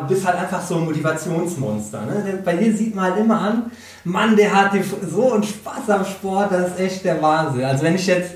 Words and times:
Du 0.00 0.06
bist 0.08 0.26
halt 0.26 0.36
einfach 0.36 0.60
so 0.60 0.76
ein 0.76 0.84
Motivationsmonster. 0.86 2.00
Ne? 2.02 2.42
Bei 2.44 2.56
dir 2.56 2.76
sieht 2.76 2.94
man 2.94 3.12
halt 3.12 3.18
immer 3.18 3.40
an, 3.40 3.70
Mann, 4.02 4.36
der 4.36 4.52
hat 4.52 4.72
so 5.08 5.32
einen 5.32 5.44
Spaß 5.44 5.88
am 5.88 6.04
Sport, 6.04 6.50
das 6.52 6.70
ist 6.70 6.80
echt 6.80 7.04
der 7.04 7.22
Wahnsinn. 7.22 7.64
Also 7.64 7.84
wenn 7.84 7.94
ich 7.94 8.06
jetzt, 8.06 8.32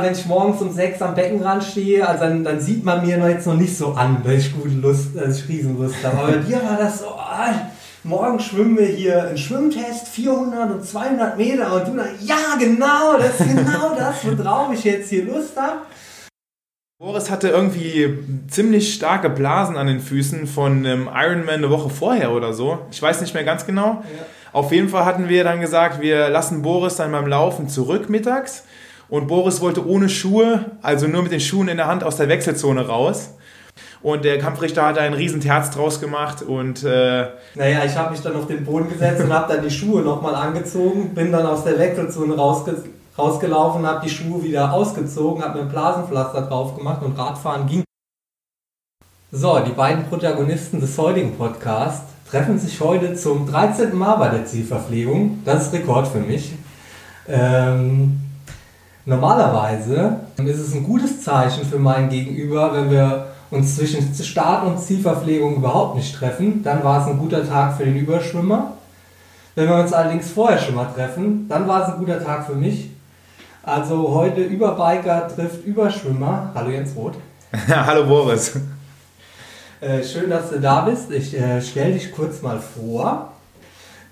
wenn 0.00 0.12
ich 0.12 0.26
morgens 0.26 0.60
um 0.60 0.72
sechs 0.72 1.00
am 1.00 1.14
Beckenrand 1.14 1.64
stehe, 1.64 2.06
also 2.06 2.24
dann, 2.24 2.44
dann 2.44 2.60
sieht 2.60 2.84
man 2.84 3.06
mir 3.06 3.18
jetzt 3.28 3.46
noch 3.46 3.54
nicht 3.54 3.76
so 3.76 3.92
an, 3.94 4.22
dass 4.22 4.34
ich 4.34 4.54
gute 4.54 4.74
Lust, 4.74 5.16
dass 5.16 5.38
ich 5.38 5.48
Riesenlust 5.48 6.04
habe. 6.04 6.18
Aber 6.18 6.32
bei 6.32 6.38
dir 6.38 6.62
war 6.62 6.76
das 6.76 6.98
so, 6.98 7.06
ah, 7.06 7.54
morgen 8.04 8.38
schwimmen 8.38 8.76
wir 8.76 8.86
hier 8.86 9.28
einen 9.28 9.38
Schwimmtest, 9.38 10.08
400 10.08 10.72
und 10.72 10.84
200 10.84 11.38
Meter 11.38 11.72
und 11.72 11.88
du 11.88 11.96
dann, 11.96 12.08
ja 12.20 12.56
genau, 12.58 13.16
das 13.18 13.40
ist 13.40 13.48
genau 13.48 13.94
das, 13.96 14.16
worauf 14.38 14.72
ich 14.74 14.84
jetzt 14.84 15.08
hier 15.08 15.24
Lust 15.24 15.56
habe. 15.56 15.78
Boris 16.98 17.30
hatte 17.30 17.48
irgendwie 17.48 18.18
ziemlich 18.48 18.94
starke 18.94 19.28
Blasen 19.28 19.76
an 19.76 19.86
den 19.86 20.00
Füßen 20.00 20.46
von 20.46 20.78
einem 20.78 21.10
Ironman 21.14 21.56
eine 21.56 21.68
Woche 21.68 21.90
vorher 21.90 22.32
oder 22.32 22.54
so. 22.54 22.78
Ich 22.90 23.02
weiß 23.02 23.20
nicht 23.20 23.34
mehr 23.34 23.44
ganz 23.44 23.66
genau. 23.66 24.02
Ja. 24.02 24.24
Auf 24.54 24.72
jeden 24.72 24.88
Fall 24.88 25.04
hatten 25.04 25.28
wir 25.28 25.44
dann 25.44 25.60
gesagt, 25.60 26.00
wir 26.00 26.30
lassen 26.30 26.62
Boris 26.62 26.96
dann 26.96 27.12
beim 27.12 27.26
Laufen 27.26 27.68
zurück 27.68 28.08
mittags. 28.08 28.64
Und 29.10 29.26
Boris 29.26 29.60
wollte 29.60 29.86
ohne 29.86 30.08
Schuhe, 30.08 30.64
also 30.80 31.06
nur 31.06 31.22
mit 31.22 31.32
den 31.32 31.40
Schuhen 31.40 31.68
in 31.68 31.76
der 31.76 31.86
Hand 31.86 32.02
aus 32.02 32.16
der 32.16 32.30
Wechselzone 32.30 32.86
raus. 32.86 33.34
Und 34.00 34.24
der 34.24 34.38
Kampfrichter 34.38 34.86
hat 34.86 34.96
da 34.96 35.02
ein 35.02 35.12
riesen 35.12 35.42
Terz 35.42 35.72
draus 35.72 36.00
gemacht 36.00 36.40
und... 36.40 36.82
Äh 36.82 37.26
naja, 37.56 37.84
ich 37.84 37.94
habe 37.94 38.12
mich 38.12 38.22
dann 38.22 38.36
auf 38.36 38.46
den 38.46 38.64
Boden 38.64 38.88
gesetzt 38.88 39.22
und 39.22 39.30
habe 39.30 39.52
dann 39.52 39.62
die 39.62 39.70
Schuhe 39.70 40.00
nochmal 40.00 40.34
angezogen, 40.34 41.14
bin 41.14 41.30
dann 41.30 41.44
aus 41.44 41.62
der 41.62 41.78
Wechselzone 41.78 42.34
rausgezogen 42.34 42.95
rausgelaufen, 43.18 43.86
habe 43.86 44.04
die 44.04 44.10
Schuhe 44.10 44.42
wieder 44.42 44.72
ausgezogen, 44.72 45.42
habe 45.42 45.58
mir 45.58 45.64
ein 45.64 45.70
Blasenpflaster 45.70 46.42
drauf 46.42 46.76
gemacht 46.76 47.02
und 47.02 47.18
Radfahren 47.18 47.66
ging. 47.66 47.84
So, 49.32 49.58
die 49.60 49.72
beiden 49.72 50.06
Protagonisten 50.06 50.80
des 50.80 50.96
heutigen 50.98 51.36
Podcasts 51.36 52.12
treffen 52.30 52.58
sich 52.58 52.80
heute 52.80 53.14
zum 53.14 53.46
13. 53.46 53.96
Mal 53.96 54.16
bei 54.16 54.28
der 54.28 54.46
Zielverpflegung. 54.46 55.42
Das 55.44 55.66
ist 55.66 55.72
Rekord 55.72 56.08
für 56.08 56.20
mich. 56.20 56.52
Ähm, 57.28 58.20
normalerweise 59.04 60.20
ist 60.38 60.58
es 60.58 60.74
ein 60.74 60.84
gutes 60.84 61.22
Zeichen 61.22 61.64
für 61.64 61.78
mein 61.78 62.08
Gegenüber, 62.08 62.72
wenn 62.72 62.90
wir 62.90 63.26
uns 63.50 63.76
zwischen 63.76 64.12
Start 64.14 64.64
und 64.64 64.80
Zielverpflegung 64.80 65.56
überhaupt 65.56 65.96
nicht 65.96 66.14
treffen. 66.14 66.62
Dann 66.62 66.82
war 66.82 67.02
es 67.02 67.06
ein 67.06 67.18
guter 67.18 67.48
Tag 67.48 67.76
für 67.76 67.84
den 67.84 67.96
Überschwimmer. 67.96 68.72
Wenn 69.54 69.68
wir 69.68 69.76
uns 69.76 69.92
allerdings 69.92 70.30
vorher 70.30 70.58
schon 70.58 70.74
mal 70.74 70.86
treffen, 70.86 71.48
dann 71.48 71.66
war 71.66 71.82
es 71.82 71.94
ein 71.94 71.98
guter 71.98 72.22
Tag 72.22 72.46
für 72.46 72.54
mich. 72.54 72.90
Also 73.66 74.14
heute 74.14 74.42
Überbiker 74.42 75.26
trifft 75.26 75.66
Überschwimmer. 75.66 76.52
Hallo 76.54 76.70
Jens 76.70 76.94
Roth. 76.94 77.16
Hallo 77.68 78.06
Boris. 78.06 78.52
Äh, 79.80 80.04
schön, 80.04 80.30
dass 80.30 80.50
du 80.50 80.60
da 80.60 80.82
bist. 80.82 81.10
Ich 81.10 81.36
äh, 81.36 81.60
stelle 81.60 81.94
dich 81.94 82.12
kurz 82.12 82.42
mal 82.42 82.60
vor. 82.60 83.32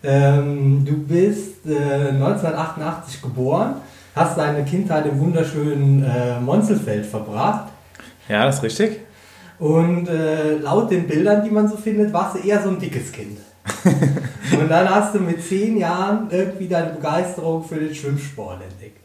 Ähm, 0.02 0.84
du 0.84 0.96
bist 0.96 1.66
äh, 1.66 2.08
1988 2.08 3.22
geboren, 3.22 3.76
hast 4.16 4.36
deine 4.36 4.64
Kindheit 4.64 5.06
im 5.06 5.20
wunderschönen 5.20 6.02
äh, 6.02 6.40
Monzelfeld 6.40 7.06
verbracht. 7.06 7.68
Ja, 8.28 8.46
das 8.46 8.56
ist 8.56 8.64
richtig. 8.64 9.02
Und 9.60 10.08
äh, 10.08 10.56
laut 10.56 10.90
den 10.90 11.06
Bildern, 11.06 11.44
die 11.44 11.50
man 11.50 11.68
so 11.68 11.76
findet, 11.76 12.12
warst 12.12 12.34
du 12.34 12.40
eher 12.40 12.60
so 12.60 12.70
ein 12.70 12.80
dickes 12.80 13.12
Kind. 13.12 13.38
Und 14.60 14.68
dann 14.68 14.90
hast 14.90 15.14
du 15.14 15.20
mit 15.20 15.46
zehn 15.46 15.76
Jahren 15.76 16.26
irgendwie 16.30 16.66
deine 16.66 16.90
Begeisterung 16.90 17.62
für 17.62 17.76
den 17.76 17.94
Schwimmsport 17.94 18.60
entdeckt. 18.60 19.03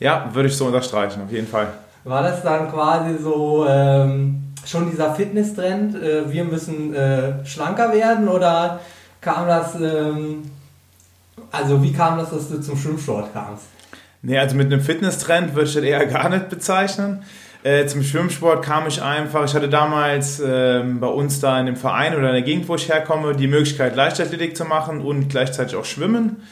Ja, 0.00 0.30
würde 0.32 0.48
ich 0.48 0.56
so 0.56 0.66
unterstreichen, 0.66 1.22
auf 1.24 1.32
jeden 1.32 1.48
Fall. 1.48 1.68
War 2.04 2.22
das 2.22 2.42
dann 2.42 2.70
quasi 2.70 3.18
so 3.22 3.66
ähm, 3.68 4.54
schon 4.64 4.90
dieser 4.90 5.14
Fitness-Trend, 5.14 5.96
äh, 5.96 6.30
wir 6.30 6.44
müssen 6.44 6.94
äh, 6.94 7.44
schlanker 7.44 7.92
werden 7.92 8.28
oder 8.28 8.80
kam 9.20 9.46
das, 9.46 9.74
ähm, 9.74 10.50
also 11.50 11.82
wie 11.82 11.92
kam 11.92 12.18
das, 12.18 12.30
dass 12.30 12.48
du 12.48 12.60
zum 12.60 12.76
Schwimmsport 12.76 13.32
kamst? 13.32 13.64
Nee, 14.22 14.38
also 14.38 14.56
mit 14.56 14.66
einem 14.66 14.80
Fitness-Trend 14.80 15.54
würde 15.54 15.68
ich 15.68 15.74
das 15.74 15.84
eher 15.84 16.06
gar 16.06 16.28
nicht 16.28 16.48
bezeichnen. 16.48 17.24
Äh, 17.64 17.86
zum 17.86 18.04
Schwimmsport 18.04 18.64
kam 18.64 18.86
ich 18.86 19.02
einfach, 19.02 19.44
ich 19.44 19.54
hatte 19.54 19.68
damals 19.68 20.38
äh, 20.38 20.82
bei 20.84 21.08
uns 21.08 21.40
da 21.40 21.58
in 21.58 21.66
dem 21.66 21.76
Verein 21.76 22.14
oder 22.14 22.28
in 22.28 22.34
der 22.34 22.42
Gegend, 22.42 22.68
wo 22.68 22.76
ich 22.76 22.88
herkomme, 22.88 23.34
die 23.34 23.48
Möglichkeit 23.48 23.96
Leichtathletik 23.96 24.56
zu 24.56 24.64
machen 24.64 25.00
und 25.00 25.28
gleichzeitig 25.28 25.74
auch 25.74 25.84
Schwimmen. 25.84 26.42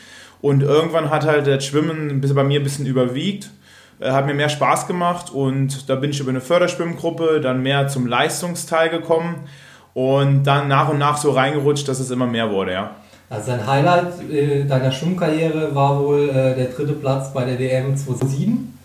Und 0.46 0.62
irgendwann 0.62 1.10
hat 1.10 1.26
halt 1.26 1.48
das 1.48 1.64
Schwimmen 1.64 2.20
bei 2.20 2.44
mir 2.44 2.60
ein 2.60 2.62
bisschen 2.62 2.86
überwiegt, 2.86 3.50
äh, 3.98 4.12
hat 4.12 4.26
mir 4.26 4.34
mehr 4.34 4.48
Spaß 4.48 4.86
gemacht 4.86 5.32
und 5.32 5.90
da 5.90 5.96
bin 5.96 6.10
ich 6.10 6.20
über 6.20 6.30
eine 6.30 6.40
Förderschwimmgruppe 6.40 7.40
dann 7.40 7.64
mehr 7.64 7.88
zum 7.88 8.06
Leistungsteil 8.06 8.88
gekommen 8.88 9.48
und 9.92 10.44
dann 10.44 10.68
nach 10.68 10.88
und 10.88 10.98
nach 10.98 11.16
so 11.16 11.32
reingerutscht, 11.32 11.88
dass 11.88 11.98
es 11.98 12.12
immer 12.12 12.28
mehr 12.28 12.52
wurde, 12.52 12.74
ja. 12.74 12.90
Also 13.28 13.50
dein 13.50 13.66
Highlight 13.66 14.30
äh, 14.30 14.64
deiner 14.66 14.92
Schwimmkarriere 14.92 15.74
war 15.74 15.98
wohl 15.98 16.28
äh, 16.28 16.54
der 16.54 16.66
dritte 16.66 16.92
Platz 16.92 17.32
bei 17.32 17.44
der 17.44 17.56
DM 17.56 17.96
2007 17.96 18.78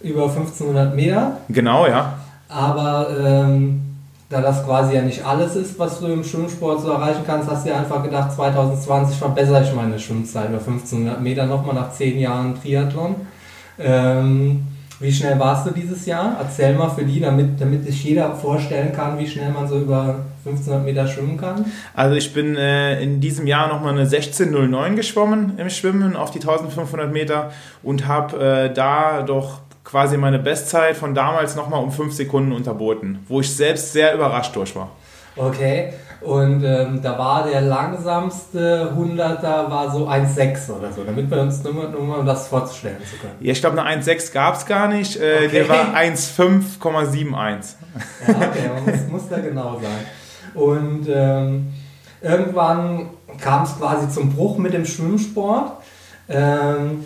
über 0.00 0.22
1500 0.22 0.96
Meter. 0.96 1.36
Genau, 1.50 1.86
ja. 1.86 2.14
Aber 2.48 3.06
ähm, 3.22 3.89
da 4.30 4.40
das 4.40 4.64
quasi 4.64 4.94
ja 4.94 5.02
nicht 5.02 5.26
alles 5.26 5.56
ist, 5.56 5.76
was 5.78 5.98
du 5.98 6.06
im 6.06 6.22
Schwimmsport 6.22 6.80
so 6.80 6.92
erreichen 6.92 7.22
kannst, 7.26 7.50
hast 7.50 7.66
du 7.66 7.70
dir 7.70 7.76
einfach 7.76 8.02
gedacht, 8.02 8.32
2020 8.32 9.18
verbessere 9.18 9.64
ich 9.64 9.74
meine 9.74 9.98
Schwimmzeit 9.98 10.48
über 10.48 10.58
1500 10.58 11.20
Meter 11.20 11.46
nochmal 11.46 11.74
nach 11.74 11.92
10 11.92 12.18
Jahren 12.18 12.54
Triathlon. 12.54 13.16
Ähm, 13.78 14.68
wie 15.00 15.12
schnell 15.12 15.36
warst 15.40 15.66
du 15.66 15.72
dieses 15.72 16.06
Jahr? 16.06 16.36
Erzähl 16.38 16.74
mal 16.74 16.90
für 16.90 17.04
die, 17.04 17.18
damit, 17.18 17.60
damit 17.60 17.84
sich 17.84 18.04
jeder 18.04 18.32
vorstellen 18.36 18.92
kann, 18.92 19.18
wie 19.18 19.26
schnell 19.26 19.50
man 19.50 19.66
so 19.66 19.78
über 19.78 20.20
1500 20.44 20.84
Meter 20.84 21.08
schwimmen 21.08 21.36
kann. 21.36 21.64
Also 21.94 22.14
ich 22.14 22.32
bin 22.32 22.54
äh, 22.54 23.02
in 23.02 23.20
diesem 23.20 23.48
Jahr 23.48 23.66
nochmal 23.68 23.94
eine 23.94 24.06
16.09 24.06 24.94
geschwommen 24.94 25.58
im 25.58 25.70
Schwimmen 25.70 26.14
auf 26.14 26.30
die 26.30 26.38
1500 26.38 27.12
Meter 27.12 27.50
und 27.82 28.06
habe 28.06 28.68
äh, 28.70 28.72
da 28.72 29.22
doch 29.22 29.60
quasi 29.84 30.16
meine 30.16 30.38
Bestzeit 30.38 30.96
von 30.96 31.14
damals 31.14 31.56
nochmal 31.56 31.82
um 31.82 31.90
5 31.90 32.12
Sekunden 32.12 32.52
unterboten, 32.52 33.24
wo 33.28 33.40
ich 33.40 33.54
selbst 33.54 33.92
sehr 33.92 34.14
überrascht 34.14 34.54
durch 34.56 34.74
war. 34.76 34.90
Okay, 35.36 35.92
und 36.20 36.62
ähm, 36.64 37.00
da 37.02 37.18
war 37.18 37.48
der 37.48 37.62
langsamste 37.62 38.92
100er 38.94 39.70
war 39.70 39.90
so 39.90 40.06
1,6 40.06 40.70
oder 40.70 40.92
so, 40.92 41.02
damit 41.02 41.30
wir 41.30 41.40
uns 41.40 41.62
nur, 41.64 41.88
nur 41.88 42.18
um 42.18 42.26
das 42.26 42.48
vorzustellen 42.48 42.98
zu 42.98 43.16
können. 43.16 43.36
Ja, 43.40 43.52
ich 43.52 43.60
glaube, 43.60 43.80
eine 43.80 44.02
1,6 44.02 44.32
gab 44.32 44.56
es 44.56 44.66
gar 44.66 44.88
nicht, 44.88 45.16
äh, 45.16 45.46
okay. 45.46 45.48
der 45.50 45.68
war 45.68 45.94
1,5,71. 45.94 47.74
Ja, 48.28 48.34
okay, 48.34 48.70
man 48.74 48.84
muss, 48.84 49.08
muss 49.08 49.28
da 49.30 49.38
genau 49.38 49.80
sein. 49.80 50.06
Und 50.52 51.06
ähm, 51.08 51.72
irgendwann 52.20 53.10
kam 53.40 53.62
es 53.62 53.78
quasi 53.78 54.10
zum 54.10 54.34
Bruch 54.34 54.58
mit 54.58 54.74
dem 54.74 54.84
Schwimmsport, 54.84 55.72
ähm, 56.28 57.04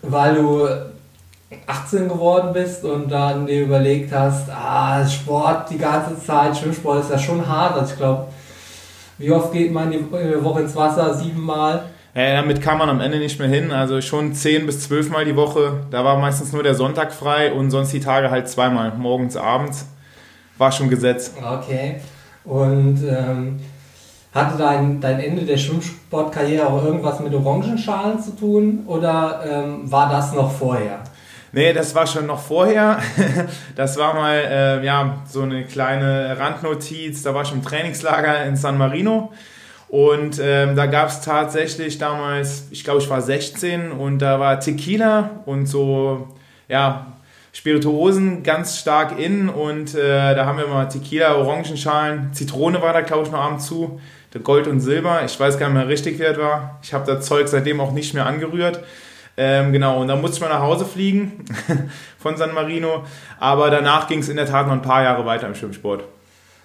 weil 0.00 0.36
du 0.36 0.66
18 1.66 2.08
geworden 2.08 2.52
bist 2.52 2.84
und 2.84 3.10
dann 3.10 3.46
dir 3.46 3.62
überlegt 3.62 4.12
hast, 4.12 4.48
ah, 4.50 5.06
Sport 5.06 5.70
die 5.70 5.78
ganze 5.78 6.18
Zeit, 6.24 6.56
Schwimmsport 6.56 7.00
ist 7.00 7.10
ja 7.10 7.18
schon 7.18 7.46
hart. 7.46 7.78
Also 7.78 7.92
ich 7.92 7.98
glaube, 7.98 8.26
wie 9.18 9.30
oft 9.30 9.52
geht 9.52 9.72
man 9.72 9.90
die 9.90 10.04
Woche 10.10 10.62
ins 10.62 10.74
Wasser? 10.74 11.14
Siebenmal? 11.14 11.84
Ja, 12.14 12.34
damit 12.34 12.62
kam 12.62 12.78
man 12.78 12.88
am 12.88 13.00
Ende 13.00 13.18
nicht 13.18 13.38
mehr 13.38 13.48
hin. 13.48 13.72
Also 13.72 14.00
schon 14.00 14.34
10 14.34 14.66
bis 14.66 14.80
12 14.88 15.10
Mal 15.10 15.24
die 15.24 15.36
Woche. 15.36 15.84
Da 15.90 16.04
war 16.04 16.18
meistens 16.18 16.52
nur 16.52 16.62
der 16.62 16.74
Sonntag 16.74 17.12
frei 17.12 17.52
und 17.52 17.70
sonst 17.70 17.92
die 17.92 18.00
Tage 18.00 18.30
halt 18.30 18.48
zweimal, 18.48 18.92
morgens, 18.96 19.36
abends. 19.36 19.86
War 20.58 20.70
schon 20.70 20.88
Gesetz. 20.88 21.32
Okay. 21.42 21.96
Und 22.44 23.02
ähm, 23.02 23.60
hatte 24.34 24.58
dein, 24.58 25.00
dein 25.00 25.20
Ende 25.20 25.42
der 25.42 25.56
Schwimmsportkarriere 25.56 26.66
auch 26.66 26.84
irgendwas 26.84 27.20
mit 27.20 27.32
Orangenschalen 27.34 28.20
zu 28.20 28.36
tun 28.36 28.84
oder 28.86 29.44
ähm, 29.48 29.90
war 29.90 30.10
das 30.10 30.32
noch 30.34 30.50
vorher? 30.52 30.98
Nee, 31.54 31.72
das 31.72 31.94
war 31.94 32.06
schon 32.06 32.26
noch 32.26 32.42
vorher. 32.42 32.98
Das 33.76 33.96
war 33.96 34.14
mal 34.14 34.34
äh, 34.34 34.84
ja, 34.84 35.22
so 35.28 35.42
eine 35.42 35.64
kleine 35.64 36.36
Randnotiz. 36.38 37.22
Da 37.22 37.34
war 37.34 37.42
ich 37.42 37.52
im 37.52 37.62
Trainingslager 37.62 38.44
in 38.44 38.56
San 38.56 38.76
Marino. 38.76 39.32
Und 39.88 40.40
ähm, 40.42 40.74
da 40.74 40.86
gab 40.86 41.08
es 41.08 41.20
tatsächlich 41.20 41.98
damals, 41.98 42.66
ich 42.70 42.82
glaube, 42.82 43.00
ich 43.00 43.08
war 43.08 43.22
16 43.22 43.92
und 43.92 44.18
da 44.18 44.40
war 44.40 44.58
Tequila 44.58 45.42
und 45.46 45.66
so, 45.66 46.34
ja, 46.68 47.12
Spirituosen 47.52 48.42
ganz 48.42 48.78
stark 48.78 49.18
in 49.18 49.48
und 49.48 49.94
äh, 49.94 50.34
da 50.34 50.46
haben 50.46 50.58
wir 50.58 50.66
mal 50.66 50.86
Tequila, 50.86 51.36
Orangenschalen, 51.36 52.32
Zitrone 52.32 52.82
war 52.82 52.92
da, 52.92 53.02
glaube 53.02 53.24
ich, 53.26 53.30
noch 53.30 53.40
abends 53.40 53.66
zu, 53.66 54.00
Gold 54.42 54.66
und 54.66 54.80
Silber. 54.80 55.22
Ich 55.24 55.38
weiß 55.38 55.58
gar 55.58 55.68
nicht 55.68 55.76
mehr 55.76 55.86
richtig, 55.86 56.18
wer 56.18 56.32
das 56.32 56.42
war. 56.42 56.80
Ich 56.82 56.92
habe 56.92 57.06
das 57.06 57.26
Zeug 57.26 57.46
seitdem 57.46 57.80
auch 57.80 57.92
nicht 57.92 58.14
mehr 58.14 58.26
angerührt. 58.26 58.80
Ähm, 59.36 59.72
genau, 59.72 60.00
und 60.00 60.08
dann 60.08 60.20
musste 60.20 60.36
ich 60.36 60.42
mal 60.42 60.48
nach 60.48 60.60
Hause 60.60 60.84
fliegen 60.84 61.44
von 62.18 62.36
San 62.36 62.54
Marino. 62.54 63.04
Aber 63.40 63.70
danach 63.70 64.06
ging 64.06 64.20
es 64.20 64.28
in 64.28 64.36
der 64.36 64.46
Tat 64.46 64.66
noch 64.66 64.74
ein 64.74 64.82
paar 64.82 65.02
Jahre 65.02 65.26
weiter 65.26 65.46
im 65.46 65.54
Schwimmsport. 65.54 66.04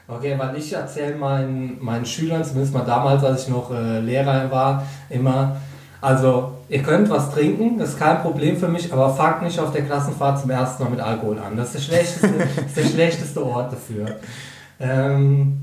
Okay, 0.07 0.35
weil 0.37 0.57
ich 0.57 0.73
erzähle 0.73 1.15
meinen, 1.15 1.77
meinen 1.83 2.05
Schülern, 2.05 2.43
zumindest 2.43 2.73
mal 2.73 2.85
damals, 2.85 3.23
als 3.23 3.43
ich 3.43 3.49
noch 3.49 3.71
äh, 3.71 3.99
Lehrer 3.99 4.49
war, 4.49 4.83
immer, 5.09 5.57
also 6.01 6.53
ihr 6.67 6.81
könnt 6.81 7.09
was 7.09 7.31
trinken, 7.31 7.77
das 7.77 7.89
ist 7.89 7.99
kein 7.99 8.21
Problem 8.21 8.57
für 8.57 8.67
mich, 8.67 8.91
aber 8.91 9.13
fangt 9.13 9.43
nicht 9.43 9.59
auf 9.59 9.71
der 9.71 9.83
Klassenfahrt 9.83 10.39
zum 10.39 10.49
ersten 10.49 10.83
Mal 10.83 10.89
mit 10.89 10.99
Alkohol 10.99 11.37
an. 11.39 11.57
Das 11.57 11.75
ist 11.75 11.89
der 11.89 11.95
schlechteste, 11.95 12.27
ist 12.65 12.77
der 12.77 12.85
schlechteste 12.85 13.45
Ort 13.45 13.73
dafür. 13.73 14.15
Ähm, 14.79 15.61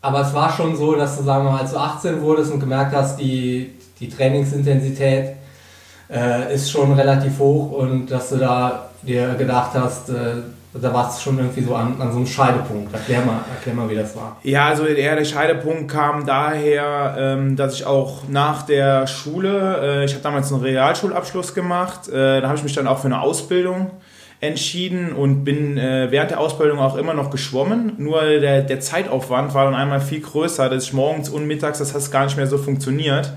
aber 0.00 0.20
es 0.20 0.34
war 0.34 0.52
schon 0.52 0.76
so, 0.76 0.94
dass 0.94 1.16
du, 1.16 1.24
sagen 1.24 1.44
wir 1.44 1.52
mal, 1.52 1.60
als 1.62 1.72
du 1.72 1.78
18 1.78 2.20
wurdest 2.20 2.52
und 2.52 2.60
gemerkt 2.60 2.94
hast, 2.94 3.16
die, 3.18 3.72
die 3.98 4.08
Trainingsintensität 4.08 5.36
äh, 6.14 6.54
ist 6.54 6.70
schon 6.70 6.92
relativ 6.92 7.38
hoch 7.38 7.72
und 7.72 8.10
dass 8.10 8.30
du 8.30 8.36
da 8.36 8.90
dir 9.02 9.34
gedacht 9.34 9.72
hast, 9.74 10.08
äh, 10.10 10.36
da 10.74 10.92
war 10.92 11.08
es 11.08 11.22
schon 11.22 11.38
irgendwie 11.38 11.62
so 11.62 11.74
an, 11.74 11.94
an 12.00 12.10
so 12.10 12.16
einem 12.16 12.26
Scheidepunkt. 12.26 12.92
Erklär 12.92 13.20
mal, 13.24 13.40
erklär 13.54 13.74
mal, 13.74 13.88
wie 13.88 13.94
das 13.94 14.16
war. 14.16 14.38
Ja, 14.42 14.66
also 14.66 14.84
eher 14.86 15.14
der 15.14 15.24
Scheidepunkt 15.24 15.88
kam 15.88 16.26
daher, 16.26 17.14
ähm, 17.16 17.56
dass 17.56 17.74
ich 17.74 17.86
auch 17.86 18.22
nach 18.28 18.62
der 18.62 19.06
Schule, 19.06 20.00
äh, 20.00 20.04
ich 20.04 20.12
habe 20.14 20.22
damals 20.22 20.52
einen 20.52 20.62
Realschulabschluss 20.62 21.54
gemacht, 21.54 22.08
äh, 22.08 22.40
da 22.40 22.48
habe 22.48 22.56
ich 22.56 22.64
mich 22.64 22.74
dann 22.74 22.88
auch 22.88 22.98
für 22.98 23.06
eine 23.06 23.20
Ausbildung 23.20 23.92
entschieden 24.40 25.12
und 25.12 25.44
bin 25.44 25.78
äh, 25.78 26.10
während 26.10 26.32
der 26.32 26.40
Ausbildung 26.40 26.78
auch 26.80 26.96
immer 26.96 27.14
noch 27.14 27.30
geschwommen. 27.30 27.92
Nur 27.98 28.22
der, 28.22 28.62
der 28.62 28.80
Zeitaufwand 28.80 29.54
war 29.54 29.64
dann 29.64 29.74
einmal 29.74 30.00
viel 30.00 30.20
größer, 30.20 30.68
dass 30.68 30.84
ich 30.84 30.92
morgens 30.92 31.28
und 31.28 31.46
mittags, 31.46 31.78
das 31.78 31.94
hat 31.94 32.10
gar 32.10 32.24
nicht 32.24 32.36
mehr 32.36 32.48
so 32.48 32.58
funktioniert. 32.58 33.32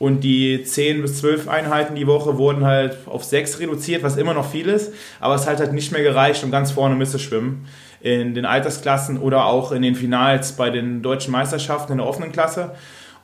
Und 0.00 0.24
die 0.24 0.64
10 0.64 1.02
bis 1.02 1.18
12 1.18 1.46
Einheiten 1.46 1.94
die 1.94 2.06
Woche 2.06 2.38
wurden 2.38 2.64
halt 2.64 2.96
auf 3.04 3.22
6 3.22 3.60
reduziert, 3.60 4.02
was 4.02 4.16
immer 4.16 4.32
noch 4.32 4.50
viel 4.50 4.66
ist. 4.66 4.94
Aber 5.20 5.34
es 5.34 5.46
hat 5.46 5.60
halt 5.60 5.74
nicht 5.74 5.92
mehr 5.92 6.02
gereicht, 6.02 6.42
um 6.42 6.50
ganz 6.50 6.70
vorne 6.72 6.94
mitzuschwimmen. 6.94 7.66
In 8.00 8.32
den 8.32 8.46
Altersklassen 8.46 9.18
oder 9.18 9.44
auch 9.44 9.72
in 9.72 9.82
den 9.82 9.94
Finals 9.94 10.52
bei 10.52 10.70
den 10.70 11.02
deutschen 11.02 11.32
Meisterschaften 11.32 11.92
in 11.92 11.98
der 11.98 12.06
offenen 12.06 12.32
Klasse. 12.32 12.72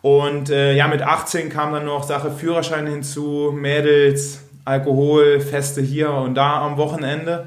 Und 0.02 0.50
äh, 0.50 0.74
ja, 0.74 0.86
mit 0.86 1.00
18 1.00 1.48
kam 1.48 1.72
dann 1.72 1.86
noch 1.86 2.04
Sache 2.04 2.30
Führerschein 2.30 2.86
hinzu, 2.86 3.54
Mädels, 3.54 4.44
Alkohol, 4.66 5.40
Feste 5.40 5.80
hier 5.80 6.10
und 6.10 6.34
da 6.34 6.60
am 6.60 6.76
Wochenende. 6.76 7.46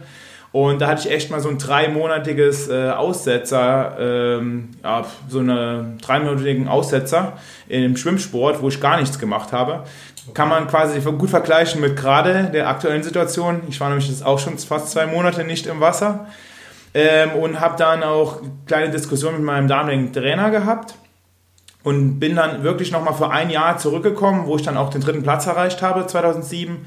Und 0.52 0.82
da 0.82 0.88
hatte 0.88 1.08
ich 1.08 1.14
echt 1.14 1.30
mal 1.30 1.40
so 1.40 1.50
ein 1.50 1.60
dreimonatiges 1.60 2.70
äh, 2.70 2.90
Aussetzer, 2.90 3.98
ähm, 4.00 4.70
ja, 4.84 5.06
so 5.28 5.40
einen 5.40 6.00
dreimonatigen 6.00 6.68
Aussetzer 6.68 7.34
im 7.68 7.96
Schwimmsport, 7.96 8.62
wo 8.62 8.70
ich 8.70 8.82
gar 8.82 9.00
nichts 9.00 9.20
gemacht 9.20 9.52
habe. 9.52 9.84
Kann 10.34 10.50
man 10.50 10.68
quasi 10.68 11.00
gut 11.02 11.30
vergleichen 11.30 11.82
mit 11.82 11.96
gerade 11.96 12.50
der 12.52 12.68
aktuellen 12.68 13.04
Situation. 13.04 13.62
Ich 13.70 13.80
war 13.80 13.90
nämlich 13.90 14.10
jetzt 14.10 14.26
auch 14.26 14.40
schon 14.40 14.58
fast 14.58 14.92
zwei 14.92 15.06
Monate 15.06 15.44
nicht 15.44 15.68
im 15.68 15.82
Wasser 15.82 16.28
ähm, 16.94 17.32
und 17.34 17.60
habe 17.60 17.78
dann 17.78 18.04
auch 18.04 18.42
kleine 18.66 18.90
Diskussionen 18.90 19.38
mit 19.38 19.46
meinem 19.46 19.68
damaligen 19.68 20.12
Trainer 20.12 20.50
gehabt 20.50 20.96
und 21.84 22.20
bin 22.20 22.36
dann 22.36 22.64
wirklich 22.64 22.92
nochmal 22.92 23.14
für 23.14 23.30
ein 23.32 23.50
Jahr 23.50 23.78
zurückgekommen, 23.78 24.46
wo 24.46 24.56
ich 24.56 24.64
dann 24.64 24.78
auch 24.78 24.90
den 24.90 25.02
dritten 25.02 25.24
Platz 25.24 25.46
erreicht 25.46 25.82
habe, 25.82 26.06
2007 26.06 26.86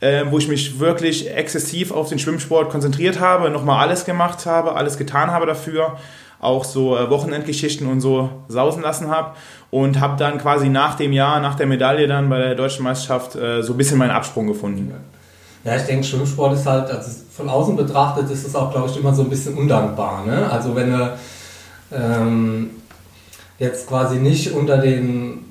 äh, 0.00 0.24
wo 0.30 0.38
ich 0.38 0.48
mich 0.48 0.78
wirklich 0.78 1.34
exzessiv 1.34 1.90
auf 1.90 2.08
den 2.08 2.18
Schwimmsport 2.18 2.70
konzentriert 2.70 3.20
habe, 3.20 3.50
nochmal 3.50 3.86
alles 3.86 4.04
gemacht 4.04 4.46
habe, 4.46 4.74
alles 4.76 4.96
getan 4.96 5.30
habe 5.30 5.46
dafür, 5.46 5.96
auch 6.40 6.64
so 6.64 6.96
äh, 6.96 7.10
Wochenendgeschichten 7.10 7.86
und 7.86 8.00
so 8.00 8.30
sausen 8.48 8.82
lassen 8.82 9.10
habe 9.10 9.32
und 9.70 10.00
habe 10.00 10.16
dann 10.16 10.38
quasi 10.38 10.68
nach 10.68 10.94
dem 10.94 11.12
Jahr, 11.12 11.40
nach 11.40 11.56
der 11.56 11.66
Medaille 11.66 12.06
dann 12.06 12.28
bei 12.28 12.38
der 12.38 12.54
deutschen 12.54 12.84
Meisterschaft 12.84 13.34
äh, 13.36 13.62
so 13.62 13.74
ein 13.74 13.76
bisschen 13.76 13.98
meinen 13.98 14.12
Absprung 14.12 14.46
gefunden. 14.46 14.92
Ja, 15.64 15.76
ich 15.76 15.82
denke, 15.82 16.04
Schwimmsport 16.04 16.54
ist 16.54 16.64
halt, 16.64 16.90
also 16.90 17.10
von 17.36 17.48
außen 17.48 17.76
betrachtet, 17.76 18.30
ist 18.30 18.46
es 18.46 18.54
auch, 18.54 18.70
glaube 18.70 18.88
ich, 18.88 18.96
immer 18.96 19.12
so 19.12 19.22
ein 19.22 19.30
bisschen 19.30 19.54
undankbar. 19.58 20.24
Ne? 20.24 20.48
Also 20.50 20.74
wenn 20.76 20.92
du 20.92 21.18
ähm, 21.92 22.70
jetzt 23.58 23.88
quasi 23.88 24.16
nicht 24.16 24.52
unter 24.52 24.78
den 24.78 25.47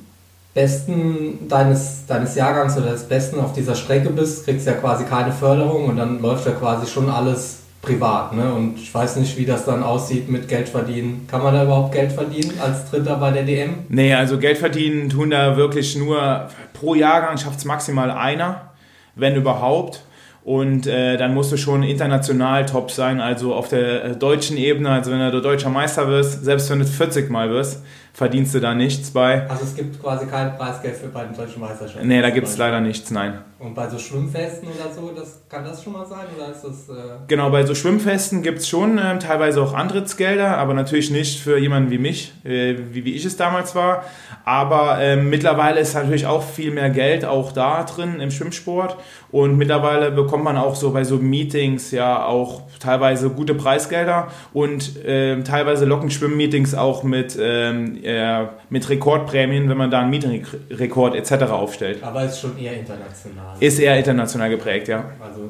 Besten 0.58 1.48
deines, 1.48 2.08
deines 2.08 2.34
Jahrgangs 2.34 2.76
oder 2.78 2.90
des 2.90 3.04
Besten 3.04 3.40
auf 3.40 3.54
dieser 3.54 3.76
Strecke 3.76 4.10
bist, 4.10 4.44
kriegst 4.44 4.66
du 4.66 4.72
ja 4.72 4.78
quasi 4.78 5.06
keine 5.06 5.32
Förderung 5.32 5.86
und 5.86 5.98
dann 5.98 6.20
läuft 6.20 6.48
ja 6.48 6.54
quasi 6.54 6.92
schon 6.92 7.12
alles 7.12 7.60
privat. 7.84 8.36
Ne? 8.36 8.52
Und 8.52 8.76
ich 8.76 8.92
weiß 8.92 9.18
nicht, 9.18 9.38
wie 9.38 9.46
das 9.46 9.66
dann 9.66 9.84
aussieht 9.84 10.30
mit 10.30 10.48
Geld 10.48 10.68
verdienen. 10.68 11.28
Kann 11.30 11.44
man 11.44 11.54
da 11.54 11.64
überhaupt 11.64 11.94
Geld 11.94 12.12
verdienen 12.12 12.54
als 12.60 12.90
Dritter 12.90 13.18
bei 13.18 13.30
der 13.30 13.44
DM? 13.44 13.86
Nee, 13.90 14.16
also 14.16 14.40
Geld 14.40 14.58
verdienen 14.58 15.10
tun 15.10 15.30
da 15.30 15.56
wirklich 15.58 15.96
nur 15.96 16.48
pro 16.74 16.96
Jahrgang 16.96 17.38
schafft 17.38 17.60
es 17.60 17.66
maximal 17.66 18.10
einer, 18.10 18.72
wenn 19.14 19.36
überhaupt. 19.36 20.02
Und 20.44 20.88
äh, 20.88 21.18
dann 21.18 21.36
musst 21.36 21.52
du 21.52 21.58
schon 21.58 21.84
international 21.84 22.66
top 22.66 22.90
sein, 22.90 23.22
also 23.22 23.54
auf 23.54 23.68
der 23.68 24.06
äh, 24.06 24.16
deutschen 24.16 24.58
Ebene, 24.58 24.90
also 24.90 25.12
wenn 25.12 25.20
du 25.20 25.40
deutscher 25.42 25.70
Meister 25.70 26.08
wirst, 26.08 26.46
selbst 26.46 26.70
wenn 26.72 26.80
du 26.80 26.86
40 26.86 27.30
Mal 27.30 27.52
wirst, 27.52 27.84
verdienst 28.18 28.56
du 28.56 28.60
da 28.60 28.74
nichts 28.74 29.12
bei. 29.12 29.48
Also 29.48 29.64
es 29.64 29.76
gibt 29.76 30.02
quasi 30.02 30.26
kein 30.26 30.58
Preisgeld 30.58 30.96
für 30.96 31.08
bei 31.10 31.24
den 31.26 31.38
deutschen 31.38 31.62
Meisterschaften? 31.62 32.08
Nee, 32.08 32.20
da 32.24 32.32
gibt 32.32 32.48
es 32.48 32.58
leider 32.58 32.82
nichts, 32.82 33.12
nein. 33.12 33.42
Und 33.60 33.76
bei 33.76 33.88
so 33.90 34.00
Schwimmfesten 34.00 34.70
oder 34.70 34.92
so, 34.92 35.12
das, 35.16 35.42
kann 35.48 35.64
das 35.64 35.84
schon 35.84 35.94
mal 35.94 36.06
sein? 36.06 36.26
Oder 36.36 36.52
ist 36.52 36.64
das, 36.64 36.90
äh 36.90 37.12
genau, 37.28 37.52
bei 37.52 37.64
so 37.64 37.76
Schwimmfesten 37.76 38.42
gibt 38.42 38.60
es 38.60 38.68
schon 38.68 38.98
äh, 38.98 39.20
teilweise 39.20 39.62
auch 39.62 39.74
Antrittsgelder, 39.74 40.58
aber 40.58 40.74
natürlich 40.74 41.12
nicht 41.12 41.40
für 41.40 41.60
jemanden 41.60 41.92
wie 41.92 41.98
mich, 42.00 42.34
äh, 42.44 42.76
wie, 42.92 43.06
wie 43.06 43.14
ich 43.14 43.26
es 43.26 43.38
damals 43.38 43.76
war. 43.76 44.04
Aber 44.46 45.00
ähm, 45.00 45.30
mittlerweile 45.30 45.80
ist 45.80 45.94
natürlich 45.94 46.26
auch 46.26 46.44
viel 46.44 46.72
mehr 46.72 46.90
Geld 46.90 47.26
auch 47.26 47.52
da 47.52 47.84
drin 47.84 48.20
im 48.20 48.32
Schwimmsport. 48.32 48.98
Und 49.32 49.58
mittlerweile 49.58 50.12
bekommt 50.12 50.44
man 50.44 50.58
auch 50.58 50.76
so 50.76 50.92
bei 50.92 51.04
so 51.04 51.18
Meetings 51.18 51.92
ja 51.92 52.26
auch 52.26 52.62
teilweise 52.80 53.30
gute 53.30 53.56
Preisgelder 53.56 54.28
und 54.54 55.04
äh, 55.04 55.42
teilweise 55.44 55.86
locken 55.86 56.12
Schwimmmeetings 56.12 56.76
auch 56.76 57.04
mit, 57.04 57.38
ähm, 57.42 58.00
äh, 58.08 58.48
mit 58.70 58.88
Rekordprämien, 58.88 59.70
wenn 59.70 59.78
man 59.78 59.92
da 59.92 60.00
einen 60.00 60.10
Meetingrekord 60.10 61.16
etc. 61.16 61.52
aufstellt. 61.52 62.02
Aber 62.02 62.24
ist 62.24 62.40
schon 62.40 62.58
eher 62.58 62.80
international. 62.80 63.56
Ist 63.60 63.80
eher 63.80 63.98
international 63.98 64.50
geprägt, 64.50 64.88
ja. 64.88 65.04
Also, 65.20 65.50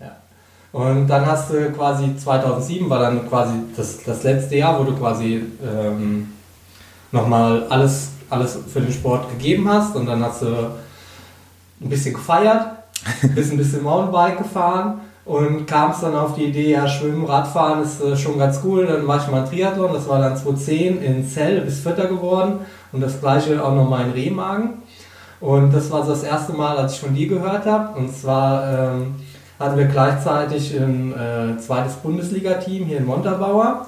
ja. 0.00 0.16
Und 0.72 1.06
dann 1.06 1.26
hast 1.26 1.50
du 1.50 1.70
quasi 1.72 2.16
2007 2.16 2.88
war 2.88 3.00
dann 3.00 3.28
quasi 3.28 3.54
das, 3.76 4.02
das 4.02 4.22
letzte 4.22 4.56
Jahr, 4.56 4.80
wo 4.80 4.84
du 4.84 4.96
quasi 4.96 5.42
ähm, 5.62 6.32
nochmal 7.12 7.66
alles, 7.68 8.12
alles 8.30 8.58
für 8.72 8.80
den 8.80 8.92
Sport 8.92 9.30
gegeben 9.30 9.68
hast 9.68 9.94
und 9.94 10.06
dann 10.06 10.22
hast 10.24 10.42
du 10.42 10.46
ein 10.46 11.88
bisschen 11.88 12.14
gefeiert, 12.14 12.66
bist 13.34 13.52
ein 13.52 13.58
bisschen 13.58 13.82
Mountainbike 13.82 14.38
gefahren 14.38 15.00
und 15.24 15.66
kamst 15.66 16.02
dann 16.02 16.14
auf 16.14 16.34
die 16.34 16.44
Idee, 16.44 16.72
ja, 16.72 16.86
Schwimmen, 16.86 17.24
Radfahren 17.24 17.82
ist 17.82 18.02
äh, 18.02 18.16
schon 18.16 18.38
ganz 18.38 18.60
cool. 18.64 18.86
Dann 18.86 19.06
war 19.06 19.18
ich 19.18 19.30
mal 19.30 19.44
Triathlon, 19.44 19.92
das 19.92 20.08
war 20.08 20.18
dann 20.18 20.36
2010 20.36 21.02
in 21.02 21.26
Zell, 21.26 21.62
bis 21.62 21.80
Vierter 21.80 22.06
geworden 22.06 22.60
und 22.92 23.00
das 23.00 23.20
gleiche 23.20 23.64
auch 23.64 23.74
nochmal 23.74 24.06
in 24.06 24.12
Remagen. 24.12 24.82
Und 25.40 25.72
das 25.72 25.90
war 25.90 26.04
so 26.04 26.10
das 26.10 26.24
erste 26.24 26.52
Mal, 26.52 26.76
als 26.76 26.94
ich 26.94 27.00
von 27.00 27.14
dir 27.14 27.26
gehört 27.26 27.64
habe. 27.64 27.98
Und 27.98 28.14
zwar 28.14 28.94
ähm, 28.94 29.14
hatten 29.58 29.78
wir 29.78 29.86
gleichzeitig 29.86 30.74
ein 30.78 31.12
äh, 31.12 31.58
zweites 31.58 31.94
Bundesliga-Team 31.94 32.86
hier 32.86 32.98
in 32.98 33.06
Montabaur. 33.06 33.86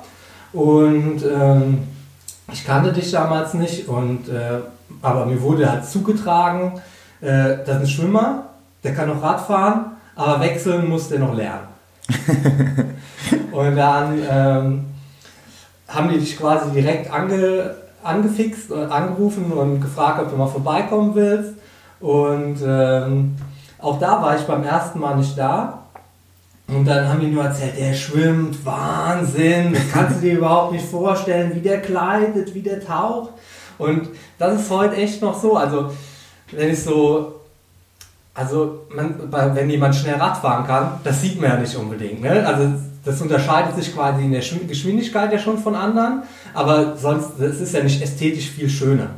Und 0.53 1.23
ähm, 1.23 1.85
ich 2.53 2.65
kannte 2.65 2.93
dich 2.93 3.11
damals 3.11 3.55
nicht, 3.55 3.89
und, 3.89 4.29
äh, 4.29 4.61
aber 5.03 5.27
mir 5.27 5.41
wurde 5.43 5.71
halt 5.71 5.85
zugetragen, 5.85 6.81
äh, 7.21 7.59
das 7.67 7.77
ist 7.77 7.83
ein 7.83 7.87
Schwimmer, 7.89 8.45
der 8.85 8.95
kann 8.95 9.09
noch 9.09 9.23
Radfahren 9.23 9.96
aber 10.17 10.41
wechseln 10.41 10.89
muss 10.89 11.09
der 11.09 11.21
noch 11.21 11.35
lernen. 11.35 11.69
und 13.53 13.77
dann 13.77 14.19
ähm, 14.29 14.85
haben 15.87 16.09
die 16.09 16.19
dich 16.19 16.37
quasi 16.37 16.71
direkt 16.71 17.13
ange, 17.13 17.75
angefixt 18.03 18.71
und 18.71 18.91
angerufen 18.91 19.53
und 19.53 19.81
gefragt, 19.81 20.21
ob 20.21 20.31
du 20.31 20.37
mal 20.37 20.47
vorbeikommen 20.47 21.15
willst. 21.15 21.55
Und 22.01 22.57
ähm, 22.67 23.37
auch 23.79 23.99
da 23.99 24.23
war 24.23 24.37
ich 24.37 24.43
beim 24.43 24.65
ersten 24.65 24.99
Mal 24.99 25.17
nicht 25.17 25.37
da. 25.37 25.83
Und 26.69 26.85
dann 26.85 27.09
haben 27.09 27.21
die 27.21 27.29
nur 27.29 27.45
erzählt, 27.45 27.79
der 27.79 27.95
schwimmt, 27.95 28.65
Wahnsinn, 28.67 29.73
das 29.73 29.83
kannst 29.93 30.17
du 30.17 30.21
dir 30.23 30.35
überhaupt 30.39 30.73
nicht 30.73 30.85
vorstellen, 30.85 31.55
wie 31.55 31.61
der 31.61 31.81
kleidet, 31.81 32.55
wie 32.55 32.63
der 32.63 32.85
taucht. 32.85 33.31
Und 33.79 34.09
das 34.39 34.63
ist 34.63 34.71
heute 34.71 34.97
echt 34.97 35.23
noch 35.23 35.41
so. 35.41 35.57
Also, 35.57 35.93
wenn 36.51 36.71
ich 36.71 36.83
so 36.83 37.36
also 38.37 38.87
man, 38.95 39.15
wenn 39.55 39.71
jemand 39.71 39.95
schnell 39.95 40.17
Rad 40.17 40.37
fahren 40.37 40.67
kann, 40.67 41.01
das 41.03 41.23
sieht 41.23 41.41
man 41.41 41.51
ja 41.51 41.57
nicht 41.57 41.75
unbedingt. 41.75 42.21
Ne? 42.21 42.47
Also 42.47 42.69
das 43.05 43.21
unterscheidet 43.23 43.75
sich 43.77 43.95
quasi 43.95 44.25
in 44.25 44.33
der 44.33 44.43
Geschwindigkeit 44.69 45.33
ja 45.33 45.39
schon 45.39 45.59
von 45.59 45.75
anderen, 45.75 46.23
aber 46.53 46.97
sonst, 46.97 47.31
das 47.39 47.61
ist 47.61 47.73
ja 47.73 47.83
nicht 47.83 48.03
ästhetisch 48.03 48.51
viel 48.51 48.69
schöner. 48.69 49.11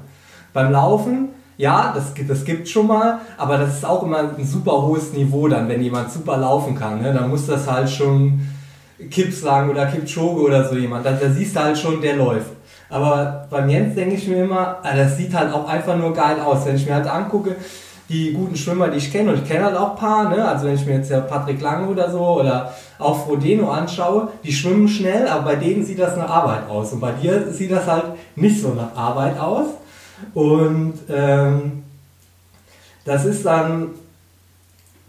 Beim 0.53 0.71
Laufen, 0.71 1.31
ja, 1.57 1.93
das, 1.95 2.13
das 2.29 2.45
gibt 2.45 2.69
schon 2.69 2.87
mal, 2.87 3.19
aber 3.37 3.59
das 3.59 3.79
ist 3.79 3.85
auch 3.85 4.05
immer 4.05 4.19
ein 4.39 4.45
super 4.45 4.83
hohes 4.83 5.13
Niveau 5.13 5.49
dann, 5.49 5.69
wenn 5.69 5.83
jemand 5.83 6.13
super 6.13 6.37
laufen 6.37 6.77
kann. 6.77 7.03
Ne? 7.03 7.13
Dann 7.13 7.29
muss 7.29 7.47
das 7.47 7.69
halt 7.69 7.91
schon 7.91 8.47
Kips 9.11 9.41
sagen 9.41 9.71
oder 9.71 9.87
Kipchoge 9.87 10.41
oder 10.41 10.69
so 10.69 10.77
jemand. 10.77 11.05
Da, 11.05 11.13
da 11.13 11.31
siehst 11.31 11.57
du 11.57 11.61
halt 11.61 11.79
schon, 11.79 12.01
der 12.01 12.17
läuft. 12.17 12.51
Aber 12.91 13.47
beim 13.51 13.69
Jens 13.69 13.95
denke 13.95 14.15
ich 14.15 14.29
mir 14.29 14.45
immer, 14.45 14.79
ah, 14.83 14.97
das 14.97 15.17
sieht 15.17 15.35
halt 15.35 15.53
auch 15.53 15.69
einfach 15.69 15.97
nur 15.97 16.13
geil 16.15 16.41
aus. 16.41 16.65
Wenn 16.65 16.77
ich 16.77 16.87
mir 16.87 16.95
halt 16.95 17.07
angucke, 17.07 17.57
die 18.09 18.33
guten 18.33 18.57
Schwimmer, 18.57 18.88
die 18.88 18.99
ich 18.99 19.12
kenne, 19.12 19.33
und 19.33 19.43
ich 19.43 19.49
kenne 19.49 19.67
halt 19.67 19.77
auch 19.77 19.91
ein 19.91 19.97
paar, 19.97 20.31
ne? 20.31 20.47
also 20.47 20.67
wenn 20.67 20.75
ich 20.75 20.87
mir 20.87 20.95
jetzt 20.95 21.11
ja 21.11 21.21
Patrick 21.21 21.61
Lange 21.61 21.88
oder 21.88 22.11
so 22.11 22.21
oder 22.21 22.73
auch 22.99 23.27
Frodeno 23.27 23.71
anschaue, 23.71 24.29
die 24.43 24.53
schwimmen 24.53 24.88
schnell, 24.88 25.29
aber 25.29 25.43
bei 25.43 25.57
denen 25.57 25.85
sieht 25.85 25.99
das 25.99 26.17
nach 26.17 26.31
Arbeit 26.31 26.69
aus. 26.69 26.93
Und 26.93 27.00
bei 27.00 27.12
dir 27.12 27.53
sieht 27.53 27.71
das 27.71 27.87
halt 27.87 28.05
nicht 28.35 28.62
so 28.62 28.71
nach 28.71 28.97
Arbeit 28.97 29.38
aus. 29.38 29.67
Und 30.33 30.95
ähm, 31.11 31.85
das 33.05 33.27
ist 33.27 33.45
dann, 33.45 33.91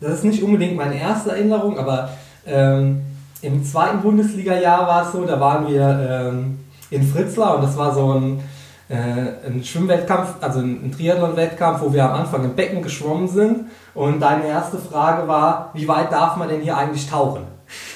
das 0.01 0.15
ist 0.15 0.25
nicht 0.25 0.43
unbedingt 0.43 0.75
meine 0.75 0.99
erste 0.99 1.31
Erinnerung, 1.31 1.79
aber 1.79 2.09
ähm, 2.45 3.01
im 3.41 3.63
zweiten 3.63 4.01
Bundesliga-Jahr 4.01 4.87
war 4.87 5.05
es 5.05 5.13
so, 5.13 5.23
da 5.25 5.39
waren 5.39 5.67
wir 5.67 6.31
ähm, 6.31 6.59
in 6.91 7.03
Fritzlar 7.03 7.55
und 7.55 7.63
das 7.63 7.77
war 7.77 7.93
so 7.93 8.13
ein, 8.13 8.41
äh, 8.89 9.47
ein 9.47 9.63
Schwimmwettkampf, 9.63 10.35
also 10.41 10.59
ein 10.59 10.91
Triathlon-Wettkampf, 10.91 11.81
wo 11.81 11.93
wir 11.93 12.03
am 12.05 12.21
Anfang 12.21 12.43
im 12.43 12.55
Becken 12.55 12.81
geschwommen 12.81 13.27
sind. 13.27 13.67
Und 13.93 14.19
deine 14.19 14.47
erste 14.47 14.79
Frage 14.79 15.27
war, 15.27 15.69
wie 15.73 15.87
weit 15.87 16.11
darf 16.11 16.35
man 16.37 16.49
denn 16.49 16.61
hier 16.61 16.75
eigentlich 16.75 17.07
tauchen? 17.07 17.43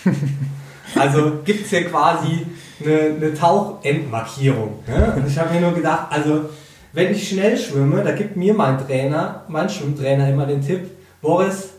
also 1.00 1.40
gibt 1.44 1.66
es 1.66 1.70
hier 1.72 1.90
quasi 1.90 2.46
eine, 2.80 3.16
eine 3.16 3.34
Tauchendmarkierung. 3.34 4.84
Ne? 4.88 5.14
Und 5.16 5.28
ich 5.28 5.38
habe 5.38 5.54
mir 5.54 5.62
nur 5.62 5.74
gedacht, 5.74 6.08
also 6.12 6.50
wenn 6.92 7.12
ich 7.12 7.28
schnell 7.28 7.58
schwimme, 7.58 8.04
da 8.04 8.12
gibt 8.12 8.38
mir 8.38 8.54
mein 8.54 8.78
Trainer, 8.78 9.42
mein 9.48 9.68
Schwimmtrainer 9.70 10.30
immer 10.30 10.46
den 10.46 10.62
Tipp, 10.62 10.92
Boris, 11.22 11.70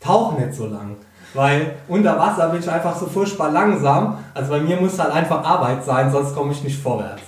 tauch 0.00 0.38
nicht 0.38 0.54
so 0.54 0.66
lang. 0.66 0.96
Weil 1.34 1.74
unter 1.88 2.16
Wasser 2.18 2.48
bin 2.48 2.60
ich 2.60 2.70
einfach 2.70 2.96
so 2.96 3.06
furchtbar 3.06 3.50
langsam. 3.50 4.18
Also 4.32 4.50
bei 4.50 4.60
mir 4.60 4.76
muss 4.76 4.98
halt 4.98 5.12
einfach 5.12 5.44
Arbeit 5.44 5.84
sein, 5.84 6.10
sonst 6.10 6.34
komme 6.34 6.52
ich 6.52 6.62
nicht 6.62 6.80
vorwärts. 6.80 7.22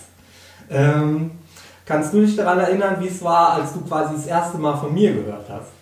Ähm, 0.71 1.33
kannst 1.85 2.15
du 2.15 2.21
dich 2.21 2.37
daran 2.37 2.61
erinnern, 2.61 2.97
wie 3.01 3.09
es 3.09 3.23
war, 3.23 3.55
als 3.55 3.73
du 3.73 3.81
quasi 3.81 4.15
das 4.15 4.27
erste 4.27 4.59
Mal 4.59 4.77
von 4.77 4.95
mir 4.95 5.13
gehört 5.13 5.49
hast? 5.49 5.73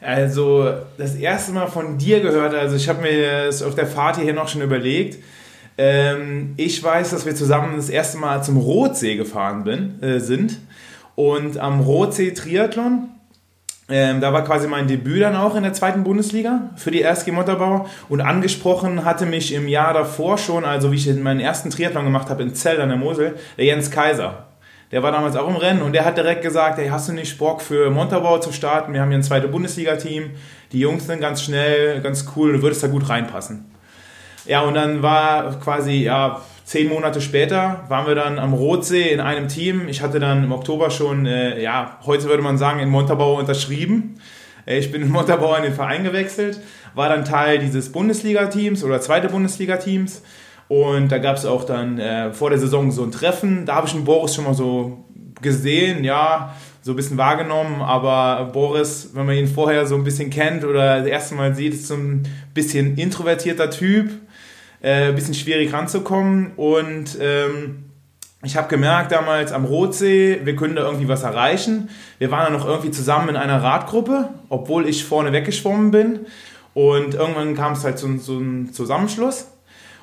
Also 0.00 0.68
das 0.98 1.14
erste 1.14 1.52
Mal 1.52 1.68
von 1.68 1.96
dir 1.96 2.20
gehört, 2.20 2.54
also 2.54 2.74
ich 2.74 2.88
habe 2.88 3.02
mir 3.02 3.46
das 3.46 3.62
auf 3.62 3.74
der 3.74 3.86
Fahrt 3.86 4.16
hierher 4.16 4.34
noch 4.34 4.48
schon 4.48 4.62
überlegt. 4.62 5.22
Ähm, 5.78 6.54
ich 6.56 6.82
weiß, 6.82 7.10
dass 7.10 7.24
wir 7.24 7.34
zusammen 7.34 7.76
das 7.76 7.88
erste 7.88 8.18
Mal 8.18 8.42
zum 8.42 8.56
Rotsee 8.56 9.16
gefahren 9.16 9.64
bin, 9.64 10.02
äh, 10.02 10.18
sind. 10.18 10.58
Und 11.14 11.58
am 11.58 11.80
Rotsee 11.80 12.32
Triathlon, 12.32 13.10
ähm, 13.92 14.20
da 14.20 14.32
war 14.32 14.44
quasi 14.44 14.66
mein 14.66 14.88
Debüt 14.88 15.22
dann 15.22 15.36
auch 15.36 15.54
in 15.54 15.62
der 15.62 15.72
zweiten 15.72 16.02
Bundesliga 16.02 16.70
für 16.76 16.90
die 16.90 17.02
RSG 17.02 17.30
Motterbau. 17.30 17.86
Und 18.08 18.20
angesprochen 18.20 19.04
hatte 19.04 19.26
mich 19.26 19.52
im 19.52 19.68
Jahr 19.68 19.94
davor 19.94 20.38
schon, 20.38 20.64
also 20.64 20.90
wie 20.90 20.96
ich 20.96 21.14
meinen 21.14 21.40
ersten 21.40 21.70
Triathlon 21.70 22.04
gemacht 22.04 22.30
habe 22.30 22.42
in 22.42 22.54
Zell 22.54 22.80
an 22.80 22.88
der 22.88 22.98
Mosel, 22.98 23.36
der 23.56 23.64
Jens 23.64 23.90
Kaiser. 23.90 24.46
Der 24.90 25.02
war 25.02 25.10
damals 25.10 25.36
auch 25.36 25.48
im 25.48 25.56
Rennen 25.56 25.80
und 25.80 25.92
der 25.92 26.04
hat 26.04 26.18
direkt 26.18 26.42
gesagt, 26.42 26.78
hey, 26.78 26.88
hast 26.88 27.08
du 27.08 27.12
nicht 27.14 27.38
Bock 27.38 27.62
für 27.62 27.90
Montabaur 27.90 28.40
zu 28.42 28.52
starten? 28.52 28.92
Wir 28.92 29.00
haben 29.00 29.08
hier 29.08 29.18
ein 29.18 29.22
zweites 29.22 29.50
Bundesliga-Team. 29.50 30.32
Die 30.72 30.80
Jungs 30.80 31.06
sind 31.06 31.20
ganz 31.20 31.42
schnell, 31.42 32.00
ganz 32.02 32.26
cool, 32.36 32.52
du 32.52 32.62
würdest 32.62 32.82
da 32.82 32.88
gut 32.88 33.08
reinpassen. 33.08 33.64
Ja, 34.44 34.60
und 34.62 34.74
dann 34.74 35.02
war 35.02 35.58
quasi, 35.60 36.02
ja, 36.02 36.42
zehn 36.64 36.88
Monate 36.88 37.20
später 37.20 37.84
waren 37.88 38.06
wir 38.06 38.14
dann 38.14 38.38
am 38.38 38.54
Rotsee 38.54 39.10
in 39.10 39.20
einem 39.20 39.48
Team. 39.48 39.88
Ich 39.88 40.02
hatte 40.02 40.20
dann 40.20 40.44
im 40.44 40.52
Oktober 40.52 40.90
schon, 40.90 41.26
äh, 41.26 41.62
ja, 41.62 41.98
heute 42.04 42.24
würde 42.24 42.42
man 42.42 42.58
sagen, 42.58 42.80
in 42.80 42.88
Montabaur 42.88 43.38
unterschrieben. 43.38 44.16
Äh, 44.66 44.78
ich 44.78 44.92
bin 44.92 45.02
in 45.02 45.10
Montabaur 45.10 45.56
in 45.58 45.64
den 45.64 45.74
Verein 45.74 46.04
gewechselt, 46.04 46.60
war 46.94 47.08
dann 47.08 47.24
Teil 47.24 47.58
dieses 47.58 47.92
Bundesliga-Teams 47.92 48.84
oder 48.84 49.00
zweite 49.00 49.28
Bundesliga-Teams 49.28 50.22
und 50.72 51.12
da 51.12 51.18
gab 51.18 51.36
es 51.36 51.44
auch 51.44 51.64
dann 51.64 51.98
äh, 51.98 52.32
vor 52.32 52.48
der 52.48 52.58
Saison 52.58 52.90
so 52.90 53.02
ein 53.02 53.12
Treffen. 53.12 53.66
Da 53.66 53.74
habe 53.74 53.86
ich 53.86 53.92
den 53.92 54.04
Boris 54.04 54.34
schon 54.34 54.44
mal 54.44 54.54
so 54.54 55.04
gesehen, 55.42 56.02
ja, 56.02 56.54
so 56.80 56.92
ein 56.92 56.96
bisschen 56.96 57.18
wahrgenommen. 57.18 57.82
Aber 57.82 58.50
Boris, 58.52 59.10
wenn 59.12 59.26
man 59.26 59.36
ihn 59.36 59.48
vorher 59.48 59.86
so 59.86 59.96
ein 59.96 60.04
bisschen 60.04 60.30
kennt 60.30 60.64
oder 60.64 61.00
das 61.00 61.06
erste 61.06 61.34
Mal 61.34 61.54
sieht, 61.54 61.74
ist 61.74 61.88
so 61.88 61.94
ein 61.94 62.22
bisschen 62.54 62.96
introvertierter 62.96 63.68
Typ. 63.68 64.12
Äh, 64.82 65.08
ein 65.08 65.14
bisschen 65.14 65.34
schwierig 65.34 65.72
ranzukommen. 65.72 66.52
Und 66.56 67.16
ähm, 67.20 67.84
ich 68.42 68.56
habe 68.56 68.68
gemerkt 68.68 69.12
damals 69.12 69.52
am 69.52 69.64
Rotsee, 69.64 70.40
wir 70.42 70.56
können 70.56 70.74
da 70.74 70.82
irgendwie 70.82 71.06
was 71.06 71.22
erreichen. 71.22 71.88
Wir 72.18 72.32
waren 72.32 72.44
dann 72.44 72.60
noch 72.60 72.66
irgendwie 72.66 72.90
zusammen 72.90 73.28
in 73.28 73.36
einer 73.36 73.62
Radgruppe, 73.62 74.30
obwohl 74.48 74.88
ich 74.88 75.04
vorne 75.04 75.32
weggeschwommen 75.32 75.92
bin. 75.92 76.26
Und 76.74 77.14
irgendwann 77.14 77.54
kam 77.54 77.74
es 77.74 77.84
halt 77.84 77.98
zu, 77.98 78.18
zu 78.18 78.38
einem 78.38 78.72
Zusammenschluss. 78.72 79.46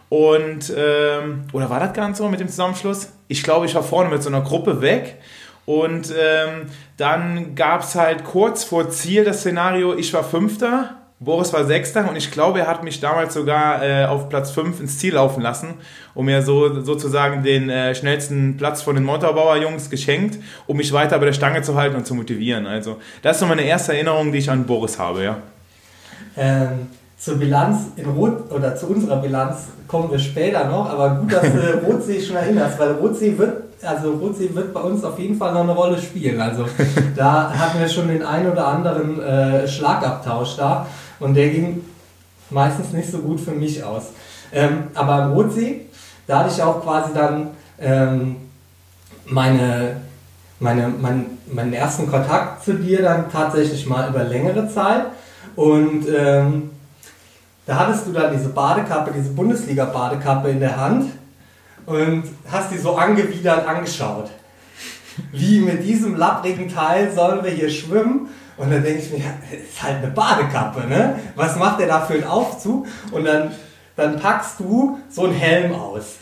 Und, 0.08 0.74
ähm, 0.76 1.44
oder 1.52 1.70
war 1.70 1.82
das 1.82 1.94
gar 1.94 2.16
so 2.16 2.30
mit 2.30 2.40
dem 2.40 2.48
Zusammenschluss? 2.48 3.12
Ich 3.28 3.44
glaube, 3.44 3.66
ich 3.66 3.76
war 3.76 3.84
vorne 3.84 4.10
mit 4.10 4.24
so 4.24 4.30
einer 4.30 4.42
Gruppe 4.42 4.82
weg. 4.82 5.18
Und 5.66 6.12
ähm, 6.18 6.68
dann 6.98 7.54
gab 7.54 7.82
es 7.82 7.96
halt 7.96 8.24
kurz 8.24 8.64
vor 8.64 8.90
Ziel 8.90 9.24
das 9.26 9.42
Szenario, 9.42 9.96
ich 9.96 10.14
war 10.14 10.24
Fünfter, 10.24 10.99
Boris 11.22 11.52
war 11.52 11.66
Sechster 11.66 12.10
und 12.10 12.16
ich 12.16 12.32
glaube, 12.32 12.60
er 12.60 12.68
hat 12.68 12.82
mich 12.82 13.02
damals 13.02 13.34
sogar 13.34 13.84
äh, 13.84 14.06
auf 14.06 14.30
Platz 14.30 14.52
5 14.52 14.80
ins 14.80 15.00
Ziel 15.00 15.16
laufen 15.16 15.42
lassen, 15.42 15.74
um 16.14 16.26
mir 16.26 16.42
so 16.42 16.82
sozusagen 16.82 17.44
den 17.44 17.70
äh, 17.70 17.94
schnellsten 17.94 18.56
Platz 18.56 18.82
von 18.82 18.96
den 18.96 19.04
Motorbauer 19.04 19.58
Jungs 19.58 19.90
geschenkt, 19.90 20.40
um 20.66 20.78
mich 20.78 20.94
weiter 20.94 21.20
bei 21.20 21.26
der 21.26 21.34
Stange 21.34 21.62
zu 21.62 21.76
halten 21.76 21.98
und 21.98 22.08
zu 22.08 22.16
motivieren. 22.16 22.66
Also 22.66 23.00
das 23.22 23.36
ist 23.36 23.40
so 23.42 23.48
meine 23.48 23.64
erste 23.64 23.94
Erinnerung, 23.94 24.32
die 24.32 24.38
ich 24.38 24.50
an 24.50 24.66
Boris 24.66 24.98
habe, 24.98 25.24
ja. 25.26 25.38
Ähm, 26.38 26.88
zur 27.18 27.36
Bilanz 27.36 27.88
in 27.98 28.06
Rot 28.06 28.50
oder 28.50 28.78
zu 28.78 28.88
unserer 28.88 29.18
Bilanz 29.18 29.68
kommen 29.90 30.10
wir 30.10 30.20
später 30.20 30.70
noch, 30.70 30.90
aber 30.90 31.16
gut, 31.16 31.34
dass 31.34 31.42
du 31.42 31.86
Rotsee 31.86 32.22
schon 32.22 32.38
erinnerst, 32.38 32.80
weil 32.80 32.94
Rotsee 32.94 33.38
wird, 33.38 33.64
also 33.82 34.12
Rotsee 34.12 34.50
wird 34.54 34.74
bei 34.74 34.80
uns 34.80 35.04
auf 35.04 35.20
jeden 35.20 35.38
Fall 35.38 35.52
noch 35.52 35.64
eine 35.64 35.74
Rolle 35.74 35.98
spielen. 35.98 36.40
Also 36.40 36.64
da 37.18 37.52
hatten 37.54 37.78
wir 37.78 37.90
schon 37.90 38.08
den 38.08 38.24
einen 38.24 38.50
oder 38.50 38.68
anderen 38.68 39.22
äh, 39.22 39.68
Schlagabtausch 39.68 40.56
da 40.56 40.88
und 41.20 41.34
der 41.34 41.50
ging 41.50 41.84
meistens 42.50 42.92
nicht 42.92 43.12
so 43.12 43.20
gut 43.20 43.40
für 43.40 43.52
mich 43.52 43.84
aus. 43.84 44.04
Ähm, 44.52 44.88
aber 44.94 45.26
im 45.26 45.32
Rotsee, 45.34 45.86
da 46.28 46.40
hatte 46.40 46.54
ich 46.54 46.62
auch 46.62 46.82
quasi 46.82 47.14
dann 47.14 47.52
ähm, 47.80 48.38
meine, 49.26 49.98
meine, 50.60 50.88
mein, 50.88 51.26
meinen 51.52 51.74
ersten 51.74 52.10
Kontakt 52.10 52.64
zu 52.64 52.74
dir 52.74 53.02
dann 53.02 53.32
tatsächlich 53.32 53.86
mal 53.86 54.10
über 54.10 54.24
längere 54.24 54.68
Zeit 54.70 55.06
und 55.56 56.06
ähm, 56.08 56.72
da 57.66 57.78
hattest 57.78 58.08
du 58.08 58.12
dann 58.12 58.34
diese 58.36 58.50
Badekappe, 58.50 59.12
diese 59.16 59.30
Bundesliga-Badekappe 59.30 60.50
in 60.50 60.60
der 60.60 60.76
Hand 60.76 61.12
und 61.86 62.24
hast 62.52 62.72
die 62.72 62.78
so 62.78 62.96
angewidert 62.96 63.68
angeschaut. 63.68 64.32
Wie 65.32 65.60
mit 65.60 65.84
diesem 65.84 66.16
lapprigen 66.16 66.70
Teil 66.70 67.12
sollen 67.12 67.44
wir 67.44 67.52
hier 67.52 67.70
schwimmen? 67.70 68.30
Und 68.60 68.72
dann 68.72 68.84
denke 68.84 69.00
ich 69.00 69.10
mir, 69.10 69.20
ist 69.20 69.82
halt 69.82 70.04
eine 70.04 70.08
Badekappe, 70.08 70.86
ne? 70.86 71.18
Was 71.36 71.56
macht 71.56 71.80
der 71.80 71.88
da 71.88 72.02
für 72.02 72.16
einen 72.16 72.26
Aufzug? 72.26 72.86
Und 73.12 73.24
dann, 73.24 73.52
dann 73.96 74.20
packst 74.20 74.60
du 74.60 75.00
so 75.10 75.24
einen 75.24 75.34
Helm 75.34 75.74
aus. 75.74 76.18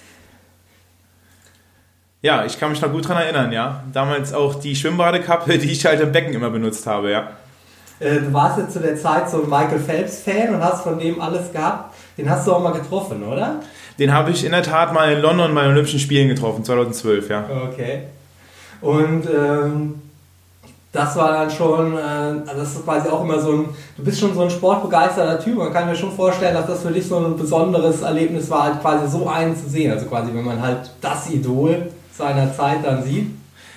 Ja, 2.22 2.46
ich 2.46 2.60
kann 2.60 2.70
mich 2.70 2.82
noch 2.82 2.92
gut 2.92 3.06
daran 3.06 3.24
erinnern, 3.24 3.52
ja. 3.52 3.84
Damals 3.92 4.34
auch 4.34 4.56
die 4.56 4.76
Schwimmbadekappe, 4.76 5.58
die 5.58 5.72
ich 5.72 5.84
halt 5.84 6.00
im 6.00 6.12
Becken 6.12 6.34
immer 6.34 6.52
benutzt 6.52 6.86
habe, 6.86 7.12
ja. 7.12 7.32
Äh, 8.00 8.20
du 8.20 8.32
warst 8.32 8.60
ja 8.60 8.70
zu 8.70 8.82
der 8.82 8.96
Zeit 8.96 9.30
so 9.32 9.42
ein 9.42 9.50
Michael 9.50 9.80
Phelps-Fan 9.80 10.54
und 10.54 10.64
hast 10.64 10.84
von 10.84 11.00
dem 11.00 11.20
alles 11.20 11.52
gehabt. 11.52 11.96
Den 12.20 12.30
hast 12.30 12.46
du 12.46 12.54
auch 12.54 12.62
mal 12.62 12.74
getroffen, 12.74 13.24
oder? 13.24 13.62
Den 13.98 14.14
habe 14.14 14.30
ich 14.30 14.46
in 14.46 14.52
der 14.52 14.62
Tat 14.62 14.94
mal 14.94 15.12
in 15.12 15.22
London 15.22 15.56
bei 15.56 15.64
den 15.64 15.72
Olympischen 15.72 16.00
Spielen 16.00 16.28
getroffen, 16.28 16.64
2012, 16.64 17.30
ja. 17.30 17.46
Okay. 17.72 18.04
Und 18.82 19.28
ähm, 19.28 20.02
das 20.98 21.16
war 21.16 21.32
dann 21.32 21.50
schon, 21.50 21.96
äh, 21.96 22.00
also 22.00 22.58
das 22.58 22.74
ist 22.74 22.84
quasi 22.84 23.08
auch 23.10 23.24
immer 23.24 23.40
so 23.40 23.52
ein, 23.52 23.66
du 23.96 24.04
bist 24.04 24.20
schon 24.20 24.34
so 24.34 24.42
ein 24.42 24.50
sportbegeisterter 24.50 25.40
Typ. 25.40 25.58
Man 25.58 25.72
kann 25.72 25.88
mir 25.88 25.96
schon 25.96 26.12
vorstellen, 26.12 26.56
dass 26.56 26.66
das 26.66 26.82
für 26.82 26.92
dich 26.92 27.06
so 27.06 27.18
ein 27.18 27.38
besonderes 27.38 28.02
Erlebnis 28.02 28.50
war, 28.50 28.64
halt 28.64 28.82
quasi 28.82 29.08
so 29.10 29.28
einen 29.28 29.56
zu 29.56 29.70
sehen. 29.70 29.92
Also 29.92 30.08
quasi, 30.08 30.34
wenn 30.34 30.44
man 30.44 30.62
halt 30.62 30.92
das 31.00 31.30
Idol 31.30 31.84
seiner 32.12 32.52
Zeit 32.54 32.80
dann 32.84 33.04
sieht. 33.04 33.28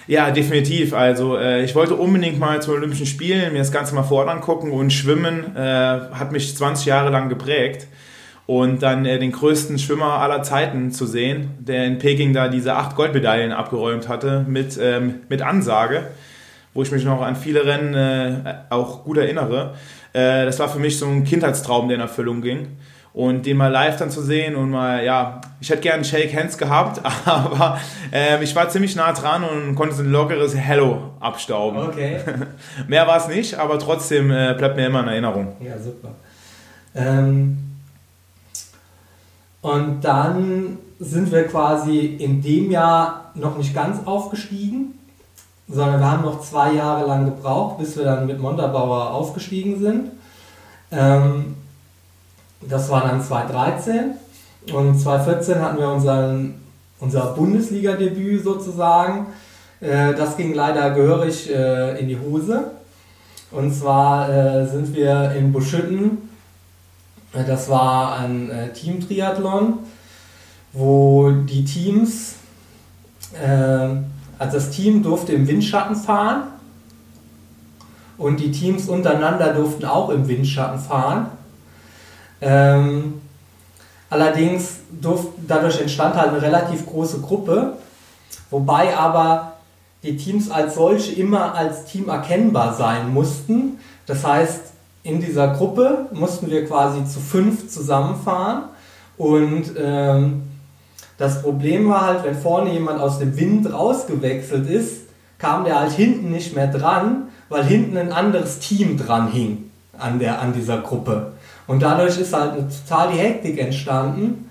Ja, 0.07 0.31
definitiv. 0.31 0.95
Also 0.95 1.37
äh, 1.37 1.63
ich 1.63 1.75
wollte 1.75 1.95
unbedingt 1.95 2.41
mal 2.41 2.61
zu 2.61 2.73
Olympischen 2.73 3.07
Spielen 3.07 3.53
mir 3.53 3.59
das 3.59 3.71
Ganze 3.71 3.95
mal 3.95 4.03
vor 4.03 4.21
Ort 4.21 4.29
angucken 4.29 4.73
und 4.73 4.93
Schwimmen 4.93 5.55
äh, 5.55 5.61
hat 5.61 6.33
mich 6.33 6.57
20 6.57 6.87
Jahre 6.87 7.11
lang 7.11 7.29
geprägt. 7.29 7.87
Und 8.47 8.83
dann 8.83 9.05
äh, 9.05 9.21
den 9.21 9.31
größten 9.31 9.79
Schwimmer 9.79 10.15
aller 10.15 10.43
Zeiten 10.43 10.91
zu 10.91 11.07
sehen, 11.07 11.51
der 11.61 11.85
in 11.85 11.99
Peking 11.99 12.33
da 12.33 12.49
diese 12.49 12.75
acht 12.75 12.97
Goldmedaillen 12.97 13.53
abgeräumt 13.53 14.09
hatte 14.09 14.45
mit, 14.49 14.77
ähm, 14.83 15.21
mit 15.29 15.43
Ansage, 15.43 16.09
wo 16.75 16.83
ich 16.83 16.93
mich 16.93 17.05
noch 17.05 17.21
an 17.23 17.37
viele 17.37 17.65
Rennen 17.65 17.95
äh, 17.95 18.55
auch 18.71 19.05
gut 19.05 19.19
erinnere. 19.19 19.75
Äh, 20.13 20.45
das 20.45 20.59
war 20.59 20.69
für 20.69 20.79
mich 20.79 20.99
so 20.99 21.07
ein 21.07 21.25
Kindheitstraum, 21.25 21.89
der 21.89 21.97
in 21.97 22.01
Erfüllung 22.01 22.43
ging 22.43 22.77
und 23.13 23.45
den 23.45 23.57
mal 23.57 23.69
live 23.69 23.97
dann 23.97 24.11
zu 24.11 24.23
sehen 24.23 24.55
und 24.55 24.71
mal, 24.71 25.05
ja, 25.05 25.41
ich 25.61 25.69
hätte 25.71 25.83
gerne 25.83 26.05
Shake 26.05 26.35
Hands 26.35 26.57
gehabt, 26.57 27.01
aber 27.25 27.81
äh, 28.13 28.43
ich 28.43 28.55
war 28.55 28.69
ziemlich 28.69 28.95
nah 28.95 29.13
dran 29.13 29.43
und 29.45 29.75
konnte 29.75 29.97
so 29.97 30.03
ein 30.03 30.11
lockeres 30.11 30.57
Hello 30.57 31.11
abstauben. 31.19 31.81
Okay. 31.81 32.21
Mehr 32.89 33.07
war 33.07 33.19
es 33.19 33.29
nicht, 33.29 33.59
aber 33.59 33.79
trotzdem 33.79 34.31
äh, 34.31 34.55
bleibt 34.57 34.77
mir 34.77 34.87
immer 34.87 35.01
in 35.01 35.09
Erinnerung. 35.09 35.57
Ja, 35.61 35.79
super. 35.79 36.15
Ähm, 36.95 37.59
und 39.61 40.01
dann 40.03 40.79
sind 40.99 41.33
wir 41.33 41.45
quasi 41.45 41.99
in 41.99 42.43
dem 42.43 42.71
Jahr 42.71 43.33
noch 43.35 43.59
nicht 43.59 43.75
ganz 43.75 44.07
aufgestiegen, 44.07 44.99
sondern 45.71 46.01
wir 46.01 46.11
haben 46.11 46.25
noch 46.25 46.41
zwei 46.41 46.73
Jahre 46.73 47.07
lang 47.07 47.25
gebraucht, 47.25 47.79
bis 47.79 47.97
wir 47.97 48.05
dann 48.05 48.27
mit 48.27 48.41
Montabaur 48.41 49.13
aufgestiegen 49.13 49.79
sind. 49.81 50.11
Ähm, 50.91 51.57
das 52.61 52.91
war 52.91 53.03
dann 53.03 53.23
2013 53.23 54.13
und 54.73 54.99
2014 54.99 55.61
hatten 55.63 55.79
wir 55.79 55.89
unseren, 55.89 56.55
unser 56.99 57.35
Bundesliga-Debüt 57.35 58.45
sozusagen. 58.45 59.27
Äh, 59.81 60.15
das 60.15 60.37
ging 60.37 60.55
leider 60.55 60.91
gehörig 60.91 61.51
äh, 61.51 61.99
in 62.01 62.09
die 62.09 62.19
Hose. 62.19 62.73
Und 63.51 63.73
zwar 63.73 64.29
äh, 64.29 64.67
sind 64.67 64.95
wir 64.95 65.33
in 65.33 65.53
Buschütten 65.53 66.19
Das 67.33 67.69
war 67.69 68.19
ein 68.19 68.51
äh, 68.51 68.73
Team-Triathlon, 68.73 69.79
wo 70.73 71.31
die 71.31 71.65
Teams, 71.65 72.35
äh, 73.35 73.89
also 74.41 74.57
das 74.57 74.71
Team 74.71 75.03
durfte 75.03 75.35
im 75.35 75.47
Windschatten 75.47 75.95
fahren 75.95 76.45
und 78.17 78.41
die 78.41 78.51
Teams 78.51 78.89
untereinander 78.89 79.53
durften 79.53 79.85
auch 79.85 80.09
im 80.09 80.29
Windschatten 80.29 80.81
fahren. 80.81 81.27
Ähm, 82.41 83.21
allerdings 84.09 84.79
durft, 84.99 85.29
dadurch 85.47 85.79
entstand 85.79 86.17
halt 86.17 86.31
eine 86.31 86.41
relativ 86.41 86.87
große 86.87 87.21
Gruppe, 87.21 87.75
wobei 88.49 88.97
aber 88.97 89.57
die 90.03 90.17
Teams 90.17 90.51
als 90.51 90.75
solche 90.75 91.13
immer 91.21 91.55
als 91.55 91.85
Team 91.85 92.09
erkennbar 92.09 92.73
sein 92.73 93.13
mussten. 93.13 93.79
Das 94.07 94.27
heißt, 94.27 94.73
in 95.03 95.21
dieser 95.21 95.49
Gruppe 95.49 96.07
mussten 96.15 96.51
wir 96.51 96.65
quasi 96.67 97.05
zu 97.05 97.21
fünf 97.21 97.69
zusammenfahren 97.69 98.71
und 99.19 99.75
ähm, 99.77 100.50
das 101.21 101.43
Problem 101.43 101.91
war 101.91 102.07
halt, 102.07 102.25
wenn 102.25 102.35
vorne 102.35 102.73
jemand 102.73 102.99
aus 102.99 103.19
dem 103.19 103.37
Wind 103.37 103.71
rausgewechselt 103.71 104.67
ist, 104.71 105.03
kam 105.37 105.65
der 105.65 105.79
halt 105.79 105.93
hinten 105.93 106.31
nicht 106.31 106.57
mehr 106.57 106.69
dran, 106.69 107.29
weil 107.51 107.63
hinten 107.63 107.99
ein 107.99 108.11
anderes 108.11 108.59
Team 108.59 108.97
dran 108.97 109.31
hing 109.31 109.71
an, 109.99 110.19
der, 110.19 110.41
an 110.41 110.55
dieser 110.55 110.79
Gruppe. 110.79 111.33
Und 111.67 111.83
dadurch 111.83 112.19
ist 112.19 112.33
halt 112.33 112.53
eine 112.53 112.67
total 112.69 113.13
die 113.13 113.19
Hektik 113.19 113.59
entstanden 113.59 114.49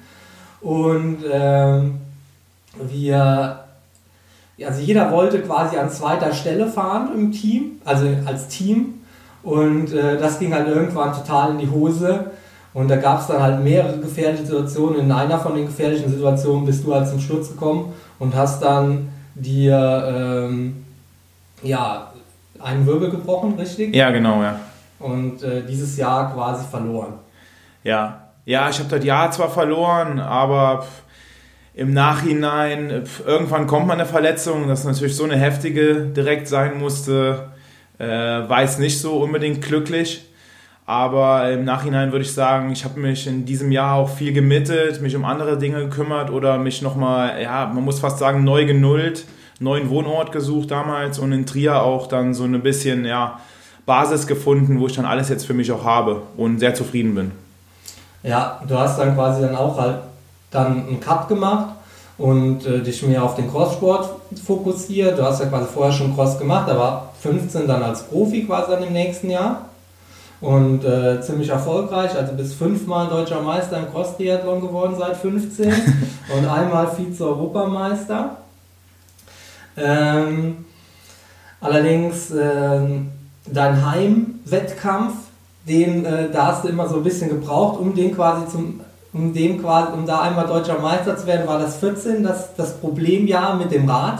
und 0.61 1.23
ähm, 1.31 2.01
wir 2.79 3.63
also 4.63 4.81
jeder 4.81 5.11
wollte 5.11 5.41
quasi 5.41 5.75
an 5.77 5.89
zweiter 5.89 6.33
Stelle 6.33 6.67
fahren 6.67 7.09
im 7.15 7.31
Team, 7.31 7.81
also 7.83 8.05
als 8.25 8.47
Team. 8.47 9.01
Und 9.41 9.91
äh, 9.91 10.19
das 10.19 10.37
ging 10.37 10.53
halt 10.53 10.67
irgendwann 10.67 11.13
total 11.13 11.51
in 11.51 11.57
die 11.59 11.69
Hose. 11.69 12.31
Und 12.79 12.87
da 12.87 12.95
gab 12.95 13.19
es 13.19 13.27
dann 13.27 13.43
halt 13.43 13.61
mehrere 13.61 13.97
gefährliche 13.97 14.45
Situationen. 14.45 15.01
In 15.01 15.11
einer 15.11 15.37
von 15.37 15.53
den 15.53 15.65
gefährlichen 15.65 16.09
Situationen 16.09 16.65
bist 16.65 16.85
du 16.85 16.95
halt 16.95 17.09
zum 17.09 17.19
Sturz 17.19 17.49
gekommen 17.49 17.91
und 18.19 18.33
hast 18.33 18.63
dann 18.63 19.09
dir 19.35 20.47
ähm, 20.47 20.85
ja, 21.61 22.13
einen 22.57 22.85
Wirbel 22.85 23.09
gebrochen, 23.09 23.55
richtig? 23.59 23.93
Ja, 23.93 24.11
genau, 24.11 24.41
ja. 24.41 24.61
Und 24.97 25.43
äh, 25.43 25.61
dieses 25.67 25.97
Jahr 25.97 26.33
quasi 26.33 26.65
verloren. 26.71 27.15
Ja, 27.83 28.29
ja, 28.45 28.69
ich 28.69 28.79
habe 28.79 28.87
das 28.87 29.03
Jahr 29.03 29.29
zwar 29.31 29.49
verloren, 29.49 30.21
aber 30.21 30.85
im 31.73 31.93
Nachhinein, 31.93 33.03
irgendwann 33.25 33.67
kommt 33.67 33.87
man 33.87 33.99
eine 33.99 34.07
Verletzung, 34.07 34.69
das 34.69 34.85
natürlich 34.85 35.17
so 35.17 35.25
eine 35.25 35.35
heftige 35.35 36.05
direkt 36.15 36.47
sein 36.47 36.79
musste, 36.79 37.49
äh, 37.97 38.07
war 38.07 38.61
jetzt 38.61 38.79
nicht 38.79 39.01
so 39.01 39.17
unbedingt 39.17 39.61
glücklich. 39.61 40.28
Aber 40.89 41.51
im 41.51 41.65
Nachhinein 41.65 42.11
würde 42.11 42.25
ich 42.25 42.33
sagen, 42.33 42.71
ich 42.71 42.83
habe 42.83 42.99
mich 42.99 43.27
in 43.27 43.45
diesem 43.45 43.71
Jahr 43.71 43.97
auch 43.97 44.09
viel 44.09 44.33
gemittet, 44.33 45.03
mich 45.03 45.15
um 45.15 45.23
andere 45.23 45.59
Dinge 45.59 45.81
gekümmert 45.81 46.31
oder 46.31 46.57
mich 46.57 46.81
nochmal, 46.81 47.39
ja, 47.39 47.71
man 47.71 47.85
muss 47.85 47.99
fast 47.99 48.17
sagen, 48.17 48.43
neu 48.43 48.65
genullt, 48.65 49.25
neuen 49.59 49.91
Wohnort 49.91 50.31
gesucht 50.31 50.71
damals 50.71 51.19
und 51.19 51.31
in 51.31 51.45
Trier 51.45 51.83
auch 51.83 52.07
dann 52.07 52.33
so 52.33 52.43
ein 52.43 52.59
bisschen, 52.63 53.05
ja, 53.05 53.39
Basis 53.85 54.25
gefunden, 54.25 54.79
wo 54.79 54.87
ich 54.87 54.95
dann 54.95 55.05
alles 55.05 55.29
jetzt 55.29 55.45
für 55.45 55.53
mich 55.53 55.71
auch 55.71 55.83
habe 55.83 56.23
und 56.37 56.57
sehr 56.57 56.73
zufrieden 56.73 57.13
bin. 57.13 57.33
Ja, 58.23 58.59
du 58.67 58.75
hast 58.75 58.97
dann 58.97 59.13
quasi 59.13 59.43
dann 59.43 59.55
auch 59.55 59.79
halt 59.79 59.97
dann 60.49 60.87
einen 60.87 60.99
Cut 60.99 61.27
gemacht 61.27 61.67
und 62.17 62.65
äh, 62.65 62.81
dich 62.81 63.03
mehr 63.03 63.23
auf 63.23 63.35
den 63.35 63.47
Crosssport 63.47 64.09
fokussiert. 64.43 65.19
Du 65.19 65.23
hast 65.23 65.39
ja 65.39 65.45
quasi 65.45 65.67
vorher 65.71 65.93
schon 65.93 66.15
Cross 66.15 66.39
gemacht, 66.39 66.67
aber 66.67 67.13
15 67.21 67.67
dann 67.67 67.83
als 67.83 68.01
Profi 68.07 68.45
quasi 68.45 68.71
dann 68.71 68.81
im 68.81 68.93
nächsten 68.93 69.29
Jahr. 69.29 69.68
Und 70.41 70.85
äh, 70.85 71.21
ziemlich 71.21 71.49
erfolgreich, 71.49 72.15
also 72.15 72.33
bis 72.33 72.53
fünfmal 72.53 73.07
deutscher 73.07 73.41
Meister 73.41 73.77
im 73.77 73.91
Cross-Triathlon 73.91 74.61
geworden 74.61 74.95
seit 74.97 75.17
15 75.17 75.67
und 76.37 76.47
einmal 76.47 76.87
Vize-Europameister. 76.87 78.37
Ähm, 79.75 80.65
allerdings 81.59 82.31
äh, 82.31 82.79
dein 83.47 83.85
Heimwettkampf, 83.85 85.13
den 85.67 86.05
äh, 86.05 86.29
da 86.31 86.47
hast 86.47 86.63
du 86.63 86.69
immer 86.69 86.87
so 86.87 86.97
ein 86.97 87.03
bisschen 87.03 87.29
gebraucht, 87.29 87.79
um 87.79 87.93
den 87.93 88.15
quasi 88.15 88.47
zum 88.47 88.79
um 89.11 89.33
dem 89.33 89.61
quasi, 89.61 89.93
um 89.93 90.05
da 90.05 90.21
einmal 90.21 90.45
deutscher 90.45 90.79
Meister 90.79 91.17
zu 91.17 91.25
werden, 91.25 91.47
war 91.47 91.59
das 91.59 91.77
14, 91.77 92.23
das, 92.23 92.55
das 92.55 92.77
Problemjahr 92.77 93.55
mit 93.55 93.71
dem 93.71 93.89
Rad. 93.89 94.19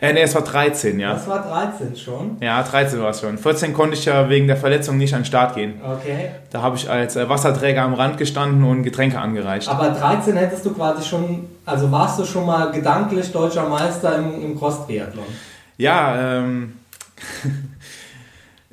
Äh, 0.00 0.12
nee, 0.12 0.22
es 0.22 0.34
war 0.34 0.42
13, 0.42 1.00
ja. 1.00 1.14
Das 1.14 1.26
war 1.26 1.42
13 1.42 1.96
schon. 1.96 2.36
Ja, 2.40 2.62
13 2.62 3.00
war 3.00 3.10
es 3.10 3.20
schon. 3.20 3.38
14 3.38 3.72
konnte 3.72 3.96
ich 3.96 4.04
ja 4.04 4.28
wegen 4.28 4.46
der 4.46 4.56
Verletzung 4.56 4.98
nicht 4.98 5.14
an 5.14 5.20
den 5.20 5.26
Start 5.26 5.54
gehen. 5.54 5.80
Okay. 5.82 6.30
Da 6.50 6.62
habe 6.62 6.76
ich 6.76 6.90
als 6.90 7.16
äh, 7.16 7.28
Wasserträger 7.28 7.82
am 7.82 7.94
Rand 7.94 8.18
gestanden 8.18 8.62
und 8.64 8.82
Getränke 8.82 9.18
angereicht. 9.18 9.68
Aber 9.68 9.90
13 9.90 10.36
hättest 10.36 10.66
du 10.66 10.74
quasi 10.74 11.02
schon, 11.02 11.46
also 11.64 11.90
warst 11.90 12.18
du 12.18 12.24
schon 12.24 12.44
mal 12.44 12.70
gedanklich 12.72 13.32
deutscher 13.32 13.68
Meister 13.68 14.16
im, 14.18 14.42
im 14.42 14.58
Cross-Triathlon? 14.58 15.24
Ja, 15.78 16.38
ähm. 16.38 16.74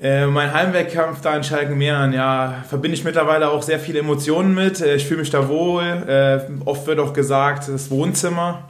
Äh, 0.01 0.25
mein 0.25 0.53
Heimwettkampf 0.53 1.21
da 1.21 1.37
in 1.37 1.45
Schalkenmeeren, 1.45 2.11
ja, 2.11 2.55
verbinde 2.67 2.97
ich 2.97 3.05
mittlerweile 3.05 3.49
auch 3.49 3.61
sehr 3.61 3.79
viele 3.79 3.99
Emotionen 3.99 4.53
mit. 4.53 4.81
Äh, 4.81 4.95
ich 4.95 5.05
fühle 5.05 5.21
mich 5.21 5.29
da 5.29 5.47
wohl. 5.47 5.83
Äh, 5.83 6.41
oft 6.65 6.87
wird 6.87 6.99
auch 6.99 7.13
gesagt, 7.13 7.69
das 7.69 7.89
Wohnzimmer. 7.89 8.63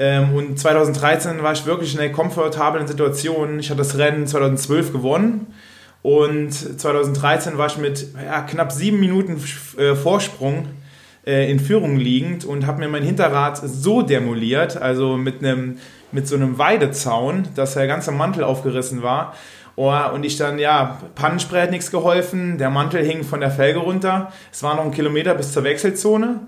Ähm, 0.00 0.34
und 0.34 0.58
2013 0.58 1.42
war 1.42 1.52
ich 1.52 1.66
wirklich 1.66 1.94
in 1.94 2.00
einer 2.00 2.10
komfortablen 2.10 2.86
Situation. 2.86 3.60
Ich 3.60 3.68
hatte 3.68 3.78
das 3.78 3.98
Rennen 3.98 4.26
2012 4.26 4.92
gewonnen. 4.92 5.48
Und 6.00 6.50
2013 6.50 7.58
war 7.58 7.66
ich 7.66 7.76
mit 7.76 8.06
ja, 8.14 8.40
knapp 8.40 8.72
sieben 8.72 8.98
Minuten 8.98 9.38
äh, 9.76 9.94
Vorsprung 9.94 10.68
äh, 11.26 11.50
in 11.50 11.60
Führung 11.60 11.98
liegend 11.98 12.46
und 12.46 12.66
habe 12.66 12.78
mir 12.78 12.88
mein 12.88 13.02
Hinterrad 13.02 13.58
so 13.58 14.00
demoliert, 14.00 14.78
also 14.78 15.18
mit, 15.18 15.44
einem, 15.44 15.76
mit 16.10 16.26
so 16.26 16.36
einem 16.36 16.56
Weidezaun, 16.56 17.48
dass 17.54 17.74
der 17.74 17.86
ganze 17.86 18.12
Mantel 18.12 18.44
aufgerissen 18.44 19.02
war 19.02 19.34
Oh, 19.76 19.94
und 20.12 20.24
ich 20.24 20.36
dann, 20.36 20.58
ja, 20.58 20.98
Pannenspray 21.14 21.62
hat 21.62 21.70
nichts 21.70 21.90
geholfen, 21.90 22.58
der 22.58 22.68
Mantel 22.68 23.02
hing 23.02 23.24
von 23.24 23.40
der 23.40 23.50
Felge 23.50 23.78
runter. 23.78 24.30
Es 24.52 24.62
war 24.62 24.76
noch 24.76 24.84
ein 24.84 24.90
Kilometer 24.90 25.34
bis 25.34 25.52
zur 25.52 25.64
Wechselzone. 25.64 26.40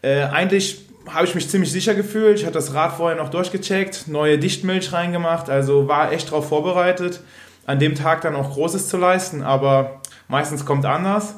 Äh, 0.00 0.22
eigentlich 0.22 0.87
habe 1.12 1.26
ich 1.26 1.34
mich 1.34 1.48
ziemlich 1.48 1.72
sicher 1.72 1.94
gefühlt. 1.94 2.38
Ich 2.38 2.44
hatte 2.44 2.54
das 2.54 2.74
Rad 2.74 2.92
vorher 2.92 3.16
noch 3.16 3.28
durchgecheckt, 3.28 4.08
neue 4.08 4.38
Dichtmilch 4.38 4.92
reingemacht, 4.92 5.50
also 5.50 5.88
war 5.88 6.12
echt 6.12 6.28
darauf 6.28 6.48
vorbereitet, 6.48 7.20
an 7.66 7.78
dem 7.78 7.94
Tag 7.94 8.22
dann 8.22 8.34
auch 8.34 8.52
Großes 8.52 8.88
zu 8.88 8.96
leisten, 8.96 9.42
aber 9.42 10.00
meistens 10.28 10.64
kommt 10.64 10.86
anders. 10.86 11.34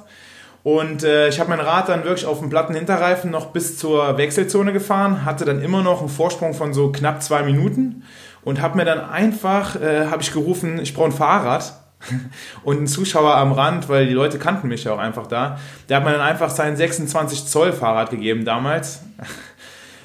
Und 0.62 1.04
äh, 1.04 1.28
ich 1.28 1.40
habe 1.40 1.48
mein 1.48 1.61
Rad 1.61 1.88
dann 1.88 2.04
wirklich 2.04 2.26
auf 2.26 2.38
dem 2.38 2.50
platten 2.50 2.74
Hinterreifen 2.74 3.30
noch 3.30 3.46
bis 3.46 3.78
zur 3.78 4.18
Wechselzone 4.18 4.72
gefahren, 4.72 5.24
hatte 5.24 5.44
dann 5.46 5.62
immer 5.62 5.83
noch 5.83 6.00
einen 6.00 6.11
Vorsprung 6.11 6.52
von 6.52 6.74
so 6.74 6.92
knapp 6.92 7.22
zwei 7.22 7.42
Minuten 7.42 8.02
und 8.42 8.61
habe 8.61 8.76
mir 8.76 8.85
dann 8.85 9.00
einfach, 9.00 9.80
äh, 9.80 10.06
habe 10.06 10.22
ich 10.22 10.33
gerufen, 10.33 10.78
ich 10.78 10.92
brauche 10.94 11.06
ein 11.06 11.12
Fahrrad 11.12 11.80
und 12.62 12.83
ein 12.83 12.87
Zuschauer 12.87 13.37
am 13.37 13.52
Rand, 13.52 13.88
weil 13.88 14.06
die 14.06 14.12
Leute 14.12 14.38
kannten 14.38 14.68
mich 14.68 14.85
ja 14.85 14.92
auch 14.92 14.98
einfach 14.98 15.26
da. 15.26 15.59
Der 15.88 15.96
hat 15.96 16.04
mir 16.04 16.12
dann 16.12 16.20
einfach 16.20 16.50
sein 16.50 16.76
26 16.76 17.46
Zoll 17.46 17.72
Fahrrad 17.72 18.11
gegeben 18.11 18.44
damals. 18.44 19.02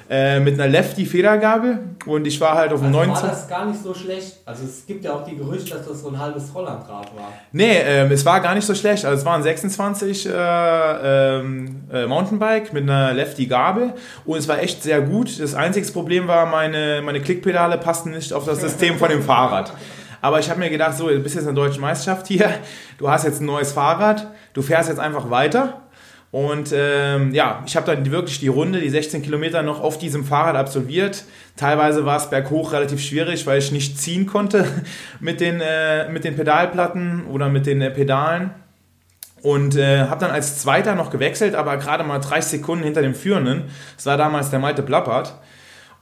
Äh, 0.08 0.38
mit 0.38 0.54
einer 0.54 0.68
Lefty-Federgabel 0.68 1.80
und 2.06 2.28
ich 2.28 2.40
war 2.40 2.54
halt 2.54 2.72
auf 2.72 2.78
dem 2.78 2.94
also 2.94 2.98
19. 2.98 3.14
war 3.14 3.28
das 3.28 3.48
gar 3.48 3.66
nicht 3.66 3.82
so 3.82 3.92
schlecht? 3.92 4.36
Also 4.44 4.62
es 4.64 4.86
gibt 4.86 5.04
ja 5.04 5.12
auch 5.12 5.24
die 5.24 5.36
Gerüchte, 5.36 5.70
dass 5.70 5.84
das 5.84 6.02
so 6.02 6.10
ein 6.10 6.18
halbes 6.18 6.54
Hollandrad 6.54 7.06
war. 7.16 7.32
Nee, 7.50 7.78
ähm, 7.84 8.12
es 8.12 8.24
war 8.24 8.40
gar 8.40 8.54
nicht 8.54 8.64
so 8.64 8.76
schlecht. 8.76 9.04
Also 9.04 9.18
es 9.18 9.24
waren 9.24 9.42
26 9.42 10.26
äh, 10.26 10.30
ähm, 10.32 11.82
äh, 11.92 12.06
Mountainbike 12.06 12.72
mit 12.72 12.84
einer 12.84 13.14
Lefty-Gabel 13.14 13.94
und 14.24 14.38
es 14.38 14.46
war 14.46 14.60
echt 14.60 14.84
sehr 14.84 15.00
gut. 15.00 15.40
Das 15.40 15.54
einzige 15.54 15.90
Problem 15.90 16.28
war, 16.28 16.46
meine, 16.46 17.02
meine 17.04 17.20
Klickpedale 17.20 17.76
passten 17.76 18.10
nicht 18.10 18.32
auf 18.32 18.44
das 18.44 18.60
System 18.60 18.98
von 18.98 19.08
dem 19.08 19.22
Fahrrad. 19.22 19.72
Aber 20.22 20.38
ich 20.38 20.48
habe 20.48 20.60
mir 20.60 20.70
gedacht, 20.70 20.96
so, 20.96 21.08
du 21.08 21.18
bist 21.18 21.34
jetzt 21.34 21.48
in 21.48 21.54
der 21.54 21.64
deutschen 21.64 21.80
Meisterschaft 21.80 22.28
hier, 22.28 22.48
du 22.98 23.10
hast 23.10 23.24
jetzt 23.24 23.40
ein 23.40 23.46
neues 23.46 23.72
Fahrrad, 23.72 24.28
du 24.54 24.62
fährst 24.62 24.88
jetzt 24.88 25.00
einfach 25.00 25.30
weiter 25.30 25.82
und 26.36 26.70
ähm, 26.76 27.32
ja, 27.32 27.62
ich 27.64 27.76
habe 27.76 27.86
dann 27.86 28.10
wirklich 28.10 28.40
die 28.40 28.48
Runde, 28.48 28.78
die 28.78 28.90
16 28.90 29.22
Kilometer 29.22 29.62
noch 29.62 29.80
auf 29.80 29.96
diesem 29.96 30.22
Fahrrad 30.22 30.54
absolviert. 30.54 31.24
Teilweise 31.56 32.04
war 32.04 32.18
es 32.18 32.28
berghoch 32.28 32.74
relativ 32.74 33.00
schwierig, 33.00 33.46
weil 33.46 33.58
ich 33.58 33.72
nicht 33.72 33.98
ziehen 33.98 34.26
konnte 34.26 34.66
mit 35.20 35.40
den, 35.40 35.62
äh, 35.62 36.10
mit 36.10 36.24
den 36.24 36.36
Pedalplatten 36.36 37.24
oder 37.24 37.48
mit 37.48 37.64
den 37.64 37.80
äh, 37.80 37.90
Pedalen. 37.90 38.50
Und 39.40 39.76
äh, 39.76 40.08
habe 40.08 40.20
dann 40.20 40.30
als 40.30 40.58
Zweiter 40.58 40.94
noch 40.94 41.08
gewechselt, 41.08 41.54
aber 41.54 41.78
gerade 41.78 42.04
mal 42.04 42.18
30 42.18 42.60
Sekunden 42.60 42.84
hinter 42.84 43.00
dem 43.00 43.14
Führenden. 43.14 43.70
Das 43.96 44.04
war 44.04 44.18
damals 44.18 44.50
der 44.50 44.58
Malte 44.58 44.82
Plappert. 44.82 45.40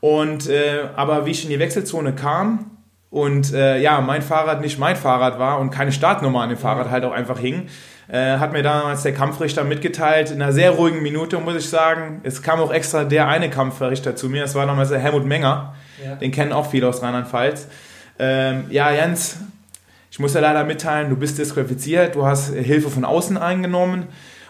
Und 0.00 0.48
äh, 0.48 0.88
aber 0.96 1.26
wie 1.26 1.30
ich 1.30 1.44
in 1.44 1.50
die 1.50 1.60
Wechselzone 1.60 2.12
kam 2.12 2.72
und 3.08 3.54
äh, 3.54 3.78
ja, 3.78 4.00
mein 4.00 4.22
Fahrrad 4.22 4.60
nicht 4.60 4.80
mein 4.80 4.96
Fahrrad 4.96 5.38
war 5.38 5.60
und 5.60 5.70
keine 5.70 5.92
Startnummer 5.92 6.40
an 6.40 6.48
dem 6.48 6.58
Fahrrad 6.58 6.90
halt 6.90 7.04
auch 7.04 7.12
einfach 7.12 7.38
hing, 7.38 7.68
äh, 8.08 8.38
hat 8.38 8.52
mir 8.52 8.62
damals 8.62 9.02
der 9.02 9.14
Kampfrichter 9.14 9.64
mitgeteilt, 9.64 10.30
in 10.30 10.42
einer 10.42 10.52
sehr 10.52 10.72
ruhigen 10.72 11.02
Minute, 11.02 11.38
muss 11.38 11.56
ich 11.56 11.68
sagen. 11.68 12.20
Es 12.22 12.42
kam 12.42 12.60
auch 12.60 12.72
extra 12.72 13.04
der 13.04 13.28
eine 13.28 13.50
Kampfrichter 13.50 14.16
zu 14.16 14.28
mir, 14.28 14.42
das 14.42 14.54
war 14.54 14.66
damals 14.66 14.90
der 14.90 14.98
Helmut 14.98 15.24
Menger. 15.24 15.74
Ja. 16.04 16.16
Den 16.16 16.32
kennen 16.32 16.52
auch 16.52 16.70
viele 16.70 16.88
aus 16.88 17.02
Rheinland-Pfalz. 17.02 17.68
Ähm, 18.18 18.64
ja, 18.70 18.92
Jens, 18.92 19.38
ich 20.10 20.18
muss 20.18 20.32
dir 20.32 20.40
leider 20.40 20.64
mitteilen, 20.64 21.10
du 21.10 21.16
bist 21.16 21.38
disqualifiziert, 21.38 22.14
du 22.14 22.24
hast 22.24 22.54
Hilfe 22.54 22.90
von 22.90 23.04
außen 23.04 23.36
eingenommen 23.36 24.06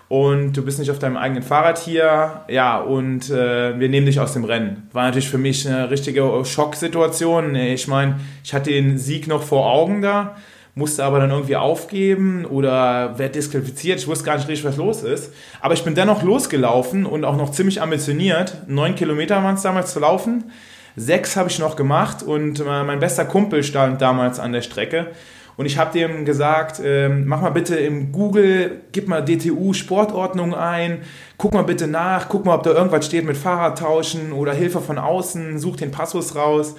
und 0.09 0.53
du 0.53 0.63
bist 0.63 0.79
nicht 0.79 0.91
auf 0.91 0.99
deinem 0.99 1.17
eigenen 1.17 1.43
Fahrrad 1.43 1.79
hier, 1.79 2.43
ja, 2.49 2.79
und 2.79 3.31
äh, 3.31 3.79
wir 3.79 3.89
nehmen 3.89 4.07
dich 4.07 4.21
aus 4.21 4.35
dem 4.35 4.45
Rennen. 4.45 4.89
War 4.93 5.05
natürlich 5.05 5.31
für 5.31 5.39
mich 5.39 5.67
eine 5.67 5.91
richtige 5.91 6.45
Schocksituation. 6.45 7.55
Ich 7.55 7.89
meine, 7.89 8.21
ich 8.45 8.53
hatte 8.53 8.71
den 8.71 8.99
Sieg 8.99 9.27
noch 9.27 9.43
vor 9.43 9.71
Augen 9.71 10.03
da, 10.03 10.37
musste 10.75 11.05
aber 11.05 11.21
dann 11.21 11.31
irgendwie 11.31 11.57
aufgeben 11.57 12.45
oder 12.45 13.19
werde 13.19 13.35
disqualifiziert. 13.35 14.01
Ich 14.01 14.09
wusste 14.09 14.25
gar 14.25 14.37
nicht 14.37 14.49
richtig, 14.49 14.67
was 14.67 14.77
los 14.77 15.03
ist. 15.03 15.33
Aber 15.61 15.75
ich 15.75 15.85
bin 15.85 15.95
dennoch 15.95 16.23
losgelaufen 16.23 17.07
und 17.07 17.25
auch 17.25 17.37
noch 17.37 17.53
ziemlich 17.53 17.81
ambitioniert. 17.81 18.57
Neun 18.67 18.97
Kilometer 18.97 19.43
waren 19.43 19.55
es 19.55 19.63
damals 19.63 19.93
zu 19.93 20.01
laufen. 20.01 20.51
Sechs 20.97 21.37
habe 21.37 21.49
ich 21.49 21.59
noch 21.59 21.77
gemacht 21.77 22.23
und 22.23 22.61
äh, 22.61 22.85
mein 22.85 23.01
bester 23.01 23.25
Kumpel 23.25 23.63
stand 23.63 24.01
damals 24.01 24.39
an 24.39 24.53
der 24.53 24.63
Strecke. 24.63 25.09
Und 25.57 25.67
ich 25.67 25.79
habe 25.79 25.97
dem 25.97 26.25
gesagt, 26.25 26.81
ähm, 26.85 27.27
mach 27.27 27.41
mal 27.41 27.51
bitte 27.51 27.77
im 27.77 28.11
Google, 28.11 28.81
gib 28.91 29.07
mal 29.07 29.25
DTU 29.25 29.73
Sportordnung 29.73 30.55
ein, 30.55 31.03
guck 31.37 31.55
mal 31.55 31.63
bitte 31.63 31.87
nach, 31.87 32.29
guck 32.29 32.45
mal, 32.45 32.57
ob 32.57 32.65
da 32.65 32.73
irgendwas 32.73 33.07
steht 33.07 33.25
mit 33.25 33.37
Fahrradtauschen 33.37 34.33
oder 34.33 34.53
Hilfe 34.53 34.81
von 34.81 34.99
außen, 34.99 35.59
such 35.61 35.77
den 35.77 35.93
Passus 35.93 36.35
raus. 36.35 36.75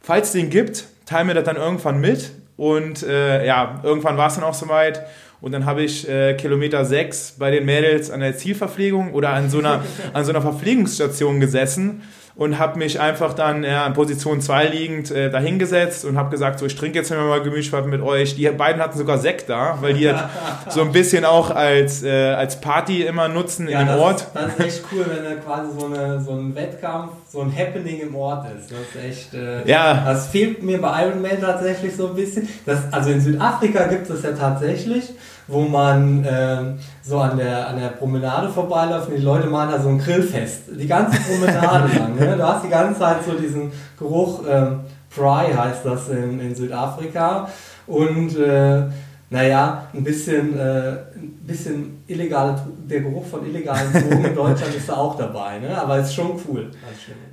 Falls 0.00 0.28
es 0.28 0.32
den 0.32 0.50
gibt, 0.50 0.84
teile 1.06 1.24
mir 1.24 1.34
das 1.34 1.44
dann 1.44 1.56
irgendwann 1.56 2.00
mit. 2.00 2.30
Und 2.56 3.02
äh, 3.02 3.46
ja, 3.46 3.80
irgendwann 3.82 4.16
war 4.16 4.28
es 4.28 4.34
dann 4.34 4.44
auch 4.44 4.54
soweit. 4.54 5.06
Und 5.40 5.52
dann 5.52 5.66
habe 5.66 5.82
ich 5.82 6.08
äh, 6.08 6.34
Kilometer 6.34 6.84
6 6.84 7.36
bei 7.38 7.50
den 7.50 7.64
Mädels 7.66 8.10
an 8.10 8.20
der 8.20 8.36
Zielverpflegung 8.36 9.12
oder 9.12 9.30
an 9.30 9.50
so 9.50 9.58
einer, 9.58 9.84
an 10.12 10.24
so 10.24 10.30
einer 10.30 10.40
Verpflegungsstation 10.40 11.40
gesessen 11.40 12.02
und 12.36 12.58
habe 12.58 12.78
mich 12.78 12.98
einfach 12.98 13.32
dann 13.34 13.62
ja, 13.62 13.86
in 13.86 13.92
Position 13.92 14.40
2 14.40 14.66
liegend 14.66 15.10
äh, 15.10 15.30
dahingesetzt 15.30 16.04
und 16.04 16.16
habe 16.16 16.30
gesagt, 16.30 16.58
so 16.58 16.66
ich 16.66 16.74
trinke 16.74 16.98
jetzt 16.98 17.10
mal 17.10 17.40
Gemüseschwappen 17.42 17.90
mit 17.90 18.02
euch. 18.02 18.34
Die 18.34 18.48
beiden 18.48 18.82
hatten 18.82 18.98
sogar 18.98 19.18
Sekt 19.18 19.48
da, 19.48 19.78
weil 19.80 19.94
die 19.94 20.08
halt 20.08 20.28
so 20.68 20.80
ein 20.80 20.90
bisschen 20.90 21.24
auch 21.24 21.50
als, 21.50 22.02
äh, 22.02 22.32
als 22.32 22.60
Party 22.60 23.02
immer 23.02 23.28
nutzen 23.28 23.68
ja, 23.68 23.82
in 23.82 23.86
dem 23.86 23.98
Ort. 23.98 24.22
Ist, 24.22 24.30
das 24.34 24.46
ist 24.46 24.60
echt 24.60 24.84
cool, 24.92 25.06
wenn 25.08 25.24
da 25.24 25.40
quasi 25.40 25.78
so, 25.78 25.86
eine, 25.86 26.20
so 26.20 26.32
ein 26.32 26.54
Wettkampf, 26.56 27.12
so 27.30 27.40
ein 27.40 27.56
Happening 27.56 28.00
im 28.00 28.16
Ort 28.16 28.46
ist. 28.58 28.70
Das 28.70 28.80
ist 28.80 29.08
echt, 29.08 29.34
äh, 29.34 29.68
ja. 29.68 30.02
das 30.04 30.26
fehlt 30.26 30.62
mir 30.62 30.80
bei 30.80 31.04
Ironman 31.04 31.40
tatsächlich 31.40 31.94
so 31.94 32.08
ein 32.08 32.16
bisschen. 32.16 32.48
Das, 32.66 32.80
also 32.90 33.10
in 33.10 33.20
Südafrika 33.20 33.86
gibt 33.86 34.10
es 34.10 34.22
ja 34.24 34.32
tatsächlich 34.32 35.12
wo 35.46 35.62
man 35.62 36.26
ähm, 36.28 36.78
so 37.06 37.18
an 37.18 37.36
der, 37.36 37.68
an 37.68 37.78
der 37.78 37.88
Promenade 37.88 38.48
vorbeiläuft 38.48 39.08
und 39.08 39.16
die 39.16 39.22
Leute 39.22 39.48
machen 39.48 39.70
da 39.72 39.80
so 39.80 39.90
ein 39.90 39.98
Grillfest. 39.98 40.62
Die 40.78 40.86
ganze 40.86 41.18
Promenade 41.20 41.94
lang. 41.98 42.14
Ne? 42.16 42.36
Du 42.36 42.42
hast 42.42 42.64
die 42.64 42.70
ganze 42.70 42.98
Zeit 42.98 43.24
so 43.24 43.32
diesen 43.32 43.70
Geruch, 43.98 44.42
ähm, 44.48 44.80
Fry 45.10 45.52
heißt 45.52 45.84
das 45.84 46.08
in, 46.08 46.40
in 46.40 46.54
Südafrika. 46.54 47.48
Und 47.86 48.36
äh, 48.38 48.84
naja, 49.30 49.88
ein 49.92 50.02
bisschen, 50.02 50.58
äh, 50.58 50.90
ein 51.14 51.40
bisschen 51.46 52.04
illegale, 52.06 52.58
der 52.88 53.00
Geruch 53.00 53.26
von 53.26 53.46
illegalen 53.46 53.92
Drogen 53.92 54.24
in 54.24 54.34
Deutschland 54.34 54.74
ist 54.74 54.88
da 54.88 54.94
auch 54.94 55.16
dabei, 55.16 55.58
ne? 55.58 55.76
aber 55.76 55.98
es 55.98 56.08
ist 56.08 56.14
schon 56.14 56.40
cool. 56.48 56.70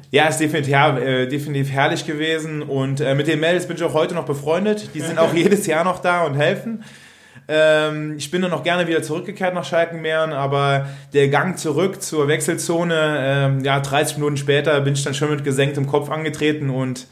Ja, 0.09 0.27
ist 0.27 0.39
definitiv, 0.39 0.71
ja, 0.71 0.97
äh, 0.97 1.27
definitiv 1.27 1.71
herrlich 1.71 2.05
gewesen 2.05 2.63
und 2.63 2.99
äh, 2.99 3.15
mit 3.15 3.27
den 3.27 3.39
Mädels 3.39 3.67
bin 3.67 3.77
ich 3.77 3.83
auch 3.83 3.93
heute 3.93 4.15
noch 4.15 4.25
befreundet. 4.25 4.89
Die 4.93 4.99
sind 4.99 5.17
auch 5.19 5.33
jedes 5.33 5.65
Jahr 5.67 5.85
noch 5.85 5.99
da 5.99 6.23
und 6.23 6.35
helfen. 6.35 6.83
Ähm, 7.53 8.15
ich 8.17 8.31
bin 8.31 8.41
dann 8.41 8.51
noch 8.51 8.63
gerne 8.63 8.87
wieder 8.87 9.03
zurückgekehrt 9.03 9.53
nach 9.53 9.65
Schalkenmeeren, 9.65 10.31
aber 10.31 10.87
der 11.13 11.27
Gang 11.27 11.59
zurück 11.59 12.01
zur 12.01 12.29
Wechselzone, 12.29 13.17
ähm, 13.19 13.63
ja, 13.65 13.81
30 13.81 14.17
Minuten 14.17 14.37
später 14.37 14.79
bin 14.79 14.93
ich 14.93 15.03
dann 15.03 15.13
schon 15.13 15.29
mit 15.29 15.43
gesenktem 15.43 15.85
Kopf 15.85 16.09
angetreten 16.09 16.69
und 16.69 17.07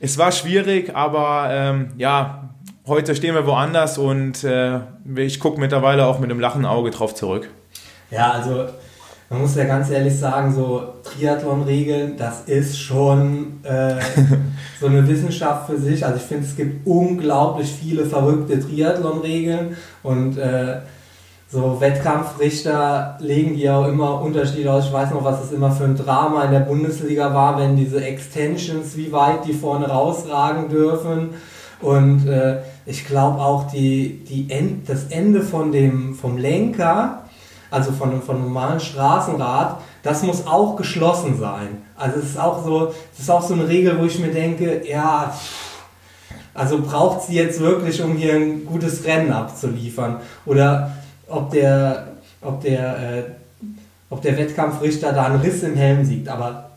es 0.00 0.18
war 0.18 0.32
schwierig, 0.32 0.96
aber 0.96 1.50
ähm, 1.52 1.92
ja, 1.98 2.48
heute 2.88 3.14
stehen 3.14 3.36
wir 3.36 3.46
woanders 3.46 3.96
und 3.96 4.42
äh, 4.42 4.80
ich 5.14 5.38
gucke 5.38 5.60
mittlerweile 5.60 6.04
auch 6.06 6.18
mit 6.18 6.30
einem 6.30 6.40
lachen 6.40 6.64
Auge 6.64 6.90
drauf 6.90 7.14
zurück. 7.14 7.48
Ja, 8.10 8.32
also 8.32 8.66
man 9.30 9.42
muss 9.42 9.54
ja 9.54 9.64
ganz 9.64 9.88
ehrlich 9.90 10.18
sagen, 10.18 10.52
so 10.52 10.82
Triathlon-Regeln, 11.04 12.16
das 12.16 12.42
ist 12.46 12.76
schon 12.76 13.60
äh, 13.62 13.94
so 14.80 14.86
eine 14.86 15.06
Wissenschaft 15.06 15.70
für 15.70 15.78
sich. 15.78 16.04
Also 16.04 16.16
ich 16.16 16.24
finde, 16.24 16.46
es 16.46 16.56
gibt 16.56 16.84
unglaublich 16.84 17.72
viele 17.72 18.04
verrückte 18.06 18.58
Triathlon-Regeln 18.58 19.76
und 20.02 20.36
äh, 20.36 20.80
so 21.48 21.80
Wettkampfrichter 21.80 23.18
legen 23.20 23.54
die 23.54 23.70
auch 23.70 23.86
immer 23.86 24.20
Unterschiede 24.20 24.72
aus. 24.72 24.86
Ich 24.86 24.92
weiß 24.92 25.10
noch, 25.12 25.24
was 25.24 25.44
es 25.44 25.52
immer 25.52 25.70
für 25.70 25.84
ein 25.84 25.96
Drama 25.96 26.44
in 26.44 26.50
der 26.50 26.60
Bundesliga 26.60 27.32
war, 27.32 27.56
wenn 27.58 27.76
diese 27.76 28.04
Extensions, 28.04 28.96
wie 28.96 29.12
weit 29.12 29.44
die 29.46 29.52
vorne 29.52 29.88
rausragen 29.88 30.68
dürfen. 30.68 31.30
Und 31.80 32.26
äh, 32.26 32.58
ich 32.84 33.06
glaube 33.06 33.38
auch 33.38 33.70
die, 33.70 34.24
die 34.28 34.50
End, 34.50 34.88
das 34.88 35.04
Ende 35.04 35.42
von 35.42 35.70
dem, 35.70 36.14
vom 36.14 36.36
Lenker 36.36 37.24
also 37.70 37.92
von, 37.92 38.20
von 38.22 38.36
einem 38.36 38.46
normalen 38.46 38.80
Straßenrad, 38.80 39.80
das 40.02 40.22
muss 40.22 40.46
auch 40.46 40.76
geschlossen 40.76 41.38
sein. 41.38 41.82
Also 41.96 42.18
es 42.18 42.30
ist 42.30 42.40
auch 42.40 42.64
so, 42.64 42.86
das 42.86 43.20
ist 43.20 43.30
auch 43.30 43.42
so 43.42 43.54
eine 43.54 43.68
Regel, 43.68 43.98
wo 43.98 44.04
ich 44.04 44.18
mir 44.18 44.32
denke, 44.32 44.86
ja, 44.88 45.32
also 46.54 46.80
braucht 46.80 47.22
sie 47.22 47.34
jetzt 47.34 47.60
wirklich, 47.60 48.02
um 48.02 48.16
hier 48.16 48.34
ein 48.34 48.66
gutes 48.66 49.04
Rennen 49.04 49.32
abzuliefern? 49.32 50.16
Oder 50.46 50.92
ob 51.28 51.50
der, 51.50 52.08
ob 52.42 52.60
der, 52.60 52.98
äh, 52.98 53.22
ob 54.08 54.20
der 54.22 54.36
Wettkampfrichter 54.36 55.12
da 55.12 55.26
einen 55.26 55.40
Riss 55.40 55.62
im 55.62 55.76
Helm 55.76 56.04
sieht, 56.04 56.28
aber 56.28 56.70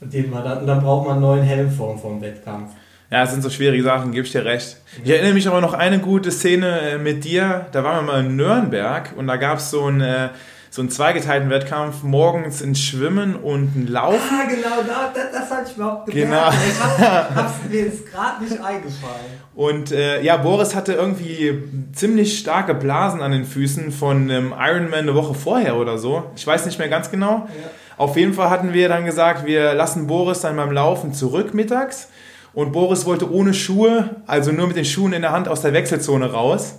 den 0.00 0.30
man 0.30 0.44
dann, 0.44 0.66
dann 0.66 0.82
braucht 0.82 1.06
man 1.06 1.14
einen 1.14 1.22
neuen 1.22 1.42
Helm 1.42 1.70
vom, 1.70 1.98
vom 1.98 2.20
Wettkampf. 2.20 2.70
Ja, 3.10 3.22
es 3.22 3.30
sind 3.30 3.42
so 3.42 3.50
schwierige 3.50 3.82
Sachen, 3.82 4.12
gebe 4.12 4.26
ich 4.26 4.32
dir 4.32 4.44
recht. 4.44 4.78
Ich 5.04 5.10
erinnere 5.10 5.34
mich 5.34 5.46
aber 5.46 5.60
noch 5.60 5.74
eine 5.74 5.98
gute 5.98 6.30
Szene 6.30 6.80
äh, 6.80 6.98
mit 6.98 7.24
dir. 7.24 7.66
Da 7.72 7.84
waren 7.84 8.06
wir 8.06 8.12
mal 8.12 8.24
in 8.24 8.36
Nürnberg 8.36 9.10
und 9.16 9.26
da 9.26 9.36
gab 9.36 9.58
es 9.58 9.70
so 9.70 9.84
einen, 9.84 10.00
äh, 10.00 10.28
so 10.70 10.80
einen 10.80 10.90
zweigeteilten 10.90 11.50
Wettkampf. 11.50 12.02
Morgens 12.02 12.62
ein 12.62 12.74
Schwimmen 12.74 13.36
und 13.36 13.76
ein 13.76 13.86
Laufen. 13.88 14.18
Ah, 14.32 14.48
genau, 14.48 14.82
das, 14.86 15.30
das 15.32 15.50
hatte 15.50 15.70
ich 15.70 15.76
überhaupt 15.76 16.06
gemerkt. 16.06 16.30
Genau. 16.30 16.66
Ich 16.66 16.82
hab's, 16.82 17.36
hab's 17.36 17.54
mir 17.70 17.84
jetzt 17.84 18.10
gerade 18.10 18.42
nicht 18.42 18.58
eingefallen. 18.60 19.24
Und 19.54 19.92
äh, 19.92 20.22
ja, 20.22 20.38
Boris 20.38 20.74
hatte 20.74 20.94
irgendwie 20.94 21.62
ziemlich 21.92 22.38
starke 22.38 22.74
Blasen 22.74 23.20
an 23.20 23.32
den 23.32 23.44
Füßen 23.44 23.92
von 23.92 24.30
einem 24.30 24.54
Ironman 24.58 25.00
eine 25.00 25.14
Woche 25.14 25.34
vorher 25.34 25.76
oder 25.76 25.98
so. 25.98 26.24
Ich 26.36 26.46
weiß 26.46 26.64
nicht 26.66 26.78
mehr 26.78 26.88
ganz 26.88 27.10
genau. 27.10 27.46
Ja. 27.48 27.70
Auf 27.96 28.16
jeden 28.16 28.32
Fall 28.32 28.50
hatten 28.50 28.72
wir 28.72 28.88
dann 28.88 29.04
gesagt, 29.04 29.46
wir 29.46 29.74
lassen 29.74 30.06
Boris 30.06 30.40
dann 30.40 30.56
beim 30.56 30.72
Laufen 30.72 31.12
zurück 31.12 31.54
mittags 31.54 32.08
und 32.54 32.72
Boris 32.72 33.04
wollte 33.04 33.30
ohne 33.30 33.54
Schuhe, 33.54 34.16
also 34.26 34.52
nur 34.52 34.66
mit 34.68 34.76
den 34.76 34.84
Schuhen 34.84 35.12
in 35.12 35.22
der 35.22 35.32
Hand 35.32 35.48
aus 35.48 35.62
der 35.62 35.72
Wechselzone 35.72 36.30
raus. 36.30 36.76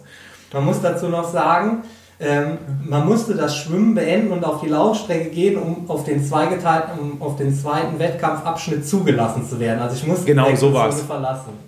Man 0.53 0.65
muss 0.65 0.81
dazu 0.81 1.09
noch 1.09 1.29
sagen, 1.29 1.83
ähm, 2.17 2.57
man 2.85 3.05
musste 3.05 3.35
das 3.35 3.57
Schwimmen 3.57 3.93
beenden 3.93 4.31
und 4.31 4.45
auf 4.45 4.61
die 4.61 4.69
Laufstrecke 4.69 5.29
gehen, 5.31 5.57
um 5.57 5.89
auf 5.89 6.05
den 6.05 6.23
zweigeteilten, 6.23 6.97
um 6.97 7.21
auf 7.21 7.35
den 7.35 7.53
zweiten 7.53 7.99
Wettkampfabschnitt 7.99 8.87
zugelassen 8.87 9.47
zu 9.47 9.59
werden. 9.59 9.81
Also 9.81 9.97
ich 9.97 10.07
musste 10.07 10.25
genau, 10.25 10.49
die 10.49 10.55
so 10.55 10.71
verlassen. 10.71 11.65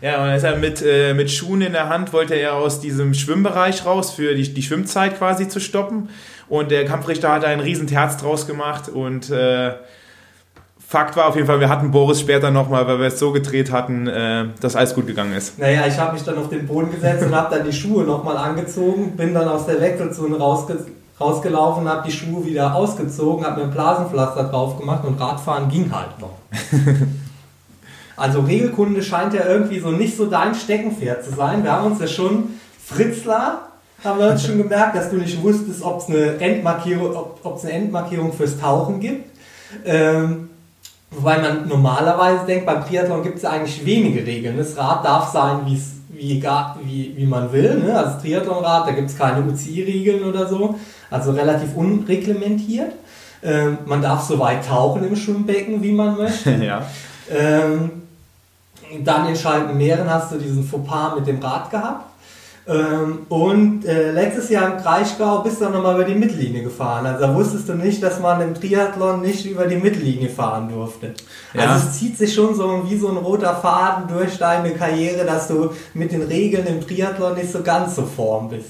Ja, 0.00 0.22
und 0.22 0.30
deshalb 0.30 0.60
mit, 0.60 0.80
äh, 0.80 1.12
mit 1.12 1.28
Schuhen 1.28 1.60
in 1.60 1.72
der 1.72 1.88
Hand 1.88 2.12
wollte 2.12 2.34
er 2.34 2.54
aus 2.54 2.80
diesem 2.80 3.14
Schwimmbereich 3.14 3.84
raus, 3.84 4.12
für 4.12 4.36
die, 4.36 4.54
die 4.54 4.62
Schwimmzeit 4.62 5.18
quasi 5.18 5.48
zu 5.48 5.58
stoppen. 5.58 6.08
Und 6.48 6.70
der 6.70 6.84
Kampfrichter 6.84 7.32
hat 7.32 7.44
ein 7.44 7.58
riesen 7.58 7.88
Terz 7.88 8.16
draus 8.16 8.46
gemacht 8.46 8.88
und 8.88 9.28
äh, 9.30 9.72
Fakt 10.90 11.16
war 11.16 11.26
auf 11.26 11.34
jeden 11.34 11.46
Fall, 11.46 11.60
wir 11.60 11.68
hatten 11.68 11.90
Boris 11.90 12.18
später 12.18 12.50
nochmal, 12.50 12.86
weil 12.86 12.98
wir 12.98 13.08
es 13.08 13.18
so 13.18 13.30
gedreht 13.30 13.70
hatten, 13.70 14.06
äh, 14.06 14.46
dass 14.58 14.74
alles 14.74 14.94
gut 14.94 15.06
gegangen 15.06 15.34
ist. 15.34 15.58
Naja, 15.58 15.86
ich 15.86 15.98
habe 15.98 16.14
mich 16.14 16.22
dann 16.22 16.38
auf 16.38 16.48
den 16.48 16.66
Boden 16.66 16.90
gesetzt 16.90 17.22
und 17.26 17.34
habe 17.34 17.54
dann 17.54 17.66
die 17.66 17.74
Schuhe 17.74 18.04
nochmal 18.04 18.38
angezogen, 18.38 19.14
bin 19.14 19.34
dann 19.34 19.46
aus 19.48 19.66
der 19.66 19.82
Wechselzone 19.82 20.38
rausge 20.38 20.78
rausgelaufen, 21.20 21.86
habe 21.86 22.08
die 22.08 22.12
Schuhe 22.12 22.46
wieder 22.46 22.74
ausgezogen, 22.74 23.44
habe 23.44 23.60
mir 23.60 23.66
ein 23.66 23.70
Blasenpflaster 23.70 24.44
drauf 24.44 24.78
gemacht 24.78 25.04
und 25.04 25.20
Radfahren 25.20 25.68
ging 25.68 25.92
halt 25.92 26.18
noch. 26.20 26.38
also 28.16 28.40
Regelkunde 28.40 29.02
scheint 29.02 29.34
ja 29.34 29.44
irgendwie 29.44 29.80
so 29.80 29.90
nicht 29.90 30.16
so 30.16 30.24
dein 30.24 30.54
Steckenpferd 30.54 31.22
zu 31.22 31.34
sein. 31.34 31.64
Wir 31.64 31.72
haben 31.72 31.92
uns 31.92 32.00
ja 32.00 32.06
schon, 32.06 32.58
Fritzler, 32.82 33.68
haben 34.02 34.18
wir 34.20 34.30
uns 34.30 34.46
schon 34.46 34.56
gemerkt, 34.62 34.96
dass 34.96 35.10
du 35.10 35.16
nicht 35.16 35.42
wusstest, 35.42 35.82
ob 35.82 36.00
es 36.00 36.08
eine 36.08 36.38
Endmarkierung, 36.38 37.14
ob 37.42 37.56
es 37.56 37.64
eine 37.64 37.72
Endmarkierung 37.72 38.32
fürs 38.32 38.58
Tauchen 38.58 39.00
gibt. 39.00 39.28
Ähm, 39.84 40.47
Wobei 41.10 41.38
man 41.38 41.66
normalerweise 41.68 42.44
denkt, 42.46 42.66
beim 42.66 42.84
Triathlon 42.86 43.22
gibt 43.22 43.38
es 43.38 43.44
eigentlich 43.44 43.84
wenige 43.84 44.26
Regeln. 44.26 44.58
Das 44.58 44.76
Rad 44.76 45.04
darf 45.04 45.32
sein, 45.32 45.60
wie, 45.64 45.80
wie, 46.10 47.16
wie 47.16 47.26
man 47.26 47.50
will. 47.52 47.78
Ne? 47.78 47.96
Also 47.96 48.20
Triathlonrad, 48.20 48.86
da 48.88 48.92
gibt 48.92 49.08
es 49.08 49.16
keine 49.16 49.42
UCI-Regeln 49.42 50.24
oder 50.24 50.46
so. 50.46 50.74
Also 51.10 51.32
relativ 51.32 51.74
unreglementiert. 51.74 52.92
Ähm, 53.42 53.78
man 53.86 54.02
darf 54.02 54.22
so 54.22 54.38
weit 54.38 54.66
tauchen 54.66 55.06
im 55.06 55.16
Schwimmbecken, 55.16 55.82
wie 55.82 55.92
man 55.92 56.16
möchte. 56.16 56.50
ja. 56.62 56.82
Ähm, 57.30 57.90
dann 59.04 59.28
in 59.28 59.36
Schalken-Meeren 59.36 60.10
hast 60.10 60.32
du 60.32 60.38
diesen 60.38 60.64
Fauxpas 60.64 61.14
mit 61.14 61.26
dem 61.26 61.40
Rad 61.40 61.70
gehabt. 61.70 62.06
Ähm, 62.68 63.20
und 63.30 63.86
äh, 63.86 64.12
letztes 64.12 64.50
Jahr 64.50 64.72
im 64.72 64.82
Kraichgau 64.82 65.38
bist 65.38 65.58
du 65.58 65.64
dann 65.64 65.72
nochmal 65.72 65.94
über 65.94 66.04
die 66.04 66.14
Mittellinie 66.14 66.62
gefahren. 66.62 67.06
Also 67.06 67.26
da 67.26 67.34
wusstest 67.34 67.68
du 67.68 67.74
nicht, 67.74 68.02
dass 68.02 68.20
man 68.20 68.42
im 68.42 68.54
Triathlon 68.54 69.22
nicht 69.22 69.46
über 69.46 69.66
die 69.66 69.76
Mittellinie 69.76 70.28
fahren 70.28 70.68
durfte. 70.68 71.14
Ja. 71.54 71.62
Also 71.62 71.86
es 71.86 71.98
zieht 71.98 72.18
sich 72.18 72.34
schon 72.34 72.54
so 72.54 72.84
wie 72.86 72.98
so 72.98 73.08
ein 73.08 73.16
roter 73.16 73.54
Faden 73.54 74.14
durch 74.14 74.36
deine 74.36 74.72
Karriere, 74.72 75.24
dass 75.24 75.48
du 75.48 75.70
mit 75.94 76.12
den 76.12 76.22
Regeln 76.22 76.66
im 76.66 76.86
Triathlon 76.86 77.36
nicht 77.36 77.50
so 77.50 77.62
ganz 77.62 77.96
so 77.96 78.02
form 78.02 78.50
bist. 78.50 78.68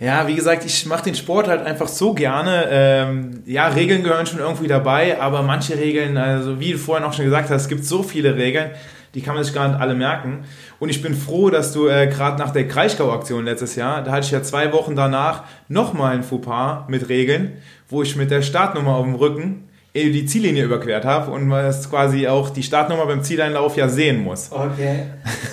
Ja, 0.00 0.28
wie 0.28 0.34
gesagt, 0.36 0.64
ich 0.64 0.86
mache 0.86 1.04
den 1.04 1.14
Sport 1.14 1.48
halt 1.48 1.64
einfach 1.64 1.88
so 1.88 2.12
gerne. 2.12 2.66
Ähm, 2.70 3.42
ja, 3.46 3.66
Regeln 3.66 4.04
gehören 4.04 4.26
schon 4.26 4.38
irgendwie 4.38 4.68
dabei, 4.68 5.20
aber 5.20 5.42
manche 5.42 5.76
Regeln, 5.76 6.16
also 6.18 6.60
wie 6.60 6.72
du 6.72 6.78
vorhin 6.78 7.04
auch 7.04 7.14
schon 7.14 7.24
gesagt 7.24 7.50
hast, 7.50 7.62
es 7.62 7.68
gibt 7.68 7.84
so 7.84 8.04
viele 8.04 8.36
Regeln, 8.36 8.70
die 9.14 9.22
kann 9.22 9.34
man 9.34 9.44
sich 9.44 9.54
gar 9.54 9.68
nicht 9.68 9.80
alle 9.80 9.94
merken. 9.94 10.44
Und 10.78 10.88
ich 10.88 11.02
bin 11.02 11.14
froh, 11.14 11.50
dass 11.50 11.72
du 11.72 11.88
äh, 11.88 12.06
gerade 12.06 12.38
nach 12.38 12.50
der 12.50 12.68
Kraichgau-Aktion 12.68 13.44
letztes 13.44 13.76
Jahr, 13.76 14.02
da 14.02 14.12
hatte 14.12 14.26
ich 14.26 14.32
ja 14.32 14.42
zwei 14.42 14.72
Wochen 14.72 14.96
danach 14.96 15.44
nochmal 15.68 16.14
ein 16.14 16.22
Fauxpas 16.22 16.88
mit 16.88 17.08
Regeln, 17.08 17.58
wo 17.88 18.02
ich 18.02 18.16
mit 18.16 18.30
der 18.30 18.42
Startnummer 18.42 18.96
auf 18.96 19.04
dem 19.04 19.14
Rücken 19.14 19.68
die 19.94 20.26
Ziellinie 20.26 20.64
überquert 20.64 21.04
habe 21.04 21.30
und 21.30 21.46
man 21.46 21.64
es 21.64 21.88
quasi 21.88 22.28
auch 22.28 22.50
die 22.50 22.62
Startnummer 22.62 23.06
beim 23.06 23.22
Zieleinlauf 23.22 23.76
ja 23.76 23.88
sehen 23.88 24.22
muss. 24.22 24.50
Okay. 24.52 25.04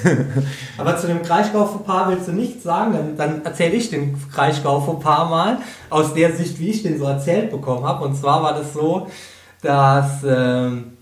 Aber 0.78 0.98
zu 0.98 1.08
dem 1.08 1.22
Kraichgau-Fauxpas 1.24 2.10
willst 2.10 2.28
du 2.28 2.32
nichts 2.34 2.64
sagen? 2.64 2.94
Dann, 2.94 3.18
dann 3.18 3.46
erzähle 3.46 3.76
ich 3.76 3.90
den 3.90 4.16
Kraichgau-Fauxpas 4.34 5.30
mal 5.30 5.58
aus 5.90 6.14
der 6.14 6.34
Sicht, 6.34 6.60
wie 6.60 6.70
ich 6.70 6.84
den 6.84 7.00
so 7.00 7.06
erzählt 7.06 7.50
bekommen 7.50 7.86
habe. 7.86 8.04
Und 8.06 8.16
zwar 8.16 8.44
war 8.44 8.54
das 8.54 8.74
so, 8.74 9.08
dass 9.62 10.24
ähm, 10.28 10.95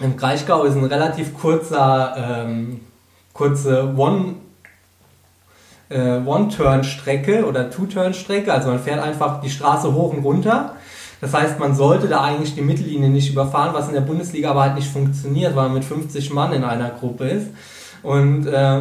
im 0.00 0.16
Kraichgau 0.16 0.64
ist 0.64 0.76
ein 0.76 0.84
relativ 0.84 1.38
kurzer, 1.38 2.14
ähm, 2.16 2.80
kurze 3.32 3.94
One- 3.96 4.34
äh, 5.88 6.18
One-Turn-Strecke 6.24 7.46
oder 7.46 7.70
Two-Turn-Strecke. 7.70 8.52
Also 8.52 8.68
man 8.68 8.80
fährt 8.80 9.02
einfach 9.02 9.42
die 9.42 9.50
Straße 9.50 9.92
hoch 9.92 10.12
und 10.14 10.24
runter 10.24 10.74
das 11.22 11.32
heißt, 11.32 11.60
man 11.60 11.76
sollte 11.76 12.08
da 12.08 12.20
eigentlich 12.20 12.56
die 12.56 12.62
Mittellinie 12.62 13.08
nicht 13.08 13.30
überfahren, 13.30 13.72
was 13.74 13.86
in 13.86 13.94
der 13.94 14.00
Bundesliga 14.00 14.50
aber 14.50 14.62
halt 14.62 14.74
nicht 14.74 14.88
funktioniert, 14.88 15.54
weil 15.54 15.66
man 15.66 15.74
mit 15.74 15.84
50 15.84 16.32
Mann 16.32 16.52
in 16.52 16.64
einer 16.64 16.90
Gruppe 16.90 17.28
ist. 17.28 17.46
Und 18.02 18.48
äh, 18.48 18.80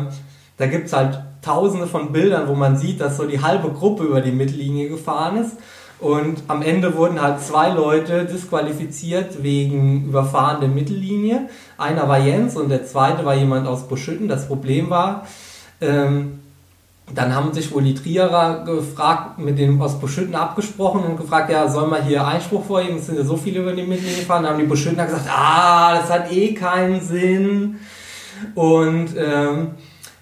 da 0.57 0.65
gibt 0.65 0.87
es 0.87 0.93
halt 0.93 1.21
tausende 1.43 1.85
von 1.85 2.11
Bildern, 2.11 2.47
wo 2.47 2.55
man 2.55 2.77
sieht, 2.77 2.99
dass 2.99 3.17
so 3.17 3.27
die 3.27 3.43
halbe 3.43 3.69
Gruppe 3.69 4.05
über 4.05 4.21
die 4.21 4.31
Mittellinie 4.31 4.89
gefahren 4.89 5.37
ist. 5.37 5.55
Und 6.01 6.41
am 6.47 6.63
Ende 6.63 6.95
wurden 6.97 7.21
halt 7.21 7.41
zwei 7.41 7.69
Leute 7.69 8.25
disqualifiziert 8.25 9.43
wegen 9.43 10.05
Überfahren 10.05 10.59
der 10.59 10.69
Mittellinie. 10.69 11.47
Einer 11.77 12.09
war 12.09 12.17
Jens 12.17 12.57
und 12.57 12.69
der 12.69 12.87
zweite 12.87 13.23
war 13.23 13.35
jemand 13.35 13.67
aus 13.67 13.87
Buschütten. 13.87 14.27
Das 14.27 14.47
Problem 14.47 14.89
war, 14.89 15.27
ähm, 15.79 16.39
dann 17.13 17.35
haben 17.35 17.53
sich 17.53 17.71
wohl 17.71 17.83
die 17.83 17.93
Trierer 17.93 18.65
gefragt, 18.65 19.37
mit 19.37 19.59
dem 19.59 19.79
aus 19.79 19.99
Buschütten 19.99 20.33
abgesprochen 20.33 21.03
und 21.03 21.17
gefragt, 21.17 21.51
ja, 21.51 21.69
sollen 21.69 21.91
wir 21.91 22.03
hier 22.03 22.25
Einspruch 22.25 22.65
vorheben? 22.65 22.97
Es 22.97 23.05
sind 23.05 23.17
ja 23.17 23.23
so 23.23 23.37
viele 23.37 23.59
über 23.59 23.73
die 23.73 23.83
Mittellinie 23.83 24.21
gefahren. 24.21 24.41
Dann 24.41 24.53
haben 24.53 24.59
die 24.59 24.65
Buschüttener 24.65 25.05
gesagt, 25.05 25.29
ah, 25.29 25.99
das 25.99 26.09
hat 26.09 26.31
eh 26.31 26.55
keinen 26.55 26.99
Sinn. 26.99 27.79
Und 28.55 29.09
ähm, 29.15 29.71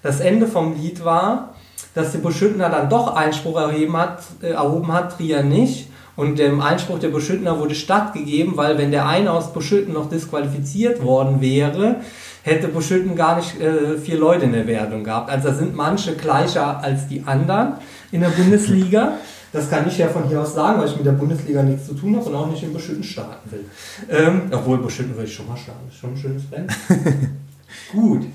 das 0.02 0.20
Ende 0.20 0.46
vom 0.46 0.74
Lied 0.74 1.02
war, 1.06 1.54
dass 1.94 2.12
die 2.12 2.18
Buschüttener 2.18 2.68
dann 2.70 2.88
doch 2.88 3.14
Einspruch 3.14 3.58
erheben 3.60 3.96
hat, 3.96 4.22
äh, 4.42 4.50
erhoben 4.50 4.92
hat, 4.92 5.16
Trier 5.16 5.42
nicht. 5.42 5.88
Und 6.16 6.38
dem 6.38 6.60
Einspruch 6.60 6.98
der 6.98 7.08
Buschüttener 7.08 7.58
wurde 7.58 7.74
stattgegeben, 7.74 8.56
weil 8.56 8.76
wenn 8.76 8.90
der 8.90 9.06
eine 9.06 9.32
aus 9.32 9.52
Buschütten 9.52 9.94
noch 9.94 10.10
disqualifiziert 10.10 11.02
worden 11.02 11.40
wäre, 11.40 11.96
hätte 12.42 12.68
Buschütten 12.68 13.16
gar 13.16 13.36
nicht 13.36 13.60
äh, 13.60 13.96
vier 13.96 14.18
Leute 14.18 14.44
in 14.44 14.52
der 14.52 14.66
Wertung 14.66 15.04
gehabt. 15.04 15.30
Also 15.30 15.48
da 15.48 15.54
sind 15.54 15.74
manche 15.74 16.14
gleicher 16.16 16.82
als 16.82 17.08
die 17.08 17.22
anderen 17.26 17.74
in 18.12 18.20
der 18.20 18.28
Bundesliga. 18.28 19.14
Das 19.52 19.68
kann 19.68 19.88
ich 19.88 19.98
ja 19.98 20.08
von 20.08 20.28
hier 20.28 20.40
aus 20.40 20.54
sagen, 20.54 20.80
weil 20.80 20.88
ich 20.88 20.96
mit 20.96 21.06
der 21.06 21.12
Bundesliga 21.12 21.62
nichts 21.62 21.86
zu 21.86 21.94
tun 21.94 22.16
habe 22.16 22.26
und 22.26 22.34
auch 22.34 22.50
nicht 22.50 22.62
in 22.62 22.72
Buschütten 22.72 23.02
starten 23.02 23.50
will. 23.50 23.64
Ähm, 24.08 24.42
obwohl 24.52 24.78
Buschütten 24.78 25.14
würde 25.14 25.26
ich 25.26 25.34
schon 25.34 25.48
mal 25.48 25.56
starten. 25.56 25.80
Das 25.86 25.94
ist 25.94 26.00
schon 26.00 26.10
ein 26.10 26.16
schönes 26.16 26.42
Rennen. 26.52 26.68
Gut. 27.92 28.26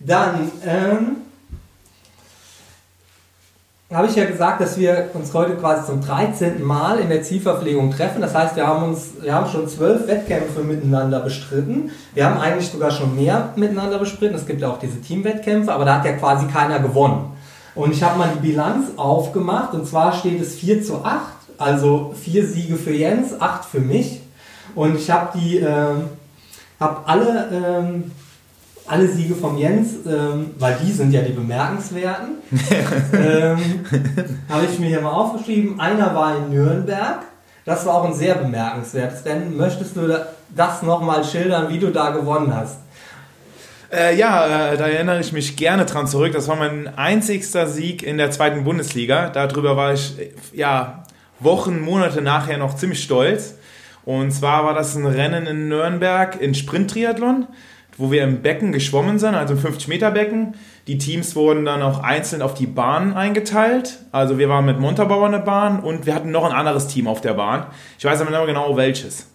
Dann 0.00 0.50
ähm, 0.64 1.16
habe 3.96 4.06
ich 4.06 4.16
ja 4.16 4.26
gesagt, 4.26 4.60
dass 4.60 4.76
wir 4.76 5.08
uns 5.14 5.32
heute 5.32 5.56
quasi 5.56 5.86
zum 5.86 6.02
13. 6.02 6.62
Mal 6.62 6.98
in 6.98 7.08
der 7.08 7.22
Zielverpflegung 7.22 7.90
treffen. 7.90 8.20
Das 8.20 8.34
heißt, 8.34 8.54
wir 8.54 8.66
haben 8.66 8.82
uns, 8.82 9.12
wir 9.22 9.34
haben 9.34 9.50
schon 9.50 9.66
zwölf 9.66 10.06
Wettkämpfe 10.06 10.60
miteinander 10.60 11.20
bestritten. 11.20 11.90
Wir 12.12 12.26
haben 12.26 12.38
eigentlich 12.38 12.68
sogar 12.68 12.90
schon 12.90 13.16
mehr 13.16 13.54
miteinander 13.56 13.98
bestritten. 13.98 14.34
Es 14.36 14.44
gibt 14.44 14.60
ja 14.60 14.68
auch 14.68 14.78
diese 14.78 15.00
Teamwettkämpfe, 15.00 15.72
aber 15.72 15.86
da 15.86 15.96
hat 15.96 16.04
ja 16.04 16.12
quasi 16.12 16.46
keiner 16.48 16.80
gewonnen. 16.80 17.32
Und 17.74 17.92
ich 17.92 18.02
habe 18.02 18.18
mal 18.18 18.30
die 18.34 18.46
Bilanz 18.46 18.88
aufgemacht 18.98 19.72
und 19.72 19.86
zwar 19.86 20.12
steht 20.12 20.42
es 20.42 20.56
4 20.56 20.82
zu 20.82 21.04
8, 21.04 21.22
also 21.56 22.14
vier 22.20 22.46
Siege 22.46 22.76
für 22.76 22.92
Jens, 22.92 23.40
acht 23.40 23.64
für 23.64 23.80
mich. 23.80 24.20
Und 24.74 24.96
ich 24.96 25.10
habe 25.10 25.38
die, 25.38 25.58
äh, 25.58 25.94
habe 26.78 27.00
alle 27.06 27.48
ähm, 27.52 28.10
alle 28.88 29.08
Siege 29.08 29.34
vom 29.34 29.58
Jens, 29.58 29.90
ähm, 30.06 30.50
weil 30.58 30.76
die 30.82 30.90
sind 30.90 31.12
ja 31.12 31.22
die 31.22 31.32
bemerkenswerten, 31.32 32.28
ähm, 33.12 33.58
habe 34.48 34.64
ich 34.70 34.78
mir 34.78 34.88
hier 34.88 35.00
mal 35.00 35.12
aufgeschrieben. 35.12 35.78
Einer 35.78 36.14
war 36.14 36.36
in 36.36 36.50
Nürnberg. 36.50 37.20
Das 37.64 37.84
war 37.84 37.96
auch 37.96 38.04
ein 38.04 38.14
sehr 38.14 38.34
bemerkenswertes 38.34 39.24
Rennen. 39.26 39.56
Möchtest 39.56 39.94
du 39.94 40.08
das 40.56 40.82
nochmal 40.82 41.22
schildern, 41.22 41.68
wie 41.68 41.78
du 41.78 41.90
da 41.90 42.10
gewonnen 42.10 42.54
hast? 42.54 42.78
Äh, 43.92 44.16
ja, 44.16 44.72
äh, 44.72 44.76
da 44.76 44.86
erinnere 44.86 45.20
ich 45.20 45.32
mich 45.32 45.56
gerne 45.56 45.84
dran 45.84 46.06
zurück. 46.06 46.32
Das 46.32 46.48
war 46.48 46.56
mein 46.56 46.96
einzigster 46.98 47.66
Sieg 47.66 48.02
in 48.02 48.18
der 48.18 48.30
zweiten 48.30 48.64
Bundesliga. 48.64 49.30
Darüber 49.30 49.76
war 49.76 49.94
ich 49.94 50.18
äh, 50.18 50.30
ja 50.52 51.04
Wochen, 51.40 51.80
Monate 51.80 52.22
nachher 52.22 52.58
noch 52.58 52.76
ziemlich 52.76 53.02
stolz. 53.02 53.54
Und 54.04 54.30
zwar 54.30 54.64
war 54.64 54.74
das 54.74 54.94
ein 54.94 55.06
Rennen 55.06 55.46
in 55.46 55.68
Nürnberg 55.68 56.40
in 56.40 56.54
Sprint-Triathlon 56.54 57.46
wo 57.98 58.12
wir 58.12 58.22
im 58.22 58.42
Becken 58.42 58.72
geschwommen 58.72 59.18
sind, 59.18 59.34
also 59.34 59.54
im 59.54 59.60
50-Meter-Becken. 59.60 60.54
Die 60.86 60.98
Teams 60.98 61.36
wurden 61.36 61.64
dann 61.64 61.82
auch 61.82 62.02
einzeln 62.02 62.40
auf 62.40 62.54
die 62.54 62.66
Bahn 62.66 63.14
eingeteilt. 63.14 63.98
Also 64.12 64.38
wir 64.38 64.48
waren 64.48 64.64
mit 64.64 64.78
Montabaur 64.78 65.26
in 65.26 65.32
der 65.32 65.38
Bahn 65.40 65.80
und 65.80 66.06
wir 66.06 66.14
hatten 66.14 66.30
noch 66.30 66.44
ein 66.44 66.52
anderes 66.52 66.86
Team 66.86 67.08
auf 67.08 67.20
der 67.20 67.34
Bahn. 67.34 67.66
Ich 67.98 68.04
weiß 68.04 68.20
aber 68.20 68.30
nicht 68.30 68.38
mehr 68.38 68.46
genau 68.46 68.76
welches. 68.76 69.26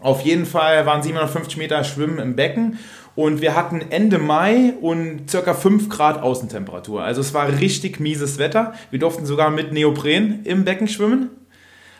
Auf 0.00 0.22
jeden 0.22 0.46
Fall 0.46 0.86
waren 0.86 1.02
750 1.02 1.58
Meter 1.58 1.84
Schwimmen 1.84 2.18
im 2.18 2.34
Becken 2.34 2.78
und 3.14 3.40
wir 3.40 3.54
hatten 3.54 3.80
Ende 3.90 4.18
Mai 4.18 4.74
und 4.80 5.30
circa 5.30 5.54
5 5.54 5.88
Grad 5.88 6.22
Außentemperatur. 6.22 7.02
Also 7.02 7.20
es 7.20 7.34
war 7.34 7.48
richtig 7.48 8.00
mieses 8.00 8.38
Wetter. 8.38 8.74
Wir 8.90 8.98
durften 8.98 9.26
sogar 9.26 9.50
mit 9.50 9.72
Neopren 9.72 10.44
im 10.44 10.64
Becken 10.64 10.88
schwimmen, 10.88 11.30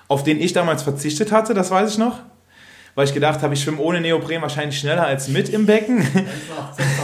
auf 0.09 0.25
den 0.25 0.41
ich 0.41 0.53
damals 0.53 0.83
verzichtet 0.83 1.33
hatte, 1.33 1.55
das 1.55 1.71
weiß 1.71 1.93
ich 1.93 1.99
noch 1.99 2.21
weil 2.97 3.05
ich 3.05 3.15
gedacht 3.15 3.43
habe, 3.43 3.55
ich 3.55 3.63
schwimme 3.63 3.79
ohne 3.79 4.01
Neopren 4.01 4.43
wahrscheinlich 4.43 4.79
schneller 4.79 5.07
als 5.07 5.29
mit 5.29 5.51
im 5.51 5.67
Becken. 5.67 6.05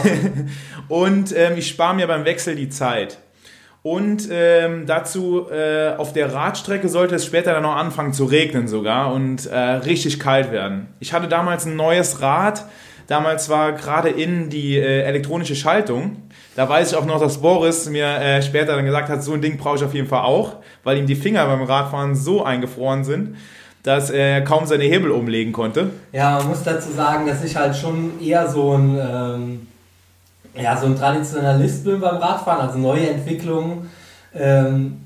und 0.89 1.33
ähm, 1.37 1.53
ich 1.55 1.69
spare 1.69 1.95
mir 1.95 2.07
beim 2.07 2.25
Wechsel 2.25 2.55
die 2.55 2.67
Zeit. 2.67 3.19
Und 3.83 4.27
ähm, 4.31 4.85
dazu 4.87 5.49
äh, 5.51 5.93
auf 5.95 6.11
der 6.11 6.33
Radstrecke 6.33 6.89
sollte 6.89 7.15
es 7.15 7.25
später 7.25 7.53
dann 7.53 7.63
noch 7.63 7.75
anfangen 7.75 8.11
zu 8.11 8.25
regnen 8.25 8.67
sogar 8.67 9.13
und 9.13 9.45
äh, 9.45 9.57
richtig 9.57 10.19
kalt 10.19 10.51
werden. 10.51 10.87
Ich 10.99 11.13
hatte 11.13 11.27
damals 11.27 11.65
ein 11.65 11.75
neues 11.75 12.21
Rad. 12.21 12.65
Damals 13.07 13.49
war 13.49 13.73
gerade 13.73 14.09
in 14.09 14.49
die 14.49 14.77
äh, 14.77 15.01
elektronische 15.01 15.55
Schaltung. 15.55 16.23
Da 16.55 16.67
weiß 16.67 16.91
ich 16.91 16.97
auch 16.97 17.05
noch, 17.05 17.19
dass 17.19 17.41
Boris 17.41 17.87
mir 17.87 18.07
äh, 18.07 18.41
später 18.41 18.77
dann 18.77 18.85
gesagt 18.85 19.09
hat, 19.09 19.21
so 19.23 19.33
ein 19.33 19.41
Ding 19.41 19.57
brauche 19.57 19.75
ich 19.75 19.83
auf 19.83 19.93
jeden 19.93 20.07
Fall 20.07 20.21
auch, 20.21 20.55
weil 20.83 20.97
ihm 20.97 21.05
die 21.05 21.15
Finger 21.15 21.45
beim 21.45 21.61
Radfahren 21.61 22.15
so 22.15 22.43
eingefroren 22.43 23.03
sind 23.03 23.35
dass 23.83 24.09
er 24.09 24.41
kaum 24.43 24.65
seine 24.65 24.85
Hebel 24.85 25.11
umlegen 25.11 25.51
konnte. 25.51 25.91
Ja, 26.13 26.37
man 26.37 26.47
muss 26.47 26.63
dazu 26.63 26.91
sagen, 26.91 27.27
dass 27.27 27.43
ich 27.43 27.55
halt 27.55 27.75
schon 27.75 28.19
eher 28.21 28.49
so 28.49 28.73
ein, 28.73 28.97
ähm, 28.97 29.67
ja, 30.55 30.77
so 30.77 30.85
ein 30.85 30.97
Traditionalist 30.97 31.83
bin 31.83 31.99
beim 31.99 32.15
Radfahren, 32.15 32.67
also 32.67 32.79
neue 32.79 33.09
Entwicklungen. 33.09 33.91
Ähm, 34.33 35.01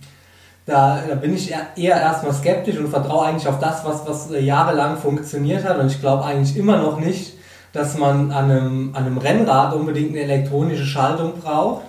da, 0.67 1.01
da, 1.07 1.15
bin 1.15 1.33
ich 1.33 1.51
eher, 1.51 1.95
erstmal 1.95 2.33
skeptisch 2.33 2.77
und 2.77 2.89
vertraue 2.89 3.27
eigentlich 3.27 3.47
auf 3.47 3.59
das, 3.59 3.83
was, 3.85 4.05
was 4.05 4.29
jahrelang 4.39 4.97
funktioniert 4.97 5.63
hat. 5.63 5.79
Und 5.79 5.87
ich 5.87 5.99
glaube 5.99 6.25
eigentlich 6.25 6.57
immer 6.57 6.77
noch 6.77 6.99
nicht, 6.99 7.33
dass 7.73 7.97
man 7.97 8.31
an 8.31 8.51
einem, 8.51 8.89
an 8.93 9.05
einem 9.05 9.17
Rennrad 9.17 9.73
unbedingt 9.73 10.09
eine 10.09 10.21
elektronische 10.21 10.85
Schaltung 10.85 11.39
braucht. 11.39 11.83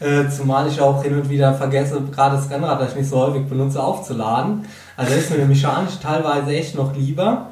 Äh, 0.00 0.28
zumal 0.30 0.66
ich 0.66 0.80
auch 0.80 1.02
hin 1.02 1.14
und 1.14 1.30
wieder 1.30 1.54
vergesse, 1.54 2.00
gerade 2.10 2.36
das 2.36 2.50
Rennrad, 2.50 2.80
das 2.80 2.90
ich 2.90 2.96
nicht 2.96 3.10
so 3.10 3.18
häufig 3.18 3.46
benutze, 3.46 3.80
aufzuladen. 3.80 4.64
Also 5.02 5.14
ist 5.14 5.36
mir 5.36 5.44
mechanisch 5.44 5.94
teilweise 6.00 6.54
echt 6.54 6.76
noch 6.76 6.96
lieber. 6.96 7.50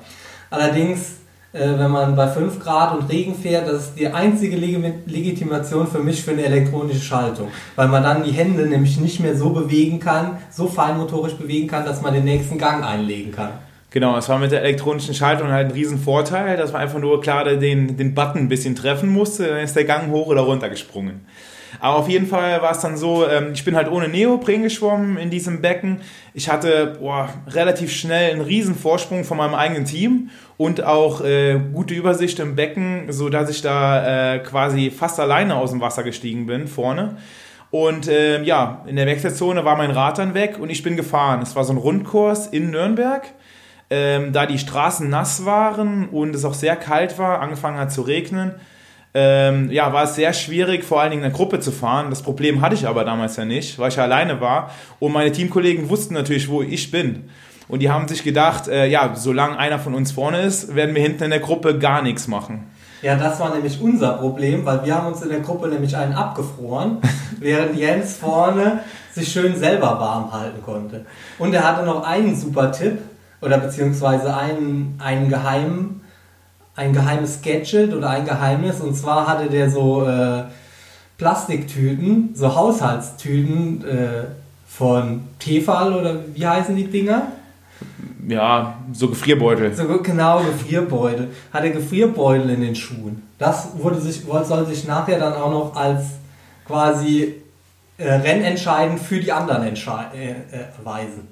Allerdings, 0.51 1.17
äh, 1.53 1.59
wenn 1.59 1.91
man 1.91 2.15
bei 2.15 2.29
5 2.29 2.61
Grad 2.61 2.97
und 2.97 3.11
Regen 3.11 3.35
fährt, 3.35 3.67
das 3.67 3.87
ist 3.87 3.99
die 3.99 4.07
einzige 4.07 4.57
Leg 4.57 4.79
Legitimation 5.07 5.89
für 5.89 5.99
mich 5.99 6.23
für 6.23 6.31
eine 6.31 6.45
elektronische 6.45 7.01
Schaltung. 7.01 7.49
Weil 7.75 7.89
man 7.89 8.05
dann 8.05 8.23
die 8.23 8.31
Hände 8.31 8.67
nämlich 8.67 9.01
nicht 9.01 9.19
mehr 9.19 9.37
so 9.37 9.51
bewegen 9.51 9.99
kann, 9.99 10.39
so 10.51 10.69
feinmotorisch 10.69 11.35
bewegen 11.35 11.67
kann, 11.67 11.85
dass 11.85 12.03
man 12.03 12.15
den 12.15 12.25
nächsten 12.25 12.57
Gang 12.57 12.85
einlegen 12.85 13.33
kann. 13.33 13.51
Genau, 13.91 14.17
es 14.17 14.29
war 14.29 14.39
mit 14.39 14.53
der 14.53 14.63
elektronischen 14.63 15.15
Schaltung 15.15 15.49
halt 15.49 15.67
ein 15.67 15.73
Riesenvorteil, 15.73 16.57
dass 16.57 16.73
man 16.73 16.83
einfach 16.83 17.01
nur 17.01 17.21
klar 17.21 17.45
den, 17.45 17.97
den 17.97 18.15
Button 18.15 18.43
ein 18.43 18.49
bisschen 18.49 18.77
treffen 18.77 19.09
musste, 19.09 19.49
dann 19.49 19.59
ist 19.59 19.75
der 19.75 19.85
Gang 19.85 20.13
hoch 20.13 20.29
oder 20.29 20.43
runter 20.43 20.69
gesprungen. 20.69 21.27
Aber 21.79 21.97
auf 21.97 22.09
jeden 22.09 22.27
Fall 22.27 22.61
war 22.63 22.73
es 22.73 22.81
dann 22.81 22.97
so, 22.97 23.27
ähm, 23.27 23.53
ich 23.53 23.65
bin 23.65 23.77
halt 23.77 23.91
ohne 23.91 24.09
Neopren 24.09 24.63
geschwommen 24.63 25.17
in 25.17 25.31
diesem 25.31 25.61
Becken. 25.63 26.01
Ich 26.35 26.49
hatte 26.49 26.97
boah, 26.99 27.29
relativ 27.49 27.93
schnell 27.93 28.33
einen 28.33 28.41
riesen 28.41 28.75
Vorsprung 28.75 29.25
von 29.25 29.37
meinem 29.37 29.55
eigenen 29.55 29.85
Team 29.85 30.31
und 30.57 30.83
auch 30.83 31.23
äh, 31.23 31.59
gute 31.73 31.95
Übersicht 31.95 32.39
im 32.41 32.57
Becken, 32.57 33.13
so 33.13 33.29
dass 33.29 33.49
ich 33.49 33.63
da 33.63 34.35
äh, 34.35 34.39
quasi 34.41 34.91
fast 34.91 35.21
alleine 35.21 35.57
aus 35.57 35.71
dem 35.71 35.81
Wasser 35.81 36.03
gestiegen 36.03 36.47
bin 36.47 36.67
vorne. 36.67 37.17
Und 37.71 38.09
äh, 38.09 38.43
ja, 38.43 38.85
in 38.87 38.97
der 38.97 39.07
Wechselzone 39.07 39.65
war 39.65 39.77
mein 39.77 39.93
Rad 39.93 40.19
dann 40.19 40.35
weg 40.35 40.59
und 40.59 40.71
ich 40.71 40.83
bin 40.83 40.97
gefahren. 40.97 41.41
Es 41.41 41.55
war 41.55 41.65
so 41.65 41.73
ein 41.73 41.79
Rundkurs 41.79 42.49
in 42.49 42.71
Nürnberg. 42.71 43.23
Ähm, 43.93 44.33
da 44.33 44.47
die 44.47 44.59
Straßen 44.59 45.09
nass 45.09 45.45
waren 45.45 46.09
und 46.09 46.35
es 46.35 46.45
auch 46.45 46.55
sehr 46.55 46.77
kalt 46.77 47.19
war, 47.19 47.41
angefangen 47.41 47.77
hat 47.77 47.91
zu 47.91 48.03
regnen, 48.03 48.55
ähm, 49.13 49.71
ja, 49.71 49.93
war 49.93 50.05
es 50.05 50.15
sehr 50.15 50.33
schwierig, 50.33 50.85
vor 50.85 51.01
allen 51.01 51.11
Dingen 51.11 51.25
in 51.25 51.31
der 51.31 51.37
Gruppe 51.37 51.61
zu 51.61 51.73
fahren. 51.73 52.11
Das 52.11 52.23
Problem 52.23 52.61
hatte 52.61 52.75
ich 52.75 52.87
aber 52.87 53.05
damals 53.05 53.37
ja 53.37 53.45
nicht, 53.45 53.79
weil 53.79 53.89
ich 53.89 53.97
ja 53.97 54.05
alleine 54.05 54.41
war. 54.41 54.71
Und 55.01 55.13
meine 55.13 55.33
Teamkollegen 55.33 55.89
wussten 55.89 56.15
natürlich, 56.15 56.49
wo 56.49 56.63
ich 56.63 56.91
bin. 56.91 57.29
Und 57.67 57.81
die 57.81 57.91
haben 57.91 58.09
sich 58.09 58.25
gedacht, 58.25 58.69
äh, 58.69 58.87
ja, 58.87 59.15
solange 59.15 59.59
einer 59.59 59.79
von 59.79 59.95
uns 59.95 60.13
vorne 60.13 60.43
ist, 60.43 60.75
werden 60.75 60.95
wir 60.95 61.03
hinten 61.03 61.25
in 61.25 61.31
der 61.31 61.41
Gruppe 61.41 61.79
gar 61.79 62.03
nichts 62.03 62.29
machen. 62.29 62.67
Ja, 63.03 63.17
das 63.17 63.41
war 63.41 63.55
nämlich 63.55 63.81
unser 63.81 64.15
Problem, 64.15 64.67
weil 64.67 64.85
wir 64.85 64.95
haben 64.95 65.07
uns 65.07 65.23
in 65.23 65.31
der 65.31 65.41
Gruppe 65.41 65.69
nämlich 65.69 65.97
einen 65.97 66.13
abgefroren, 66.13 66.99
während 67.39 67.77
Jens 67.77 68.17
vorne 68.17 68.81
sich 69.13 69.33
schön 69.33 69.57
selber 69.57 69.99
warm 69.99 70.33
halten 70.33 70.63
konnte. 70.63 71.07
Und 71.39 71.55
er 71.55 71.65
hatte 71.65 71.85
noch 71.85 72.05
einen 72.05 72.37
super 72.37 72.71
Tipp 72.73 72.99
oder 73.41 73.59
beziehungsweise 73.59 74.37
einen, 74.37 74.99
einen 75.03 75.29
geheimen, 75.29 76.00
ein 76.77 76.93
geheimes 76.93 77.43
Gadget 77.43 77.95
oder 77.95 78.11
ein 78.11 78.25
Geheimnis. 78.25 78.81
Und 78.81 78.95
zwar 78.95 79.27
hatte 79.27 79.49
der 79.49 79.71
so 79.71 80.07
äh, 80.07 80.45
Plastiktüten, 81.19 82.31
so 82.35 82.55
Haushaltstüten 82.55 83.85
äh, 83.85 84.25
von 84.67 85.23
Tefal 85.39 85.95
oder 85.95 86.17
wie 86.35 86.47
heißen 86.47 86.75
die 86.77 86.87
Dinger? 86.87 87.33
ja, 88.29 88.75
so 88.93 89.09
Gefrierbeutel. 89.09 89.75
So, 89.75 89.87
genau, 90.03 90.43
Gefrierbeutel. 90.43 91.29
Hatte 91.53 91.71
Gefrierbeutel 91.71 92.51
in 92.51 92.61
den 92.61 92.75
Schuhen. 92.75 93.23
Das 93.39 93.69
wurde 93.79 94.01
sich, 94.01 94.23
soll 94.23 94.67
sich 94.67 94.87
nachher 94.87 95.19
dann 95.19 95.35
auch 95.35 95.51
noch 95.51 95.77
als 95.77 96.05
quasi 96.67 97.35
äh, 97.99 98.13
rennentscheidend 98.13 99.01
für 99.01 99.21
die 99.21 99.33
anderen 99.33 99.65
äh, 99.65 99.71
äh, 99.71 100.35
weisen. 100.85 101.29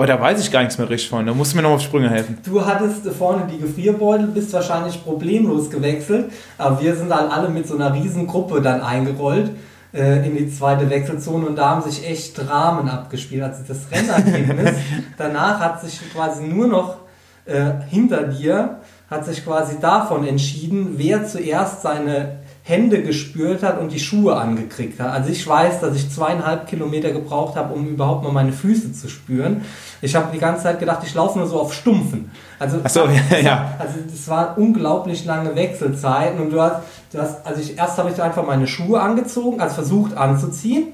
Oh, 0.00 0.06
da 0.06 0.20
weiß 0.20 0.40
ich 0.40 0.52
gar 0.52 0.60
nichts 0.60 0.78
mehr 0.78 0.88
richtig 0.88 1.10
von. 1.10 1.26
Da 1.26 1.34
musst 1.34 1.52
du 1.52 1.56
mir 1.56 1.64
noch 1.64 1.72
auf 1.72 1.80
Sprünge 1.80 2.08
helfen. 2.08 2.38
Du 2.44 2.64
hattest 2.64 3.04
vorne 3.18 3.48
die 3.52 3.58
Gefrierbeutel, 3.58 4.28
bist 4.28 4.52
wahrscheinlich 4.52 5.02
problemlos 5.02 5.70
gewechselt, 5.70 6.30
aber 6.56 6.80
wir 6.80 6.94
sind 6.94 7.10
dann 7.10 7.28
alle 7.32 7.48
mit 7.48 7.66
so 7.66 7.74
einer 7.74 7.92
riesen 7.92 8.28
Gruppe 8.28 8.62
dann 8.62 8.80
eingerollt 8.80 9.50
äh, 9.92 10.24
in 10.24 10.36
die 10.36 10.48
zweite 10.54 10.88
Wechselzone 10.88 11.46
und 11.46 11.56
da 11.56 11.70
haben 11.70 11.82
sich 11.82 12.08
echt 12.08 12.38
Dramen 12.38 12.88
abgespielt. 12.88 13.42
Also 13.42 13.64
das 13.66 13.90
Rennergebnis 13.90 14.76
danach 15.18 15.58
hat 15.58 15.80
sich 15.80 16.00
quasi 16.12 16.44
nur 16.44 16.68
noch 16.68 16.98
äh, 17.44 17.72
hinter 17.90 18.22
dir, 18.22 18.76
hat 19.10 19.24
sich 19.24 19.44
quasi 19.44 19.80
davon 19.80 20.24
entschieden, 20.24 20.94
wer 20.94 21.26
zuerst 21.26 21.82
seine 21.82 22.38
Hände 22.68 23.02
gespürt 23.02 23.62
hat 23.62 23.80
und 23.80 23.92
die 23.92 23.98
Schuhe 23.98 24.36
angekriegt 24.36 25.00
hat. 25.00 25.10
Also 25.10 25.30
ich 25.30 25.46
weiß, 25.46 25.80
dass 25.80 25.96
ich 25.96 26.10
zweieinhalb 26.10 26.66
Kilometer 26.66 27.12
gebraucht 27.12 27.56
habe, 27.56 27.72
um 27.72 27.88
überhaupt 27.88 28.24
mal 28.24 28.32
meine 28.32 28.52
Füße 28.52 28.92
zu 28.92 29.08
spüren. 29.08 29.62
Ich 30.02 30.14
habe 30.14 30.28
die 30.34 30.38
ganze 30.38 30.64
Zeit 30.64 30.78
gedacht, 30.78 31.00
ich 31.02 31.14
laufe 31.14 31.38
nur 31.38 31.48
so 31.48 31.58
auf 31.58 31.72
Stumpfen. 31.72 32.30
Also, 32.58 32.80
Ach 32.84 32.90
so, 32.90 33.06
ja, 33.30 33.38
ja. 33.38 33.74
Also 33.78 33.94
das 34.06 34.28
waren 34.28 34.62
unglaublich 34.62 35.24
lange 35.24 35.56
Wechselzeiten 35.56 36.40
und 36.40 36.50
du 36.50 36.60
hast, 36.60 36.82
du 37.10 37.18
hast 37.18 37.46
also 37.46 37.58
ich, 37.58 37.78
erst 37.78 37.96
habe 37.96 38.10
ich 38.10 38.20
einfach 38.20 38.44
meine 38.44 38.66
Schuhe 38.66 39.00
angezogen, 39.00 39.62
also 39.62 39.76
versucht 39.76 40.14
anzuziehen 40.14 40.88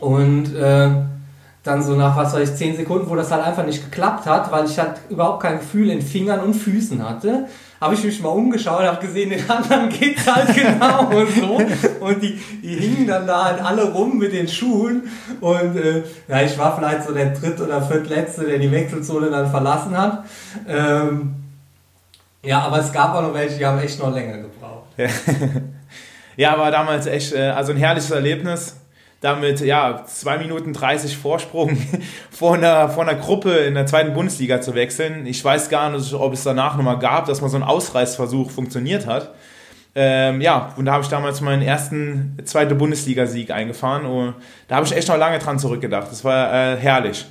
und 0.00 0.52
äh, 0.56 0.90
dann 1.62 1.82
so 1.82 1.94
nach, 1.94 2.16
was 2.16 2.34
weiß 2.34 2.50
ich, 2.50 2.56
10 2.56 2.76
Sekunden, 2.76 3.08
wo 3.08 3.14
das 3.14 3.30
halt 3.30 3.44
einfach 3.44 3.64
nicht 3.64 3.84
geklappt 3.84 4.26
hat, 4.26 4.50
weil 4.50 4.64
ich 4.66 4.78
halt 4.78 4.94
überhaupt 5.08 5.42
kein 5.42 5.58
Gefühl 5.58 5.90
in 5.90 6.02
Fingern 6.02 6.40
und 6.40 6.54
Füßen 6.54 7.08
hatte, 7.08 7.46
habe 7.80 7.94
ich 7.94 8.04
mich 8.04 8.20
mal 8.20 8.30
umgeschaut, 8.30 8.82
habe 8.82 9.04
gesehen, 9.04 9.30
den 9.30 9.48
anderen 9.48 9.88
geht 9.88 10.18
halt 10.26 10.54
genau 10.56 11.10
so. 11.26 11.60
Und 12.04 12.22
die, 12.22 12.40
die 12.62 12.74
hingen 12.76 13.06
dann 13.06 13.26
da 13.26 13.44
halt 13.44 13.60
alle 13.60 13.92
rum 13.92 14.18
mit 14.18 14.32
den 14.32 14.48
Schuhen. 14.48 15.08
Und 15.40 15.76
äh, 15.76 16.02
ja, 16.28 16.42
ich 16.42 16.56
war 16.58 16.76
vielleicht 16.76 17.04
so 17.06 17.12
der 17.12 17.30
dritt- 17.30 17.60
oder 17.60 17.82
viertletzte, 17.82 18.44
der 18.44 18.58
die 18.58 18.70
Wechselzone 18.70 19.30
dann 19.30 19.50
verlassen 19.50 19.96
hat. 19.96 20.24
Ähm, 20.68 21.34
ja, 22.44 22.60
aber 22.60 22.78
es 22.78 22.92
gab 22.92 23.14
auch 23.14 23.22
noch 23.22 23.34
welche, 23.34 23.58
die 23.58 23.66
haben 23.66 23.78
echt 23.78 24.00
noch 24.00 24.12
länger 24.12 24.38
gebraucht. 24.38 24.86
ja, 26.36 26.58
war 26.58 26.70
damals 26.72 27.06
echt 27.06 27.32
äh, 27.32 27.50
also 27.50 27.72
ein 27.72 27.78
herrliches 27.78 28.10
Erlebnis 28.10 28.76
damit 29.22 29.60
ja 29.60 30.04
2 30.04 30.38
Minuten 30.38 30.72
30 30.74 31.16
Vorsprung 31.16 31.78
vor 32.30 32.54
einer, 32.54 32.90
vor 32.90 33.04
einer 33.04 33.14
Gruppe 33.14 33.52
in 33.52 33.74
der 33.74 33.86
zweiten 33.86 34.12
Bundesliga 34.12 34.60
zu 34.60 34.74
wechseln. 34.74 35.26
Ich 35.26 35.42
weiß 35.42 35.70
gar 35.70 35.90
nicht, 35.90 36.12
ob 36.12 36.34
es 36.34 36.42
danach 36.42 36.76
nochmal 36.76 36.98
gab, 36.98 37.26
dass 37.26 37.40
mal 37.40 37.48
so 37.48 37.56
ein 37.56 37.62
Ausreißversuch 37.62 38.50
funktioniert 38.50 39.06
hat. 39.06 39.32
Ähm, 39.94 40.40
ja, 40.40 40.72
und 40.76 40.86
da 40.86 40.92
habe 40.92 41.02
ich 41.02 41.08
damals 41.08 41.40
meinen 41.40 41.62
ersten 41.62 42.36
zweite 42.44 42.74
Bundesliga-Sieg 42.74 43.50
eingefahren 43.50 44.06
und 44.06 44.34
da 44.66 44.76
habe 44.76 44.86
ich 44.86 44.96
echt 44.96 45.08
noch 45.08 45.18
lange 45.18 45.38
dran 45.38 45.58
zurückgedacht. 45.58 46.10
Das 46.10 46.24
war 46.24 46.52
äh, 46.52 46.76
herrlich. 46.76 47.26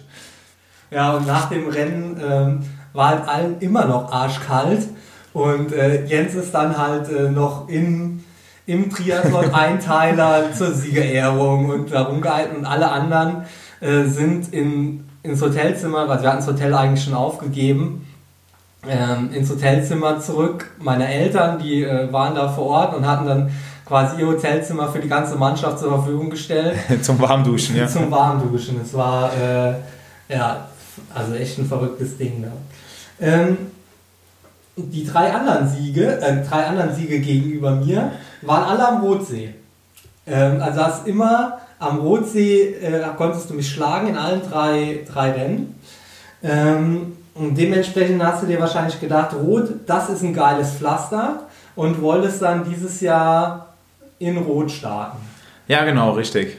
Ja, 0.92 1.14
und 1.14 1.28
nach 1.28 1.50
dem 1.50 1.68
Rennen 1.68 2.22
ähm, 2.24 2.66
war 2.94 3.10
halt 3.10 3.28
allen 3.28 3.60
immer 3.60 3.86
noch 3.86 4.12
arschkalt 4.12 4.88
und 5.34 5.74
äh, 5.74 6.06
Jens 6.06 6.36
ist 6.36 6.54
dann 6.54 6.78
halt 6.78 7.10
äh, 7.10 7.30
noch 7.30 7.68
in 7.68 8.24
im 8.72 8.90
Triathlon-Einteiler 8.90 10.54
zur 10.58 10.74
Siegerehrung 10.74 11.70
und 11.70 11.92
darum 11.92 12.22
gehalten 12.22 12.56
und 12.56 12.66
alle 12.66 12.90
anderen 12.90 13.44
äh, 13.82 14.04
sind 14.04 14.54
in, 14.54 15.06
ins 15.24 15.42
Hotelzimmer, 15.42 16.08
weil 16.08 16.22
wir 16.22 16.30
hatten 16.30 16.40
das 16.40 16.48
Hotel 16.48 16.74
eigentlich 16.74 17.04
schon 17.04 17.14
aufgegeben, 17.14 18.08
ähm, 18.88 19.30
ins 19.34 19.50
Hotelzimmer 19.50 20.20
zurück. 20.20 20.72
Meine 20.80 21.08
Eltern, 21.08 21.60
die 21.60 21.84
äh, 21.84 22.12
waren 22.14 22.34
da 22.34 22.48
vor 22.48 22.68
Ort 22.68 22.96
und 22.96 23.06
hatten 23.06 23.26
dann 23.28 23.52
quasi 23.86 24.22
ihr 24.22 24.28
Hotelzimmer 24.28 24.88
für 24.90 25.00
die 25.00 25.10
ganze 25.10 25.36
Mannschaft 25.36 25.80
zur 25.80 25.90
Verfügung 25.90 26.30
gestellt. 26.30 26.78
Zum 27.02 27.20
Warmduschen, 27.20 27.76
ja. 27.76 27.88
Zum 27.88 28.10
Warmduschen. 28.10 28.80
Es 28.82 28.94
war 28.94 29.32
äh, 29.34 29.74
ja, 30.34 30.68
also 31.14 31.34
echt 31.34 31.58
ein 31.58 31.66
verrücktes 31.66 32.18
Ding. 32.18 32.40
Ne? 32.40 32.52
Ähm, 33.20 33.58
die 34.76 35.06
drei 35.06 35.34
anderen 35.34 35.68
Siege, 35.68 36.20
äh, 36.22 36.44
drei 36.48 36.66
anderen 36.66 36.96
Siege 36.96 37.20
gegenüber 37.20 37.72
mir, 37.72 38.12
waren 38.42 38.64
alle 38.64 38.88
am 38.88 39.02
Rotsee. 39.02 39.54
Ähm, 40.26 40.62
also 40.62 40.82
hast 40.82 41.08
immer 41.08 41.60
am 41.80 42.00
Rotsee 42.00 42.76
äh, 42.76 43.04
konntest 43.18 43.50
du 43.50 43.56
mich 43.56 43.70
schlagen 43.70 44.08
in 44.08 44.18
allen 44.18 44.42
drei, 44.42 45.00
drei 45.12 45.32
Rennen. 45.32 45.76
Ähm, 46.44 47.18
und 47.34 47.58
dementsprechend 47.58 48.24
hast 48.24 48.44
du 48.44 48.48
dir 48.48 48.60
wahrscheinlich 48.60 49.00
gedacht, 49.00 49.34
Rot, 49.34 49.70
das 49.88 50.10
ist 50.10 50.22
ein 50.22 50.34
geiles 50.34 50.72
Pflaster 50.72 51.42
und 51.76 52.02
wolltest 52.02 52.42
dann 52.42 52.70
dieses 52.70 53.02
Jahr 53.02 53.68
in 54.20 54.38
Rot 54.38 54.72
starten. 54.72 55.18
Ja, 55.68 55.84
genau, 55.86 56.12
richtig. 56.12 56.58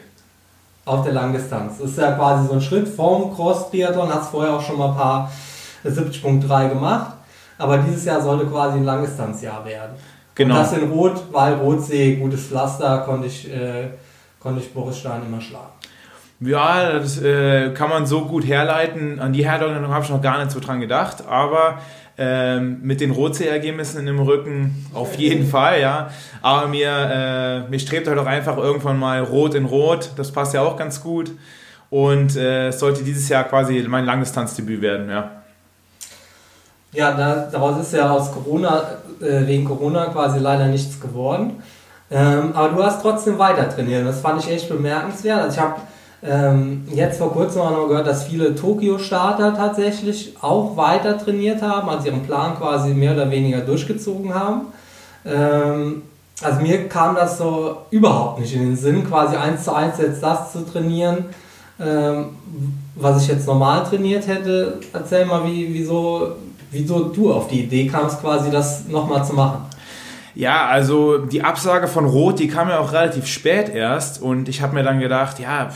Auf 0.85 1.05
der 1.05 1.13
Langdistanz. 1.13 1.79
Das 1.79 1.91
ist 1.91 1.99
ja 1.99 2.13
quasi 2.13 2.49
so 2.49 2.55
ein 2.55 2.61
Schritt 2.61 2.89
vom 2.89 3.35
Cross-Triathlon, 3.35 4.13
hast 4.13 4.31
vorher 4.31 4.55
auch 4.55 4.63
schon 4.63 4.79
mal 4.79 4.89
ein 4.89 4.97
paar 4.97 5.31
70.3 5.85 6.71
gemacht, 6.71 7.13
aber 7.59 7.79
dieses 7.79 8.05
Jahr 8.05 8.21
sollte 8.21 8.47
quasi 8.47 8.79
ein 8.79 8.85
Langdistanzjahr 8.85 9.65
werden. 9.65 9.93
Genau. 10.35 10.55
Und 10.55 10.61
das 10.61 10.73
in 10.73 10.91
Rot, 10.91 11.23
weil 11.31 11.55
Rotsee, 11.55 12.17
gutes 12.17 12.47
Pflaster, 12.47 12.99
konnte 13.01 13.27
ich, 13.27 13.53
äh, 13.53 13.89
konnte 14.41 14.61
ich 14.61 14.73
Boris 14.73 14.99
Stein 14.99 15.23
immer 15.27 15.41
schlagen. 15.41 15.73
Ja, 16.41 16.99
das 16.99 17.23
äh, 17.23 17.71
kann 17.71 17.89
man 17.89 18.07
so 18.07 18.23
gut 18.25 18.45
herleiten. 18.45 19.21
An 19.21 19.33
die 19.33 19.45
Herleitung 19.45 19.87
habe 19.89 20.05
ich 20.05 20.11
noch 20.11 20.23
gar 20.23 20.39
nicht 20.39 20.51
so 20.51 20.59
dran 20.59 20.81
gedacht, 20.81 21.25
aber 21.29 21.79
ähm, 22.19 22.81
mit 22.83 23.01
den 23.01 23.13
Rotsee-Ergebnissen 23.13 24.07
im 24.07 24.19
Rücken 24.19 24.87
auf 24.93 25.15
jeden 25.15 25.47
Fall, 25.47 25.81
ja. 25.81 26.11
Aber 26.41 26.67
mir, 26.69 26.91
äh, 26.91 27.71
mir 27.71 27.79
strebt 27.79 28.09
halt 28.09 28.19
auch 28.19 28.27
einfach 28.27 28.57
irgendwann 28.57 28.99
mal 28.99 29.23
Rot 29.23 29.55
in 29.55 29.67
Rot. 29.67 30.11
Das 30.17 30.33
passt 30.33 30.53
ja 30.53 30.63
auch 30.63 30.77
ganz 30.77 31.01
gut. 31.03 31.31
Und 31.91 32.37
äh, 32.37 32.69
es 32.69 32.81
sollte 32.81 33.05
dieses 33.05 33.29
Jahr 33.29 33.45
quasi 33.45 33.85
mein 33.89 34.05
Langdistanzdebüt 34.05 34.83
werden, 34.83 35.09
ja. 35.11 35.42
Ja, 36.93 37.13
da, 37.13 37.49
daraus 37.51 37.81
ist 37.81 37.95
ja 37.95 38.11
aus 38.11 38.31
Corona, 38.33 38.83
äh, 39.21 39.47
wegen 39.47 39.65
Corona 39.65 40.07
quasi 40.07 40.39
leider 40.39 40.67
nichts 40.67 41.01
geworden. 41.01 41.63
Ähm, 42.11 42.51
aber 42.55 42.69
du 42.69 42.83
hast 42.83 43.01
trotzdem 43.01 43.39
weiter 43.39 43.69
trainiert. 43.69 44.07
Das 44.07 44.21
fand 44.21 44.45
ich 44.45 44.51
echt 44.51 44.69
bemerkenswert. 44.69 45.41
Also 45.41 45.57
ich 45.57 45.63
habe 45.63 45.77
ähm, 46.23 46.85
jetzt 46.95 47.19
vor 47.19 47.33
kurzem 47.33 47.63
auch 47.63 47.71
noch 47.71 47.89
gehört, 47.89 48.07
dass 48.07 48.25
viele 48.25 48.55
Tokio-Starter 48.55 49.55
tatsächlich 49.57 50.37
auch 50.41 50.77
weiter 50.77 51.19
trainiert 51.19 51.63
haben, 51.63 51.89
also 51.89 52.07
ihren 52.07 52.23
Plan 52.23 52.57
quasi 52.57 52.91
mehr 52.91 53.15
oder 53.15 53.31
weniger 53.31 53.61
durchgezogen 53.61 54.35
haben. 54.35 54.67
Ähm, 55.25 56.03
also 56.43 56.61
mir 56.61 56.89
kam 56.89 57.15
das 57.15 57.39
so 57.39 57.79
überhaupt 57.91 58.41
nicht 58.41 58.55
in 58.55 58.63
den 58.63 58.77
Sinn, 58.77 59.09
quasi 59.09 59.37
eins 59.37 59.65
zu 59.65 59.75
eins 59.75 59.99
jetzt 59.99 60.23
das 60.23 60.53
zu 60.53 60.61
trainieren, 60.65 61.27
ähm, 61.81 62.37
was 62.95 63.23
ich 63.23 63.29
jetzt 63.29 63.47
normal 63.47 63.85
trainiert 63.85 64.27
hätte. 64.27 64.81
Erzähl 64.93 65.25
mal, 65.25 65.45
wie, 65.47 65.73
wieso, 65.73 66.33
wieso 66.73 67.05
du 67.05 67.33
auf 67.33 67.49
die 67.49 67.65
Idee 67.65 67.87
kamst, 67.87 68.21
quasi 68.21 68.51
das 68.51 68.89
nochmal 68.89 69.25
zu 69.25 69.35
machen. 69.35 69.67
Ja, 70.35 70.67
also 70.67 71.19
die 71.19 71.45
Absage 71.45 71.87
von 71.87 72.07
Rot, 72.07 72.39
die 72.39 72.49
kam 72.49 72.69
ja 72.69 72.79
auch 72.79 72.93
relativ 72.93 73.27
spät 73.27 73.69
erst 73.69 74.21
und 74.23 74.49
ich 74.49 74.63
habe 74.63 74.75
mir 74.75 74.83
dann 74.83 74.99
gedacht, 74.99 75.39
ja, 75.39 75.69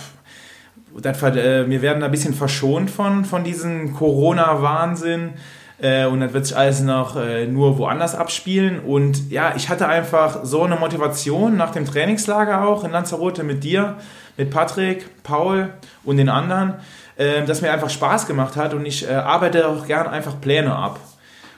das, 1.01 1.23
äh, 1.23 1.69
wir 1.69 1.83
werden 1.83 2.03
ein 2.03 2.11
bisschen 2.11 2.33
verschont 2.33 2.91
von, 2.91 3.27
von 3.27 3.45
diesem 3.45 3.93
Corona-Wahnsinn 3.93 5.35
äh, 5.79 6.07
und 6.07 6.21
dann 6.21 6.33
wird 6.33 6.47
sich 6.47 6.57
alles 6.57 6.81
noch 6.81 7.17
äh, 7.17 7.47
nur 7.47 7.77
woanders 7.77 8.15
abspielen 8.15 8.81
und 8.81 9.31
ja, 9.31 9.53
ich 9.55 9.69
hatte 9.69 9.89
einfach 9.89 10.45
so 10.45 10.63
eine 10.63 10.77
Motivation 10.77 11.59
nach 11.59 11.73
dem 11.73 11.85
Trainingslager 11.85 12.67
auch 12.67 12.83
in 12.83 12.93
Lanzarote 12.93 13.45
mit 13.45 13.63
dir 13.63 13.97
mit 14.37 14.51
Patrick, 14.51 15.23
Paul 15.23 15.71
und 16.05 16.19
den 16.19 16.29
anderen, 16.29 16.75
äh, 17.17 17.45
das 17.45 17.63
mir 17.63 17.73
einfach 17.73 17.91
Spaß 17.91 18.27
gemacht 18.27 18.57
hat 18.57 18.75
und 18.75 18.87
ich 18.87 19.09
äh, 19.09 19.13
arbeite 19.13 19.69
auch 19.69 19.87
gern 19.87 20.07
einfach 20.07 20.41
Pläne 20.41 20.75
ab. 20.75 21.01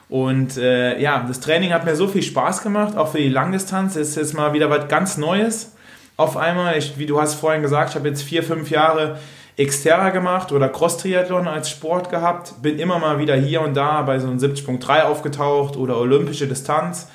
Und 0.09 0.57
äh, 0.57 0.99
ja, 0.99 1.23
das 1.27 1.39
Training 1.39 1.71
hat 1.71 1.85
mir 1.85 1.95
so 1.95 2.07
viel 2.07 2.23
Spaß 2.23 2.63
gemacht, 2.63 2.97
auch 2.97 3.09
für 3.09 3.19
die 3.19 3.29
Langdistanz. 3.29 3.95
Es 3.95 4.09
ist 4.09 4.15
jetzt 4.15 4.33
mal 4.33 4.53
wieder 4.53 4.69
was 4.69 4.87
ganz 4.87 5.17
Neues. 5.17 5.73
Auf 6.17 6.35
einmal, 6.35 6.77
ich, 6.77 6.97
wie 6.97 7.05
du 7.05 7.21
hast 7.21 7.35
vorhin 7.35 7.61
gesagt, 7.61 7.91
ich 7.91 7.95
habe 7.95 8.09
jetzt 8.09 8.23
vier, 8.23 8.43
fünf 8.43 8.71
Jahre 8.71 9.19
Xterra 9.57 10.09
gemacht 10.09 10.51
oder 10.51 10.67
Cross-Triathlon 10.69 11.47
als 11.47 11.69
Sport 11.69 12.09
gehabt. 12.09 12.61
Bin 12.61 12.79
immer 12.79 12.97
mal 12.97 13.19
wieder 13.19 13.35
hier 13.35 13.61
und 13.61 13.75
da 13.75 14.01
bei 14.01 14.17
so 14.19 14.27
einem 14.27 14.39
70.3 14.39 15.03
aufgetaucht 15.03 15.77
oder 15.77 15.97
olympische 15.97 16.47
Distanz. 16.47 17.07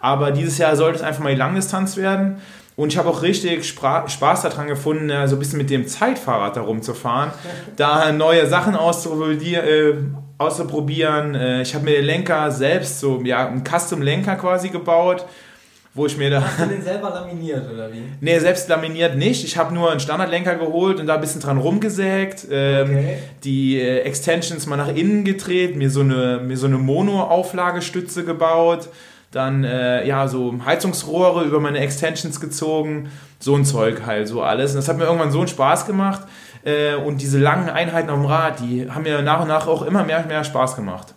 Aber 0.00 0.30
dieses 0.30 0.58
Jahr 0.58 0.74
sollte 0.76 0.98
es 0.98 1.02
einfach 1.02 1.22
mal 1.22 1.32
die 1.32 1.38
Langdistanz 1.38 1.96
werden. 1.96 2.40
Und 2.80 2.94
ich 2.94 2.98
habe 2.98 3.10
auch 3.10 3.20
richtig 3.20 3.62
Spaß 3.68 4.42
daran 4.42 4.66
gefunden, 4.66 5.12
so 5.28 5.36
ein 5.36 5.38
bisschen 5.38 5.58
mit 5.58 5.68
dem 5.68 5.86
Zeitfahrrad 5.86 6.56
da 6.56 6.62
rumzufahren, 6.62 7.30
da 7.76 8.10
neue 8.10 8.46
Sachen 8.46 8.74
auszuprobieren. 8.74 9.66
Äh, 9.66 9.94
auszuprobieren. 10.38 11.34
Äh, 11.34 11.60
ich 11.60 11.74
habe 11.74 11.84
mir 11.84 11.96
den 11.96 12.06
Lenker 12.06 12.50
selbst, 12.50 13.00
so 13.00 13.20
ja, 13.22 13.48
einen 13.48 13.64
Custom-Lenker 13.64 14.36
quasi 14.36 14.70
gebaut, 14.70 15.26
wo 15.92 16.06
ich 16.06 16.16
mir 16.16 16.30
da... 16.30 16.40
Hast 16.40 16.58
du 16.58 16.66
den 16.68 16.82
selber 16.82 17.10
laminiert 17.10 17.70
oder 17.70 17.92
wie? 17.92 18.02
Nee, 18.18 18.38
selbst 18.38 18.66
laminiert 18.70 19.14
nicht. 19.14 19.44
Ich 19.44 19.58
habe 19.58 19.74
nur 19.74 19.90
einen 19.90 20.00
Standardlenker 20.00 20.54
geholt 20.54 21.00
und 21.00 21.06
da 21.06 21.16
ein 21.16 21.20
bisschen 21.20 21.42
dran 21.42 21.58
rumgesägt, 21.58 22.46
ähm, 22.50 22.88
okay. 22.88 23.18
die 23.44 23.78
äh, 23.78 23.98
Extensions 23.98 24.66
mal 24.66 24.76
nach 24.76 24.88
innen 24.88 25.26
gedreht, 25.26 25.76
mir 25.76 25.90
so 25.90 26.00
eine, 26.00 26.40
mir 26.42 26.56
so 26.56 26.66
eine 26.66 26.78
Mono-Auflagestütze 26.78 28.24
gebaut 28.24 28.88
dann 29.30 29.64
äh, 29.64 30.06
ja 30.06 30.26
so 30.28 30.54
Heizungsrohre 30.64 31.44
über 31.44 31.60
meine 31.60 31.78
Extensions 31.78 32.40
gezogen, 32.40 33.10
so 33.38 33.54
ein 33.54 33.64
Zeug 33.64 34.02
halt, 34.04 34.28
so 34.28 34.42
alles. 34.42 34.72
Und 34.72 34.78
das 34.78 34.88
hat 34.88 34.98
mir 34.98 35.04
irgendwann 35.04 35.30
so 35.30 35.38
einen 35.38 35.48
Spaß 35.48 35.86
gemacht 35.86 36.22
äh, 36.64 36.94
und 36.94 37.20
diese 37.20 37.38
langen 37.38 37.70
Einheiten 37.70 38.10
auf 38.10 38.16
dem 38.16 38.26
Rad, 38.26 38.60
die 38.60 38.90
haben 38.90 39.02
mir 39.02 39.22
nach 39.22 39.40
und 39.40 39.48
nach 39.48 39.66
auch 39.66 39.82
immer 39.82 40.04
mehr 40.04 40.18
und 40.18 40.28
mehr 40.28 40.44
Spaß 40.44 40.76
gemacht. 40.76 41.14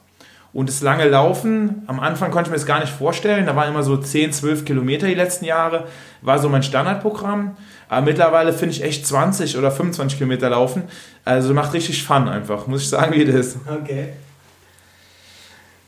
Und 0.53 0.69
das 0.69 0.81
lange 0.81 1.09
Laufen, 1.09 1.81
am 1.87 1.99
Anfang 1.99 2.29
konnte 2.29 2.49
ich 2.49 2.51
mir 2.51 2.57
das 2.57 2.67
gar 2.67 2.79
nicht 2.79 2.93
vorstellen, 2.93 3.47
da 3.47 3.55
waren 3.55 3.69
immer 3.69 3.81
so 3.81 3.97
10, 3.97 4.33
12 4.33 4.65
Kilometer 4.65 5.07
die 5.07 5.15
letzten 5.15 5.45
Jahre, 5.45 5.87
war 6.21 6.37
so 6.37 6.47
mein 6.47 6.61
Standardprogramm. 6.61 7.57
Aber 7.89 8.01
mittlerweile 8.01 8.53
finde 8.53 8.75
ich 8.75 8.83
echt 8.83 9.07
20 9.07 9.57
oder 9.57 9.71
25 9.71 10.19
Kilometer 10.19 10.51
laufen. 10.51 10.83
Also 11.25 11.53
macht 11.55 11.73
richtig 11.73 12.03
Fun 12.03 12.29
einfach, 12.29 12.67
muss 12.67 12.83
ich 12.83 12.89
sagen, 12.89 13.13
wie 13.13 13.25
das 13.25 13.35
ist. 13.35 13.57
Okay. 13.67 14.09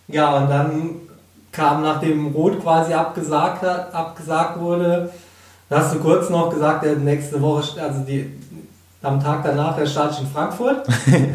Ja, 0.07 0.35
und 0.37 0.49
dann 0.49 0.95
kam, 1.55 1.81
nachdem 1.81 2.27
Rot 2.27 2.61
quasi 2.61 2.93
abgesagt, 2.93 3.61
hat, 3.61 3.93
abgesagt 3.93 4.59
wurde, 4.59 5.09
hast 5.69 5.95
du 5.95 5.99
kurz 5.99 6.29
noch 6.29 6.49
gesagt, 6.49 6.83
der 6.83 6.97
nächste 6.97 7.41
Woche, 7.41 7.81
also 7.81 8.01
die, 8.01 8.31
am 9.01 9.21
Tag 9.21 9.43
danach, 9.43 9.75
der 9.75 9.85
Start 9.85 10.19
in 10.19 10.27
Frankfurt. 10.27 10.85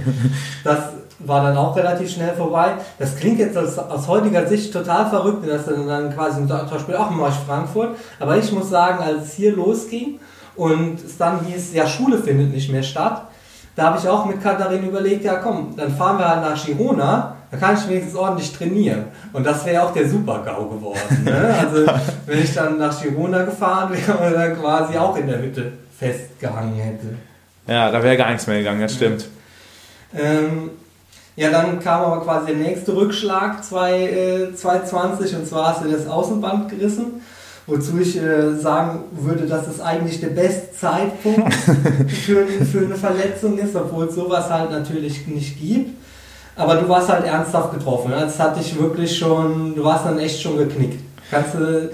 das 0.64 0.78
war 1.20 1.42
dann 1.44 1.56
auch 1.56 1.76
relativ 1.76 2.10
schnell 2.10 2.34
vorbei. 2.34 2.74
Das 2.98 3.16
klingt 3.16 3.38
jetzt 3.38 3.56
aus, 3.56 3.78
aus 3.78 4.08
heutiger 4.08 4.46
Sicht 4.46 4.72
total 4.72 5.08
verrückt, 5.08 5.46
dass 5.48 5.66
dann, 5.66 5.86
dann 5.86 6.14
quasi 6.14 6.40
ein 6.40 6.80
Spiel 6.80 6.96
auch 6.96 7.10
mal 7.10 7.30
Frankfurt. 7.30 7.96
Aber 8.18 8.36
ich 8.36 8.50
muss 8.52 8.70
sagen, 8.70 9.02
als 9.02 9.24
es 9.24 9.32
hier 9.34 9.54
losging 9.54 10.18
und 10.56 11.04
es 11.04 11.16
dann 11.16 11.44
hieß, 11.44 11.74
ja, 11.74 11.86
Schule 11.86 12.18
findet 12.18 12.52
nicht 12.52 12.72
mehr 12.72 12.82
statt, 12.82 13.22
da 13.76 13.84
habe 13.84 13.98
ich 13.98 14.08
auch 14.08 14.24
mit 14.26 14.42
Katharin 14.42 14.86
überlegt, 14.86 15.24
ja 15.24 15.36
komm, 15.36 15.74
dann 15.76 15.94
fahren 15.94 16.18
wir 16.18 16.28
halt 16.28 16.42
nach 16.42 16.64
Girona 16.64 17.36
da 17.50 17.56
kann 17.56 17.76
ich 17.76 17.88
wenigstens 17.88 18.14
ordentlich 18.14 18.52
trainieren. 18.52 19.04
Und 19.32 19.44
das 19.44 19.64
wäre 19.66 19.82
auch 19.82 19.92
der 19.92 20.08
Super-GAU 20.08 20.68
geworden. 20.68 21.24
Ne? 21.24 21.56
Also, 21.58 21.86
wenn 22.26 22.42
ich 22.42 22.54
dann 22.54 22.78
nach 22.78 23.00
Girona 23.02 23.42
gefahren 23.44 23.92
wäre 23.92 24.18
und 24.18 24.34
dann 24.34 24.60
quasi 24.60 24.96
auch 24.96 25.16
in 25.16 25.26
der 25.26 25.42
Hütte 25.42 25.72
festgehangen 25.98 26.76
hätte. 26.76 27.06
Ja, 27.66 27.90
da 27.90 28.02
wäre 28.02 28.16
gar 28.16 28.30
nichts 28.30 28.46
mehr 28.46 28.58
gegangen, 28.58 28.80
das 28.80 28.94
stimmt. 28.94 29.28
Ähm, 30.14 30.70
ja, 31.36 31.50
dann 31.50 31.80
kam 31.80 32.02
aber 32.02 32.22
quasi 32.22 32.46
der 32.46 32.56
nächste 32.56 32.94
Rückschlag 32.94 33.64
2020 33.64 35.32
äh, 35.32 35.36
und 35.36 35.46
zwar 35.46 35.74
hast 35.74 35.84
du 35.84 35.90
das 35.90 36.06
Außenband 36.06 36.68
gerissen. 36.68 37.22
Wozu 37.66 38.00
ich 38.00 38.16
äh, 38.16 38.56
sagen 38.56 39.04
würde, 39.12 39.46
dass 39.46 39.68
es 39.68 39.80
eigentlich 39.80 40.20
der 40.20 40.30
beste 40.30 40.72
Zeitpunkt 40.72 41.54
für, 42.24 42.46
für 42.46 42.84
eine 42.84 42.96
Verletzung 42.96 43.58
ist, 43.58 43.76
obwohl 43.76 44.06
es 44.06 44.14
sowas 44.14 44.50
halt 44.50 44.70
natürlich 44.72 45.26
nicht 45.28 45.60
gibt. 45.60 45.90
Aber 46.60 46.74
du 46.74 46.86
warst 46.90 47.08
halt 47.08 47.24
ernsthaft 47.24 47.72
getroffen. 47.72 48.10
Das 48.10 48.38
hat 48.38 48.58
dich 48.58 48.78
wirklich 48.78 49.16
schon, 49.16 49.74
du 49.74 49.82
warst 49.82 50.04
dann 50.04 50.18
echt 50.18 50.42
schon 50.42 50.58
geknickt. 50.58 51.02
Kannst 51.30 51.54
du, 51.54 51.90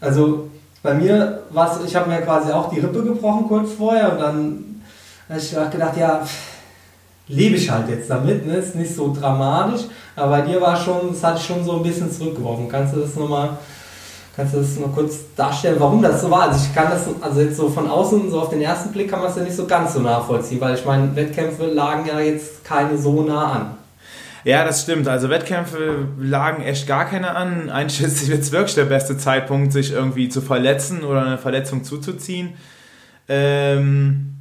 also 0.00 0.48
bei 0.84 0.94
mir 0.94 1.42
war 1.50 1.72
es, 1.72 1.84
ich 1.84 1.96
habe 1.96 2.08
mir 2.08 2.20
quasi 2.20 2.52
auch 2.52 2.70
die 2.70 2.78
Rippe 2.78 3.02
gebrochen 3.02 3.48
kurz 3.48 3.72
vorher 3.72 4.12
und 4.12 4.20
dann 4.20 4.82
habe 5.28 5.40
ich 5.40 5.50
gedacht, 5.72 5.96
ja, 5.96 6.22
lebe 7.26 7.56
ich 7.56 7.68
halt 7.68 7.88
jetzt 7.88 8.08
damit, 8.08 8.46
ne? 8.46 8.54
ist 8.54 8.76
nicht 8.76 8.94
so 8.94 9.12
dramatisch, 9.12 9.82
aber 10.14 10.30
bei 10.30 10.40
dir 10.42 10.60
war 10.60 10.76
schon, 10.76 11.14
hatte 11.20 11.38
ich 11.38 11.46
schon 11.46 11.64
so 11.64 11.78
ein 11.78 11.82
bisschen 11.82 12.10
zurückgeworfen. 12.10 12.68
Kannst 12.68 12.94
du 12.94 13.00
das 13.00 13.16
nochmal, 13.16 13.58
kannst 14.36 14.54
du 14.54 14.58
das 14.58 14.78
noch 14.78 14.94
kurz 14.94 15.16
darstellen, 15.34 15.76
warum 15.80 16.02
das 16.02 16.20
so 16.20 16.30
war? 16.30 16.42
Also 16.42 16.64
ich 16.64 16.72
kann 16.72 16.88
das, 16.88 17.02
also 17.20 17.40
jetzt 17.40 17.56
so 17.56 17.68
von 17.68 17.90
außen, 17.90 18.30
so 18.30 18.42
auf 18.42 18.50
den 18.50 18.62
ersten 18.62 18.92
Blick 18.92 19.10
kann 19.10 19.18
man 19.18 19.30
es 19.30 19.36
ja 19.36 19.42
nicht 19.42 19.56
so 19.56 19.66
ganz 19.66 19.94
so 19.94 19.98
nachvollziehen, 19.98 20.60
weil 20.60 20.76
ich 20.76 20.84
meine, 20.84 21.16
Wettkämpfe 21.16 21.66
lagen 21.66 22.06
ja 22.06 22.20
jetzt 22.20 22.64
keine 22.64 22.96
so 22.96 23.22
nah 23.22 23.52
an. 23.52 23.78
Ja, 24.44 24.64
das 24.64 24.82
stimmt. 24.82 25.08
Also 25.08 25.30
Wettkämpfe 25.30 26.08
lagen 26.18 26.62
echt 26.62 26.86
gar 26.86 27.06
keine 27.06 27.34
an. 27.34 27.70
Eigentlich 27.70 28.00
ist 28.02 28.22
es 28.22 28.28
jetzt 28.28 28.52
wirklich 28.52 28.74
der 28.74 28.84
beste 28.84 29.18
Zeitpunkt, 29.18 29.72
sich 29.72 29.92
irgendwie 29.92 30.28
zu 30.28 30.40
verletzen 30.40 31.02
oder 31.02 31.24
eine 31.24 31.38
Verletzung 31.38 31.84
zuzuziehen. 31.84 32.54
Ähm, 33.28 34.38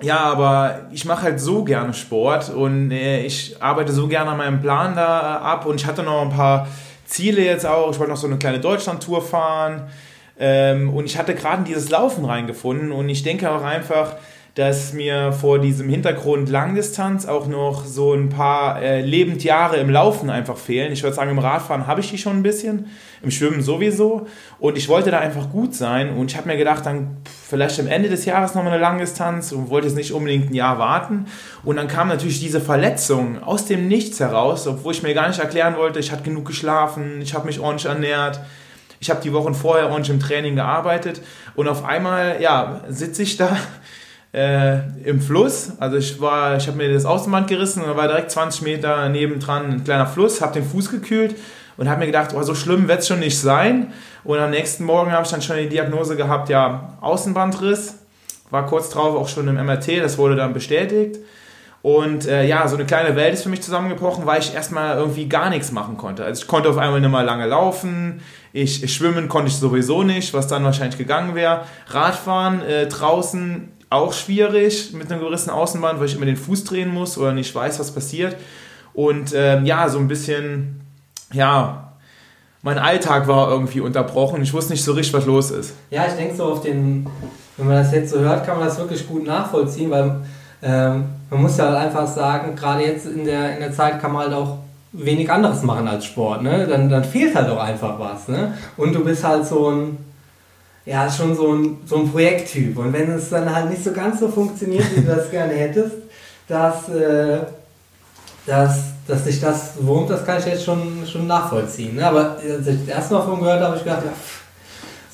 ja, 0.00 0.18
aber 0.18 0.88
ich 0.92 1.04
mache 1.04 1.22
halt 1.22 1.40
so 1.40 1.64
gerne 1.64 1.92
Sport 1.94 2.50
und 2.50 2.90
äh, 2.92 3.22
ich 3.22 3.60
arbeite 3.60 3.92
so 3.92 4.06
gerne 4.06 4.30
an 4.30 4.38
meinem 4.38 4.60
Plan 4.60 4.94
da 4.94 5.36
ab 5.36 5.66
und 5.66 5.80
ich 5.80 5.86
hatte 5.86 6.02
noch 6.02 6.22
ein 6.22 6.30
paar 6.30 6.68
Ziele 7.04 7.44
jetzt 7.44 7.66
auch. 7.66 7.90
Ich 7.90 7.98
wollte 7.98 8.12
noch 8.12 8.18
so 8.18 8.26
eine 8.26 8.38
kleine 8.38 8.60
Deutschland-Tour 8.60 9.22
fahren 9.22 9.88
ähm, 10.38 10.90
und 10.94 11.06
ich 11.06 11.18
hatte 11.18 11.34
gerade 11.34 11.64
dieses 11.64 11.90
Laufen 11.90 12.24
reingefunden 12.24 12.92
und 12.92 13.08
ich 13.08 13.22
denke 13.24 13.50
auch 13.50 13.64
einfach, 13.64 14.16
dass 14.58 14.92
mir 14.92 15.30
vor 15.32 15.60
diesem 15.60 15.88
Hintergrund 15.88 16.48
Langdistanz 16.48 17.26
auch 17.26 17.46
noch 17.46 17.86
so 17.86 18.12
ein 18.12 18.28
paar 18.28 18.82
äh, 18.82 19.02
Lebendjahre 19.02 19.76
im 19.76 19.88
Laufen 19.88 20.30
einfach 20.30 20.56
fehlen. 20.56 20.92
Ich 20.92 21.04
würde 21.04 21.14
sagen, 21.14 21.30
im 21.30 21.38
Radfahren 21.38 21.86
habe 21.86 22.00
ich 22.00 22.10
die 22.10 22.18
schon 22.18 22.38
ein 22.38 22.42
bisschen, 22.42 22.86
im 23.22 23.30
Schwimmen 23.30 23.62
sowieso. 23.62 24.26
Und 24.58 24.76
ich 24.76 24.88
wollte 24.88 25.12
da 25.12 25.20
einfach 25.20 25.50
gut 25.50 25.76
sein. 25.76 26.10
Und 26.10 26.32
ich 26.32 26.36
habe 26.36 26.48
mir 26.48 26.56
gedacht, 26.56 26.84
dann 26.84 27.18
vielleicht 27.48 27.78
am 27.78 27.86
Ende 27.86 28.08
des 28.08 28.24
Jahres 28.24 28.56
nochmal 28.56 28.72
eine 28.72 28.82
Langdistanz 28.82 29.52
und 29.52 29.70
wollte 29.70 29.86
jetzt 29.86 29.96
nicht 29.96 30.10
unbedingt 30.10 30.50
ein 30.50 30.54
Jahr 30.54 30.80
warten. 30.80 31.26
Und 31.62 31.76
dann 31.76 31.86
kam 31.86 32.08
natürlich 32.08 32.40
diese 32.40 32.60
Verletzung 32.60 33.40
aus 33.40 33.66
dem 33.66 33.86
Nichts 33.86 34.18
heraus, 34.18 34.66
obwohl 34.66 34.92
ich 34.92 35.04
mir 35.04 35.14
gar 35.14 35.28
nicht 35.28 35.38
erklären 35.38 35.76
wollte, 35.76 36.00
ich 36.00 36.10
hatte 36.10 36.24
genug 36.24 36.46
geschlafen, 36.46 37.20
ich 37.22 37.32
habe 37.32 37.46
mich 37.46 37.60
ordentlich 37.60 37.86
ernährt. 37.86 38.40
Ich 38.98 39.08
habe 39.08 39.20
die 39.22 39.32
Wochen 39.32 39.54
vorher 39.54 39.90
ordentlich 39.90 40.10
im 40.10 40.18
Training 40.18 40.56
gearbeitet 40.56 41.22
und 41.54 41.68
auf 41.68 41.84
einmal, 41.84 42.42
ja, 42.42 42.80
sitze 42.88 43.22
ich 43.22 43.36
da 43.36 43.56
äh, 44.32 44.78
im 45.04 45.20
Fluss. 45.20 45.72
Also 45.78 45.96
ich 45.96 46.20
war, 46.20 46.56
ich 46.56 46.66
habe 46.66 46.76
mir 46.76 46.92
das 46.92 47.04
Außenband 47.04 47.48
gerissen 47.48 47.82
und 47.82 47.96
war 47.96 48.08
direkt 48.08 48.30
20 48.30 48.62
Meter 48.62 49.08
nebendran 49.08 49.72
ein 49.72 49.84
kleiner 49.84 50.06
Fluss, 50.06 50.40
habe 50.40 50.54
den 50.54 50.64
Fuß 50.64 50.90
gekühlt 50.90 51.36
und 51.76 51.88
habe 51.88 52.00
mir 52.00 52.06
gedacht, 52.06 52.30
oh, 52.34 52.42
so 52.42 52.54
schlimm 52.54 52.88
wird 52.88 53.00
es 53.00 53.08
schon 53.08 53.20
nicht 53.20 53.38
sein. 53.38 53.92
Und 54.24 54.38
am 54.38 54.50
nächsten 54.50 54.84
Morgen 54.84 55.12
habe 55.12 55.24
ich 55.24 55.30
dann 55.30 55.42
schon 55.42 55.56
die 55.56 55.68
Diagnose 55.68 56.16
gehabt, 56.16 56.48
ja, 56.48 56.98
Außenbandriss. 57.00 57.94
War 58.50 58.66
kurz 58.66 58.90
drauf 58.90 59.14
auch 59.14 59.28
schon 59.28 59.46
im 59.48 59.56
MRT, 59.56 60.00
das 60.00 60.16
wurde 60.16 60.34
dann 60.34 60.54
bestätigt. 60.54 61.18
Und 61.82 62.26
äh, 62.26 62.44
ja, 62.44 62.66
so 62.66 62.76
eine 62.76 62.86
kleine 62.86 63.14
Welt 63.14 63.34
ist 63.34 63.44
für 63.44 63.50
mich 63.50 63.62
zusammengebrochen, 63.62 64.26
weil 64.26 64.40
ich 64.40 64.54
erstmal 64.54 64.96
irgendwie 64.96 65.28
gar 65.28 65.48
nichts 65.48 65.70
machen 65.70 65.96
konnte. 65.96 66.24
Also 66.24 66.42
ich 66.42 66.48
konnte 66.48 66.68
auf 66.68 66.76
einmal 66.76 67.00
nicht 67.00 67.10
mal 67.10 67.24
lange 67.24 67.46
laufen, 67.46 68.20
ich 68.52 68.92
schwimmen 68.92 69.28
konnte 69.28 69.48
ich 69.48 69.56
sowieso 69.56 70.02
nicht, 70.02 70.34
was 70.34 70.48
dann 70.48 70.64
wahrscheinlich 70.64 70.98
gegangen 70.98 71.34
wäre. 71.34 71.62
Radfahren 71.88 72.62
äh, 72.62 72.88
draußen 72.88 73.68
auch 73.90 74.12
schwierig 74.12 74.92
mit 74.92 75.10
einem 75.10 75.20
gerissenen 75.20 75.56
Außenband, 75.56 75.98
weil 75.98 76.06
ich 76.06 76.16
immer 76.16 76.26
den 76.26 76.36
Fuß 76.36 76.64
drehen 76.64 76.92
muss 76.92 77.16
oder 77.16 77.32
nicht 77.32 77.54
weiß, 77.54 77.78
was 77.78 77.90
passiert. 77.90 78.36
Und 78.94 79.32
ähm, 79.34 79.64
ja, 79.64 79.88
so 79.88 79.98
ein 79.98 80.08
bisschen, 80.08 80.80
ja, 81.32 81.92
mein 82.62 82.78
Alltag 82.78 83.28
war 83.28 83.50
irgendwie 83.50 83.80
unterbrochen. 83.80 84.42
Ich 84.42 84.52
wusste 84.52 84.72
nicht 84.72 84.84
so 84.84 84.92
richtig, 84.92 85.14
was 85.14 85.26
los 85.26 85.50
ist. 85.50 85.74
Ja, 85.90 86.06
ich 86.06 86.14
denke 86.14 86.36
so 86.36 86.44
auf 86.44 86.62
den, 86.62 87.06
wenn 87.56 87.66
man 87.66 87.76
das 87.76 87.92
jetzt 87.92 88.10
so 88.10 88.18
hört, 88.18 88.44
kann 88.44 88.58
man 88.58 88.66
das 88.66 88.78
wirklich 88.78 89.06
gut 89.06 89.26
nachvollziehen, 89.26 89.90
weil 89.90 90.20
ähm, 90.62 91.04
man 91.30 91.42
muss 91.42 91.56
ja 91.56 91.66
halt 91.66 91.76
einfach 91.76 92.06
sagen, 92.06 92.56
gerade 92.56 92.84
jetzt 92.84 93.06
in 93.06 93.24
der, 93.24 93.54
in 93.54 93.60
der 93.60 93.72
Zeit 93.72 94.00
kann 94.00 94.12
man 94.12 94.24
halt 94.24 94.34
auch 94.34 94.58
wenig 94.92 95.30
anderes 95.30 95.62
machen 95.62 95.86
als 95.86 96.04
Sport. 96.04 96.42
Ne? 96.42 96.66
Dann, 96.66 96.88
dann 96.90 97.04
fehlt 97.04 97.34
halt 97.34 97.48
auch 97.48 97.62
einfach 97.62 97.98
was. 97.98 98.28
Ne? 98.28 98.54
Und 98.76 98.94
du 98.94 99.04
bist 99.04 99.22
halt 99.22 99.46
so 99.46 99.70
ein 99.70 99.98
ja, 100.88 101.10
schon 101.10 101.36
so 101.36 101.52
ein, 101.52 101.78
so 101.84 101.96
ein 101.96 102.10
Projekttyp. 102.10 102.78
Und 102.78 102.92
wenn 102.92 103.10
es 103.10 103.28
dann 103.28 103.54
halt 103.54 103.70
nicht 103.70 103.84
so 103.84 103.92
ganz 103.92 104.20
so 104.20 104.28
funktioniert, 104.28 104.84
wie 104.96 105.02
du 105.02 105.06
das 105.14 105.30
gerne 105.30 105.52
hättest, 105.52 105.96
dass, 106.48 106.88
äh, 106.88 107.40
dass, 108.46 108.78
dass 109.06 109.24
sich 109.24 109.40
das 109.40 109.72
wurmt, 109.80 110.08
das 110.08 110.24
kann 110.24 110.38
ich 110.38 110.46
jetzt 110.46 110.64
schon, 110.64 111.06
schon 111.06 111.26
nachvollziehen. 111.26 111.96
Ne? 111.96 112.06
Aber 112.06 112.38
als 112.38 112.66
ich 112.66 112.86
das 112.86 112.96
erste 112.96 113.14
Mal 113.14 113.22
von 113.22 113.38
gehört 113.38 113.56
habe, 113.56 113.66
habe 113.66 113.76
ich 113.76 113.84
gedacht, 113.84 114.02
ja, 114.04 114.12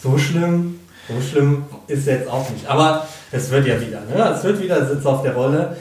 so 0.00 0.16
schlimm, 0.16 0.78
so 1.08 1.20
schlimm 1.20 1.64
ist 1.88 2.06
jetzt 2.06 2.28
auch 2.28 2.48
nicht. 2.50 2.66
Aber 2.68 3.06
Es 3.32 3.50
wird 3.50 3.66
ja 3.66 3.80
wieder, 3.80 4.00
ne? 4.02 4.32
Es 4.36 4.44
wird 4.44 4.62
wieder 4.62 4.86
Sitz 4.86 5.04
auf 5.04 5.22
der 5.22 5.34
Rolle. 5.34 5.76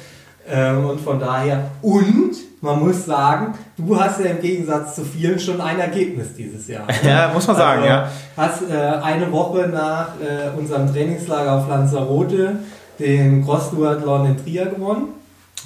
Ähm, 0.50 0.86
und 0.86 1.00
von 1.00 1.20
daher, 1.20 1.70
und 1.84 2.32
man 2.64 2.80
muss 2.80 3.06
sagen, 3.06 3.54
du 3.78 4.00
hast 4.00 4.22
ja 4.22 4.28
im 4.28 4.42
Gegensatz 4.42 4.96
zu 4.96 5.04
vielen 5.04 5.38
schon 5.38 5.60
ein 5.60 5.80
Ergebnis 5.80 6.34
dieses 6.34 6.68
Jahr. 6.68 6.88
Ne? 6.88 6.94
Ja, 7.04 7.32
muss 7.34 7.46
man 7.46 7.58
sagen, 7.58 7.82
also, 7.82 7.94
ja. 7.94 8.10
Hast 8.38 8.62
äh, 8.72 9.04
eine 9.04 9.30
Woche 9.32 9.68
nach 9.68 10.12
äh, 10.22 10.58
unserem 10.58 10.92
Trainingslager 10.92 11.58
auf 11.58 11.68
Lanzarote 11.68 12.56
den 13.00 13.44
Cross-Duathlon 13.44 14.28
in 14.28 14.38
Trier 14.38 14.68
gewonnen. 14.68 15.10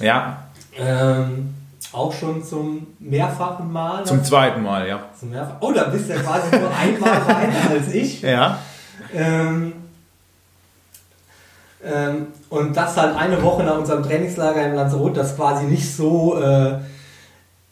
Ja. 0.00 0.38
Ähm, 0.76 1.54
auch 1.92 2.12
schon 2.12 2.42
zum 2.42 2.88
mehrfachen 2.98 3.72
Mal. 3.72 4.04
Zum 4.04 4.24
zweiten 4.24 4.62
Mal, 4.62 4.88
ja. 4.88 5.00
Zum 5.18 5.30
mehrfachen. 5.30 5.58
Oh, 5.60 5.70
da 5.70 5.84
bist 5.84 6.08
du 6.08 6.14
ja 6.14 6.20
quasi 6.20 6.56
nur 6.56 6.76
einmal 6.76 7.26
weiter 7.26 7.70
als 7.70 7.94
ich. 7.94 8.22
Ja. 8.22 8.58
Ähm, 9.14 9.72
ähm, 9.72 9.72
und 12.50 12.76
das 12.76 12.96
halt 12.96 13.16
eine 13.16 13.42
Woche 13.42 13.62
nach 13.62 13.78
unserem 13.78 14.02
Trainingslager 14.02 14.66
in 14.66 14.74
Lanzarote, 14.74 15.20
das 15.20 15.36
quasi 15.36 15.64
nicht 15.64 15.94
so, 15.94 16.36
äh, 16.40 16.78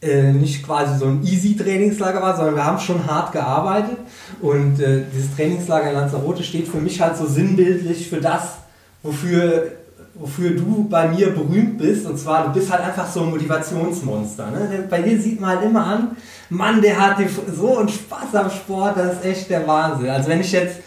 äh, 0.01 0.31
nicht 0.31 0.65
quasi 0.65 0.97
so 0.97 1.05
ein 1.05 1.23
easy 1.23 1.57
Trainingslager 1.57 2.21
war, 2.21 2.35
sondern 2.35 2.55
wir 2.55 2.65
haben 2.65 2.79
schon 2.79 3.05
hart 3.05 3.33
gearbeitet. 3.33 3.97
Und 4.41 4.79
äh, 4.79 5.03
dieses 5.13 5.35
Trainingslager 5.35 5.89
in 5.89 5.95
Lanzarote 5.95 6.43
steht 6.43 6.67
für 6.67 6.77
mich 6.77 7.01
halt 7.01 7.17
so 7.17 7.25
sinnbildlich 7.25 8.09
für 8.09 8.21
das, 8.21 8.59
wofür, 9.03 9.71
wofür 10.13 10.51
du 10.51 10.87
bei 10.89 11.09
mir 11.09 11.31
berühmt 11.31 11.77
bist. 11.77 12.05
Und 12.05 12.17
zwar, 12.17 12.45
du 12.45 12.53
bist 12.53 12.71
halt 12.71 12.83
einfach 12.83 13.11
so 13.11 13.23
ein 13.23 13.31
Motivationsmonster. 13.31 14.51
Ne? 14.51 14.87
Bei 14.89 15.01
dir 15.01 15.19
sieht 15.19 15.41
man 15.41 15.49
halt 15.49 15.63
immer 15.63 15.85
an, 15.85 16.17
Mann, 16.49 16.81
der 16.81 16.97
hat 16.97 17.17
so 17.53 17.77
einen 17.77 17.89
Spaß 17.89 18.35
am 18.35 18.49
Sport, 18.49 18.95
das 18.95 19.15
ist 19.15 19.25
echt 19.25 19.49
der 19.49 19.67
Wahnsinn. 19.67 20.09
Also 20.09 20.29
wenn 20.29 20.39
ich 20.39 20.53
jetzt 20.53 20.77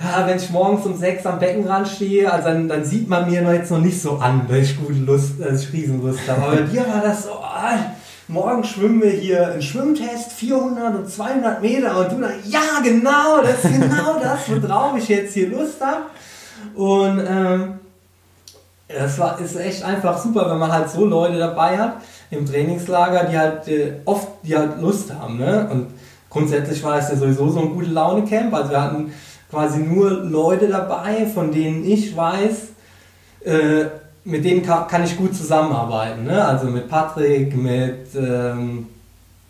ja, 0.00 0.26
wenn 0.26 0.36
ich 0.36 0.50
morgens 0.50 0.86
um 0.86 0.96
sechs 0.96 1.26
am 1.26 1.40
Beckenrand 1.40 1.88
stehe, 1.88 2.32
also 2.32 2.48
dann, 2.48 2.68
dann 2.68 2.84
sieht 2.84 3.08
man 3.08 3.28
mir 3.28 3.42
jetzt 3.52 3.70
noch 3.70 3.80
nicht 3.80 4.00
so 4.00 4.18
an, 4.18 4.46
dass 4.48 4.58
ich 4.58 4.78
gute 4.78 5.00
Lust, 5.00 5.32
dass 5.40 5.64
ich 5.64 5.72
Riesenlust 5.72 6.20
habe. 6.28 6.42
Aber 6.42 6.56
bei 6.56 6.62
dir 6.62 6.86
war 6.86 7.00
das 7.02 7.24
so, 7.24 7.32
ah, 7.32 7.78
morgen 8.28 8.62
schwimmen 8.62 9.02
wir 9.02 9.10
hier 9.10 9.48
einen 9.48 9.62
Schwimmtest, 9.62 10.32
400 10.32 10.94
und 10.94 11.10
200 11.10 11.60
Meter 11.60 11.98
und 11.98 12.12
du 12.12 12.20
dann, 12.20 12.32
ja 12.44 12.80
genau, 12.84 13.42
das 13.42 13.64
ist 13.64 13.80
genau 13.80 14.18
das, 14.22 14.62
worauf 14.62 14.96
ich 14.96 15.08
jetzt 15.08 15.34
hier 15.34 15.48
Lust 15.48 15.80
habe. 15.80 16.02
Und 16.74 17.24
ähm, 17.28 17.74
das 18.88 19.18
war, 19.18 19.40
ist 19.40 19.56
echt 19.56 19.82
einfach 19.82 20.16
super, 20.18 20.48
wenn 20.50 20.58
man 20.58 20.72
halt 20.72 20.88
so 20.88 21.04
Leute 21.04 21.38
dabei 21.38 21.76
hat 21.76 21.96
im 22.30 22.46
Trainingslager, 22.46 23.24
die 23.24 23.38
halt 23.38 23.68
äh, 23.68 23.94
oft 24.04 24.28
die 24.42 24.56
halt 24.56 24.80
Lust 24.80 25.12
haben. 25.12 25.38
Ne? 25.38 25.68
Und 25.70 25.88
grundsätzlich 26.30 26.82
war 26.84 26.98
es 26.98 27.08
ja 27.08 27.16
sowieso 27.16 27.48
so 27.50 27.60
ein 27.60 27.74
gute 27.74 27.90
Laune-Camp. 27.90 28.54
Also 28.54 28.70
wir 28.70 28.82
hatten 28.82 29.12
quasi 29.50 29.80
nur 29.80 30.10
Leute 30.10 30.68
dabei, 30.68 31.26
von 31.26 31.52
denen 31.52 31.84
ich 31.84 32.16
weiß, 32.16 32.68
äh, 33.44 33.84
mit 34.24 34.44
denen 34.44 34.62
kann, 34.62 34.86
kann, 34.88 35.04
ich 35.04 35.16
gut 35.16 35.34
zusammenarbeiten. 35.34 36.24
Ne? 36.24 36.44
Also 36.44 36.66
mit 36.66 36.88
Patrick, 36.88 37.56
mit, 37.56 38.14
ähm, 38.14 38.86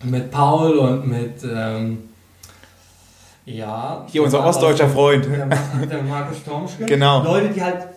mit 0.05 0.31
Paul 0.31 0.79
und 0.79 1.09
mit 1.09 1.43
ähm, 1.45 2.09
ja. 3.45 4.05
Hier 4.09 4.23
unser 4.23 4.45
ostdeutscher 4.45 4.89
Freund. 4.89 5.27
Der, 5.27 5.47
der 5.87 6.03
Markus 6.03 6.45
Tomschke. 6.45 6.85
Genau. 6.85 7.23
Leute, 7.23 7.49
die 7.49 7.63
halt 7.63 7.89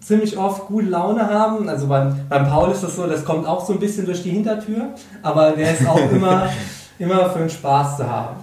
ziemlich 0.00 0.36
oft 0.36 0.66
gute 0.66 0.88
Laune 0.88 1.26
haben. 1.26 1.68
Also 1.68 1.86
beim, 1.86 2.20
beim 2.28 2.46
Paul 2.48 2.70
ist 2.70 2.82
das 2.82 2.94
so, 2.94 3.06
das 3.06 3.24
kommt 3.24 3.46
auch 3.46 3.64
so 3.64 3.72
ein 3.72 3.78
bisschen 3.78 4.04
durch 4.04 4.22
die 4.22 4.30
Hintertür, 4.30 4.90
aber 5.22 5.52
der 5.52 5.72
ist 5.72 5.86
auch 5.86 5.98
immer, 6.12 6.50
immer 6.98 7.30
für 7.30 7.38
den 7.38 7.50
Spaß 7.50 7.96
zu 7.96 8.08
haben. 8.08 8.36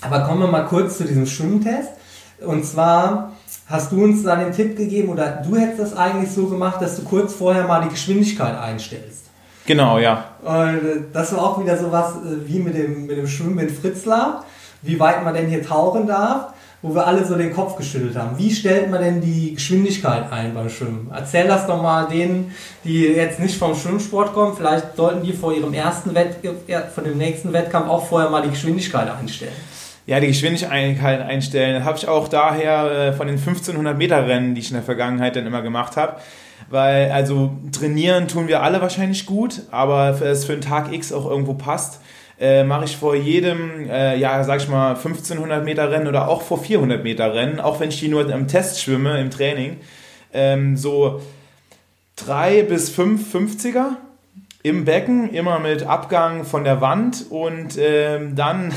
Aber 0.00 0.20
kommen 0.20 0.40
wir 0.40 0.48
mal 0.48 0.64
kurz 0.66 0.98
zu 0.98 1.04
diesem 1.04 1.26
Schwimmtest. 1.26 1.90
Und 2.44 2.64
zwar 2.64 3.32
hast 3.66 3.92
du 3.92 4.02
uns 4.02 4.22
dann 4.22 4.40
den 4.40 4.52
Tipp 4.52 4.76
gegeben, 4.76 5.10
oder 5.10 5.42
du 5.46 5.56
hättest 5.56 5.80
das 5.80 5.96
eigentlich 5.96 6.30
so 6.30 6.46
gemacht, 6.46 6.80
dass 6.80 6.96
du 6.96 7.02
kurz 7.02 7.34
vorher 7.34 7.66
mal 7.66 7.82
die 7.82 7.90
Geschwindigkeit 7.90 8.58
einstellst. 8.58 9.26
Genau, 9.66 9.98
ja. 9.98 10.24
Und 10.42 10.78
äh, 10.78 11.02
das 11.12 11.34
war 11.34 11.42
auch 11.42 11.60
wieder 11.60 11.76
so 11.76 11.92
was 11.92 12.12
äh, 12.12 12.46
wie 12.46 12.58
mit 12.58 12.74
dem, 12.74 13.06
mit 13.06 13.18
dem 13.18 13.28
Schwimmen 13.28 13.58
in 13.58 13.68
Fritzlar, 13.68 14.44
wie 14.80 14.98
weit 14.98 15.22
man 15.24 15.34
denn 15.34 15.46
hier 15.48 15.62
tauchen 15.62 16.06
darf, 16.06 16.54
wo 16.80 16.94
wir 16.94 17.06
alle 17.06 17.26
so 17.26 17.34
den 17.34 17.52
Kopf 17.52 17.76
geschüttelt 17.76 18.16
haben. 18.16 18.38
Wie 18.38 18.50
stellt 18.50 18.90
man 18.90 19.02
denn 19.02 19.20
die 19.20 19.54
Geschwindigkeit 19.54 20.32
ein 20.32 20.54
beim 20.54 20.70
Schwimmen? 20.70 21.10
Erzähl 21.14 21.46
das 21.46 21.66
doch 21.66 21.82
mal 21.82 22.06
denen, 22.06 22.54
die 22.84 23.02
jetzt 23.02 23.40
nicht 23.40 23.58
vom 23.58 23.74
Schwimmsport 23.74 24.32
kommen. 24.32 24.56
Vielleicht 24.56 24.96
sollten 24.96 25.22
die 25.22 25.34
vor 25.34 25.52
ihrem 25.52 25.74
ersten 25.74 26.14
Wettkampf, 26.14 26.94
von 26.94 27.04
dem 27.04 27.18
nächsten 27.18 27.52
Wettkampf 27.52 27.88
auch 27.88 28.06
vorher 28.06 28.30
mal 28.30 28.42
die 28.42 28.50
Geschwindigkeit 28.50 29.10
einstellen 29.10 29.52
ja, 30.08 30.20
die 30.20 30.28
Geschwindigkeit 30.28 31.20
einstellen. 31.20 31.74
Das 31.74 31.84
habe 31.84 31.98
ich 31.98 32.08
auch 32.08 32.28
daher 32.28 33.08
äh, 33.08 33.12
von 33.12 33.26
den 33.26 33.36
1500 33.36 33.96
Meter 33.96 34.26
Rennen, 34.26 34.54
die 34.54 34.62
ich 34.62 34.70
in 34.70 34.74
der 34.74 34.82
Vergangenheit 34.82 35.36
dann 35.36 35.46
immer 35.46 35.60
gemacht 35.60 35.98
habe. 35.98 36.16
Weil, 36.70 37.10
also 37.10 37.58
trainieren 37.72 38.26
tun 38.26 38.48
wir 38.48 38.62
alle 38.62 38.80
wahrscheinlich 38.80 39.26
gut, 39.26 39.64
aber 39.70 40.18
es 40.22 40.46
für 40.46 40.54
einen 40.54 40.62
Tag 40.62 40.94
X 40.94 41.12
auch 41.12 41.30
irgendwo 41.30 41.52
passt, 41.52 42.00
äh, 42.40 42.64
mache 42.64 42.86
ich 42.86 42.96
vor 42.96 43.14
jedem, 43.14 43.90
äh, 43.90 44.16
ja, 44.16 44.42
sag 44.44 44.62
ich 44.62 44.68
mal, 44.68 44.96
1500 44.96 45.62
Meter 45.62 45.90
Rennen 45.90 46.06
oder 46.06 46.28
auch 46.28 46.40
vor 46.40 46.58
400 46.58 47.04
Meter 47.04 47.34
Rennen, 47.34 47.60
auch 47.60 47.78
wenn 47.78 47.90
ich 47.90 48.00
die 48.00 48.08
nur 48.08 48.32
im 48.32 48.48
Test 48.48 48.80
schwimme, 48.80 49.20
im 49.20 49.30
Training, 49.30 49.76
ähm, 50.32 50.78
so 50.78 51.20
drei 52.16 52.62
bis 52.62 52.88
fünf 52.88 53.34
50er 53.34 53.96
im 54.68 54.84
Becken, 54.84 55.32
immer 55.32 55.58
mit 55.58 55.84
Abgang 55.84 56.44
von 56.44 56.64
der 56.64 56.80
Wand 56.80 57.26
und 57.30 57.78
ähm, 57.78 58.36
dann, 58.36 58.72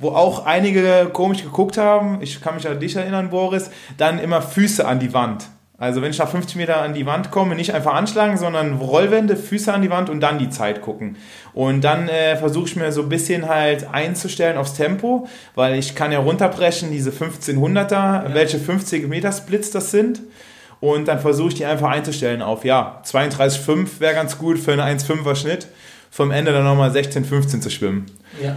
wo 0.00 0.10
auch 0.10 0.44
einige 0.46 1.08
komisch 1.12 1.42
geguckt 1.42 1.78
haben, 1.78 2.18
ich 2.20 2.40
kann 2.40 2.56
mich 2.56 2.68
an 2.68 2.80
dich 2.80 2.96
erinnern, 2.96 3.30
Boris, 3.30 3.70
dann 3.96 4.18
immer 4.18 4.42
Füße 4.42 4.86
an 4.86 4.98
die 4.98 5.14
Wand. 5.14 5.46
Also 5.80 6.02
wenn 6.02 6.10
ich 6.10 6.18
nach 6.18 6.28
50 6.28 6.56
Meter 6.56 6.82
an 6.82 6.92
die 6.92 7.06
Wand 7.06 7.30
komme, 7.30 7.54
nicht 7.54 7.72
einfach 7.72 7.94
anschlagen, 7.94 8.36
sondern 8.36 8.78
Rollwände, 8.78 9.36
Füße 9.36 9.72
an 9.72 9.80
die 9.80 9.90
Wand 9.90 10.10
und 10.10 10.18
dann 10.20 10.40
die 10.40 10.50
Zeit 10.50 10.82
gucken. 10.82 11.16
Und 11.54 11.82
dann 11.82 12.08
äh, 12.08 12.36
versuche 12.36 12.66
ich 12.66 12.74
mir 12.74 12.90
so 12.90 13.02
ein 13.02 13.08
bisschen 13.08 13.48
halt 13.48 13.86
einzustellen 13.92 14.58
aufs 14.58 14.74
Tempo, 14.74 15.28
weil 15.54 15.78
ich 15.78 15.94
kann 15.94 16.10
ja 16.10 16.18
runterbrechen, 16.18 16.90
diese 16.90 17.10
1500er, 17.10 17.92
ja. 17.92 18.34
welche 18.34 18.58
50 18.58 19.06
Meter 19.06 19.30
Splits 19.30 19.70
das 19.70 19.92
sind. 19.92 20.20
Und 20.80 21.08
dann 21.08 21.18
versuche 21.18 21.48
ich 21.48 21.54
die 21.54 21.64
einfach 21.64 21.90
einzustellen 21.90 22.42
auf, 22.42 22.64
ja, 22.64 23.02
32,5 23.04 24.00
wäre 24.00 24.14
ganz 24.14 24.38
gut 24.38 24.58
für 24.58 24.72
einen 24.72 24.98
1,5er 24.98 25.34
Schnitt. 25.34 25.68
Vom 26.10 26.30
Ende 26.30 26.52
dann 26.52 26.64
nochmal 26.64 26.90
16, 26.90 27.24
15 27.24 27.62
zu 27.62 27.70
schwimmen. 27.70 28.06
Ja. 28.42 28.56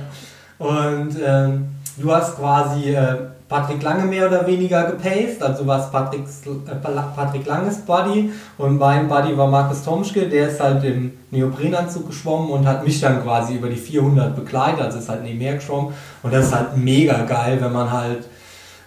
Und 0.57 1.17
ähm, 1.25 1.69
du 1.97 2.11
hast 2.11 2.37
quasi 2.37 2.93
äh, 2.93 3.15
Patrick 3.51 3.83
Lange 3.83 4.05
mehr 4.05 4.27
oder 4.27 4.47
weniger 4.47 4.83
gepaced, 4.85 5.43
also 5.43 5.67
was 5.67 5.91
Patricks, 5.91 6.43
äh, 6.45 6.75
Patrick 7.15 7.45
Langes 7.45 7.79
Buddy 7.79 8.31
und 8.57 8.77
mein 8.77 9.09
Buddy 9.09 9.37
war 9.37 9.47
Markus 9.47 9.83
Tomschke, 9.83 10.29
der 10.29 10.47
ist 10.47 10.61
halt 10.61 10.81
im 10.85 11.11
Neoprenanzug 11.31 12.07
geschwommen 12.07 12.49
und 12.49 12.65
hat 12.65 12.85
mich 12.85 13.01
dann 13.01 13.21
quasi 13.21 13.55
über 13.55 13.67
die 13.67 13.75
400 13.75 14.37
begleitet, 14.37 14.79
also 14.79 14.99
ist 14.99 15.09
halt 15.09 15.23
nebenher 15.23 15.55
geschwommen 15.55 15.93
und 16.23 16.33
das 16.33 16.45
ist 16.45 16.55
halt 16.55 16.77
mega 16.77 17.25
geil, 17.25 17.57
wenn 17.59 17.73
man 17.73 17.91
halt 17.91 18.25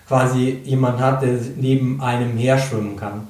quasi 0.08 0.60
jemand 0.64 1.00
hat, 1.00 1.22
der 1.22 1.34
neben 1.56 2.00
einem 2.00 2.36
her 2.36 2.58
schwimmen 2.58 2.96
kann. 2.96 3.28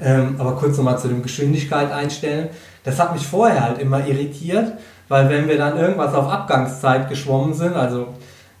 Ähm, 0.00 0.36
aber 0.38 0.56
kurz 0.56 0.76
nochmal 0.76 0.98
zu 0.98 1.08
dem 1.08 1.22
Geschwindigkeit 1.22 1.92
einstellen. 1.92 2.48
Das 2.82 2.98
hat 2.98 3.14
mich 3.14 3.26
vorher 3.26 3.62
halt 3.62 3.78
immer 3.78 4.06
irritiert, 4.06 4.72
weil 5.08 5.28
wenn 5.28 5.48
wir 5.48 5.56
dann 5.56 5.78
irgendwas 5.78 6.14
auf 6.14 6.28
Abgangszeit 6.28 7.08
geschwommen 7.08 7.54
sind, 7.54 7.74
also 7.74 8.08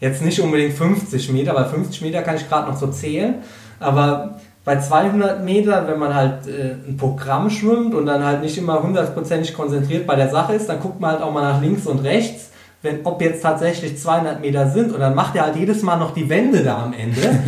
jetzt 0.00 0.22
nicht 0.22 0.40
unbedingt 0.40 0.74
50 0.74 1.32
Meter, 1.32 1.54
weil 1.54 1.66
50 1.66 2.02
Meter 2.02 2.22
kann 2.22 2.36
ich 2.36 2.48
gerade 2.48 2.70
noch 2.70 2.76
so 2.76 2.86
zählen, 2.88 3.36
aber 3.80 4.36
bei 4.64 4.78
200 4.78 5.44
Metern, 5.44 5.86
wenn 5.86 5.98
man 5.98 6.14
halt 6.14 6.46
äh, 6.46 6.76
ein 6.88 6.96
Programm 6.96 7.50
schwimmt 7.50 7.94
und 7.94 8.06
dann 8.06 8.24
halt 8.24 8.40
nicht 8.40 8.56
immer 8.56 8.82
hundertprozentig 8.82 9.52
konzentriert 9.54 10.06
bei 10.06 10.16
der 10.16 10.30
Sache 10.30 10.54
ist, 10.54 10.68
dann 10.68 10.80
guckt 10.80 11.00
man 11.00 11.12
halt 11.12 11.22
auch 11.22 11.32
mal 11.32 11.42
nach 11.42 11.60
links 11.60 11.86
und 11.86 11.98
rechts 11.98 12.50
wenn, 12.84 13.04
ob 13.04 13.20
jetzt 13.22 13.42
tatsächlich 13.42 13.98
200 13.98 14.40
Meter 14.40 14.70
sind 14.70 14.92
und 14.92 15.00
dann 15.00 15.14
macht 15.14 15.34
er 15.34 15.44
halt 15.44 15.56
jedes 15.56 15.82
Mal 15.82 15.96
noch 15.96 16.12
die 16.12 16.28
Wände 16.28 16.62
da 16.62 16.84
am 16.84 16.92
Ende. 16.92 17.20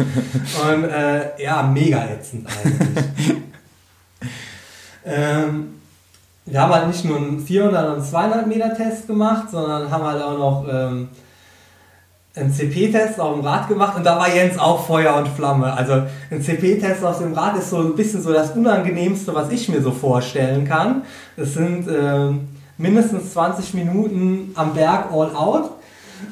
und 0.73 0.85
äh, 0.85 1.43
ja, 1.43 1.63
mega 1.63 2.05
ätzend 2.07 2.49
eigentlich. 2.49 3.35
ähm, 5.05 5.75
wir 6.47 6.63
haben 6.63 6.73
halt 6.73 6.87
nicht 6.89 7.05
nur 7.05 7.19
einen 7.19 7.41
400 7.41 7.97
und 7.97 8.05
200 8.05 8.47
Meter 8.47 8.75
Test 8.75 9.07
gemacht, 9.07 9.51
sondern 9.51 9.91
haben 9.91 10.05
halt 10.05 10.23
auch 10.23 10.39
noch 10.39 10.67
ähm, 10.73 11.09
einen 12.35 12.53
CP-Test 12.53 13.21
auf 13.21 13.35
dem 13.35 13.45
Rad 13.45 13.69
gemacht 13.69 13.97
und 13.97 14.05
da 14.05 14.19
war 14.19 14.35
Jens 14.35 14.59
auch 14.59 14.87
Feuer 14.87 15.17
und 15.17 15.29
Flamme. 15.29 15.73
Also 15.73 16.03
ein 16.31 16.41
CP-Test 16.41 17.05
auf 17.05 17.19
dem 17.19 17.35
Rad 17.35 17.59
ist 17.59 17.71
so 17.71 17.79
ein 17.79 17.95
bisschen 17.95 18.23
so 18.23 18.33
das 18.33 18.53
Unangenehmste, 18.53 19.35
was 19.35 19.51
ich 19.51 19.69
mir 19.69 19.83
so 19.83 19.91
vorstellen 19.91 20.67
kann. 20.67 21.03
Es 21.37 21.53
sind 21.55 21.89
ähm, 21.89 22.49
mindestens 22.79 23.33
20 23.33 23.75
Minuten 23.75 24.53
am 24.55 24.75
Berg 24.75 25.13
all 25.13 25.35
out 25.35 25.71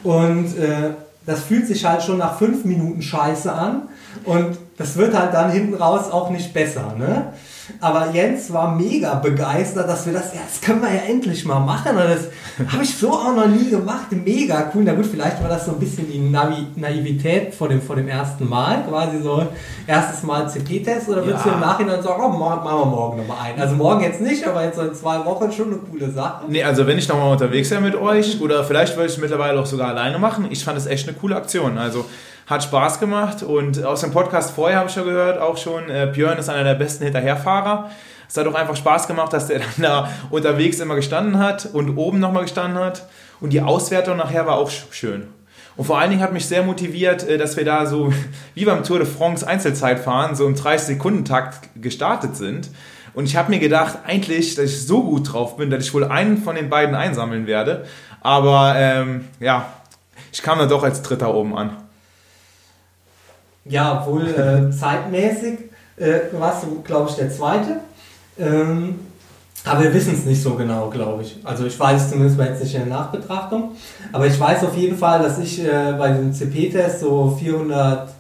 und 0.03 0.57
äh, 0.59 0.91
das 1.27 1.41
fühlt 1.45 1.67
sich 1.67 1.85
halt 1.85 2.03
schon 2.03 2.19
nach 2.19 2.39
5 2.39 2.65
Minuten 2.65 3.01
scheiße 3.01 3.53
an 3.53 3.89
und 4.25 4.59
das 4.77 4.97
wird 4.97 5.17
halt 5.17 5.33
dann 5.33 5.51
hinten 5.51 5.75
raus 5.75 6.11
auch 6.11 6.31
nicht 6.31 6.53
besser. 6.53 6.95
Ne? 6.99 7.33
Aber 7.81 8.11
Jens 8.13 8.53
war 8.53 8.75
mega 8.75 9.15
begeistert, 9.15 9.89
dass 9.89 10.07
wir 10.07 10.13
das, 10.13 10.35
ja, 10.35 10.41
das 10.47 10.61
können 10.61 10.83
wir 10.83 10.93
ja 10.93 11.03
endlich 11.09 11.45
mal 11.45 11.61
machen. 11.61 11.97
Und 11.97 12.05
das 12.05 12.73
habe 12.73 12.83
ich 12.83 12.97
so 12.97 13.13
auch 13.13 13.35
noch 13.35 13.47
nie 13.47 13.71
gemacht. 13.71 14.11
Mega 14.11 14.71
cool. 14.75 14.83
Na 14.85 14.95
gut, 14.95 15.07
vielleicht 15.07 15.43
war 15.43 15.49
das 15.49 15.67
so 15.67 15.73
ein 15.73 15.79
bisschen 15.79 16.11
die 16.11 16.19
Navi 16.19 16.67
Naivität 16.77 17.55
vor 17.55 17.69
dem, 17.69 17.81
vor 17.81 17.97
dem 17.97 18.09
ersten 18.09 18.49
Mal. 18.49 18.85
Quasi 18.89 19.23
so 19.23 19.47
erstes 19.87 20.23
Mal 20.23 20.49
CP-Test. 20.49 21.09
Oder 21.09 21.25
würdest 21.25 21.47
ja. 21.47 21.53
du 21.53 21.57
im 21.57 21.61
Nachhinein 21.61 22.03
sagen, 22.03 22.23
oh, 22.25 22.29
machen 22.29 22.65
wir 22.65 22.87
morgen 22.87 23.19
nochmal 23.19 23.39
einen? 23.45 23.61
Also 23.61 23.75
morgen 23.77 24.03
jetzt 24.03 24.21
nicht, 24.21 24.47
aber 24.47 24.65
jetzt 24.65 24.77
so 24.77 24.83
in 24.83 24.95
zwei 24.95 25.25
Wochen 25.25 25.51
schon 25.51 25.69
eine 25.69 25.77
coole 25.77 26.11
Sache. 26.11 26.45
Nee, 26.49 26.63
also 26.63 26.87
wenn 26.87 26.99
ich 26.99 27.09
nochmal 27.09 27.33
unterwegs 27.33 27.71
wäre 27.71 27.81
mit 27.81 27.95
euch, 27.95 28.41
oder 28.41 28.65
vielleicht 28.65 28.97
würde 28.97 29.07
ich 29.07 29.15
es 29.15 29.19
mittlerweile 29.19 29.59
auch 29.59 29.67
sogar 29.67 29.89
alleine 29.89 30.19
machen. 30.19 30.47
Ich 30.51 30.65
fand 30.65 30.79
es 30.79 30.87
echt 30.87 31.09
eine 31.09 31.17
coole 31.17 31.37
Aktion. 31.37 31.79
Also 31.79 32.05
hat 32.47 32.63
Spaß 32.63 33.01
gemacht 33.01 33.43
und 33.43 33.83
aus 33.85 34.03
dem 34.03 34.11
Podcast 34.11 34.53
vorher 34.53 34.79
habe 34.79 34.89
ich 34.89 34.95
schon 34.95 35.05
gehört, 35.05 35.41
auch 35.41 35.57
schon, 35.57 35.89
äh, 35.89 36.11
Björn 36.13 36.39
ist 36.39 36.49
einer 36.49 36.65
der 36.65 36.75
besten 36.75 37.05
Hinterherfahrer. 37.05 37.91
Es 38.29 38.37
hat 38.37 38.47
auch 38.47 38.55
einfach 38.55 38.77
Spaß 38.77 39.07
gemacht, 39.07 39.33
dass 39.33 39.47
der 39.47 39.59
dann 39.79 39.83
da 39.83 40.09
unterwegs 40.31 40.81
immer 40.81 40.95
gestanden 40.95 41.39
hat 41.39 41.67
und 41.73 41.97
oben 41.97 42.21
nochmal 42.21 42.43
gestanden 42.43 42.83
hat. 42.83 43.07
Und 43.41 43.53
die 43.53 43.61
Auswertung 43.61 44.17
nachher 44.17 44.47
war 44.47 44.57
auch 44.57 44.71
schön. 44.71 45.29
Und 45.77 45.87
vor 45.87 45.99
allen 45.99 46.11
Dingen 46.11 46.23
hat 46.23 46.33
mich 46.33 46.47
sehr 46.47 46.63
motiviert, 46.63 47.27
äh, 47.27 47.39
dass 47.39 47.57
wir 47.57 47.65
da 47.65 47.87
so 47.87 48.13
wie 48.55 48.65
beim 48.65 48.85
Tour 48.85 48.99
de 48.99 49.07
France 49.07 49.47
Einzelzeitfahren 49.47 50.35
so 50.35 50.47
im 50.47 50.55
30-Sekunden-Takt 50.55 51.71
gestartet 51.81 52.37
sind. 52.37 52.71
Und 53.15 53.27
ich 53.27 53.37
habe 53.37 53.51
mir 53.51 53.61
gedacht, 53.61 54.01
eigentlich, 54.07 54.57
dass 54.57 54.67
ich 54.67 54.87
so 54.87 55.03
gut 55.03 55.33
drauf 55.33 55.57
bin, 55.57 55.71
dass 55.71 55.85
ich 55.85 55.95
wohl 55.95 56.05
einen 56.05 56.39
von 56.39 56.57
den 56.57 56.69
beiden 56.69 56.95
einsammeln 56.95 57.47
werde. 57.47 57.85
Aber 58.21 58.75
ähm, 58.77 59.27
ja, 59.39 59.67
ich 60.33 60.43
kam 60.43 60.59
dann 60.59 60.69
doch 60.69 60.83
als 60.83 61.03
Dritter 61.03 61.33
oben 61.33 61.57
an. 61.57 61.77
Ja, 63.67 64.05
wohl 64.07 64.27
äh, 64.29 64.71
zeitmäßig 64.71 65.59
äh, 65.97 66.21
warst 66.33 66.65
du, 66.65 66.83
glaube 66.83 67.11
ich, 67.11 67.17
der 67.17 67.31
Zweite. 67.31 67.81
Ähm, 68.39 68.99
aber 69.65 69.85
wir 69.85 69.95
wissen 69.95 70.15
es 70.15 70.27
nicht 70.27 70.43
so 70.43 70.55
genau, 70.55 70.91
glaube 70.91 71.23
ich. 71.23 71.39
Also 71.43 71.65
ich 71.65 71.79
weiß 71.79 72.11
zumindest 72.11 72.37
bei 72.37 72.49
jetzt 72.49 72.63
nicht 72.63 72.75
in 72.75 72.87
der 72.87 72.99
Nachbetrachtung. 72.99 73.71
Aber 74.13 74.27
ich 74.27 74.39
weiß 74.39 74.65
auf 74.65 74.77
jeden 74.77 74.99
Fall, 74.99 75.23
dass 75.23 75.39
ich 75.39 75.65
äh, 75.65 75.95
bei 75.97 76.09
dem 76.13 76.33
CP-Test 76.33 77.01
so 77.01 77.35
400, 77.41 78.11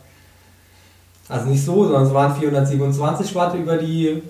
also 1.29 1.47
nicht 1.47 1.63
so, 1.63 1.85
sondern 1.85 2.05
es 2.05 2.15
waren 2.15 2.35
427 2.35 3.35
Watt 3.35 3.55
über 3.57 3.77
die 3.77 4.23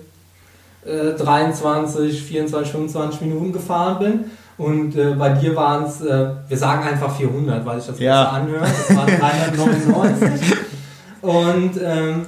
äh, 0.85 1.13
23, 1.17 2.21
24, 2.21 2.71
25 2.71 3.21
Minuten 3.21 3.53
gefahren 3.53 3.99
bin. 3.99 4.25
Und 4.57 4.95
äh, 4.97 5.11
bei 5.11 5.29
dir 5.29 5.55
waren 5.55 5.85
es, 5.85 6.01
äh, 6.01 6.27
wir 6.47 6.57
sagen 6.57 6.85
einfach 6.85 7.15
400, 7.15 7.65
weil 7.65 7.79
ich 7.79 7.85
das 7.85 7.99
ja. 7.99 8.23
besser 8.23 8.33
anhöre. 8.33 8.65
Das 8.65 8.97
waren 8.97 9.07
399. 9.19 10.57
Und 11.25 11.71
ähm, 11.83 12.25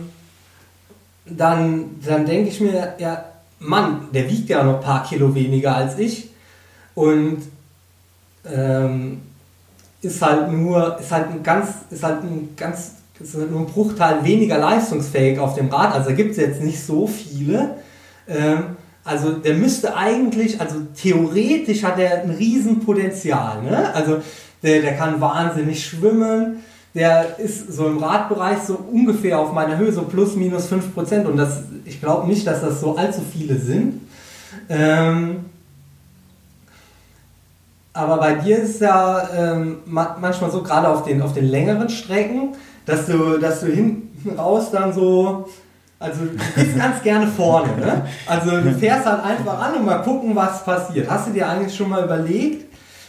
dann, 1.26 2.00
dann 2.04 2.26
denke 2.26 2.50
ich 2.50 2.60
mir, 2.60 2.96
ja, 2.98 3.26
Mann, 3.60 4.08
der 4.12 4.28
wiegt 4.28 4.50
ja 4.50 4.64
noch 4.64 4.76
ein 4.76 4.82
paar 4.82 5.04
Kilo 5.04 5.36
weniger 5.36 5.76
als 5.76 6.00
ich. 6.00 6.30
Und 6.96 7.44
ähm, 8.52 9.22
ist 10.02 10.20
halt 10.20 10.52
nur, 10.52 11.00
ist 11.00 11.12
halt 11.12 11.30
ein 11.30 11.44
ganz, 11.44 11.70
ist 11.92 12.02
halt 12.02 12.24
ein 12.24 12.56
ganz, 12.58 12.94
ist 13.20 13.36
halt 13.36 13.52
nur 13.52 13.62
ein 13.62 13.68
Bruchteil 13.68 14.24
weniger 14.24 14.58
leistungsfähig 14.58 15.38
auf 15.38 15.54
dem 15.54 15.70
Rad. 15.70 15.94
Also 15.94 16.16
gibt 16.16 16.32
es 16.32 16.38
jetzt 16.38 16.64
nicht 16.64 16.84
so 16.84 17.06
viele. 17.06 17.76
Ähm, 18.28 18.78
also 19.04 19.34
der 19.34 19.54
müsste 19.54 19.96
eigentlich, 19.96 20.60
also 20.60 20.78
theoretisch 21.00 21.84
hat 21.84 22.00
er 22.00 22.24
ein 22.24 22.32
Riesenpotenzial. 22.32 23.62
Ne? 23.62 23.94
Also 23.94 24.22
der, 24.64 24.82
der 24.82 24.98
kann 24.98 25.22
wahnsinnig 25.22 25.86
schwimmen, 25.86 26.64
der 26.98 27.40
ist 27.40 27.72
so 27.74 27.88
im 27.88 27.98
Radbereich 27.98 28.60
so 28.60 28.76
ungefähr 28.92 29.40
auf 29.40 29.54
meiner 29.54 29.78
Höhe, 29.78 29.92
so 29.92 30.04
plus 30.04 30.36
minus 30.36 30.72
5%. 30.72 31.26
Und 31.26 31.38
das, 31.38 31.60
ich 31.86 32.00
glaube 32.00 32.28
nicht, 32.28 32.46
dass 32.46 32.62
das 32.62 32.82
so 32.82 32.96
allzu 32.96 33.22
viele 33.22 33.58
sind. 33.58 34.02
Ähm, 34.70 35.46
aber 37.94 38.18
bei 38.18 38.36
dir 38.36 38.60
ist 38.60 38.80
ja 38.80 39.28
ähm, 39.36 39.78
manchmal 39.86 40.52
so, 40.52 40.62
gerade 40.62 40.88
auf 40.88 41.04
den, 41.04 41.22
auf 41.22 41.34
den 41.34 41.46
längeren 41.46 41.90
Strecken, 41.90 42.50
dass 42.86 43.08
du, 43.08 43.40
dass 43.40 43.62
du 43.62 43.68
hinten 43.68 44.38
raus 44.38 44.70
dann 44.72 44.94
so, 44.94 45.50
also 46.00 46.26
du 46.26 46.38
bist 46.56 46.78
ganz 46.78 47.02
gerne 47.02 47.28
vorne. 47.28 47.76
Ne? 47.76 48.06
Also 48.28 48.52
du 48.52 48.72
fährst 48.74 49.06
halt 49.06 49.24
einfach 49.24 49.60
an 49.60 49.76
und 49.76 49.86
mal 49.86 50.04
gucken, 50.04 50.36
was 50.36 50.64
passiert. 50.64 51.10
Hast 51.10 51.28
du 51.28 51.32
dir 51.32 51.50
eigentlich 51.50 51.76
schon 51.76 51.90
mal 51.90 52.04
überlegt, 52.04 52.67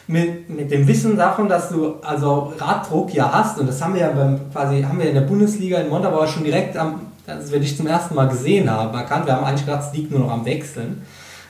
mit, 0.09 0.49
mit 0.49 0.71
dem 0.71 0.89
Wissen 0.89 1.17
davon, 1.17 1.49
dass 1.49 1.69
du 1.69 1.97
also 2.03 2.55
Raddruck 2.59 3.13
ja 3.13 3.31
hast, 3.31 3.59
und 3.59 3.69
das 3.69 3.81
haben 3.81 3.95
wir 3.95 4.01
ja 4.01 4.11
beim, 4.11 4.51
quasi, 4.51 4.83
haben 4.83 4.99
wir 4.99 5.09
in 5.09 5.15
der 5.15 5.21
Bundesliga 5.21 5.79
in 5.79 5.91
Montabaur 5.91 6.27
schon 6.27 6.45
direkt 6.45 6.77
am, 6.77 7.03
als 7.27 7.53
wir 7.53 7.61
dich 7.61 7.77
zum 7.77 7.87
ersten 7.87 8.15
Mal 8.15 8.29
gesehen 8.29 8.71
haben, 8.71 8.97
erkannt, 8.97 9.27
wir 9.27 9.37
haben 9.37 9.45
eigentlich 9.45 9.67
gedacht, 9.67 9.85
es 9.87 9.97
liegt 9.97 10.11
nur 10.11 10.21
noch 10.21 10.33
am 10.33 10.47
Wechseln. 10.47 11.03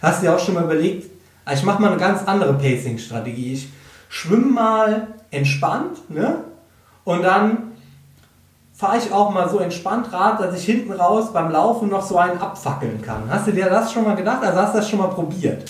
Hast 0.03 0.21
du 0.21 0.27
dir 0.27 0.35
auch 0.35 0.41
schon 0.41 0.55
mal 0.55 0.65
überlegt, 0.65 1.09
ich 1.51 1.63
mache 1.63 1.81
mal 1.81 1.93
eine 1.93 2.01
ganz 2.01 2.23
andere 2.27 2.55
Pacing-Strategie. 2.55 3.55
Ich 3.55 3.69
schwimme 4.09 4.47
mal 4.47 5.07
entspannt, 5.31 6.11
ne? 6.11 6.45
Und 7.05 7.23
dann 7.23 7.73
fahre 8.75 8.99
ich 8.99 9.11
auch 9.13 9.31
mal 9.31 9.49
so 9.49 9.59
entspannt 9.61 10.13
Rad, 10.13 10.41
dass 10.41 10.57
ich 10.57 10.65
hinten 10.65 10.93
raus 10.93 11.33
beim 11.33 11.51
Laufen 11.51 11.89
noch 11.89 12.03
so 12.03 12.19
einen 12.19 12.39
abfackeln 12.39 13.01
kann. 13.03 13.23
Hast 13.31 13.47
du 13.47 13.53
dir 13.53 13.71
das 13.71 13.93
schon 13.93 14.05
mal 14.05 14.15
gedacht? 14.15 14.43
Also 14.43 14.59
hast 14.61 14.75
du 14.75 14.79
das 14.79 14.91
schon 14.91 14.99
mal 14.99 15.09
probiert? 15.09 15.65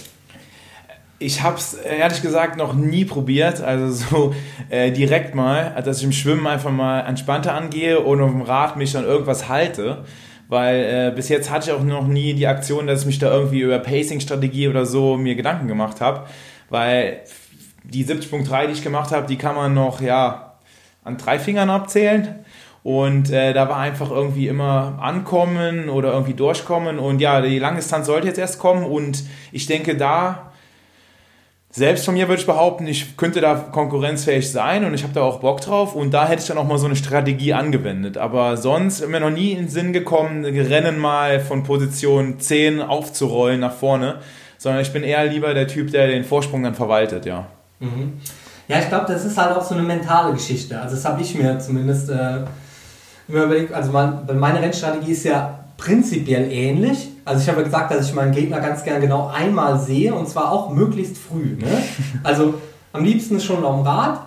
Ich 1.20 1.42
habe 1.42 1.56
es 1.56 1.74
ehrlich 1.74 2.22
gesagt 2.22 2.56
noch 2.56 2.74
nie 2.74 3.04
probiert, 3.04 3.60
also 3.60 3.90
so 3.90 4.34
äh, 4.70 4.92
direkt 4.92 5.34
mal, 5.34 5.74
dass 5.84 5.98
ich 5.98 6.04
im 6.04 6.12
Schwimmen 6.12 6.46
einfach 6.46 6.70
mal 6.70 7.00
entspannter 7.00 7.54
angehe 7.54 7.98
und 7.98 8.20
auf 8.20 8.30
dem 8.30 8.42
Rad 8.42 8.76
mich 8.76 8.92
dann 8.92 9.04
irgendwas 9.04 9.48
halte. 9.48 10.04
Weil 10.48 11.10
äh, 11.10 11.12
bis 11.14 11.28
jetzt 11.28 11.50
hatte 11.50 11.70
ich 11.70 11.76
auch 11.76 11.82
noch 11.82 12.06
nie 12.06 12.34
die 12.34 12.46
Aktion, 12.46 12.86
dass 12.86 13.00
ich 13.00 13.06
mich 13.06 13.18
da 13.18 13.30
irgendwie 13.30 13.60
über 13.60 13.78
Pacing-Strategie 13.78 14.68
oder 14.68 14.86
so 14.86 15.16
mir 15.16 15.34
Gedanken 15.34 15.68
gemacht 15.68 16.00
habe. 16.00 16.26
Weil 16.70 17.20
die 17.84 18.04
70.3, 18.04 18.66
die 18.66 18.72
ich 18.72 18.82
gemacht 18.82 19.12
habe, 19.12 19.26
die 19.26 19.36
kann 19.36 19.54
man 19.54 19.74
noch 19.74 20.00
ja 20.00 20.54
an 21.04 21.18
drei 21.18 21.38
Fingern 21.38 21.68
abzählen. 21.68 22.44
Und 22.82 23.30
äh, 23.30 23.52
da 23.52 23.68
war 23.68 23.76
einfach 23.76 24.10
irgendwie 24.10 24.48
immer 24.48 24.98
ankommen 25.02 25.90
oder 25.90 26.12
irgendwie 26.12 26.34
durchkommen. 26.34 26.98
Und 26.98 27.20
ja, 27.20 27.42
die 27.42 27.58
Langdistanz 27.58 28.06
sollte 28.06 28.28
jetzt 28.28 28.38
erst 28.38 28.58
kommen. 28.58 28.84
Und 28.84 29.24
ich 29.52 29.66
denke, 29.66 29.96
da 29.96 30.47
selbst 31.78 32.04
von 32.04 32.14
mir 32.14 32.28
würde 32.28 32.40
ich 32.40 32.46
behaupten, 32.46 32.86
ich 32.86 33.16
könnte 33.16 33.40
da 33.40 33.54
konkurrenzfähig 33.54 34.50
sein 34.50 34.84
und 34.84 34.94
ich 34.94 35.04
habe 35.04 35.14
da 35.14 35.22
auch 35.22 35.38
Bock 35.38 35.60
drauf 35.60 35.94
und 35.94 36.12
da 36.12 36.26
hätte 36.26 36.42
ich 36.42 36.48
dann 36.48 36.58
auch 36.58 36.66
mal 36.66 36.76
so 36.76 36.86
eine 36.86 36.96
Strategie 36.96 37.54
angewendet. 37.54 38.18
Aber 38.18 38.56
sonst 38.56 39.00
ist 39.00 39.08
mir 39.08 39.20
noch 39.20 39.30
nie 39.30 39.52
in 39.52 39.58
den 39.58 39.68
Sinn 39.68 39.92
gekommen, 39.92 40.44
Rennen 40.44 40.98
mal 40.98 41.40
von 41.40 41.62
Position 41.62 42.40
10 42.40 42.82
aufzurollen 42.82 43.60
nach 43.60 43.72
vorne, 43.72 44.16
sondern 44.58 44.82
ich 44.82 44.92
bin 44.92 45.04
eher 45.04 45.24
lieber 45.26 45.54
der 45.54 45.68
Typ, 45.68 45.92
der 45.92 46.08
den 46.08 46.24
Vorsprung 46.24 46.64
dann 46.64 46.74
verwaltet, 46.74 47.24
ja. 47.24 47.46
Mhm. 47.78 48.14
Ja, 48.66 48.80
ich 48.80 48.88
glaube, 48.88 49.06
das 49.06 49.24
ist 49.24 49.38
halt 49.38 49.56
auch 49.56 49.62
so 49.62 49.74
eine 49.74 49.84
mentale 49.84 50.34
Geschichte. 50.34 50.78
Also 50.80 50.96
das 50.96 51.04
habe 51.04 51.22
ich 51.22 51.34
mir 51.34 51.58
zumindest 51.60 52.10
äh, 52.10 52.40
immer 53.28 53.44
überlegt. 53.44 53.72
Also 53.72 53.92
mein, 53.92 54.26
meine 54.34 54.60
Rennstrategie 54.60 55.12
ist 55.12 55.24
ja 55.24 55.60
prinzipiell 55.76 56.50
ähnlich. 56.52 57.08
Also 57.28 57.42
ich 57.42 57.48
habe 57.50 57.62
gesagt, 57.62 57.90
dass 57.90 58.08
ich 58.08 58.14
meinen 58.14 58.32
Gegner 58.32 58.58
ganz 58.58 58.82
gern 58.82 59.02
genau 59.02 59.28
einmal 59.28 59.78
sehe 59.78 60.14
und 60.14 60.26
zwar 60.30 60.50
auch 60.50 60.70
möglichst 60.70 61.18
früh. 61.18 61.56
Ne? 61.58 61.82
Also 62.24 62.54
am 62.94 63.04
liebsten 63.04 63.38
schon 63.38 63.56
dem 63.56 63.82
Rad, 63.82 64.20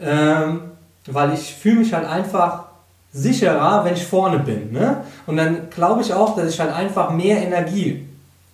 ähm, 0.00 0.62
weil 1.06 1.32
ich 1.34 1.54
fühle 1.54 1.76
mich 1.76 1.94
halt 1.94 2.08
einfach 2.08 2.64
sicherer, 3.12 3.84
wenn 3.84 3.94
ich 3.94 4.04
vorne 4.04 4.40
bin. 4.40 4.72
Ne? 4.72 5.04
Und 5.26 5.36
dann 5.36 5.70
glaube 5.70 6.02
ich 6.02 6.12
auch, 6.12 6.34
dass 6.34 6.52
ich 6.52 6.58
halt 6.58 6.72
einfach 6.74 7.10
mehr 7.10 7.40
Energie 7.40 8.04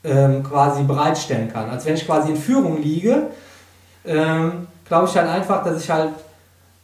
ähm, 0.05 0.43
quasi 0.43 0.83
bereitstellen 0.83 1.51
kann. 1.51 1.71
Als 1.71 1.87
wenn 1.87 1.95
ich 1.95 2.05
quasi 2.05 2.33
in 2.33 2.37
Führung 2.37 2.83
liege, 2.83 3.29
ähm, 4.05 4.67
glaube 4.85 5.09
ich 5.09 5.17
halt 5.17 5.31
einfach, 5.31 5.65
dass 5.65 5.83
ich 5.83 5.91
halt 5.91 6.11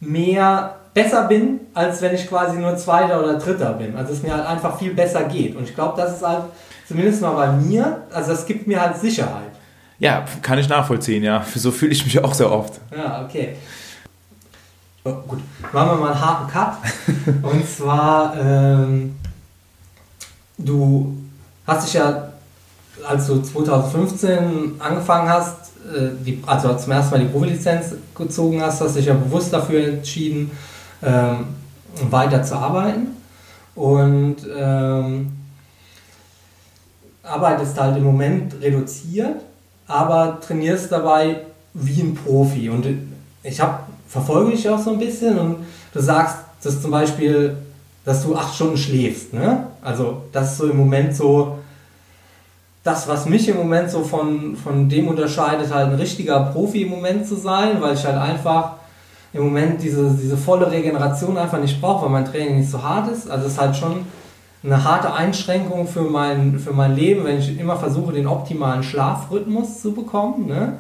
mehr 0.01 0.77
besser 0.95 1.25
bin, 1.25 1.61
als 1.75 2.01
wenn 2.01 2.15
ich 2.15 2.27
quasi 2.27 2.57
nur 2.57 2.75
Zweiter 2.79 3.23
oder 3.23 3.35
Dritter 3.35 3.75
bin. 3.75 3.95
Also 3.99 4.15
es 4.15 4.23
mir 4.23 4.35
halt 4.35 4.47
einfach 4.47 4.79
viel 4.79 4.95
besser 4.95 5.25
geht. 5.25 5.55
Und 5.57 5.65
ich 5.65 5.75
glaube, 5.75 6.01
das 6.01 6.17
ist 6.17 6.27
halt 6.27 6.45
zumindest 6.91 7.23
mal 7.23 7.35
bei 7.35 7.53
mir, 7.53 8.03
also 8.13 8.33
das 8.33 8.45
gibt 8.45 8.67
mir 8.67 8.81
halt 8.81 8.97
Sicherheit. 8.99 9.53
Ja, 10.01 10.25
kann 10.43 10.59
ich 10.59 10.69
nachvollziehen, 10.69 11.23
ja. 11.23 11.45
So 11.55 11.71
fühle 11.71 11.93
ich 11.93 12.05
mich 12.05 12.19
auch 12.19 12.35
sehr 12.35 12.51
oft. 12.51 12.81
Ja, 12.91 13.25
okay. 13.25 13.55
Oh, 15.05 15.13
gut, 15.29 15.39
machen 15.73 15.91
wir 15.91 15.95
mal 15.95 16.11
einen 16.11 16.21
harten 16.21 16.51
Cut. 16.51 16.73
Und 17.45 17.69
zwar, 17.69 18.35
ähm, 18.37 19.15
du 20.59 21.17
hast 21.65 21.87
dich 21.87 21.95
ja, 21.95 22.33
als 23.07 23.29
du 23.29 23.41
2015 23.41 24.73
angefangen 24.81 25.29
hast, 25.29 25.71
äh, 25.97 26.11
die, 26.27 26.43
also 26.45 26.75
zum 26.75 26.91
ersten 26.91 27.13
Mal 27.13 27.21
die 27.21 27.29
Profilizenz 27.29 27.95
gezogen 28.17 28.61
hast, 28.61 28.81
hast 28.81 28.97
dich 28.97 29.07
ja 29.07 29.15
bewusst 29.15 29.53
dafür 29.53 29.87
entschieden, 29.87 30.51
ähm, 31.05 31.55
weiter 32.11 32.43
zu 32.43 32.57
arbeiten 32.57 33.11
und 33.77 34.39
ähm, 34.59 35.40
arbeitest 37.31 37.81
halt 37.81 37.97
im 37.97 38.05
Moment 38.05 38.55
reduziert, 38.61 39.41
aber 39.87 40.39
trainierst 40.41 40.91
dabei 40.93 41.43
wie 41.75 42.03
ein 42.03 42.15
Profi. 42.15 42.69
Und 42.69 42.87
ich 43.43 43.61
hab, 43.61 43.89
verfolge 44.09 44.53
dich 44.53 44.69
auch 44.69 44.79
so 44.79 44.91
ein 44.91 44.99
bisschen 44.99 45.39
und 45.39 45.57
du 45.93 46.01
sagst, 46.01 46.37
dass 46.63 46.83
zum 46.83 46.91
Beispiel, 46.91 47.57
dass 48.05 48.25
du 48.25 48.37
acht 48.37 48.55
Stunden 48.55 48.77
schläfst. 48.77 49.33
Ne? 49.33 49.67
Also 49.83 50.23
das 50.33 50.53
ist 50.53 50.59
so 50.59 50.69
im 50.69 50.77
Moment 50.77 51.15
so 51.15 51.59
das, 52.83 53.07
was 53.09 53.27
mich 53.27 53.49
im 53.49 53.57
Moment 53.57 53.91
so 53.91 54.03
von, 54.03 54.57
von 54.57 54.89
dem 54.89 55.09
unterscheidet, 55.09 55.73
halt 55.73 55.89
ein 55.89 55.95
richtiger 55.95 56.41
Profi 56.45 56.83
im 56.83 56.91
Moment 56.91 57.27
zu 57.27 57.37
sein, 57.37 57.81
weil 57.81 57.95
ich 57.95 58.05
halt 58.05 58.17
einfach 58.17 58.73
im 59.33 59.45
Moment 59.45 59.83
diese, 59.83 60.11
diese 60.11 60.37
volle 60.37 60.71
Regeneration 60.71 61.37
einfach 61.37 61.61
nicht 61.61 61.81
brauche, 61.81 62.05
weil 62.05 62.11
mein 62.11 62.25
Training 62.25 62.59
nicht 62.59 62.71
so 62.71 62.83
hart 62.83 63.13
ist. 63.13 63.31
Also 63.31 63.47
es 63.47 63.53
ist 63.53 63.61
halt 63.61 63.77
schon 63.77 64.07
eine 64.63 64.85
harte 64.85 65.13
Einschränkung 65.13 65.89
für 65.89 66.03
mein, 66.03 66.59
für 66.59 66.73
mein 66.73 66.95
Leben, 66.95 67.25
wenn 67.25 67.39
ich 67.39 67.59
immer 67.59 67.77
versuche, 67.77 68.13
den 68.13 68.27
optimalen 68.27 68.83
Schlafrhythmus 68.83 69.81
zu 69.81 69.93
bekommen. 69.93 70.47
Ne? 70.47 70.75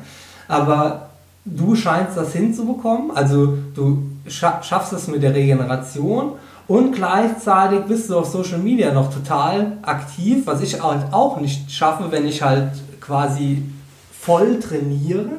Aber 0.48 1.10
du 1.44 1.74
scheinst 1.74 2.16
das 2.16 2.32
hinzubekommen. 2.32 3.10
Also 3.14 3.58
du 3.74 4.02
schaffst 4.26 4.92
es 4.92 5.08
mit 5.08 5.22
der 5.22 5.34
Regeneration 5.34 6.32
und 6.70 6.92
gleichzeitig 6.92 7.80
bist 7.86 8.10
du 8.10 8.18
auf 8.18 8.26
Social 8.26 8.58
Media 8.58 8.92
noch 8.92 9.12
total 9.12 9.78
aktiv, 9.82 10.46
was 10.46 10.60
ich 10.60 10.80
halt 10.80 11.12
auch 11.12 11.40
nicht 11.40 11.70
schaffe, 11.72 12.04
wenn 12.10 12.26
ich 12.26 12.42
halt 12.42 12.70
quasi 13.00 13.64
voll 14.12 14.60
trainiere. 14.60 15.30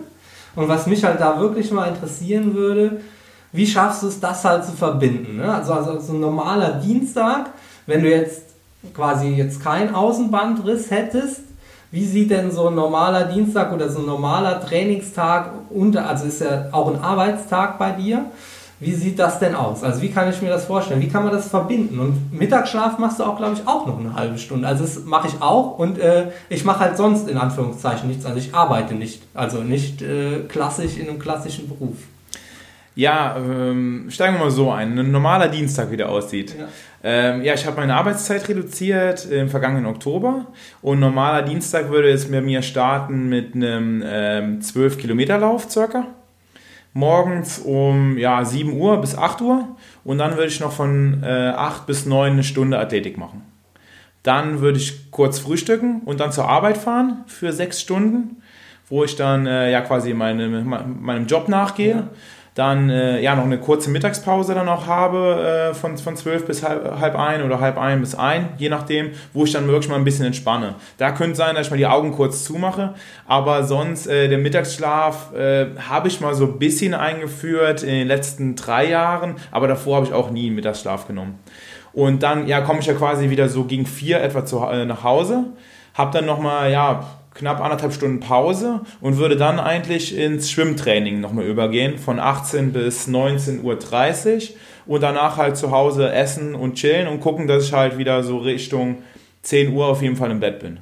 Und 0.55 0.67
was 0.67 0.87
mich 0.87 1.05
halt 1.05 1.21
da 1.21 1.39
wirklich 1.39 1.71
mal 1.71 1.87
interessieren 1.87 2.53
würde, 2.53 2.99
wie 3.53 3.65
schaffst 3.65 4.03
du 4.03 4.07
es, 4.07 4.19
das 4.19 4.43
halt 4.43 4.65
zu 4.65 4.73
verbinden? 4.73 5.37
Ne? 5.37 5.53
Also, 5.53 5.73
also 5.73 5.99
so 5.99 6.13
ein 6.13 6.19
normaler 6.19 6.73
Dienstag, 6.73 7.51
wenn 7.85 8.03
du 8.03 8.09
jetzt 8.09 8.43
quasi 8.93 9.29
jetzt 9.29 9.63
keinen 9.63 9.93
Außenbandriss 9.93 10.91
hättest, 10.91 11.41
wie 11.91 12.05
sieht 12.05 12.31
denn 12.31 12.51
so 12.51 12.69
ein 12.69 12.75
normaler 12.75 13.25
Dienstag 13.25 13.73
oder 13.73 13.89
so 13.89 13.99
ein 13.99 14.05
normaler 14.05 14.61
Trainingstag 14.61 15.51
unter, 15.69 16.07
also 16.07 16.25
ist 16.25 16.41
ja 16.41 16.69
auch 16.71 16.87
ein 16.87 17.01
Arbeitstag 17.01 17.77
bei 17.77 17.91
dir, 17.91 18.25
wie 18.81 18.93
sieht 18.93 19.19
das 19.19 19.37
denn 19.37 19.53
aus? 19.53 19.83
Also 19.83 20.01
wie 20.01 20.09
kann 20.09 20.27
ich 20.27 20.41
mir 20.41 20.49
das 20.49 20.65
vorstellen? 20.65 21.01
Wie 21.01 21.07
kann 21.07 21.23
man 21.23 21.31
das 21.31 21.49
verbinden? 21.49 21.99
Und 21.99 22.33
Mittagsschlaf 22.33 22.97
machst 22.97 23.19
du 23.19 23.23
auch, 23.23 23.37
glaube 23.37 23.53
ich, 23.53 23.67
auch 23.67 23.85
noch 23.85 23.99
eine 23.99 24.15
halbe 24.15 24.39
Stunde. 24.39 24.67
Also 24.67 24.83
das 24.83 25.05
mache 25.05 25.27
ich 25.27 25.39
auch 25.39 25.77
und 25.77 25.99
äh, 25.99 26.29
ich 26.49 26.65
mache 26.65 26.79
halt 26.79 26.97
sonst 26.97 27.29
in 27.29 27.37
Anführungszeichen 27.37 28.09
nichts. 28.09 28.25
Also 28.25 28.39
ich 28.39 28.55
arbeite 28.55 28.95
nicht, 28.95 29.21
also 29.35 29.59
nicht 29.59 30.01
äh, 30.01 30.39
klassisch 30.47 30.97
in 30.97 31.07
einem 31.07 31.19
klassischen 31.19 31.69
Beruf. 31.69 31.97
Ja, 32.95 33.37
ähm, 33.37 34.07
steigen 34.09 34.35
wir 34.35 34.45
mal 34.45 34.51
so 34.51 34.69
ein. 34.71 34.99
Ein 34.99 35.11
normaler 35.11 35.47
Dienstag, 35.47 35.91
wie 35.91 35.97
der 35.97 36.09
aussieht. 36.09 36.55
Ja, 36.57 36.67
ähm, 37.03 37.41
ja 37.41 37.53
ich 37.53 37.65
habe 37.65 37.77
meine 37.77 37.95
Arbeitszeit 37.95 38.47
reduziert 38.49 39.25
im 39.31 39.49
vergangenen 39.49 39.85
Oktober 39.85 40.47
und 40.81 40.99
normaler 40.99 41.41
Dienstag 41.43 41.89
würde 41.89 42.09
es 42.09 42.29
bei 42.29 42.41
mir 42.41 42.61
starten 42.61 43.29
mit 43.29 43.55
einem 43.55 44.03
ähm, 44.05 44.61
12 44.61 44.97
Kilometer 44.97 45.37
Lauf 45.37 45.69
circa. 45.69 46.07
Morgens 46.93 47.59
um 47.59 48.17
ja, 48.17 48.43
7 48.43 48.73
Uhr 48.73 48.99
bis 48.99 49.17
8 49.17 49.39
Uhr 49.39 49.77
und 50.03 50.17
dann 50.17 50.31
würde 50.31 50.47
ich 50.47 50.59
noch 50.59 50.73
von 50.73 51.23
äh, 51.23 51.53
8 51.55 51.85
bis 51.85 52.05
9 52.05 52.33
eine 52.33 52.43
Stunde 52.43 52.77
Athletik 52.77 53.17
machen. 53.17 53.43
Dann 54.23 54.59
würde 54.59 54.77
ich 54.77 55.09
kurz 55.11 55.39
frühstücken 55.39 56.01
und 56.03 56.19
dann 56.19 56.33
zur 56.33 56.49
Arbeit 56.49 56.77
fahren 56.77 57.23
für 57.27 57.53
6 57.53 57.79
Stunden, 57.79 58.43
wo 58.89 59.05
ich 59.05 59.15
dann 59.15 59.47
äh, 59.47 59.71
ja 59.71 59.79
quasi 59.79 60.13
meine, 60.13 60.49
meinem 60.49 61.27
Job 61.27 61.47
nachgehe. 61.47 61.95
Ja 61.95 62.09
dann 62.53 62.89
äh, 62.89 63.21
ja 63.21 63.35
noch 63.35 63.45
eine 63.45 63.59
kurze 63.59 63.89
Mittagspause 63.89 64.53
dann 64.53 64.67
auch 64.67 64.85
habe 64.85 65.71
äh, 65.71 65.73
von, 65.73 65.97
von 65.97 66.17
12 66.17 66.45
bis 66.45 66.63
halb, 66.63 66.99
halb 66.99 67.15
ein 67.15 67.43
oder 67.43 67.61
halb 67.61 67.77
ein 67.77 68.01
bis 68.01 68.13
ein, 68.13 68.49
je 68.57 68.67
nachdem, 68.67 69.11
wo 69.33 69.45
ich 69.45 69.53
dann 69.53 69.67
wirklich 69.67 69.89
mal 69.89 69.95
ein 69.95 70.03
bisschen 70.03 70.25
entspanne. 70.25 70.75
Da 70.97 71.11
könnte 71.11 71.35
sein, 71.37 71.55
dass 71.55 71.67
ich 71.67 71.71
mal 71.71 71.77
die 71.77 71.87
Augen 71.87 72.11
kurz 72.11 72.43
zumache, 72.43 72.93
aber 73.25 73.63
sonst 73.63 74.07
äh, 74.07 74.27
der 74.27 74.37
Mittagsschlaf 74.37 75.33
äh, 75.33 75.67
habe 75.89 76.09
ich 76.09 76.19
mal 76.19 76.35
so 76.35 76.45
ein 76.45 76.59
bisschen 76.59 76.93
eingeführt 76.93 77.83
in 77.83 77.89
den 77.89 78.07
letzten 78.07 78.55
drei 78.57 78.89
Jahren, 78.89 79.35
aber 79.51 79.69
davor 79.69 79.97
habe 79.97 80.05
ich 80.07 80.13
auch 80.13 80.29
nie 80.29 80.47
einen 80.47 80.55
Mittagsschlaf 80.55 81.07
genommen. 81.07 81.39
Und 81.93 82.23
dann 82.23 82.47
ja 82.47 82.61
komme 82.61 82.79
ich 82.79 82.85
ja 82.85 82.93
quasi 82.93 83.29
wieder 83.29 83.47
so 83.47 83.63
gegen 83.63 83.85
vier 83.85 84.21
etwa 84.21 84.45
zu, 84.45 84.59
äh, 84.65 84.85
nach 84.85 85.03
Hause, 85.05 85.45
habe 85.93 86.11
dann 86.11 86.25
nochmal 86.25 86.71
ja 86.71 87.05
knapp 87.33 87.61
anderthalb 87.61 87.93
Stunden 87.93 88.19
Pause 88.19 88.81
und 88.99 89.17
würde 89.17 89.37
dann 89.37 89.59
eigentlich 89.59 90.17
ins 90.17 90.51
Schwimmtraining 90.51 91.21
nochmal 91.21 91.45
übergehen 91.45 91.97
von 91.97 92.19
18 92.19 92.73
bis 92.73 93.07
19.30 93.07 93.61
Uhr 93.63 94.57
und 94.85 95.01
danach 95.01 95.37
halt 95.37 95.57
zu 95.57 95.71
Hause 95.71 96.11
essen 96.11 96.55
und 96.55 96.75
chillen 96.75 97.07
und 97.07 97.21
gucken, 97.21 97.47
dass 97.47 97.65
ich 97.65 97.73
halt 97.73 97.97
wieder 97.97 98.23
so 98.23 98.37
Richtung 98.37 98.99
10 99.43 99.73
Uhr 99.73 99.87
auf 99.87 100.01
jeden 100.01 100.15
Fall 100.15 100.31
im 100.31 100.39
Bett 100.39 100.59
bin 100.59 100.79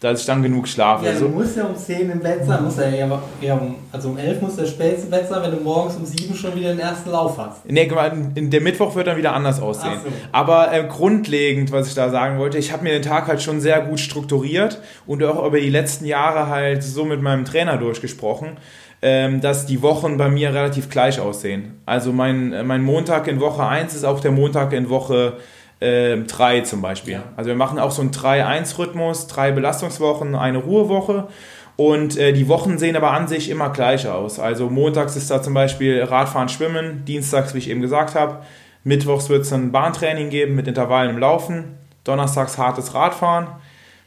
dass 0.00 0.20
ich 0.20 0.26
dann 0.26 0.42
genug 0.42 0.68
schlafe. 0.68 1.06
Ja, 1.06 1.12
du 1.12 1.28
musst 1.28 1.56
ja 1.56 1.64
um 1.64 1.74
10 1.74 2.10
im 2.10 2.20
Bett 2.20 2.44
sein, 2.44 2.62
muss 2.62 2.76
ja 2.76 2.84
eher, 2.84 3.22
eher 3.40 3.60
um, 3.60 3.76
also 3.90 4.10
um 4.10 4.18
11 4.18 4.42
muss 4.42 4.56
der 4.56 4.66
späteste 4.66 5.08
Bett 5.08 5.26
sein, 5.28 5.42
wenn 5.42 5.52
du 5.52 5.62
morgens 5.62 5.96
um 5.96 6.04
7 6.04 6.34
schon 6.34 6.54
wieder 6.54 6.70
den 6.70 6.80
ersten 6.80 7.10
Lauf 7.10 7.38
hast. 7.38 7.64
Nee, 7.64 7.90
der 8.36 8.60
Mittwoch 8.60 8.94
wird 8.94 9.06
dann 9.06 9.16
wieder 9.16 9.32
anders 9.32 9.60
aussehen. 9.60 9.98
So. 10.04 10.10
Aber 10.32 10.72
äh, 10.72 10.84
grundlegend, 10.84 11.72
was 11.72 11.88
ich 11.88 11.94
da 11.94 12.10
sagen 12.10 12.38
wollte, 12.38 12.58
ich 12.58 12.72
habe 12.72 12.82
mir 12.82 12.92
den 12.92 13.02
Tag 13.02 13.26
halt 13.26 13.40
schon 13.42 13.60
sehr 13.60 13.80
gut 13.80 14.00
strukturiert 14.00 14.80
und 15.06 15.22
auch 15.24 15.46
über 15.46 15.60
die 15.60 15.70
letzten 15.70 16.04
Jahre 16.04 16.48
halt 16.48 16.82
so 16.82 17.04
mit 17.04 17.22
meinem 17.22 17.44
Trainer 17.44 17.78
durchgesprochen 17.78 18.58
ähm, 19.02 19.40
dass 19.40 19.66
die 19.66 19.82
Wochen 19.82 20.16
bei 20.16 20.28
mir 20.28 20.54
relativ 20.54 20.88
gleich 20.88 21.20
aussehen. 21.20 21.80
Also 21.86 22.12
mein, 22.12 22.66
mein 22.66 22.82
Montag 22.82 23.28
in 23.28 23.40
Woche 23.40 23.66
1 23.66 23.94
ist 23.94 24.04
auch 24.04 24.20
der 24.20 24.32
Montag 24.32 24.72
in 24.72 24.88
Woche 24.88 25.34
äh, 25.80 26.16
drei 26.18 26.60
zum 26.60 26.82
Beispiel. 26.82 27.14
Ja. 27.14 27.24
Also 27.36 27.48
wir 27.48 27.56
machen 27.56 27.78
auch 27.78 27.90
so 27.90 28.02
einen 28.02 28.10
3-1-Rhythmus, 28.10 29.26
drei 29.26 29.52
Belastungswochen, 29.52 30.34
eine 30.34 30.58
Ruhewoche. 30.58 31.28
Und 31.76 32.16
äh, 32.16 32.32
die 32.32 32.48
Wochen 32.48 32.78
sehen 32.78 32.96
aber 32.96 33.10
an 33.10 33.28
sich 33.28 33.50
immer 33.50 33.70
gleich 33.70 34.08
aus. 34.08 34.40
Also 34.40 34.70
montags 34.70 35.14
ist 35.14 35.30
da 35.30 35.42
zum 35.42 35.52
Beispiel 35.52 36.02
Radfahren, 36.02 36.48
Schwimmen, 36.48 37.04
dienstags, 37.04 37.52
wie 37.54 37.58
ich 37.58 37.68
eben 37.68 37.82
gesagt 37.82 38.14
habe, 38.14 38.38
mittwochs 38.82 39.28
wird 39.28 39.42
es 39.42 39.52
ein 39.52 39.72
Bahntraining 39.72 40.30
geben 40.30 40.54
mit 40.54 40.66
Intervallen 40.66 41.10
im 41.10 41.18
Laufen, 41.18 41.76
donnerstags 42.04 42.56
hartes 42.56 42.94
Radfahren, 42.94 43.48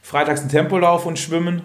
freitags 0.02 0.42
ein 0.42 0.50
Tempolauf 0.50 1.06
und 1.06 1.20
Schwimmen, 1.20 1.62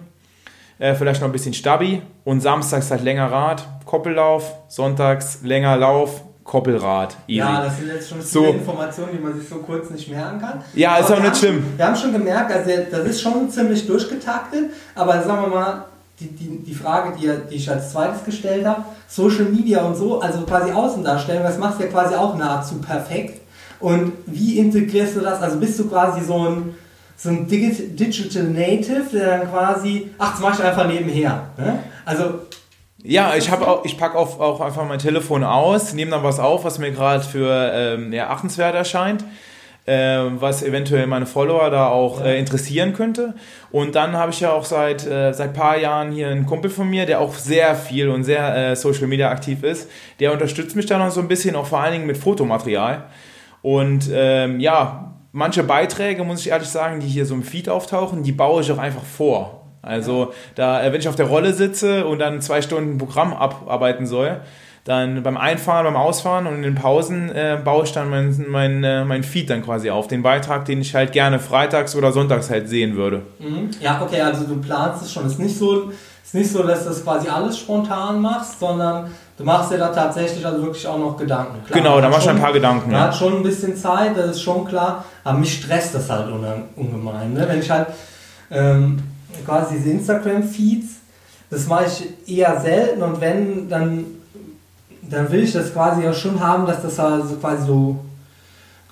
äh, 0.78 0.94
vielleicht 0.94 1.22
noch 1.22 1.28
ein 1.28 1.32
bisschen 1.32 1.54
Stabi 1.54 2.02
und 2.24 2.42
samstags 2.42 2.90
halt 2.90 3.02
länger 3.02 3.32
Rad, 3.32 3.66
Koppellauf, 3.86 4.58
sonntags 4.68 5.40
länger 5.42 5.78
Lauf, 5.78 6.22
Koppelrad. 6.44 7.16
Easy. 7.26 7.38
Ja, 7.38 7.64
das 7.64 7.78
sind 7.78 7.88
jetzt 7.88 8.08
schon 8.08 8.20
viele 8.20 8.46
so. 8.46 8.52
Informationen, 8.52 9.08
die 9.14 9.18
man 9.18 9.38
sich 9.38 9.48
so 9.48 9.56
kurz 9.56 9.90
nicht 9.90 10.10
merken 10.10 10.38
kann. 10.38 10.62
Ja, 10.74 10.98
ist 10.98 11.10
aber 11.10 11.18
auch 11.18 11.22
nicht 11.22 11.36
schlimm. 11.36 11.64
wir 11.76 11.86
haben 11.86 11.96
schon 11.96 12.12
gemerkt, 12.12 12.52
also 12.52 12.70
das 12.90 13.06
ist 13.06 13.22
schon 13.22 13.50
ziemlich 13.50 13.86
durchgetaktet, 13.86 14.70
aber 14.94 15.22
sagen 15.22 15.42
wir 15.42 15.48
mal, 15.48 15.84
die, 16.20 16.28
die, 16.28 16.58
die 16.58 16.74
Frage, 16.74 17.16
die, 17.18 17.30
die 17.50 17.56
ich 17.56 17.68
als 17.68 17.90
zweites 17.90 18.24
gestellt 18.24 18.66
habe, 18.66 18.84
Social 19.08 19.46
Media 19.46 19.82
und 19.82 19.96
so, 19.96 20.20
also 20.20 20.42
quasi 20.42 20.70
Außendarstellung, 20.70 21.42
das 21.42 21.58
machst 21.58 21.80
du 21.80 21.84
ja 21.84 21.90
quasi 21.90 22.14
auch 22.14 22.36
nahezu 22.36 22.76
perfekt. 22.76 23.40
Und 23.80 24.12
wie 24.26 24.58
integrierst 24.58 25.16
du 25.16 25.20
das? 25.20 25.42
Also 25.42 25.58
bist 25.58 25.78
du 25.78 25.88
quasi 25.88 26.24
so 26.24 26.48
ein, 26.48 26.74
so 27.16 27.30
ein 27.30 27.46
Digital 27.48 28.44
Native, 28.44 29.04
der 29.12 29.38
dann 29.38 29.50
quasi, 29.50 30.10
ach, 30.18 30.32
das 30.32 30.40
mach 30.40 30.58
ich 30.58 30.64
einfach 30.64 30.86
nebenher. 30.86 31.48
Ne? 31.58 31.80
Also 32.04 32.40
ja, 33.06 33.36
ich 33.36 33.50
habe 33.50 33.68
auch, 33.68 33.84
ich 33.84 33.98
packe 33.98 34.18
auch, 34.18 34.40
auch 34.40 34.62
einfach 34.62 34.88
mein 34.88 34.98
Telefon 34.98 35.44
aus, 35.44 35.92
nehme 35.92 36.10
dann 36.10 36.22
was 36.22 36.40
auf, 36.40 36.64
was 36.64 36.78
mir 36.78 36.90
gerade 36.90 37.22
für 37.22 37.70
ähm, 37.74 38.14
ja, 38.14 38.30
achtenswert 38.30 38.74
erscheint, 38.74 39.22
äh, 39.84 40.20
was 40.38 40.62
eventuell 40.62 41.06
meine 41.06 41.26
Follower 41.26 41.68
da 41.68 41.88
auch 41.88 42.22
äh, 42.22 42.38
interessieren 42.38 42.94
könnte. 42.94 43.34
Und 43.70 43.94
dann 43.94 44.14
habe 44.16 44.32
ich 44.32 44.40
ja 44.40 44.52
auch 44.52 44.64
seit 44.64 45.06
äh, 45.06 45.34
seit 45.34 45.52
paar 45.52 45.76
Jahren 45.76 46.12
hier 46.12 46.28
einen 46.28 46.46
Kumpel 46.46 46.70
von 46.70 46.88
mir, 46.88 47.04
der 47.04 47.20
auch 47.20 47.34
sehr 47.34 47.74
viel 47.74 48.08
und 48.08 48.24
sehr 48.24 48.70
äh, 48.70 48.74
Social 48.74 49.06
Media 49.06 49.28
aktiv 49.28 49.62
ist. 49.62 49.90
Der 50.18 50.32
unterstützt 50.32 50.74
mich 50.74 50.86
da 50.86 50.96
noch 50.96 51.10
so 51.10 51.20
ein 51.20 51.28
bisschen, 51.28 51.56
auch 51.56 51.66
vor 51.66 51.80
allen 51.80 51.92
Dingen 51.92 52.06
mit 52.06 52.16
Fotomaterial. 52.16 53.04
Und 53.60 54.08
ähm, 54.10 54.60
ja, 54.60 55.14
manche 55.32 55.62
Beiträge, 55.62 56.24
muss 56.24 56.40
ich 56.40 56.48
ehrlich 56.48 56.68
sagen, 56.68 57.00
die 57.00 57.06
hier 57.06 57.26
so 57.26 57.34
im 57.34 57.42
Feed 57.42 57.68
auftauchen, 57.68 58.22
die 58.22 58.32
baue 58.32 58.62
ich 58.62 58.72
auch 58.72 58.78
einfach 58.78 59.04
vor. 59.04 59.53
Also 59.84 60.32
da, 60.54 60.82
äh, 60.82 60.92
wenn 60.92 61.00
ich 61.00 61.08
auf 61.08 61.16
der 61.16 61.26
Rolle 61.26 61.52
sitze 61.52 62.06
und 62.06 62.18
dann 62.18 62.40
zwei 62.40 62.62
Stunden 62.62 62.98
Programm 62.98 63.32
abarbeiten 63.32 64.06
soll, 64.06 64.40
dann 64.84 65.22
beim 65.22 65.38
Einfahren, 65.38 65.84
beim 65.84 65.96
Ausfahren 65.96 66.46
und 66.46 66.56
in 66.56 66.62
den 66.62 66.74
Pausen 66.74 67.30
äh, 67.30 67.58
baue 67.62 67.84
ich 67.84 67.92
dann 67.92 68.10
mein, 68.10 68.44
mein, 68.48 68.84
äh, 68.84 69.04
mein 69.04 69.22
Feed 69.22 69.48
dann 69.48 69.64
quasi 69.64 69.88
auf. 69.88 70.08
Den 70.08 70.22
Beitrag, 70.22 70.66
den 70.66 70.82
ich 70.82 70.94
halt 70.94 71.12
gerne 71.12 71.38
freitags 71.38 71.96
oder 71.96 72.12
sonntags 72.12 72.50
halt 72.50 72.68
sehen 72.68 72.94
würde. 72.94 73.22
Mhm. 73.38 73.70
Ja, 73.80 74.02
okay, 74.02 74.20
also 74.20 74.44
du 74.44 74.60
planst 74.60 75.02
es 75.02 75.12
schon. 75.12 75.24
Es 75.24 75.32
ist 75.32 75.38
nicht 75.38 75.58
so, 75.58 75.90
ist 76.22 76.34
nicht 76.34 76.50
so, 76.50 76.62
dass 76.62 76.82
du 76.82 76.90
das 76.90 77.02
quasi 77.02 77.28
alles 77.28 77.58
spontan 77.58 78.20
machst, 78.20 78.60
sondern 78.60 79.10
du 79.38 79.44
machst 79.44 79.72
dir 79.72 79.78
da 79.78 79.88
tatsächlich 79.88 80.44
also 80.44 80.62
wirklich 80.62 80.86
auch 80.86 80.98
noch 80.98 81.16
Gedanken. 81.16 81.64
Klar, 81.64 81.80
genau, 81.80 82.00
da 82.02 82.10
machst 82.10 82.26
du 82.26 82.30
ein 82.30 82.40
paar 82.40 82.52
Gedanken. 82.52 82.90
Man 82.90 83.00
ja. 83.00 83.06
hat 83.06 83.16
schon 83.16 83.36
ein 83.36 83.42
bisschen 83.42 83.74
Zeit, 83.76 84.14
das 84.18 84.32
ist 84.32 84.42
schon 84.42 84.66
klar. 84.66 85.06
Aber 85.24 85.38
mich 85.38 85.62
stresst 85.62 85.94
das 85.94 86.10
halt 86.10 86.26
ungemein. 86.76 87.32
Ne? 87.32 87.46
Wenn 87.48 87.60
ich 87.60 87.70
halt... 87.70 87.86
Ähm, 88.50 89.02
quasi 89.44 89.76
diese 89.76 89.90
Instagram-Feeds. 89.90 90.86
Das 91.50 91.66
mache 91.66 91.86
ich 91.86 92.38
eher 92.38 92.60
selten 92.60 93.02
und 93.02 93.20
wenn, 93.20 93.68
dann, 93.68 94.04
dann 95.02 95.30
will 95.30 95.44
ich 95.44 95.52
das 95.52 95.72
quasi 95.72 96.06
auch 96.06 96.14
schon 96.14 96.40
haben, 96.40 96.66
dass 96.66 96.82
das 96.82 96.98
also 96.98 97.36
quasi 97.36 97.66
so, 97.66 97.96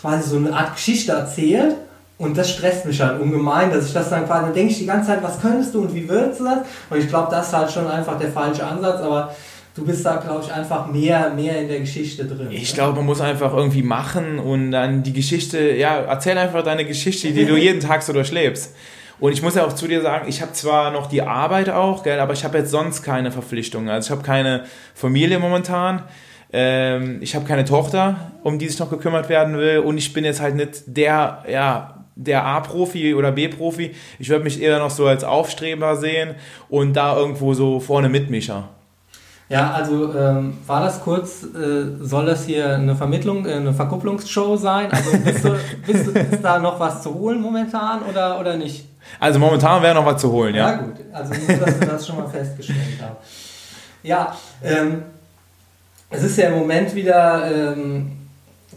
quasi 0.01 0.29
so 0.29 0.37
eine 0.37 0.55
Art 0.55 0.75
Geschichte 0.75 1.13
erzählt. 1.13 1.77
Und 2.19 2.39
das 2.39 2.51
stresst 2.51 2.87
mich 2.87 3.01
halt 3.01 3.21
ungemein, 3.21 3.73
dass 3.73 3.87
ich 3.87 3.93
das 3.93 4.11
dann 4.11 4.27
quasi, 4.27 4.45
dann 4.45 4.55
denke 4.55 4.73
ich 4.73 4.79
die 4.79 4.87
ganze 4.87 5.09
Zeit, 5.09 5.23
was 5.25 5.41
könntest 5.41 5.75
du 5.75 5.81
und 5.81 5.93
wie 5.93 6.09
würdest 6.09 6.39
du 6.39 6.45
das? 6.45 6.59
Und 6.89 6.99
ich 6.99 7.09
glaube, 7.09 7.29
das 7.33 7.49
ist 7.49 7.53
halt 7.53 7.71
schon 7.73 7.89
einfach 7.89 8.17
der 8.17 8.31
falsche 8.31 8.65
Ansatz, 8.65 9.01
aber 9.01 9.35
du 9.75 9.85
bist 9.85 10.05
da, 10.05 10.17
glaube 10.17 10.45
ich, 10.45 10.53
einfach 10.53 10.87
mehr, 10.87 11.31
mehr 11.31 11.61
in 11.61 11.69
der 11.69 11.81
Geschichte 11.81 12.25
drin. 12.25 12.49
Ich 12.51 12.75
glaube, 12.75 12.97
man 12.97 13.07
muss 13.07 13.21
einfach 13.21 13.53
irgendwie 13.55 13.83
machen 13.83 14.39
und 14.39 14.71
dann 14.73 15.03
die 15.03 15.13
Geschichte, 15.13 15.73
ja, 15.73 15.97
erzähl 16.03 16.37
einfach 16.39 16.63
deine 16.63 16.85
Geschichte, 16.85 17.33
die 17.33 17.45
du 17.45 17.57
jeden 17.57 17.81
Tag 17.81 18.03
so 18.03 18.13
durchlebst. 18.13 18.75
Und 19.21 19.33
ich 19.33 19.43
muss 19.43 19.55
ja 19.55 19.65
auch 19.65 19.73
zu 19.73 19.87
dir 19.87 20.03
sagen, 20.03 20.29
ich 20.29 20.43
habe 20.43 20.53
zwar 20.53 20.91
noch 20.91 21.07
die 21.07 21.23
Arbeit 21.23 21.71
auch, 21.71 22.03
gell, 22.03 22.19
aber 22.21 22.33
ich 22.33 22.45
habe 22.45 22.59
jetzt 22.59 22.71
sonst 22.71 23.03
keine 23.03 23.31
Verpflichtungen. 23.31 23.89
Also 23.89 24.07
ich 24.07 24.11
habe 24.11 24.27
keine 24.27 24.65
Familie 24.95 25.39
momentan. 25.39 26.03
Ähm, 26.53 27.19
ich 27.21 27.35
habe 27.35 27.47
keine 27.47 27.65
Tochter, 27.65 28.33
um 28.43 28.59
die 28.59 28.69
sich 28.69 28.79
noch 28.79 28.91
gekümmert 28.91 29.29
werden 29.29 29.57
will. 29.57 29.79
Und 29.79 29.99
ich 29.99 30.13
bin 30.13 30.25
jetzt 30.25 30.41
halt 30.41 30.57
nicht 30.57 30.83
der, 30.87 31.45
ja, 31.49 32.05
der 32.15 32.45
A-Profi 32.45 33.15
oder 33.15 33.33
B-Profi. 33.33 33.95
Ich 34.19 34.29
würde 34.29 34.45
mich 34.45 34.61
eher 34.61 34.79
noch 34.79 34.91
so 34.91 35.07
als 35.07 35.25
Aufstreber 35.25 35.97
sehen 35.97 36.35
und 36.69 36.95
da 36.95 37.17
irgendwo 37.17 37.55
so 37.55 37.81
vorne 37.81 38.09
Mitmischer. 38.09 38.69
Ja, 39.49 39.73
also 39.73 40.15
ähm, 40.15 40.59
war 40.67 40.81
das 40.81 41.03
kurz, 41.03 41.43
äh, 41.45 41.85
soll 42.01 42.25
das 42.25 42.47
hier 42.47 42.75
eine 42.75 42.97
Vermittlung, 42.97 43.45
äh, 43.45 43.53
eine 43.53 43.75
Verkupplungsshow 43.75 44.57
sein? 44.57 44.91
Also 44.91 45.11
bist 45.19 45.45
du, 45.45 45.57
bist 45.87 46.07
du, 46.07 46.11
ist 46.13 46.43
da 46.43 46.59
noch 46.59 46.81
was 46.81 47.03
zu 47.03 47.13
holen 47.13 47.41
momentan 47.41 48.01
oder, 48.03 48.41
oder 48.41 48.57
nicht? 48.57 48.87
Also 49.21 49.39
momentan 49.39 49.83
wäre 49.83 49.95
noch 49.95 50.07
was 50.07 50.21
zu 50.21 50.31
holen, 50.31 50.55
ja. 50.55 50.71
Ja 50.71 50.77
gut, 50.77 50.95
also 51.13 51.35
nur, 51.35 51.59
dass 51.59 51.79
du 51.79 51.87
das 51.87 52.07
schon 52.07 52.17
mal 52.17 52.29
festgestellt 52.29 52.79
hast. 53.01 53.17
Ja, 54.03 54.37
ähm, 54.63 55.03
es 56.11 56.23
ist 56.23 56.37
ja 56.39 56.49
im 56.49 56.59
Moment 56.59 56.95
wieder 56.95 57.51
ähm, 57.51 58.13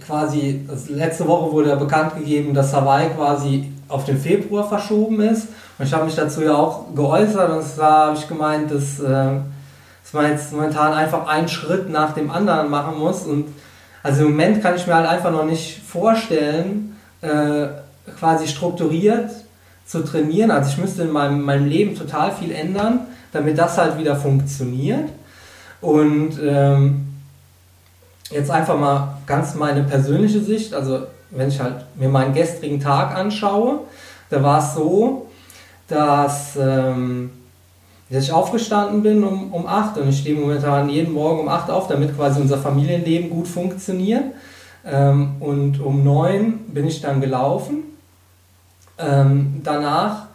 quasi, 0.06 0.68
letzte 0.90 1.28
Woche 1.28 1.52
wurde 1.52 1.70
ja 1.70 1.76
bekannt 1.76 2.16
gegeben, 2.16 2.54
dass 2.54 2.74
Hawaii 2.74 3.10
quasi 3.10 3.72
auf 3.88 4.06
den 4.06 4.20
Februar 4.20 4.68
verschoben 4.68 5.22
ist. 5.22 5.48
Und 5.78 5.86
ich 5.86 5.94
habe 5.94 6.06
mich 6.06 6.16
dazu 6.16 6.42
ja 6.42 6.56
auch 6.56 6.94
geäußert 6.96 7.50
und 7.50 7.64
zwar 7.64 8.08
habe 8.08 8.18
ich 8.18 8.28
gemeint, 8.28 8.72
dass... 8.72 9.00
Äh, 9.00 9.40
dass 10.06 10.14
man 10.14 10.30
jetzt 10.30 10.54
momentan 10.54 10.94
einfach 10.94 11.26
einen 11.26 11.48
Schritt 11.48 11.90
nach 11.90 12.14
dem 12.14 12.30
anderen 12.30 12.70
machen 12.70 13.00
muss. 13.00 13.24
Und 13.24 13.48
also 14.04 14.24
im 14.24 14.32
Moment 14.32 14.62
kann 14.62 14.76
ich 14.76 14.86
mir 14.86 14.94
halt 14.94 15.08
einfach 15.08 15.32
noch 15.32 15.46
nicht 15.46 15.82
vorstellen, 15.82 16.96
äh, 17.22 17.66
quasi 18.20 18.48
strukturiert 18.48 19.32
zu 19.86 20.04
trainieren. 20.04 20.52
Also 20.52 20.72
ich 20.72 20.78
müsste 20.78 21.04
in 21.04 21.12
meinem, 21.12 21.42
meinem 21.42 21.68
Leben 21.68 21.96
total 21.96 22.32
viel 22.32 22.52
ändern, 22.52 23.02
damit 23.32 23.58
das 23.58 23.78
halt 23.78 23.98
wieder 23.98 24.16
funktioniert. 24.16 25.10
Und 25.82 26.40
ähm, 26.42 27.08
jetzt 28.32 28.50
einfach 28.50 28.80
mal 28.80 29.18
ganz 29.28 29.56
meine 29.56 29.84
persönliche 29.84 30.42
Sicht, 30.42 30.74
also 30.74 31.02
wenn 31.32 31.50
ich 31.50 31.60
halt 31.60 31.86
mir 31.96 32.10
meinen 32.10 32.34
gestrigen 32.34 32.80
Tag 32.80 33.16
anschaue, 33.16 33.82
da 34.30 34.42
war 34.42 34.60
es 34.60 34.74
so, 34.74 35.28
dass 35.88 36.58
ähm, 36.60 37.30
dass 38.10 38.26
ich 38.26 38.32
aufgestanden 38.32 39.02
bin 39.02 39.24
um, 39.24 39.52
um 39.52 39.66
8 39.66 39.98
und 39.98 40.10
ich 40.10 40.20
stehe 40.20 40.40
momentan 40.40 40.90
jeden 40.90 41.14
Morgen 41.14 41.40
um 41.40 41.50
8 41.50 41.72
auf, 41.72 41.88
damit 41.88 42.16
quasi 42.16 42.40
unser 42.40 42.58
Familienleben 42.58 43.30
gut 43.30 43.48
funktioniert. 43.48 44.24
Ähm, 44.86 45.36
und 45.40 45.82
um 45.82 46.04
9 46.04 46.60
bin 46.68 46.88
ich 46.88 47.02
dann 47.02 47.20
gelaufen. 47.20 47.95
Ähm, 48.98 49.62
danach 49.64 50.28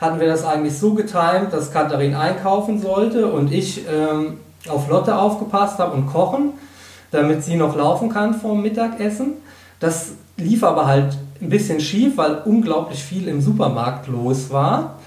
hatten 0.00 0.20
wir 0.20 0.26
das 0.26 0.44
eigentlich 0.44 0.78
so 0.78 0.94
getimt, 0.94 1.52
dass 1.52 1.72
Katharin 1.72 2.14
einkaufen 2.14 2.80
sollte 2.80 3.26
und 3.26 3.52
ich 3.52 3.84
ähm, 3.88 4.38
auf 4.68 4.88
Lotte 4.88 5.16
aufgepasst 5.16 5.78
habe 5.78 5.92
und 5.92 6.06
kochen, 6.06 6.52
damit 7.10 7.44
sie 7.44 7.56
noch 7.56 7.76
laufen 7.76 8.08
kann 8.08 8.34
vor 8.34 8.52
dem 8.52 8.62
Mittagessen. 8.62 9.34
Das 9.80 10.12
lief 10.36 10.64
aber 10.64 10.86
halt 10.86 11.16
ein 11.40 11.48
bisschen 11.48 11.80
schief, 11.80 12.16
weil 12.16 12.42
unglaublich 12.44 13.02
viel 13.02 13.28
im 13.28 13.40
Supermarkt 13.40 14.08
los 14.08 14.50
war. 14.50 14.98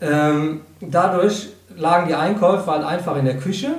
Ähm, 0.00 0.60
dadurch 0.80 1.48
lagen 1.76 2.08
die 2.08 2.14
Einkäufe 2.14 2.70
halt 2.70 2.84
einfach 2.84 3.16
in 3.16 3.24
der 3.24 3.38
Küche. 3.38 3.70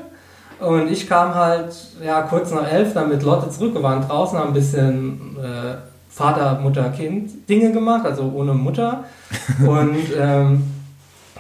Und 0.60 0.90
ich 0.90 1.08
kam 1.08 1.36
halt 1.36 1.76
ja, 2.04 2.22
kurz 2.22 2.52
nach 2.52 2.72
elf 2.72 2.94
dann 2.94 3.10
mit 3.10 3.24
Lotte 3.24 3.50
zurück. 3.50 3.74
Wir 3.74 3.84
waren 3.84 4.08
draußen, 4.08 4.38
haben 4.38 4.50
ein 4.50 4.54
bisschen 4.54 5.38
äh, 5.38 5.76
Vater, 6.16 6.60
Mutter, 6.62 6.92
Kind 6.92 7.50
Dinge 7.50 7.74
gemacht, 7.74 8.06
also 8.06 8.32
ohne 8.34 8.54
Mutter. 8.54 9.04
Und 9.60 9.98
ähm, 10.18 10.64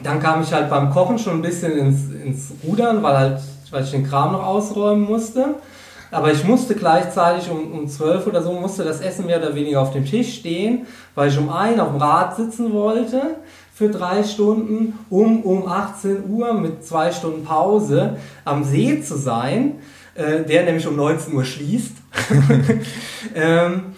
dann 0.04 0.20
kam 0.20 0.42
ich 0.42 0.52
halt 0.52 0.70
beim 0.70 0.90
Kochen 0.90 1.18
schon 1.18 1.36
ein 1.36 1.42
bisschen 1.42 1.78
ins, 1.78 2.12
ins 2.12 2.52
Rudern, 2.62 3.02
weil, 3.02 3.18
halt, 3.18 3.40
weil 3.72 3.86
ich 3.86 3.92
den 3.92 4.06
Kram 4.06 4.34
noch 4.34 4.46
ausräumen 4.46 5.06
musste. 5.06 5.56
Aber 6.12 6.30
ich 6.34 6.44
musste 6.44 6.76
gleichzeitig 6.76 7.50
um, 7.50 7.72
um 7.72 7.88
12 7.88 8.28
oder 8.28 8.44
so, 8.44 8.52
musste 8.52 8.84
das 8.84 9.00
Essen 9.00 9.28
mehr 9.28 9.38
oder 9.38 9.56
weniger 9.56 9.80
auf 9.80 9.94
dem 9.94 10.04
Tisch 10.04 10.40
stehen, 10.40 10.86
weil 11.16 11.30
ich 11.30 11.38
um 11.38 11.50
einen 11.50 11.80
auf 11.80 11.92
dem 11.92 12.02
Rad 12.02 12.36
sitzen 12.36 12.74
wollte 12.74 13.22
für 13.74 13.90
drei 13.90 14.24
Stunden, 14.24 15.00
um 15.10 15.42
um 15.44 15.70
18 15.70 16.30
Uhr 16.30 16.54
mit 16.54 16.86
zwei 16.86 17.14
Stunden 17.14 17.46
Pause 17.46 18.18
am 18.44 18.66
See 18.66 19.02
zu 19.02 19.18
sein, 19.18 19.76
äh, 20.16 20.44
der 20.44 20.66
nämlich 20.66 20.86
um 20.86 20.98
19 20.98 21.34
Uhr 21.34 21.46
schließt. 21.46 21.94
ähm, 23.36 23.96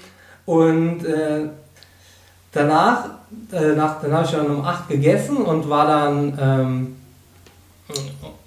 und 0.48 1.06
äh, 1.06 1.50
danach, 2.54 3.10
äh, 3.52 3.76
nach, 3.76 4.02
dann 4.02 4.14
habe 4.14 4.26
ich 4.26 4.32
dann 4.32 4.48
um 4.48 4.64
8 4.64 4.88
gegessen 4.88 5.38
und 5.38 5.70
war 5.70 5.86
dann, 5.86 6.39
ähm, 6.41 6.95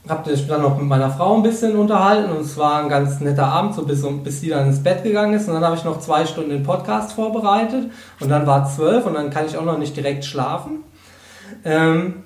habe 0.08 0.30
mich 0.30 0.48
dann 0.48 0.62
noch 0.62 0.78
mit 0.78 0.88
meiner 0.88 1.10
Frau 1.10 1.36
ein 1.36 1.42
bisschen 1.42 1.76
unterhalten 1.76 2.32
und 2.32 2.40
es 2.40 2.56
war 2.56 2.82
ein 2.82 2.88
ganz 2.88 3.20
netter 3.20 3.46
Abend, 3.46 3.74
so 3.74 3.84
bis, 3.84 4.02
bis 4.24 4.40
sie 4.40 4.48
dann 4.48 4.68
ins 4.68 4.82
Bett 4.82 5.02
gegangen 5.02 5.34
ist 5.34 5.46
und 5.46 5.54
dann 5.54 5.64
habe 5.64 5.76
ich 5.76 5.84
noch 5.84 6.00
zwei 6.00 6.24
Stunden 6.24 6.48
den 6.48 6.62
Podcast 6.62 7.12
vorbereitet 7.12 7.90
und 8.18 8.30
dann 8.30 8.46
war 8.46 8.66
es 8.66 8.76
zwölf 8.76 9.04
und 9.04 9.12
dann 9.12 9.28
kann 9.28 9.44
ich 9.44 9.58
auch 9.58 9.64
noch 9.66 9.76
nicht 9.76 9.94
direkt 9.94 10.24
schlafen. 10.24 10.82
Ähm, 11.66 12.22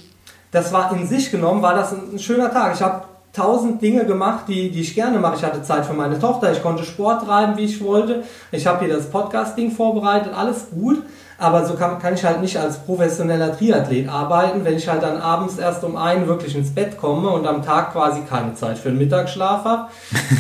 das 0.53 0.73
war 0.73 0.93
in 0.93 1.05
sich 1.05 1.33
genommen, 1.33 1.63
war 1.63 1.75
das 1.75 1.93
ein, 1.93 2.15
ein 2.15 2.19
schöner 2.21 2.53
Tag. 2.53 2.75
Ich 2.75 2.81
habe 2.81 3.03
tausend 3.35 3.83
Dinge 3.83 4.07
gemacht, 4.07 4.45
die, 4.49 4.71
die 4.71 4.81
ich 4.81 4.95
gerne 4.95 5.19
mache. 5.19 5.37
Ich 5.37 5.45
hatte 5.45 5.63
Zeit 5.63 5.85
für 5.85 5.93
meine 5.93 6.19
Tochter, 6.19 6.53
ich 6.53 6.63
konnte 6.63 6.85
Sport 6.85 7.27
treiben, 7.27 7.57
wie 7.57 7.65
ich 7.65 7.83
wollte. 7.83 8.23
Ich 8.53 8.67
habe 8.67 8.85
hier 8.85 8.95
das 8.95 9.11
Podcast-Ding 9.11 9.73
vorbereitet, 9.73 10.33
alles 10.35 10.69
gut. 10.71 11.03
Aber 11.37 11.67
so 11.67 11.75
kann, 11.75 11.99
kann 11.99 12.15
ich 12.15 12.25
halt 12.25 12.41
nicht 12.41 12.57
als 12.57 12.79
professioneller 12.79 13.59
Triathlet 13.59 14.09
arbeiten, 14.09 14.65
wenn 14.65 14.77
ich 14.77 14.89
halt 14.89 15.03
dann 15.03 15.21
abends 15.21 15.59
erst 15.59 15.83
um 15.83 15.97
einen 15.97 16.29
wirklich 16.29 16.55
ins 16.55 16.73
Bett 16.73 16.97
komme 16.97 17.29
und 17.29 17.45
am 17.45 17.63
Tag 17.63 17.93
quasi 17.93 18.21
keine 18.21 18.55
Zeit 18.55 18.79
für 18.79 18.91
den 18.91 18.99
Mittagsschlaf 18.99 19.65
habe. 19.65 19.89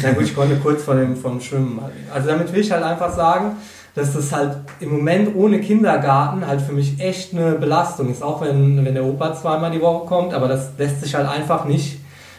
Na 0.02 0.12
gut, 0.12 0.22
ich 0.22 0.36
konnte 0.36 0.54
kurz 0.56 0.84
vor 0.84 0.94
dem 0.94 1.16
vom 1.16 1.40
Schwimmen. 1.40 1.80
Also 2.14 2.28
damit 2.28 2.52
will 2.52 2.60
ich 2.60 2.70
halt 2.70 2.84
einfach 2.84 3.12
sagen, 3.12 3.56
dass 3.96 4.12
das 4.12 4.32
halt 4.32 4.56
im 4.80 4.92
Moment 4.92 5.34
ohne 5.36 5.60
Kindergarten 5.60 6.46
halt 6.46 6.60
für 6.60 6.72
mich 6.72 7.00
echt 7.00 7.34
eine 7.34 7.52
Belastung 7.52 8.10
ist, 8.10 8.22
auch 8.22 8.40
wenn, 8.40 8.84
wenn 8.84 8.94
der 8.94 9.04
Opa 9.04 9.34
zweimal 9.34 9.72
die 9.72 9.80
Woche 9.80 10.06
kommt, 10.06 10.32
aber 10.32 10.48
das 10.48 10.70
lässt 10.78 11.02
sich 11.02 11.14
halt 11.14 11.28
einfach 11.28 11.64
nicht, 11.64 11.98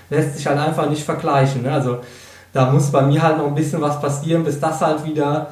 lässt 0.09 0.37
sich 0.37 0.47
halt 0.47 0.59
einfach 0.59 0.89
nicht 0.89 1.03
vergleichen. 1.03 1.63
Ne? 1.63 1.71
Also 1.71 1.99
da 2.53 2.71
muss 2.71 2.91
bei 2.91 3.01
mir 3.01 3.21
halt 3.21 3.37
noch 3.37 3.47
ein 3.47 3.55
bisschen 3.55 3.81
was 3.81 3.99
passieren, 3.99 4.43
bis 4.43 4.59
das 4.59 4.81
halt 4.81 5.05
wieder, 5.05 5.47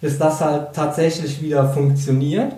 bis 0.00 0.18
das 0.18 0.40
halt 0.40 0.74
tatsächlich 0.74 1.40
wieder 1.40 1.68
funktioniert. 1.68 2.52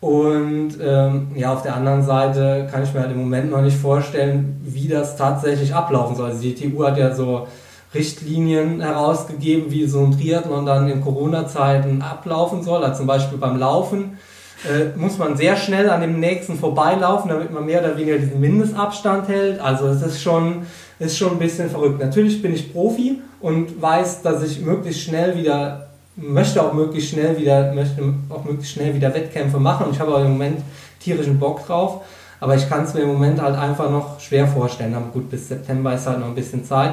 Und 0.00 0.74
ähm, 0.82 1.28
ja, 1.34 1.52
auf 1.54 1.62
der 1.62 1.74
anderen 1.74 2.02
Seite 2.04 2.68
kann 2.70 2.82
ich 2.82 2.92
mir 2.92 3.00
halt 3.00 3.12
im 3.12 3.18
Moment 3.18 3.50
noch 3.50 3.62
nicht 3.62 3.76
vorstellen, 3.76 4.60
wie 4.62 4.88
das 4.88 5.16
tatsächlich 5.16 5.74
ablaufen 5.74 6.16
soll. 6.16 6.30
Also 6.30 6.42
die 6.42 6.54
TU 6.54 6.84
hat 6.84 6.98
ja 6.98 7.14
so 7.14 7.48
Richtlinien 7.94 8.80
herausgegeben, 8.82 9.70
wie 9.70 9.86
so 9.86 10.04
ein 10.04 10.12
Triathlon 10.12 10.66
dann 10.66 10.88
in 10.88 11.00
Corona-Zeiten 11.00 12.02
ablaufen 12.02 12.62
soll. 12.62 12.84
Also 12.84 12.98
zum 12.98 13.06
Beispiel 13.06 13.38
beim 13.38 13.58
Laufen 13.58 14.18
äh, 14.64 14.96
muss 14.96 15.18
man 15.18 15.36
sehr 15.36 15.56
schnell 15.56 15.90
an 15.90 16.00
dem 16.00 16.18
nächsten 16.18 16.58
vorbeilaufen, 16.58 17.28
damit 17.28 17.52
man 17.52 17.66
mehr 17.66 17.80
oder 17.80 17.96
weniger 17.96 18.18
diesen 18.18 18.40
Mindestabstand 18.40 19.28
hält. 19.28 19.60
Also 19.60 19.86
es 19.88 20.02
ist 20.02 20.22
schon, 20.22 20.62
ist 20.98 21.18
schon 21.18 21.32
ein 21.32 21.38
bisschen 21.38 21.68
verrückt. 21.68 22.00
Natürlich 22.00 22.40
bin 22.40 22.54
ich 22.54 22.72
Profi 22.72 23.20
und 23.40 23.80
weiß, 23.80 24.22
dass 24.22 24.42
ich 24.42 24.60
möglichst 24.62 25.02
schnell 25.02 25.36
wieder, 25.36 25.88
möchte 26.16 26.62
auch 26.62 26.72
möglichst 26.72 27.10
schnell 27.10 27.38
wieder, 27.38 27.72
möchte 27.74 28.02
auch 28.30 28.44
möglichst 28.44 28.72
schnell 28.72 28.94
wieder 28.94 29.12
Wettkämpfe 29.12 29.58
machen 29.58 29.86
und 29.86 29.92
ich 29.92 30.00
habe 30.00 30.14
auch 30.14 30.24
im 30.24 30.32
Moment 30.32 30.60
tierischen 31.00 31.38
Bock 31.38 31.66
drauf. 31.66 32.02
Aber 32.40 32.54
ich 32.54 32.68
kann 32.68 32.84
es 32.84 32.94
mir 32.94 33.00
im 33.00 33.08
Moment 33.08 33.40
halt 33.40 33.56
einfach 33.56 33.90
noch 33.90 34.20
schwer 34.20 34.46
vorstellen. 34.46 34.94
Aber 34.94 35.06
gut, 35.06 35.30
bis 35.30 35.48
September 35.48 35.94
ist 35.94 36.06
halt 36.06 36.20
noch 36.20 36.28
ein 36.28 36.34
bisschen 36.34 36.64
Zeit. 36.64 36.92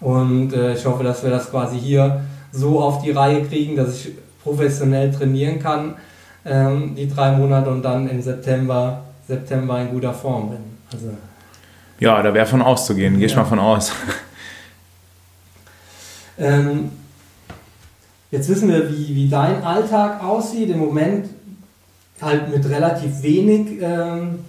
Und 0.00 0.52
äh, 0.52 0.74
ich 0.74 0.84
hoffe, 0.84 1.04
dass 1.04 1.22
wir 1.22 1.30
das 1.30 1.50
quasi 1.50 1.78
hier 1.78 2.22
so 2.50 2.80
auf 2.80 3.02
die 3.02 3.12
Reihe 3.12 3.44
kriegen, 3.44 3.76
dass 3.76 3.94
ich 3.94 4.12
professionell 4.42 5.12
trainieren 5.12 5.60
kann, 5.60 5.94
ähm, 6.44 6.94
die 6.94 7.08
drei 7.08 7.32
Monate 7.32 7.70
und 7.70 7.82
dann 7.82 8.08
im 8.08 8.20
September, 8.20 9.02
September 9.26 9.80
in 9.80 9.90
guter 9.90 10.12
Form 10.12 10.50
bin. 10.50 10.58
Also, 10.92 11.10
ja, 11.98 12.22
da 12.22 12.34
wäre 12.34 12.46
von 12.46 12.62
auszugehen, 12.62 13.18
gehe 13.18 13.26
ich 13.26 13.36
mal 13.36 13.44
von 13.44 13.58
aus. 13.58 13.92
Ähm, 16.38 16.90
jetzt 18.30 18.48
wissen 18.48 18.68
wir, 18.68 18.90
wie, 18.90 19.14
wie 19.14 19.28
dein 19.28 19.62
Alltag 19.62 20.22
aussieht. 20.24 20.70
Im 20.70 20.78
Moment 20.78 21.28
halt 22.20 22.50
mit 22.50 22.68
relativ 22.68 23.22
wenig 23.22 23.80
ähm, 23.80 24.40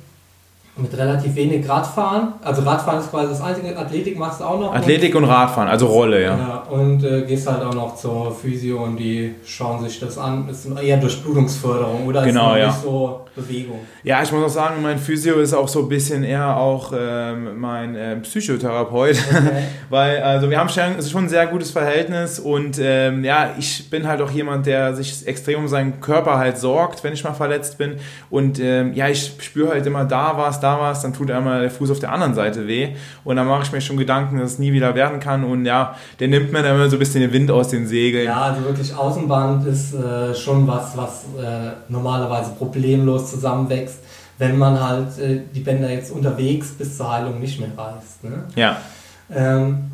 mit 0.75 0.97
relativ 0.97 1.35
wenig 1.35 1.69
Radfahren. 1.69 2.33
Also 2.41 2.63
Radfahren 2.63 2.99
ist 2.99 3.11
quasi 3.11 3.29
das 3.29 3.41
einzige, 3.41 3.77
Athletik 3.77 4.17
machst 4.17 4.39
du 4.39 4.45
auch 4.45 4.59
noch. 4.59 4.73
Athletik 4.73 5.13
und, 5.13 5.23
und 5.23 5.29
Radfahren, 5.29 5.69
also 5.69 5.85
Rolle, 5.85 6.23
ja. 6.23 6.37
ja 6.37 6.63
und 6.71 7.03
äh, 7.03 7.21
gehst 7.21 7.47
halt 7.47 7.63
auch 7.63 7.75
noch 7.75 7.95
zur 7.95 8.33
Physio 8.33 8.83
und 8.83 8.97
die 8.97 9.35
schauen 9.45 9.83
sich 9.83 9.99
das 9.99 10.17
an. 10.17 10.45
Das 10.47 10.65
ist 10.65 10.79
eher 10.79 10.97
Durchblutungsförderung 10.97 12.07
oder 12.07 12.25
genau, 12.25 12.53
ist 12.53 12.59
ja. 12.59 12.67
nicht 12.67 12.81
so 12.81 13.21
Bewegung. 13.35 13.79
Ja, 14.03 14.23
ich 14.23 14.31
muss 14.31 14.43
auch 14.43 14.49
sagen, 14.49 14.81
mein 14.81 14.97
Physio 14.97 15.39
ist 15.39 15.53
auch 15.53 15.67
so 15.67 15.81
ein 15.81 15.89
bisschen 15.89 16.23
eher 16.23 16.57
auch 16.57 16.91
ähm, 16.95 17.59
mein 17.59 17.95
äh, 17.95 18.15
Psychotherapeut, 18.17 19.15
okay. 19.29 19.41
weil 19.89 20.21
also 20.21 20.49
wir 20.49 20.59
haben 20.59 20.69
schon, 20.69 21.01
schon 21.01 21.25
ein 21.25 21.29
sehr 21.29 21.45
gutes 21.47 21.69
Verhältnis 21.69 22.39
und 22.39 22.79
ähm, 22.79 23.23
ja, 23.23 23.51
ich 23.59 23.89
bin 23.91 24.07
halt 24.07 24.21
auch 24.21 24.31
jemand, 24.31 24.65
der 24.65 24.95
sich 24.95 25.27
extrem 25.27 25.59
um 25.59 25.67
seinen 25.67 25.99
Körper 25.99 26.37
halt 26.37 26.57
sorgt, 26.57 27.03
wenn 27.03 27.13
ich 27.13 27.23
mal 27.23 27.33
verletzt 27.33 27.77
bin 27.77 27.97
und 28.29 28.59
ähm, 28.59 28.93
ja, 28.93 29.07
ich 29.07 29.33
spüre 29.39 29.69
halt 29.69 29.85
immer 29.85 30.05
da 30.05 30.33
was, 30.35 30.59
da 30.63 30.79
was, 30.79 31.01
dann 31.01 31.13
tut 31.13 31.29
einmal 31.29 31.61
der 31.61 31.69
Fuß 31.69 31.91
auf 31.91 31.99
der 31.99 32.11
anderen 32.11 32.33
Seite 32.33 32.67
weh 32.67 32.95
und 33.23 33.35
dann 33.35 33.47
mache 33.47 33.63
ich 33.63 33.71
mir 33.71 33.81
schon 33.81 33.97
Gedanken, 33.97 34.37
dass 34.39 34.53
es 34.53 34.59
nie 34.59 34.71
wieder 34.73 34.95
werden 34.95 35.19
kann 35.19 35.43
und 35.43 35.65
ja, 35.65 35.95
der 36.19 36.27
nimmt 36.29 36.51
mir 36.51 36.63
dann 36.63 36.75
immer 36.75 36.89
so 36.89 36.95
ein 36.95 36.99
bisschen 36.99 37.21
den 37.21 37.33
Wind 37.33 37.51
aus 37.51 37.67
den 37.67 37.87
Segeln. 37.87 38.25
Ja, 38.25 38.41
also 38.41 38.63
wirklich 38.63 38.95
Außenband 38.95 39.67
ist 39.67 39.93
äh, 39.93 40.33
schon 40.33 40.67
was, 40.67 40.95
was 40.95 41.25
äh, 41.37 41.71
normalerweise 41.89 42.51
problemlos 42.51 43.31
zusammenwächst, 43.31 43.99
wenn 44.37 44.57
man 44.57 44.79
halt 44.79 45.19
äh, 45.19 45.41
die 45.53 45.59
Bänder 45.59 45.89
jetzt 45.91 46.11
unterwegs 46.11 46.69
bis 46.69 46.97
zur 46.97 47.11
Heilung 47.11 47.39
nicht 47.39 47.59
mehr 47.59 47.69
reißt. 47.77 48.23
Ne? 48.23 48.43
Ja. 48.55 48.77
Ähm, 49.33 49.91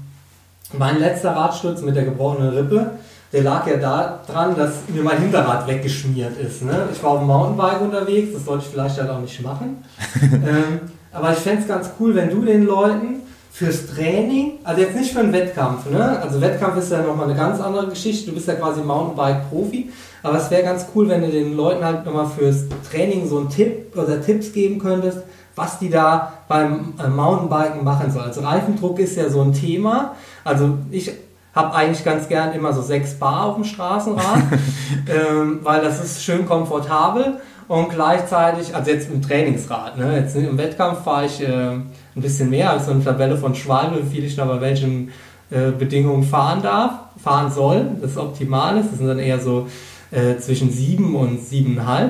mein 0.77 0.99
letzter 0.99 1.35
Radsturz 1.35 1.81
mit 1.81 1.95
der 1.95 2.05
gebrochenen 2.05 2.49
Rippe, 2.49 2.91
der 3.31 3.43
lag 3.43 3.67
ja 3.67 3.77
daran, 3.77 4.55
dass 4.55 4.71
mir 4.87 5.03
mein 5.03 5.19
Hinterrad 5.19 5.67
weggeschmiert 5.67 6.37
ist. 6.39 6.63
Ne? 6.63 6.87
Ich 6.91 7.01
war 7.03 7.11
auf 7.11 7.19
dem 7.19 7.27
Mountainbike 7.27 7.81
unterwegs, 7.81 8.33
das 8.33 8.45
sollte 8.45 8.63
ich 8.65 8.71
vielleicht 8.71 8.99
halt 8.99 9.09
auch 9.09 9.19
nicht 9.19 9.41
machen. 9.41 9.83
ähm, 10.23 10.81
aber 11.11 11.33
ich 11.33 11.39
fände 11.39 11.61
es 11.61 11.67
ganz 11.67 11.91
cool, 11.99 12.15
wenn 12.15 12.29
du 12.29 12.41
den 12.41 12.65
Leuten 12.65 13.21
fürs 13.51 13.87
Training, 13.87 14.53
also 14.63 14.81
jetzt 14.81 14.95
nicht 14.95 15.11
für 15.11 15.19
einen 15.19 15.33
Wettkampf, 15.33 15.89
ne? 15.89 16.19
also 16.21 16.39
Wettkampf 16.41 16.77
ist 16.77 16.91
ja 16.91 17.01
nochmal 17.01 17.25
eine 17.25 17.35
ganz 17.35 17.59
andere 17.59 17.87
Geschichte, 17.87 18.29
du 18.29 18.35
bist 18.35 18.47
ja 18.47 18.55
quasi 18.55 18.81
Mountainbike-Profi, 18.81 19.89
aber 20.23 20.37
es 20.37 20.49
wäre 20.49 20.63
ganz 20.63 20.87
cool, 20.95 21.09
wenn 21.09 21.21
du 21.21 21.29
den 21.29 21.55
Leuten 21.55 21.83
halt 21.83 22.05
nochmal 22.05 22.27
fürs 22.27 22.65
Training 22.89 23.27
so 23.27 23.39
einen 23.39 23.49
Tipp 23.49 23.95
oder 23.95 24.21
Tipps 24.21 24.53
geben 24.53 24.79
könntest, 24.79 25.19
was 25.55 25.77
die 25.77 25.89
da 25.89 26.33
beim 26.47 26.93
äh, 27.03 27.07
Mountainbiken 27.07 27.83
machen 27.83 28.11
sollen. 28.11 28.27
Also 28.27 28.41
Reifendruck 28.41 28.99
ist 28.99 29.17
ja 29.17 29.29
so 29.29 29.41
ein 29.41 29.53
Thema, 29.53 30.15
also 30.43 30.77
ich 30.89 31.11
habe 31.53 31.73
eigentlich 31.73 32.03
ganz 32.03 32.27
gern 32.27 32.53
immer 32.53 32.73
so 32.73 32.81
6 32.81 33.15
Bar 33.15 33.45
auf 33.47 33.55
dem 33.55 33.63
Straßenrad, 33.63 34.43
ähm, 35.07 35.59
weil 35.63 35.81
das 35.81 36.03
ist 36.03 36.23
schön 36.23 36.45
komfortabel 36.45 37.39
und 37.67 37.89
gleichzeitig, 37.89 38.75
also 38.75 38.91
jetzt 38.91 39.09
im 39.09 39.21
Trainingsrad, 39.21 39.97
ne? 39.97 40.17
jetzt 40.17 40.35
im 40.35 40.57
Wettkampf 40.57 41.03
fahre 41.03 41.25
ich 41.25 41.41
äh, 41.41 41.71
ein 41.71 41.91
bisschen 42.15 42.49
mehr, 42.49 42.71
als 42.71 42.85
so 42.85 42.91
eine 42.91 43.03
Tabelle 43.03 43.37
von 43.37 43.55
Schwalbe, 43.55 44.03
wie 44.03 44.15
viel 44.15 44.23
ich 44.25 44.35
da 44.35 44.45
bei 44.45 44.61
welchen 44.61 45.11
äh, 45.51 45.71
Bedingungen 45.71 46.23
fahren 46.23 46.61
darf, 46.61 46.93
fahren 47.21 47.51
soll, 47.51 47.85
das 48.01 48.17
optimal 48.17 48.77
ist, 48.77 48.91
das 48.91 48.97
sind 48.99 49.07
dann 49.07 49.19
eher 49.19 49.39
so 49.39 49.67
äh, 50.11 50.37
zwischen 50.37 50.71
7 50.71 51.15
und 51.15 51.39
7,5. 51.39 52.09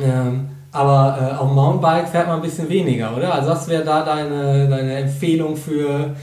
Ähm, 0.00 0.48
aber 0.72 1.18
äh, 1.20 1.36
auf 1.36 1.48
dem 1.48 1.54
Mountainbike 1.54 2.08
fährt 2.08 2.26
man 2.28 2.36
ein 2.36 2.42
bisschen 2.42 2.68
weniger, 2.68 3.14
oder? 3.16 3.34
Also 3.34 3.50
was 3.50 3.68
wäre 3.68 3.84
da 3.84 4.02
deine, 4.04 4.68
deine 4.68 4.94
Empfehlung 4.96 5.56
für, 5.56 6.16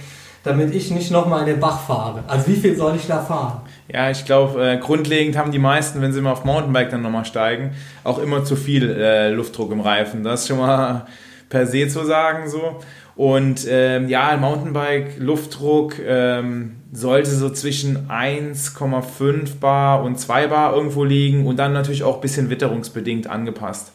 damit 0.44 0.74
ich 0.74 0.92
nicht 0.92 1.12
nochmal 1.12 1.42
in 1.42 1.46
den 1.48 1.60
Bach 1.60 1.86
fahre? 1.86 2.24
Also 2.28 2.48
wie 2.48 2.56
viel 2.56 2.76
soll 2.76 2.96
ich 2.96 3.08
da 3.08 3.22
fahren? 3.22 3.62
Ja, 3.92 4.10
ich 4.10 4.26
glaube, 4.26 4.64
äh, 4.64 4.78
grundlegend 4.78 5.38
haben 5.38 5.52
die 5.52 5.60
meisten, 5.60 6.02
wenn 6.02 6.14
sie 6.14 6.22
mal 6.22 6.32
auf 6.32 6.46
Mountainbike 6.46 6.92
dann 6.92 7.02
nochmal 7.02 7.26
steigen, 7.26 7.72
auch 8.04 8.20
immer 8.20 8.44
zu 8.44 8.56
viel 8.56 8.90
äh, 8.90 9.32
Luftdruck 9.32 9.72
im 9.72 9.82
Reifen. 9.82 10.24
Das 10.24 10.42
ist 10.42 10.48
schon 10.48 10.60
mal 10.60 11.06
per 11.50 11.66
se 11.66 11.88
zu 11.88 12.06
sagen 12.06 12.50
so. 12.50 12.80
Und 13.16 13.68
ähm, 13.70 14.08
ja, 14.08 14.38
Mountainbike, 14.38 15.18
Luftdruck 15.18 15.96
ähm, 16.00 16.78
sollte 16.94 17.32
so 17.32 17.50
zwischen 17.50 18.08
1,5 18.08 19.60
Bar 19.60 20.04
und 20.04 20.18
2 20.18 20.48
Bar 20.48 20.74
irgendwo 20.74 21.04
liegen 21.04 21.46
und 21.46 21.58
dann 21.58 21.74
natürlich 21.74 22.04
auch 22.04 22.16
ein 22.16 22.22
bisschen 22.22 22.50
witterungsbedingt 22.50 23.28
angepasst. 23.28 23.92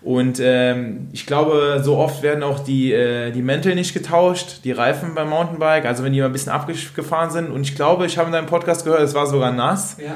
Und 0.00 0.38
ähm, 0.40 1.08
ich 1.12 1.26
glaube, 1.26 1.80
so 1.82 1.96
oft 1.96 2.22
werden 2.22 2.44
auch 2.44 2.60
die, 2.60 2.92
äh, 2.92 3.32
die 3.32 3.42
Mäntel 3.42 3.74
nicht 3.74 3.94
getauscht, 3.94 4.64
die 4.64 4.70
Reifen 4.72 5.14
beim 5.14 5.28
Mountainbike, 5.28 5.86
also 5.86 6.04
wenn 6.04 6.12
die 6.12 6.20
mal 6.20 6.26
ein 6.26 6.32
bisschen 6.32 6.52
abgefahren 6.52 7.30
sind. 7.30 7.50
Und 7.50 7.62
ich 7.62 7.74
glaube, 7.74 8.06
ich 8.06 8.16
habe 8.16 8.28
in 8.28 8.32
deinem 8.32 8.46
Podcast 8.46 8.84
gehört, 8.84 9.02
es 9.02 9.14
war 9.14 9.26
sogar 9.26 9.50
nass. 9.50 9.96
Ja. 9.98 10.14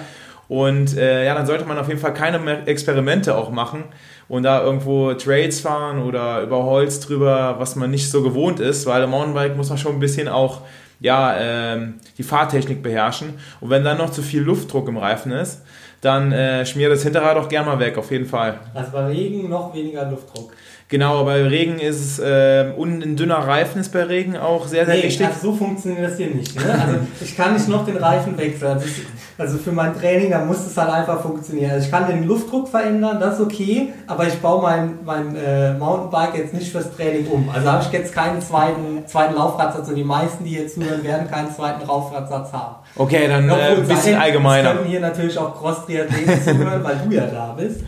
Und 0.48 0.96
äh, 0.96 1.24
ja, 1.24 1.34
dann 1.34 1.46
sollte 1.46 1.64
man 1.64 1.78
auf 1.78 1.88
jeden 1.88 2.00
Fall 2.00 2.14
keine 2.14 2.66
Experimente 2.66 3.36
auch 3.36 3.50
machen 3.50 3.84
und 4.28 4.42
da 4.42 4.62
irgendwo 4.62 5.14
Trails 5.14 5.60
fahren 5.60 6.02
oder 6.02 6.42
über 6.42 6.64
Holz 6.64 7.00
drüber, 7.00 7.56
was 7.58 7.74
man 7.74 7.90
nicht 7.90 8.10
so 8.10 8.22
gewohnt 8.22 8.60
ist, 8.60 8.86
weil 8.86 9.02
im 9.02 9.10
Mountainbike 9.10 9.56
muss 9.56 9.70
man 9.70 9.78
schon 9.78 9.94
ein 9.94 10.00
bisschen 10.00 10.28
auch 10.28 10.60
ja, 11.00 11.36
ähm, 11.38 11.94
die 12.16 12.22
Fahrtechnik 12.22 12.82
beherrschen. 12.82 13.34
Und 13.60 13.70
wenn 13.70 13.82
dann 13.82 13.98
noch 13.98 14.10
zu 14.10 14.22
viel 14.22 14.42
Luftdruck 14.42 14.88
im 14.88 14.96
Reifen 14.96 15.32
ist, 15.32 15.62
dann 16.02 16.32
äh, 16.32 16.66
schmier 16.66 16.90
das 16.90 17.04
Hinterrad 17.04 17.36
auch 17.36 17.48
gerne 17.48 17.66
mal 17.66 17.78
weg, 17.78 17.96
auf 17.96 18.10
jeden 18.10 18.26
Fall. 18.26 18.58
Also 18.74 18.90
bei 18.90 19.06
Regen 19.06 19.48
noch 19.48 19.72
weniger 19.72 20.10
Luftdruck. 20.10 20.52
Genau, 20.92 21.24
bei 21.24 21.42
Regen 21.46 21.78
ist 21.78 22.18
es, 22.18 22.18
äh, 22.18 22.70
und 22.76 23.02
ein 23.02 23.16
dünner 23.16 23.38
Reifen 23.38 23.80
ist 23.80 23.94
bei 23.94 24.02
Regen 24.02 24.36
auch 24.36 24.66
sehr, 24.66 24.84
sehr 24.84 24.96
nee, 24.96 25.04
wichtig. 25.04 25.26
Also 25.26 25.52
so 25.52 25.54
funktioniert 25.54 26.04
das 26.04 26.18
hier 26.18 26.26
nicht. 26.26 26.54
Ne? 26.54 26.70
Also 26.70 26.98
ich 27.18 27.34
kann 27.34 27.54
nicht 27.54 27.66
noch 27.66 27.86
den 27.86 27.96
Reifen 27.96 28.36
wechseln. 28.36 28.72
Also, 28.72 28.84
ich, 28.84 29.06
also, 29.38 29.56
für 29.56 29.72
mein 29.72 29.98
Training, 29.98 30.32
da 30.32 30.44
muss 30.44 30.58
es 30.58 30.76
halt 30.76 30.90
einfach 30.90 31.22
funktionieren. 31.22 31.70
Also 31.70 31.86
ich 31.86 31.90
kann 31.90 32.08
den 32.08 32.24
Luftdruck 32.24 32.68
verändern, 32.68 33.18
das 33.20 33.36
ist 33.36 33.40
okay, 33.40 33.88
aber 34.06 34.26
ich 34.26 34.34
baue 34.34 34.60
mein, 34.60 34.98
mein 35.02 35.34
äh, 35.34 35.72
Mountainbike 35.72 36.36
jetzt 36.36 36.52
nicht 36.52 36.70
fürs 36.70 36.94
Training 36.94 37.26
um. 37.28 37.48
Also 37.48 37.72
habe 37.72 37.82
ich 37.82 37.90
jetzt 37.90 38.12
keinen 38.12 38.42
zweiten, 38.42 39.06
zweiten 39.06 39.34
Laufradsatz 39.34 39.88
und 39.88 39.94
die 39.94 40.04
meisten, 40.04 40.44
die 40.44 40.56
jetzt 40.56 40.74
zuhören, 40.74 41.02
werden 41.02 41.26
keinen 41.26 41.50
zweiten 41.54 41.86
Laufradsatz 41.86 42.52
haben. 42.52 42.76
Okay, 42.96 43.28
dann 43.28 43.48
äh, 43.48 43.76
ein 43.76 43.88
bisschen 43.88 44.20
allgemeiner. 44.20 44.68
Wir 44.68 44.76
können 44.76 44.90
hier 44.90 45.00
natürlich 45.00 45.38
auch 45.38 45.58
Cross-Triathleten 45.58 46.42
zuhören, 46.44 46.84
weil 46.84 46.96
du 47.08 47.14
ja 47.14 47.24
da 47.24 47.54
bist. 47.56 47.80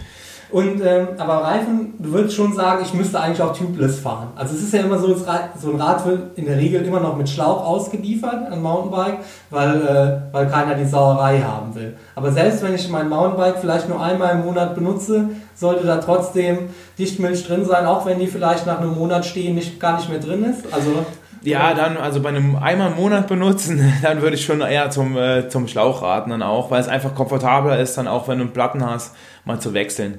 Und, 0.50 0.80
ähm, 0.84 1.08
aber 1.18 1.42
Reifen, 1.42 1.94
du 1.98 2.12
würdest 2.12 2.36
schon 2.36 2.52
sagen, 2.52 2.82
ich 2.84 2.94
müsste 2.94 3.20
eigentlich 3.20 3.42
auch 3.42 3.56
tubeless 3.56 3.98
fahren. 3.98 4.28
Also 4.36 4.54
es 4.54 4.62
ist 4.62 4.72
ja 4.72 4.80
immer 4.80 4.98
so, 4.98 5.14
so 5.14 5.70
ein 5.70 5.80
Rad 5.80 6.06
wird 6.06 6.38
in 6.38 6.46
der 6.46 6.56
Regel 6.56 6.82
immer 6.82 7.00
noch 7.00 7.16
mit 7.16 7.28
Schlauch 7.28 7.64
ausgeliefert, 7.64 8.52
ein 8.52 8.62
Mountainbike, 8.62 9.18
weil, 9.50 9.76
äh, 9.82 10.34
weil 10.34 10.46
keiner 10.48 10.74
die 10.74 10.84
Sauerei 10.84 11.40
haben 11.40 11.74
will. 11.74 11.96
Aber 12.14 12.30
selbst 12.30 12.62
wenn 12.62 12.74
ich 12.74 12.88
mein 12.88 13.08
Mountainbike 13.08 13.58
vielleicht 13.60 13.88
nur 13.88 14.02
einmal 14.02 14.32
im 14.32 14.44
Monat 14.44 14.74
benutze, 14.74 15.30
sollte 15.54 15.86
da 15.86 15.96
trotzdem 15.98 16.70
Dichtmilch 16.98 17.46
drin 17.46 17.64
sein, 17.64 17.86
auch 17.86 18.06
wenn 18.06 18.18
die 18.18 18.26
vielleicht 18.26 18.66
nach 18.66 18.80
einem 18.80 18.94
Monat 18.94 19.24
stehen, 19.24 19.54
nicht, 19.54 19.80
gar 19.80 19.96
nicht 19.96 20.08
mehr 20.08 20.20
drin 20.20 20.44
ist. 20.44 20.72
Also 20.72 21.04
ja, 21.44 21.74
dann, 21.74 21.98
also 21.98 22.22
bei 22.22 22.30
einem 22.30 22.56
einmal 22.56 22.92
im 22.92 22.96
Monat 22.96 23.28
benutzen, 23.28 23.92
dann 24.02 24.22
würde 24.22 24.36
ich 24.36 24.44
schon 24.44 24.60
eher 24.62 24.90
zum, 24.90 25.16
äh, 25.16 25.48
zum 25.48 25.68
Schlauch 25.68 26.02
raten 26.02 26.30
dann 26.30 26.42
auch, 26.42 26.70
weil 26.70 26.80
es 26.80 26.88
einfach 26.88 27.14
komfortabler 27.14 27.78
ist, 27.78 27.98
dann 27.98 28.08
auch 28.08 28.28
wenn 28.28 28.38
du 28.38 28.44
einen 28.44 28.52
Platten 28.52 28.84
hast, 28.84 29.14
mal 29.44 29.60
zu 29.60 29.74
wechseln. 29.74 30.18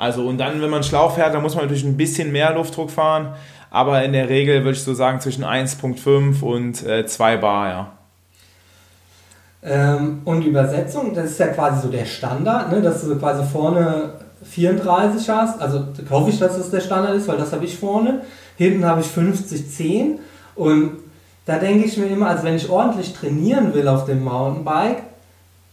Also 0.00 0.26
und 0.26 0.38
dann, 0.38 0.62
wenn 0.62 0.70
man 0.70 0.82
Schlauch 0.82 1.14
fährt, 1.14 1.34
dann 1.34 1.42
muss 1.42 1.54
man 1.54 1.64
natürlich 1.64 1.84
ein 1.84 1.98
bisschen 1.98 2.32
mehr 2.32 2.54
Luftdruck 2.54 2.90
fahren, 2.90 3.34
aber 3.70 4.02
in 4.02 4.14
der 4.14 4.30
Regel 4.30 4.64
würde 4.64 4.78
ich 4.78 4.82
so 4.82 4.94
sagen 4.94 5.20
zwischen 5.20 5.44
1.5 5.44 6.42
und 6.42 6.86
äh, 6.86 7.04
2 7.06 7.36
Bar, 7.36 7.68
ja. 7.68 7.92
Ähm, 9.62 10.22
und 10.24 10.42
Übersetzung, 10.42 11.12
das 11.14 11.32
ist 11.32 11.38
ja 11.38 11.48
quasi 11.48 11.82
so 11.82 11.88
der 11.88 12.06
Standard, 12.06 12.72
ne, 12.72 12.80
dass 12.80 13.04
du 13.04 13.14
quasi 13.18 13.44
vorne 13.44 14.14
34 14.50 15.28
hast, 15.28 15.60
also 15.60 15.88
hoffe 16.08 16.30
ich, 16.30 16.38
dass 16.38 16.56
das 16.56 16.70
der 16.70 16.80
Standard 16.80 17.14
ist, 17.14 17.28
weil 17.28 17.36
das 17.36 17.52
habe 17.52 17.66
ich 17.66 17.76
vorne. 17.76 18.22
Hinten 18.56 18.86
habe 18.86 19.02
ich 19.02 19.06
50-10 19.06 20.16
und 20.54 20.92
da 21.44 21.58
denke 21.58 21.84
ich 21.84 21.98
mir 21.98 22.06
immer, 22.06 22.28
also 22.28 22.44
wenn 22.44 22.56
ich 22.56 22.70
ordentlich 22.70 23.12
trainieren 23.12 23.74
will 23.74 23.86
auf 23.86 24.06
dem 24.06 24.24
Mountainbike, 24.24 25.02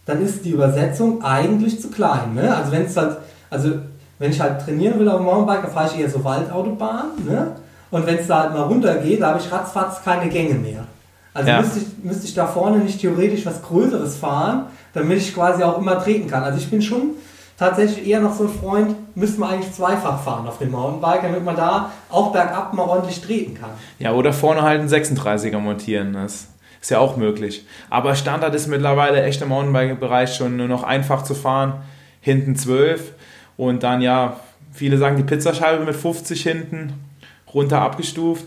dann 0.05 0.21
ist 0.21 0.43
die 0.43 0.49
Übersetzung 0.49 1.23
eigentlich 1.23 1.79
zu 1.79 1.89
klein. 1.89 2.33
Ne? 2.35 2.53
Also 2.53 2.73
wenn 2.73 2.85
es 2.87 2.97
halt, 2.97 3.15
also 3.49 3.71
wenn 4.19 4.31
ich 4.31 4.39
halt 4.39 4.61
trainieren 4.61 4.99
will 4.99 5.09
auf 5.09 5.17
dem 5.17 5.25
Mountainbike, 5.25 5.63
dann 5.63 5.71
fahre 5.71 5.91
ich 5.93 5.99
eher 5.99 6.09
so 6.09 6.23
Waldautobahn. 6.23 7.11
Ne? 7.25 7.51
Und 7.91 8.05
wenn 8.05 8.17
es 8.17 8.27
da 8.27 8.43
halt 8.43 8.53
mal 8.53 8.63
runtergeht, 8.63 9.21
da 9.21 9.29
habe 9.29 9.39
ich 9.39 9.51
ratzfatz 9.51 10.03
keine 10.03 10.29
Gänge 10.29 10.55
mehr. 10.55 10.85
Also 11.33 11.49
ja. 11.49 11.61
müsste, 11.61 11.79
ich, 11.79 11.85
müsste 12.03 12.25
ich 12.25 12.33
da 12.33 12.47
vorne 12.47 12.79
nicht 12.79 12.99
theoretisch 12.99 13.45
was 13.45 13.61
Größeres 13.61 14.17
fahren, 14.17 14.65
damit 14.93 15.19
ich 15.19 15.35
quasi 15.35 15.63
auch 15.63 15.77
immer 15.77 16.01
treten 16.03 16.27
kann. 16.27 16.43
Also 16.43 16.57
ich 16.57 16.69
bin 16.69 16.81
schon 16.81 17.11
tatsächlich 17.57 18.07
eher 18.07 18.19
noch 18.19 18.33
so 18.33 18.45
ein 18.45 18.49
Freund, 18.49 18.95
müsste 19.15 19.39
man 19.39 19.51
eigentlich 19.51 19.71
zweifach 19.71 20.23
fahren 20.23 20.47
auf 20.47 20.57
dem 20.57 20.71
Mountainbike, 20.71 21.21
damit 21.21 21.43
man 21.43 21.55
da 21.55 21.91
auch 22.09 22.31
bergab 22.31 22.73
mal 22.73 22.83
ordentlich 22.83 23.21
treten 23.21 23.53
kann. 23.53 23.69
Ja, 23.99 24.13
oder 24.13 24.33
vorne 24.33 24.63
halt 24.63 24.79
einen 24.79 24.89
36er 24.89 25.59
montieren. 25.59 26.13
Das 26.13 26.47
ist 26.81 26.89
ja 26.89 26.99
auch 26.99 27.17
möglich. 27.17 27.65
Aber 27.89 28.15
Standard 28.15 28.55
ist 28.55 28.67
mittlerweile 28.67 29.21
echt 29.23 29.41
im 29.41 29.49
Mountainbike-Bereich 29.49 30.35
schon 30.35 30.57
nur 30.57 30.67
noch 30.67 30.83
einfach 30.83 31.23
zu 31.23 31.35
fahren. 31.35 31.73
Hinten 32.19 32.55
12 32.55 33.13
und 33.57 33.83
dann 33.83 34.01
ja, 34.01 34.39
viele 34.71 34.97
sagen 34.97 35.17
die 35.17 35.23
Pizzascheibe 35.23 35.83
mit 35.83 35.95
50 35.95 36.41
hinten 36.41 36.93
runter 37.53 37.81
abgestuft. 37.81 38.45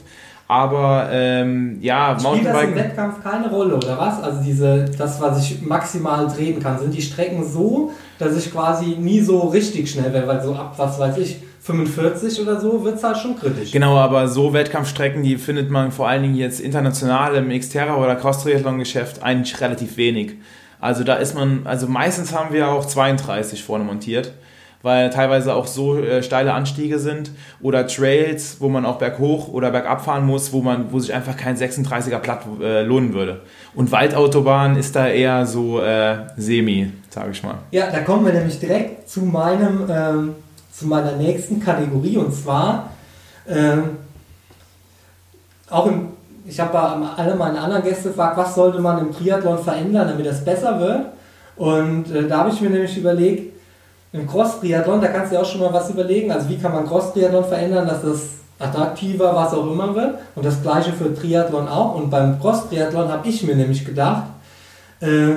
Aber 0.50 1.08
ähm, 1.12 1.78
ja, 1.80 2.18
Spielt 2.18 2.46
das 2.46 2.64
im 2.64 2.74
Wettkampf 2.74 3.22
keine 3.22 3.48
Rolle, 3.48 3.76
oder 3.76 3.96
was? 3.96 4.20
Also 4.20 4.42
diese, 4.42 4.84
das, 4.98 5.20
was 5.20 5.44
ich 5.44 5.62
maximal 5.62 6.26
drehen 6.26 6.60
kann, 6.60 6.76
sind 6.76 6.92
die 6.92 7.02
Strecken 7.02 7.48
so, 7.48 7.92
dass 8.18 8.36
ich 8.36 8.50
quasi 8.50 8.96
nie 8.98 9.20
so 9.20 9.42
richtig 9.42 9.88
schnell 9.88 10.12
werde, 10.12 10.26
weil 10.26 10.42
so 10.42 10.56
ab, 10.56 10.74
was 10.76 10.98
weiß 10.98 11.18
ich, 11.18 11.36
45 11.60 12.40
oder 12.40 12.58
so 12.58 12.82
wird 12.82 12.96
es 12.96 13.04
halt 13.04 13.18
schon 13.18 13.38
kritisch. 13.38 13.70
Genau, 13.70 13.96
aber 13.96 14.26
so 14.26 14.52
Wettkampfstrecken, 14.52 15.22
die 15.22 15.36
findet 15.36 15.70
man 15.70 15.92
vor 15.92 16.08
allen 16.08 16.22
Dingen 16.22 16.34
jetzt 16.34 16.58
international 16.58 17.36
im 17.36 17.50
Xterra 17.50 17.96
oder 17.96 18.16
Cross-Triathlon-Geschäft 18.16 19.22
eigentlich 19.22 19.60
relativ 19.60 19.96
wenig. 19.96 20.32
Also 20.80 21.04
da 21.04 21.14
ist 21.14 21.36
man, 21.36 21.60
also 21.64 21.86
meistens 21.86 22.34
haben 22.34 22.52
wir 22.52 22.68
auch 22.68 22.86
32 22.86 23.62
vorne 23.62 23.84
montiert, 23.84 24.32
weil 24.82 25.10
teilweise 25.10 25.54
auch 25.54 25.66
so 25.66 25.98
äh, 25.98 26.22
steile 26.22 26.54
Anstiege 26.54 26.98
sind 26.98 27.30
oder 27.60 27.86
Trails, 27.86 28.56
wo 28.60 28.68
man 28.68 28.86
auch 28.86 28.98
berghoch 28.98 29.48
oder 29.48 29.70
bergab 29.70 30.04
fahren 30.04 30.26
muss, 30.26 30.52
wo 30.52 30.62
man, 30.62 30.92
wo 30.92 30.98
sich 30.98 31.12
einfach 31.12 31.36
kein 31.36 31.56
36er 31.56 32.18
Platt 32.18 32.42
äh, 32.62 32.82
lohnen 32.82 33.12
würde. 33.12 33.42
Und 33.74 33.92
Waldautobahn 33.92 34.76
ist 34.76 34.96
da 34.96 35.08
eher 35.08 35.44
so 35.44 35.80
äh, 35.80 36.18
semi, 36.36 36.92
sage 37.10 37.32
ich 37.32 37.42
mal. 37.42 37.56
Ja, 37.72 37.90
da 37.90 38.00
kommen 38.00 38.24
wir 38.24 38.32
nämlich 38.32 38.58
direkt 38.58 39.08
zu 39.08 39.20
meinem, 39.20 39.86
ähm, 39.90 40.34
zu 40.72 40.86
meiner 40.86 41.16
nächsten 41.16 41.60
Kategorie 41.60 42.16
und 42.16 42.32
zwar 42.32 42.90
ähm, 43.48 43.98
auch 45.68 45.86
im 45.86 46.08
ich 46.46 46.58
habe 46.58 46.78
alle 46.78 47.36
meine 47.36 47.60
anderen 47.60 47.82
Gäste 47.82 48.08
gefragt, 48.08 48.36
was 48.36 48.54
sollte 48.54 48.80
man 48.80 48.98
im 48.98 49.12
Triathlon 49.12 49.62
verändern, 49.62 50.08
damit 50.08 50.26
das 50.26 50.44
besser 50.44 50.80
wird. 50.80 51.06
Und 51.56 52.10
äh, 52.12 52.26
da 52.26 52.38
habe 52.38 52.50
ich 52.50 52.60
mir 52.60 52.70
nämlich 52.70 52.96
überlegt, 52.96 53.59
im 54.12 54.26
Cross-Triathlon, 54.26 55.00
da 55.00 55.08
kannst 55.08 55.30
du 55.30 55.36
ja 55.36 55.42
auch 55.42 55.46
schon 55.46 55.60
mal 55.60 55.72
was 55.72 55.90
überlegen, 55.90 56.32
also 56.32 56.48
wie 56.48 56.58
kann 56.58 56.72
man 56.72 56.86
Cross-Triathlon 56.86 57.44
verändern, 57.44 57.86
dass 57.86 58.02
das 58.02 58.20
attraktiver, 58.60 59.34
was 59.34 59.54
auch 59.54 59.70
immer 59.70 59.94
wird. 59.94 60.18
Und 60.34 60.44
das 60.44 60.62
gleiche 60.62 60.92
für 60.92 61.14
Triathlon 61.14 61.66
auch. 61.66 61.94
Und 61.94 62.10
beim 62.10 62.38
Cross-Triathlon 62.40 63.08
habe 63.08 63.26
ich 63.28 63.42
mir 63.42 63.56
nämlich 63.56 63.84
gedacht, 63.84 64.24
äh, 65.00 65.34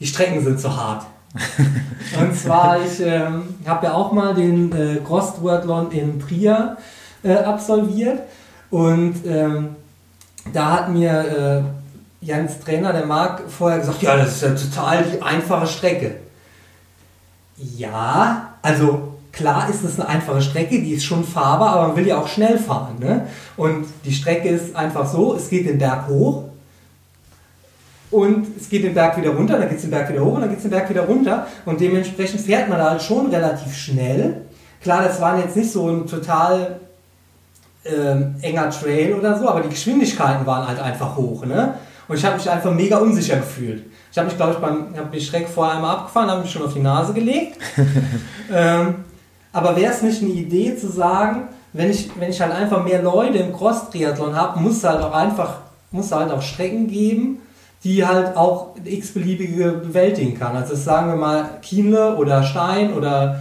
die 0.00 0.06
Strecken 0.06 0.42
sind 0.42 0.58
zu 0.58 0.74
hart. 0.74 1.04
und 2.20 2.34
zwar, 2.36 2.78
ich 2.80 3.00
ähm, 3.00 3.56
habe 3.66 3.86
ja 3.86 3.94
auch 3.94 4.12
mal 4.12 4.34
den 4.34 4.72
äh, 4.72 5.00
Cross-Triathlon 5.04 5.90
in 5.90 6.20
Trier 6.20 6.76
äh, 7.22 7.34
absolviert. 7.34 8.20
Und 8.70 9.16
ähm, 9.26 9.76
da 10.52 10.70
hat 10.70 10.90
mir 10.90 11.64
äh, 12.22 12.24
Jans 12.24 12.58
Trainer, 12.60 12.92
der 12.92 13.04
Marc, 13.04 13.42
vorher 13.50 13.80
gesagt, 13.80 14.00
ja, 14.02 14.16
das 14.16 14.36
ist 14.36 14.42
ja 14.42 14.50
total 14.54 15.04
die 15.04 15.20
einfache 15.20 15.66
Strecke. 15.66 16.23
Ja, 17.56 18.54
also 18.62 19.14
klar 19.32 19.68
ist 19.68 19.84
es 19.84 19.98
eine 19.98 20.08
einfache 20.08 20.42
Strecke, 20.42 20.80
die 20.80 20.92
ist 20.92 21.04
schon 21.04 21.24
fahrbar, 21.24 21.70
aber 21.70 21.88
man 21.88 21.96
will 21.96 22.06
ja 22.06 22.18
auch 22.18 22.28
schnell 22.28 22.58
fahren. 22.58 22.96
Ne? 22.98 23.26
Und 23.56 23.86
die 24.04 24.12
Strecke 24.12 24.48
ist 24.48 24.74
einfach 24.74 25.06
so, 25.06 25.34
es 25.34 25.48
geht 25.48 25.66
den 25.66 25.78
Berg 25.78 26.08
hoch 26.08 26.44
und 28.10 28.46
es 28.56 28.68
geht 28.68 28.84
den 28.84 28.94
Berg 28.94 29.16
wieder 29.16 29.30
runter, 29.30 29.58
dann 29.58 29.68
geht 29.68 29.78
es 29.78 29.82
den 29.82 29.90
Berg 29.90 30.08
wieder 30.08 30.24
hoch 30.24 30.34
und 30.34 30.40
dann 30.40 30.50
geht 30.50 30.58
es 30.58 30.64
den 30.64 30.70
Berg 30.70 30.88
wieder 30.88 31.02
runter 31.02 31.46
und 31.64 31.80
dementsprechend 31.80 32.40
fährt 32.40 32.68
man 32.68 32.78
da 32.78 32.90
halt 32.90 33.02
schon 33.02 33.26
relativ 33.26 33.74
schnell. 33.76 34.42
Klar, 34.80 35.02
das 35.02 35.20
waren 35.20 35.40
jetzt 35.40 35.56
nicht 35.56 35.70
so 35.70 35.88
ein 35.88 36.06
total 36.06 36.80
ähm, 37.84 38.36
enger 38.42 38.70
Trail 38.70 39.14
oder 39.14 39.38
so, 39.38 39.48
aber 39.48 39.60
die 39.60 39.68
Geschwindigkeiten 39.68 40.46
waren 40.46 40.66
halt 40.66 40.80
einfach 40.80 41.16
hoch. 41.16 41.44
Ne? 41.44 41.74
Und 42.06 42.16
ich 42.16 42.24
habe 42.24 42.36
mich 42.36 42.48
einfach 42.50 42.72
mega 42.72 42.98
unsicher 42.98 43.36
gefühlt. 43.36 43.84
Ich 44.14 44.18
habe 44.18 44.28
mich, 44.28 44.36
glaube 44.36 44.52
ich, 44.52 44.58
beim, 44.58 44.96
habe 44.96 45.10
mich 45.10 45.26
schräg 45.26 45.48
vorher 45.48 45.74
einmal 45.74 45.96
abgefahren, 45.96 46.30
habe 46.30 46.42
mich 46.42 46.52
schon 46.52 46.62
auf 46.62 46.72
die 46.72 46.78
Nase 46.78 47.12
gelegt. 47.12 47.58
ähm, 48.54 48.94
aber 49.52 49.74
wäre 49.74 49.92
es 49.92 50.02
nicht 50.02 50.22
eine 50.22 50.30
Idee 50.30 50.76
zu 50.76 50.86
sagen, 50.86 51.48
wenn 51.72 51.90
ich, 51.90 52.10
wenn 52.16 52.30
ich 52.30 52.40
halt 52.40 52.52
einfach 52.52 52.84
mehr 52.84 53.02
Leute 53.02 53.38
im 53.38 53.52
Cross-Triathlon 53.52 54.36
habe, 54.36 54.60
muss 54.60 54.76
es 54.76 54.84
halt 54.84 55.02
auch 55.02 55.12
einfach, 55.12 55.62
muss 55.90 56.12
halt 56.12 56.30
auch 56.30 56.42
Strecken 56.42 56.86
geben, 56.86 57.38
die 57.82 58.06
halt 58.06 58.36
auch 58.36 58.76
x-beliebige 58.84 59.72
bewältigen 59.72 60.38
kann. 60.38 60.54
Also 60.54 60.76
sagen 60.76 61.08
wir 61.08 61.16
mal 61.16 61.50
Kienle 61.60 62.14
oder 62.14 62.44
Stein 62.44 62.94
oder 62.94 63.40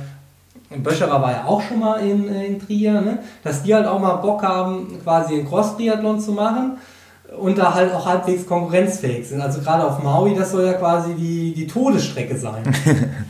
Böscherer 0.75 1.21
war 1.21 1.31
ja 1.33 1.45
auch 1.45 1.61
schon 1.61 1.81
mal 1.81 1.97
in, 1.97 2.27
äh, 2.33 2.47
in 2.47 2.59
Trier, 2.59 2.99
ne? 2.99 3.19
dass 3.43 3.61
die 3.61 3.75
halt 3.75 3.85
auch 3.85 3.99
mal 3.99 4.15
Bock 4.15 4.41
haben, 4.41 4.87
quasi 5.03 5.35
einen 5.35 5.47
Cross-Triathlon 5.47 6.19
zu 6.19 6.31
machen 6.31 6.79
und 7.37 7.57
da 7.57 7.73
halt 7.73 7.93
auch 7.93 8.05
halbwegs 8.05 8.45
konkurrenzfähig 8.45 9.27
sind. 9.27 9.41
Also 9.41 9.61
gerade 9.61 9.85
auf 9.85 10.01
Maui, 10.01 10.35
das 10.35 10.51
soll 10.51 10.65
ja 10.65 10.73
quasi 10.73 11.13
die, 11.15 11.53
die 11.53 11.67
Todesstrecke 11.67 12.37
sein. 12.37 12.63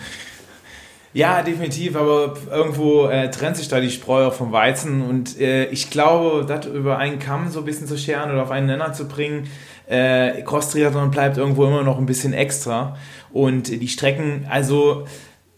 ja, 1.14 1.42
definitiv, 1.42 1.96
aber 1.96 2.34
irgendwo 2.52 3.08
äh, 3.08 3.30
trennt 3.30 3.58
sich 3.58 3.68
da 3.68 3.80
die 3.80 3.90
Spreu 3.90 4.32
vom 4.32 4.52
Weizen 4.52 5.02
und 5.02 5.40
äh, 5.40 5.66
ich 5.66 5.90
glaube, 5.90 6.46
das 6.46 6.66
über 6.66 6.98
einen 6.98 7.20
Kamm 7.20 7.50
so 7.50 7.60
ein 7.60 7.66
bisschen 7.66 7.88
zu 7.88 7.98
scheren 7.98 8.32
oder 8.32 8.44
auf 8.44 8.52
einen 8.52 8.68
Nenner 8.68 8.94
zu 8.94 9.08
bringen, 9.08 9.48
äh, 9.88 10.42
Cross-Triathlon 10.44 11.12
bleibt 11.12 11.38
irgendwo 11.38 11.66
immer 11.66 11.84
noch 11.84 11.98
ein 11.98 12.06
bisschen 12.06 12.34
extra 12.34 12.98
und 13.32 13.68
die 13.68 13.88
Strecken, 13.88 14.46
also 14.50 15.06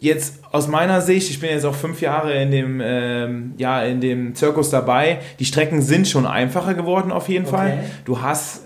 jetzt 0.05 0.39
aus 0.51 0.67
meiner 0.67 1.01
Sicht, 1.01 1.29
ich 1.29 1.39
bin 1.39 1.49
jetzt 1.49 1.65
auch 1.65 1.75
fünf 1.75 1.99
Jahre 1.99 2.33
in 2.41 2.51
dem, 2.51 2.81
ähm, 2.83 3.53
ja, 3.57 3.83
in 3.83 3.99
dem 3.99 4.35
Zirkus 4.35 4.69
dabei, 4.69 5.19
die 5.39 5.45
Strecken 5.45 5.81
sind 5.81 6.07
schon 6.07 6.25
einfacher 6.25 6.73
geworden 6.73 7.11
auf 7.11 7.27
jeden 7.27 7.45
okay. 7.45 7.55
Fall. 7.55 7.79
Du 8.05 8.21
hast 8.21 8.61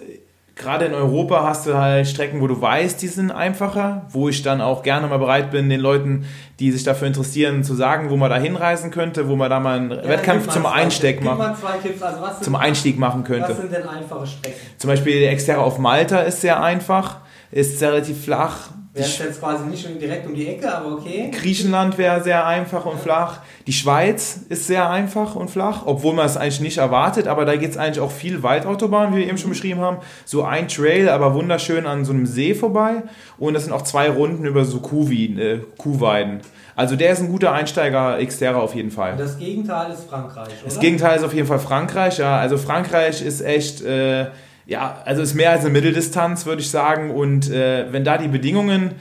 gerade 0.60 0.86
in 0.86 0.94
Europa 0.94 1.44
hast 1.48 1.66
du 1.66 1.76
halt 1.76 2.06
Strecken, 2.06 2.42
wo 2.42 2.48
du 2.48 2.62
weißt, 2.62 3.02
die 3.02 3.08
sind 3.08 3.32
einfacher, 3.32 4.06
wo 4.12 4.28
ich 4.28 4.44
dann 4.44 4.60
auch 4.62 4.84
gerne 4.84 5.08
mal 5.08 5.18
bereit 5.18 5.52
bin, 5.52 5.70
den 5.70 5.80
Leuten, 5.80 6.26
die 6.60 6.72
sich 6.72 6.84
dafür 6.84 7.08
interessieren, 7.08 7.64
zu 7.64 7.74
sagen, 7.74 8.10
wo 8.10 8.18
man 8.18 8.30
da 8.30 8.38
hinreisen 8.38 8.92
könnte, 8.92 9.30
wo 9.30 9.38
man 9.38 9.50
da 9.50 9.60
mal 9.60 9.78
einen 9.78 9.92
ja, 9.92 10.04
Wettkampf 10.04 10.50
zum 10.50 10.66
Einstieg 10.66 11.24
machen, 11.24 11.42
also 11.42 12.42
zum 12.42 12.56
Einstieg 12.56 13.00
machen 13.00 13.24
könnte. 13.24 13.50
Was 13.50 13.58
sind 13.58 13.72
denn 13.72 13.88
einfache 13.88 14.28
Strecken? 14.28 14.60
Zum 14.78 14.90
Beispiel 14.90 15.20
der 15.22 15.32
Exterra 15.32 15.62
auf 15.62 15.80
Malta 15.80 16.20
ist 16.20 16.42
sehr 16.42 16.62
einfach, 16.62 17.20
ist 17.52 17.82
relativ 17.82 18.26
flach, 18.26 18.70
Wäre 18.92 19.08
jetzt 19.08 19.40
quasi 19.40 19.66
nicht 19.66 19.88
direkt 20.02 20.26
um 20.26 20.34
die 20.34 20.48
Ecke, 20.48 20.74
aber 20.74 20.94
okay. 20.94 21.30
Griechenland 21.32 22.00
wäre 22.00 22.24
sehr 22.24 22.48
einfach 22.48 22.88
und 22.88 23.00
flach. 23.00 23.38
Die 23.68 23.74
Schweiz 23.74 24.40
ist 24.50 24.66
sehr 24.66 24.90
einfach 24.90 25.36
und 25.36 25.52
flach, 25.52 25.84
obwohl 25.86 26.16
man 26.16 26.26
es 26.26 26.38
eigentlich 26.38 26.60
nicht 26.62 26.80
erwartet, 26.80 27.28
aber 27.28 27.46
da 27.46 27.56
geht 27.56 27.70
es 27.70 27.78
eigentlich 27.78 28.00
auch 28.00 28.12
viel 28.12 28.42
Waldautobahn, 28.42 29.14
wie 29.14 29.20
wir 29.20 29.28
eben 29.28 29.38
schon 29.38 29.52
beschrieben 29.52 29.80
haben. 29.80 29.98
So 30.26 30.44
ein 30.44 30.68
Trail, 30.68 31.08
aber 31.08 31.36
wunderschön 31.36 31.86
an 31.86 32.04
so 32.04 32.14
einem 32.14 32.26
See 32.26 32.56
vorbei. 32.56 33.04
Und 33.38 33.54
das 33.54 33.66
sind 33.66 33.74
auch 33.74 33.84
zwei 33.84 34.10
Runden 34.10 34.46
über 34.46 34.66
so 34.66 34.80
Kuhweiden. 34.80 35.38
Äh, 35.38 35.60
Kuhweiden. 35.78 36.40
Also 36.76 36.96
der 36.96 37.12
ist 37.12 37.20
ein 37.20 37.30
guter 37.30 37.52
Einsteiger 37.52 38.18
Xterra 38.26 38.58
auf 38.58 38.74
jeden 38.74 38.90
Fall. 38.90 39.12
Und 39.12 39.20
das 39.20 39.38
Gegenteil 39.38 39.92
ist 39.92 40.10
Frankreich, 40.10 40.48
oder? 40.48 40.66
Das 40.66 40.80
Gegenteil 40.80 41.18
ist 41.18 41.24
auf 41.24 41.34
jeden 41.36 41.48
Fall 41.48 41.60
Frankreich, 41.60 42.18
ja. 42.18 42.40
Also 42.40 42.58
Frankreich 42.58 43.22
ist 43.22 43.42
echt... 43.42 43.84
Äh, 43.84 44.28
ja, 44.70 45.02
also 45.04 45.24
ist 45.24 45.34
mehr 45.34 45.50
als 45.50 45.62
eine 45.62 45.72
Mitteldistanz, 45.72 46.46
würde 46.46 46.62
ich 46.62 46.70
sagen. 46.70 47.10
Und 47.10 47.50
äh, 47.50 47.92
wenn 47.92 48.04
da 48.04 48.20
die 48.20 48.28
Bedingungen 48.28 48.92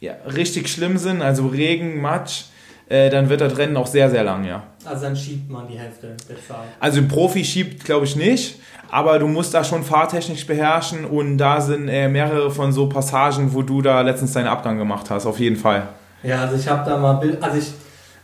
ja, 0.00 0.14
richtig 0.34 0.68
schlimm 0.68 0.96
sind, 0.96 1.20
also 1.20 1.46
Regen, 1.46 2.00
Matsch, 2.00 2.44
äh, 2.88 3.10
dann 3.10 3.28
wird 3.28 3.42
das 3.42 3.58
Rennen 3.58 3.76
auch 3.76 3.86
sehr, 3.86 4.08
sehr 4.10 4.24
lang, 4.24 4.44
ja. 4.46 4.62
Also 4.82 5.02
dann 5.02 5.14
schiebt 5.14 5.50
man 5.50 5.68
die 5.68 5.78
Hälfte 5.78 6.16
der 6.26 6.36
Zeit. 6.36 6.56
Also 6.80 7.00
ein 7.00 7.08
Profi 7.08 7.44
schiebt, 7.44 7.84
glaube 7.84 8.06
ich, 8.06 8.16
nicht. 8.16 8.58
Aber 8.90 9.18
du 9.18 9.28
musst 9.28 9.52
da 9.52 9.62
schon 9.62 9.84
fahrtechnisch 9.84 10.46
beherrschen 10.46 11.04
und 11.04 11.36
da 11.36 11.60
sind 11.60 11.88
äh, 11.88 12.08
mehrere 12.08 12.50
von 12.50 12.72
so 12.72 12.88
Passagen, 12.88 13.52
wo 13.52 13.60
du 13.60 13.82
da 13.82 14.00
letztens 14.00 14.32
deinen 14.32 14.48
Abgang 14.48 14.78
gemacht 14.78 15.10
hast, 15.10 15.26
auf 15.26 15.38
jeden 15.38 15.56
Fall. 15.56 15.86
Ja, 16.22 16.40
also 16.40 16.56
ich 16.56 16.66
habe 16.66 16.88
da 16.88 16.96
mal 16.96 17.12
Bild, 17.14 17.40
also 17.42 17.58
ich 17.58 17.72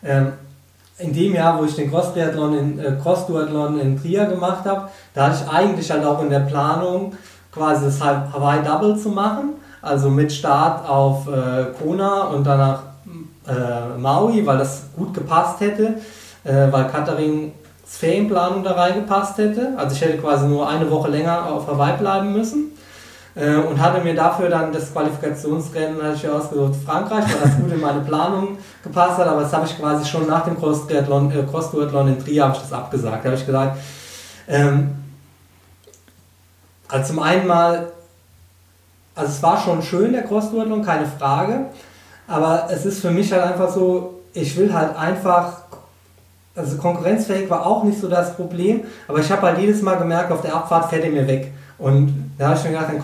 ähm, 0.03 0.33
in 0.99 1.13
dem 1.13 1.35
Jahr, 1.35 1.59
wo 1.59 1.65
ich 1.65 1.75
den 1.75 1.91
Cross-Triathlon 1.91 2.59
in, 2.59 2.79
äh, 2.79 2.93
Cross-Duathlon 3.03 3.81
in 3.81 4.01
Trier 4.01 4.27
gemacht 4.27 4.65
habe, 4.65 4.89
da 5.15 5.27
hatte 5.27 5.45
ich 5.45 5.51
eigentlich 5.53 5.91
halt 5.91 6.05
auch 6.05 6.23
in 6.23 6.31
der 6.31 6.41
Planung 6.41 7.13
quasi 7.53 7.87
das 7.87 8.01
Hawaii 8.03 8.63
Double 8.63 8.99
zu 8.99 9.11
machen, 9.11 9.55
also 9.83 10.11
mit 10.11 10.33
Start 10.33 10.89
auf 10.89 11.27
äh, 11.29 11.67
Kona 11.79 12.25
und 12.25 12.45
danach 12.45 12.83
äh, 13.47 13.99
Maui, 13.99 14.45
weil 14.47 14.59
das 14.59 14.85
gut 14.97 15.15
gepasst 15.15 15.61
hätte, 15.61 15.95
äh, 16.45 16.71
weil 16.71 16.89
Katharins 16.89 17.53
Ferienplanung 17.87 18.65
da 18.65 18.73
reingepasst 18.73 19.39
hätte. 19.39 19.75
Also 19.77 19.95
ich 19.95 20.01
hätte 20.03 20.19
quasi 20.19 20.47
nur 20.47 20.69
eine 20.69 20.91
Woche 20.91 21.09
länger 21.09 21.47
auf 21.47 21.69
Hawaii 21.69 21.97
bleiben 21.97 22.33
müssen. 22.33 22.73
Äh, 23.37 23.57
und 23.57 23.79
hatte 23.79 24.03
mir 24.03 24.15
dafür 24.15 24.49
dann 24.49 24.73
das 24.73 24.91
Qualifikationsrennen 24.93 26.03
hatte 26.03 26.15
ich 26.15 26.27
ausgesucht 26.27 26.75
Frankreich, 26.87 27.25
weil 27.25 27.41
das 27.43 27.57
gut 27.57 27.71
in 27.71 27.81
meine 27.83 28.01
Planung 28.01 28.57
gepasst 28.83 29.19
hat, 29.19 29.29
aber 29.29 29.43
das 29.43 29.53
habe 29.53 29.67
ich 29.67 29.79
quasi 29.79 30.07
schon 30.07 30.27
nach 30.27 30.45
dem 30.45 30.59
Cross-Duathlon 30.59 31.31
äh, 31.31 31.43
Cross 31.43 31.75
in 31.75 32.19
Trier 32.19 32.45
habe 32.45 32.55
ich 32.55 32.63
das 32.63 32.73
abgesagt. 32.73 33.23
Da 33.23 33.29
habe 33.29 33.39
ich 33.39 33.45
gesagt, 33.45 33.79
ähm, 34.49 34.95
also 36.89 37.13
zum 37.13 37.23
einen 37.23 37.47
mal, 37.47 37.89
also 39.15 39.31
es 39.31 39.43
war 39.43 39.61
schon 39.61 39.83
schön, 39.83 40.15
der 40.15 40.23
Cross-Duathlon, 40.23 40.83
keine 40.83 41.05
Frage, 41.05 41.67
aber 42.27 42.69
es 42.71 42.87
ist 42.87 43.03
für 43.03 43.11
mich 43.11 43.31
halt 43.35 43.43
einfach 43.43 43.69
so, 43.69 44.21
ich 44.33 44.57
will 44.57 44.73
halt 44.73 44.97
einfach 44.97 45.61
also 46.55 46.79
konkurrenzfähig 46.79 47.51
war 47.51 47.67
auch 47.67 47.85
nicht 47.85 48.01
so 48.01 48.09
das 48.09 48.35
Problem, 48.35 48.85
aber 49.07 49.19
ich 49.19 49.31
habe 49.31 49.43
halt 49.43 49.59
jedes 49.59 49.83
Mal 49.83 49.97
gemerkt, 49.97 50.33
auf 50.33 50.41
der 50.41 50.55
Abfahrt 50.55 50.89
fährt 50.89 51.05
er 51.05 51.11
mir 51.11 51.27
weg. 51.27 51.53
Und 51.79 52.26
da 52.39 52.49
habe 52.49 52.59
ich 52.59 52.65
mir 52.65 52.71
gedacht, 52.71 52.89
dann 52.89 53.03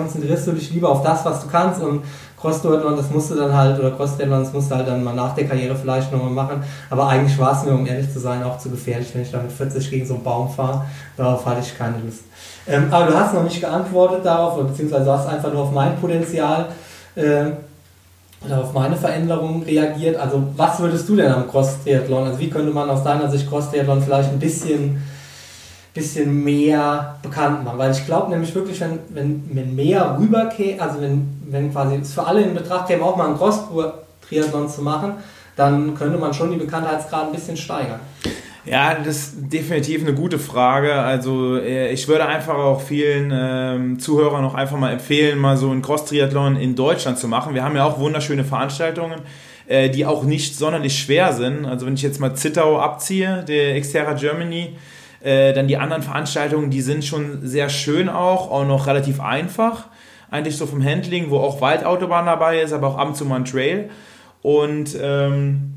konzentrierst 0.00 0.46
du 0.46 0.52
dich 0.52 0.70
lieber 0.72 0.88
auf 0.90 1.02
das, 1.02 1.24
was 1.24 1.42
du 1.42 1.48
kannst 1.48 1.82
und 1.82 2.02
Cross-Duathlon, 2.40 2.96
das 2.96 3.10
musst 3.10 3.30
du 3.30 3.34
dann 3.34 3.54
halt, 3.54 3.78
oder 3.78 3.90
Cross-Triathlon, 3.90 4.44
das 4.44 4.52
musst 4.52 4.70
du 4.70 4.74
halt 4.74 4.88
dann 4.88 5.04
mal 5.04 5.14
nach 5.14 5.34
der 5.34 5.46
Karriere 5.46 5.76
vielleicht 5.76 6.10
nochmal 6.10 6.30
machen. 6.30 6.62
Aber 6.88 7.06
eigentlich 7.08 7.38
war 7.38 7.52
es 7.52 7.66
mir, 7.66 7.72
um 7.72 7.86
ehrlich 7.86 8.10
zu 8.10 8.18
sein, 8.18 8.42
auch 8.42 8.58
zu 8.58 8.70
gefährlich, 8.70 9.08
wenn 9.12 9.22
ich 9.22 9.30
da 9.30 9.42
mit 9.42 9.52
40 9.52 9.90
gegen 9.90 10.06
so 10.06 10.14
einen 10.14 10.22
Baum 10.22 10.48
fahre. 10.48 10.86
Darauf 11.16 11.44
hatte 11.44 11.60
ich 11.60 11.76
keine 11.76 11.98
Lust. 11.98 12.22
Ähm, 12.66 12.86
aber 12.90 13.10
du 13.10 13.18
hast 13.18 13.34
noch 13.34 13.42
nicht 13.42 13.60
geantwortet 13.60 14.24
darauf, 14.24 14.56
beziehungsweise 14.66 15.12
hast 15.12 15.28
einfach 15.28 15.52
nur 15.52 15.64
auf 15.64 15.72
mein 15.72 15.96
Potenzial 16.00 16.68
äh, 17.14 17.46
oder 18.42 18.62
auf 18.62 18.72
meine 18.72 18.96
Veränderungen 18.96 19.62
reagiert. 19.62 20.16
Also 20.16 20.42
was 20.56 20.80
würdest 20.80 21.06
du 21.10 21.16
denn 21.16 21.30
am 21.30 21.50
Cross-Triathlon, 21.50 22.26
also 22.26 22.38
wie 22.38 22.48
könnte 22.48 22.72
man 22.72 22.88
aus 22.88 23.04
deiner 23.04 23.30
Sicht 23.30 23.50
Cross-Triathlon 23.50 24.00
vielleicht 24.00 24.30
ein 24.30 24.38
bisschen, 24.38 25.02
bisschen 25.94 26.44
mehr 26.44 27.18
bekannt 27.22 27.64
machen? 27.64 27.78
Weil 27.78 27.92
ich 27.92 28.06
glaube 28.06 28.30
nämlich 28.30 28.54
wirklich, 28.54 28.80
wenn, 28.80 28.98
wenn, 29.10 29.50
wenn 29.52 29.74
mehr 29.74 30.16
rüberkäme, 30.18 30.80
also 30.80 31.00
wenn, 31.00 31.42
wenn 31.48 31.72
quasi 31.72 31.96
es 31.96 32.12
für 32.12 32.26
alle 32.26 32.42
in 32.42 32.54
Betracht 32.54 32.88
käme, 32.88 33.04
auch 33.04 33.16
mal 33.16 33.26
einen 33.26 33.36
Cross-Triathlon 33.36 34.68
zu 34.68 34.82
machen, 34.82 35.14
dann 35.56 35.94
könnte 35.94 36.18
man 36.18 36.32
schon 36.32 36.50
die 36.50 36.56
Bekanntheitsgrad 36.56 37.26
ein 37.26 37.32
bisschen 37.32 37.56
steigern. 37.56 38.00
Ja, 38.64 38.94
das 38.94 39.16
ist 39.16 39.34
definitiv 39.52 40.02
eine 40.02 40.14
gute 40.14 40.38
Frage. 40.38 40.92
Also 40.92 41.56
äh, 41.56 41.92
ich 41.92 42.06
würde 42.08 42.26
einfach 42.26 42.54
auch 42.54 42.80
vielen 42.80 43.30
ähm, 43.32 43.98
Zuhörern 43.98 44.42
noch 44.42 44.54
einfach 44.54 44.76
mal 44.76 44.92
empfehlen, 44.92 45.38
mal 45.38 45.56
so 45.56 45.70
einen 45.70 45.82
Cross-Triathlon 45.82 46.56
in 46.56 46.76
Deutschland 46.76 47.18
zu 47.18 47.26
machen. 47.26 47.54
Wir 47.54 47.64
haben 47.64 47.74
ja 47.74 47.84
auch 47.84 47.98
wunderschöne 47.98 48.44
Veranstaltungen, 48.44 49.22
äh, 49.66 49.88
die 49.88 50.04
auch 50.04 50.24
nicht 50.24 50.56
sonderlich 50.56 50.98
schwer 50.98 51.32
sind. 51.32 51.64
Also 51.64 51.86
wenn 51.86 51.94
ich 51.94 52.02
jetzt 52.02 52.20
mal 52.20 52.34
Zittau 52.34 52.78
abziehe, 52.78 53.44
der 53.48 53.80
Xterra 53.80 54.12
Germany, 54.12 54.76
äh, 55.22 55.52
dann 55.52 55.68
die 55.68 55.76
anderen 55.76 56.02
Veranstaltungen, 56.02 56.70
die 56.70 56.80
sind 56.80 57.04
schon 57.04 57.46
sehr 57.46 57.68
schön 57.68 58.08
auch, 58.08 58.50
auch 58.50 58.64
noch 58.64 58.86
relativ 58.86 59.20
einfach. 59.20 59.86
Eigentlich 60.30 60.56
so 60.56 60.66
vom 60.66 60.84
Handling, 60.84 61.30
wo 61.30 61.38
auch 61.38 61.60
Waldautobahn 61.60 62.26
dabei 62.26 62.60
ist, 62.60 62.72
aber 62.72 62.88
auch 62.88 62.98
ab 62.98 63.08
und 63.08 63.16
zu 63.16 63.24
mal 63.24 63.36
ein 63.36 63.44
Trail. 63.44 63.90
Und 64.42 64.96
ähm, 65.00 65.74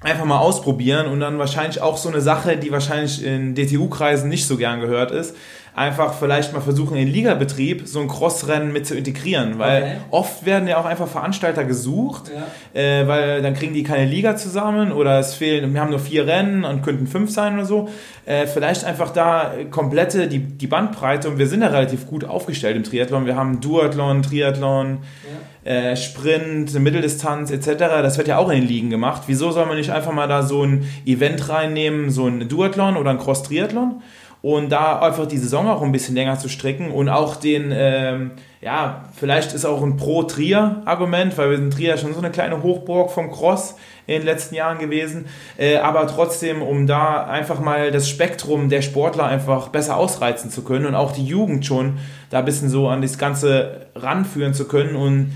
einfach 0.00 0.24
mal 0.24 0.38
ausprobieren 0.38 1.06
und 1.06 1.20
dann 1.20 1.38
wahrscheinlich 1.38 1.80
auch 1.80 1.96
so 1.96 2.08
eine 2.08 2.20
Sache, 2.20 2.56
die 2.56 2.72
wahrscheinlich 2.72 3.24
in 3.24 3.54
DTU-Kreisen 3.54 4.28
nicht 4.28 4.46
so 4.46 4.56
gern 4.56 4.80
gehört 4.80 5.10
ist, 5.12 5.36
einfach 5.74 6.14
vielleicht 6.14 6.52
mal 6.52 6.60
versuchen, 6.60 6.96
in 6.96 7.06
den 7.06 7.14
Ligabetrieb 7.14 7.86
so 7.86 8.00
ein 8.00 8.08
Crossrennen 8.08 8.72
mit 8.72 8.86
zu 8.86 8.94
integrieren, 8.94 9.58
weil 9.58 9.82
okay. 9.82 9.96
oft 10.10 10.44
werden 10.44 10.68
ja 10.68 10.76
auch 10.78 10.84
einfach 10.84 11.08
Veranstalter 11.08 11.64
gesucht, 11.64 12.30
ja. 12.34 12.80
äh, 12.80 13.08
weil 13.08 13.40
dann 13.40 13.54
kriegen 13.54 13.72
die 13.72 13.82
keine 13.82 14.04
Liga 14.04 14.36
zusammen 14.36 14.92
oder 14.92 15.18
es 15.18 15.34
fehlen, 15.34 15.72
wir 15.72 15.80
haben 15.80 15.90
nur 15.90 15.98
vier 15.98 16.26
Rennen 16.26 16.64
und 16.64 16.82
könnten 16.82 17.06
fünf 17.06 17.30
sein 17.30 17.54
oder 17.54 17.64
so. 17.64 17.88
Äh, 18.26 18.46
vielleicht 18.46 18.84
einfach 18.84 19.10
da 19.10 19.52
komplette 19.70 20.28
die, 20.28 20.40
die 20.40 20.66
Bandbreite 20.66 21.30
und 21.30 21.38
wir 21.38 21.46
sind 21.46 21.60
da 21.60 21.68
relativ 21.68 22.06
gut 22.06 22.24
aufgestellt 22.24 22.76
im 22.76 22.84
Triathlon. 22.84 23.24
Wir 23.24 23.36
haben 23.36 23.60
Duathlon, 23.60 24.22
Triathlon. 24.22 24.98
Ja 25.24 25.38
äh, 25.64 25.94
Sprint, 25.94 26.74
Mitteldistanz 26.74 27.52
etc., 27.52 27.78
das 27.78 28.18
wird 28.18 28.26
ja 28.26 28.38
auch 28.38 28.50
in 28.50 28.62
den 28.62 28.68
Ligen 28.68 28.90
gemacht. 28.90 29.22
Wieso 29.26 29.52
soll 29.52 29.66
man 29.66 29.76
nicht 29.76 29.90
einfach 29.90 30.12
mal 30.12 30.26
da 30.26 30.42
so 30.42 30.64
ein 30.64 30.88
Event 31.06 31.48
reinnehmen, 31.48 32.10
so 32.10 32.26
ein 32.26 32.48
Duathlon 32.48 32.96
oder 32.96 33.10
ein 33.10 33.18
Cross-Triathlon 33.18 34.02
und 34.42 34.70
da 34.70 34.98
einfach 34.98 35.26
die 35.26 35.38
Saison 35.38 35.68
auch 35.68 35.82
ein 35.82 35.92
bisschen 35.92 36.16
länger 36.16 36.36
zu 36.36 36.48
stricken 36.48 36.90
und 36.90 37.08
auch 37.08 37.36
den, 37.36 37.70
ähm, 37.72 38.32
ja, 38.60 39.04
vielleicht 39.14 39.52
ist 39.52 39.64
auch 39.64 39.82
ein 39.82 39.96
Pro-Trier-Argument, 39.96 41.38
weil 41.38 41.50
wir 41.50 41.56
sind 41.58 41.72
Trier 41.72 41.96
schon 41.96 42.12
so 42.12 42.18
eine 42.18 42.30
kleine 42.30 42.60
Hochburg 42.62 43.12
vom 43.12 43.30
Cross 43.30 43.76
in 44.08 44.14
den 44.14 44.24
letzten 44.24 44.56
Jahren 44.56 44.80
gewesen, 44.80 45.26
äh, 45.56 45.76
aber 45.76 46.08
trotzdem, 46.08 46.60
um 46.60 46.88
da 46.88 47.24
einfach 47.24 47.60
mal 47.60 47.92
das 47.92 48.08
Spektrum 48.08 48.68
der 48.68 48.82
Sportler 48.82 49.26
einfach 49.26 49.68
besser 49.68 49.96
ausreizen 49.96 50.50
zu 50.50 50.62
können 50.64 50.86
und 50.86 50.96
auch 50.96 51.12
die 51.12 51.24
Jugend 51.24 51.64
schon 51.64 51.98
da 52.30 52.40
ein 52.40 52.44
bisschen 52.44 52.68
so 52.68 52.88
an 52.88 53.00
das 53.00 53.18
Ganze 53.18 53.86
ranführen 53.94 54.54
zu 54.54 54.66
können 54.66 54.96
und 54.96 55.32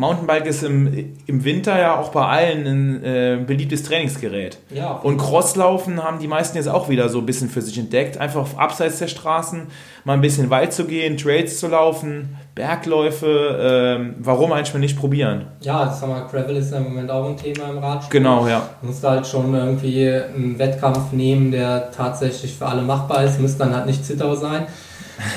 Mountainbike 0.00 0.46
ist 0.46 0.62
im, 0.62 1.14
im 1.26 1.44
Winter 1.44 1.78
ja 1.78 1.98
auch 1.98 2.08
bei 2.08 2.24
allen 2.24 2.66
ein 2.66 3.04
äh, 3.04 3.38
beliebtes 3.46 3.82
Trainingsgerät. 3.82 4.56
Ja. 4.74 4.92
Und 4.92 5.18
Crosslaufen 5.18 6.02
haben 6.02 6.18
die 6.18 6.26
meisten 6.26 6.56
jetzt 6.56 6.68
auch 6.70 6.88
wieder 6.88 7.10
so 7.10 7.18
ein 7.18 7.26
bisschen 7.26 7.50
für 7.50 7.60
sich 7.60 7.76
entdeckt. 7.76 8.16
Einfach 8.16 8.56
abseits 8.56 8.98
der 8.98 9.08
Straßen 9.08 9.66
mal 10.04 10.14
ein 10.14 10.22
bisschen 10.22 10.48
weit 10.48 10.72
zu 10.72 10.86
gehen, 10.86 11.18
Trails 11.18 11.60
zu 11.60 11.68
laufen, 11.68 12.34
Bergläufe. 12.54 13.58
Ähm, 13.60 14.14
warum 14.20 14.52
eigentlich 14.52 14.72
mal 14.72 14.80
nicht 14.80 14.98
probieren? 14.98 15.48
Ja, 15.60 15.84
das 15.84 16.00
haben 16.00 16.14
wir, 16.14 16.26
Gravel 16.30 16.56
ist 16.56 16.72
ja 16.72 16.78
im 16.78 16.84
Moment 16.84 17.10
auch 17.10 17.28
ein 17.28 17.36
Thema 17.36 17.68
im 17.68 17.76
Radsport. 17.76 18.10
Genau, 18.10 18.48
ja. 18.48 18.70
Du 18.80 18.86
musst 18.86 19.04
halt 19.04 19.26
schon 19.26 19.52
irgendwie 19.52 20.08
einen 20.08 20.58
Wettkampf 20.58 21.12
nehmen, 21.12 21.50
der 21.50 21.90
tatsächlich 21.92 22.56
für 22.56 22.64
alle 22.64 22.80
machbar 22.80 23.24
ist. 23.24 23.38
Müsste 23.38 23.58
dann 23.58 23.76
halt 23.76 23.84
nicht 23.84 24.02
Zittau 24.02 24.34
sein 24.34 24.66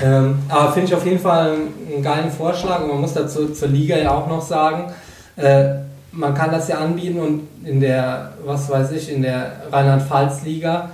ähm, 0.03 0.39
aber 0.49 0.71
finde 0.71 0.87
ich 0.87 0.95
auf 0.95 1.05
jeden 1.05 1.19
Fall 1.19 1.51
einen, 1.51 2.03
geilen 2.03 2.31
Vorschlag. 2.31 2.81
Und 2.81 2.89
man 2.89 3.01
muss 3.01 3.13
dazu 3.13 3.49
zur 3.49 3.67
Liga 3.67 3.97
ja 3.97 4.11
auch 4.11 4.27
noch 4.27 4.41
sagen, 4.41 4.91
äh, 5.35 5.65
man 6.11 6.33
kann 6.33 6.51
das 6.51 6.67
ja 6.67 6.77
anbieten 6.77 7.19
und 7.19 7.47
in 7.65 7.79
der, 7.79 8.33
was 8.45 8.69
weiß 8.69 8.91
ich, 8.91 9.11
in 9.11 9.23
der 9.23 9.63
Rheinland-Pfalz-Liga 9.71 10.89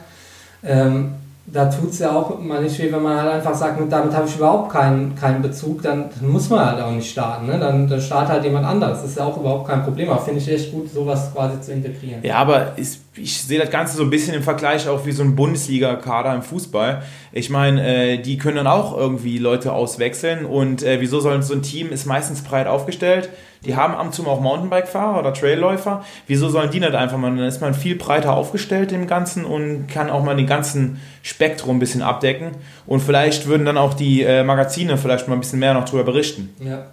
ähm, 0.64 1.16
da 1.52 1.66
tut 1.66 1.92
es 1.92 2.00
ja 2.00 2.12
auch 2.12 2.40
mal 2.40 2.62
nicht 2.62 2.78
weh, 2.80 2.92
wenn 2.92 3.02
man 3.02 3.22
halt 3.22 3.32
einfach 3.34 3.56
sagt, 3.56 3.80
damit 3.92 4.14
habe 4.14 4.28
ich 4.28 4.36
überhaupt 4.36 4.72
keinen, 4.72 5.16
keinen 5.16 5.42
Bezug, 5.42 5.82
dann, 5.82 6.06
dann 6.20 6.30
muss 6.30 6.50
man 6.50 6.66
halt 6.66 6.82
auch 6.82 6.92
nicht 6.92 7.10
starten. 7.10 7.48
Ne? 7.48 7.58
Dann, 7.60 7.88
dann 7.88 8.02
startet 8.02 8.30
halt 8.30 8.44
jemand 8.44 8.66
anderes. 8.66 9.02
Das 9.02 9.12
ist 9.12 9.18
ja 9.18 9.26
auch 9.26 9.38
überhaupt 9.38 9.68
kein 9.68 9.84
Problem. 9.84 10.10
Aber 10.10 10.22
finde 10.22 10.40
ich 10.40 10.48
echt 10.50 10.72
gut, 10.72 10.92
sowas 10.92 11.32
quasi 11.34 11.60
zu 11.62 11.72
integrieren. 11.74 12.22
Ja, 12.24 12.36
aber 12.38 12.78
ist, 12.78 13.02
ich 13.16 13.42
sehe 13.42 13.60
das 13.60 13.70
Ganze 13.70 13.98
so 13.98 14.04
ein 14.04 14.10
bisschen 14.10 14.36
im 14.36 14.44
Vergleich 14.44 14.88
auch 14.88 15.06
wie 15.06 15.12
so 15.12 15.24
ein 15.24 15.36
Bundesliga-Kader 15.36 16.36
im 16.36 16.42
Fußball. 16.42 17.02
Ich 17.32 17.50
meine, 17.50 18.14
äh, 18.14 18.18
die 18.18 18.38
können 18.38 18.58
dann 18.58 18.68
auch 18.68 18.96
irgendwie 18.96 19.38
Leute 19.38 19.74
auswechseln 19.74 20.46
und 20.46 20.84
äh, 20.84 21.02
wieso 21.02 21.20
soll 21.20 21.42
so 21.42 21.54
ein 21.54 21.62
Team 21.62 21.92
ist 21.92 22.06
meistens 22.06 22.44
breit 22.44 22.68
aufgestellt 22.68 23.30
die 23.66 23.76
haben 23.76 23.94
am 23.94 24.14
Zum 24.14 24.28
auch 24.28 24.40
Mountainbike-Fahrer 24.40 25.20
oder 25.20 25.34
Trailläufer. 25.34 26.04
Wieso 26.28 26.50
sollen 26.50 26.72
die 26.72 26.80
nicht 26.80 26.96
einfach 26.96 27.18
mal? 27.18 27.36
Dann 27.36 27.46
ist 27.46 27.62
man 27.62 27.74
viel 27.74 27.96
breiter 27.96 28.34
aufgestellt 28.34 28.92
im 28.92 29.06
Ganzen 29.06 29.44
und 29.44 29.88
kann 29.88 30.10
auch 30.10 30.24
mal 30.24 30.36
den 30.36 30.48
ganzen 30.48 31.02
Spektrum 31.24 31.78
ein 31.78 31.80
bisschen 31.80 32.02
abdecken. 32.02 32.52
Und 32.86 33.02
vielleicht 33.02 33.48
würden 33.48 33.66
dann 33.66 33.78
auch 33.78 33.94
die 33.94 34.24
äh, 34.24 34.44
Magazine 34.44 34.98
vielleicht 34.98 35.28
mal 35.28 35.34
ein 35.34 35.42
bisschen 35.42 35.60
mehr 35.60 35.74
noch 35.74 35.84
darüber 35.84 36.06
berichten. 36.06 36.56
Ja. 36.60 36.86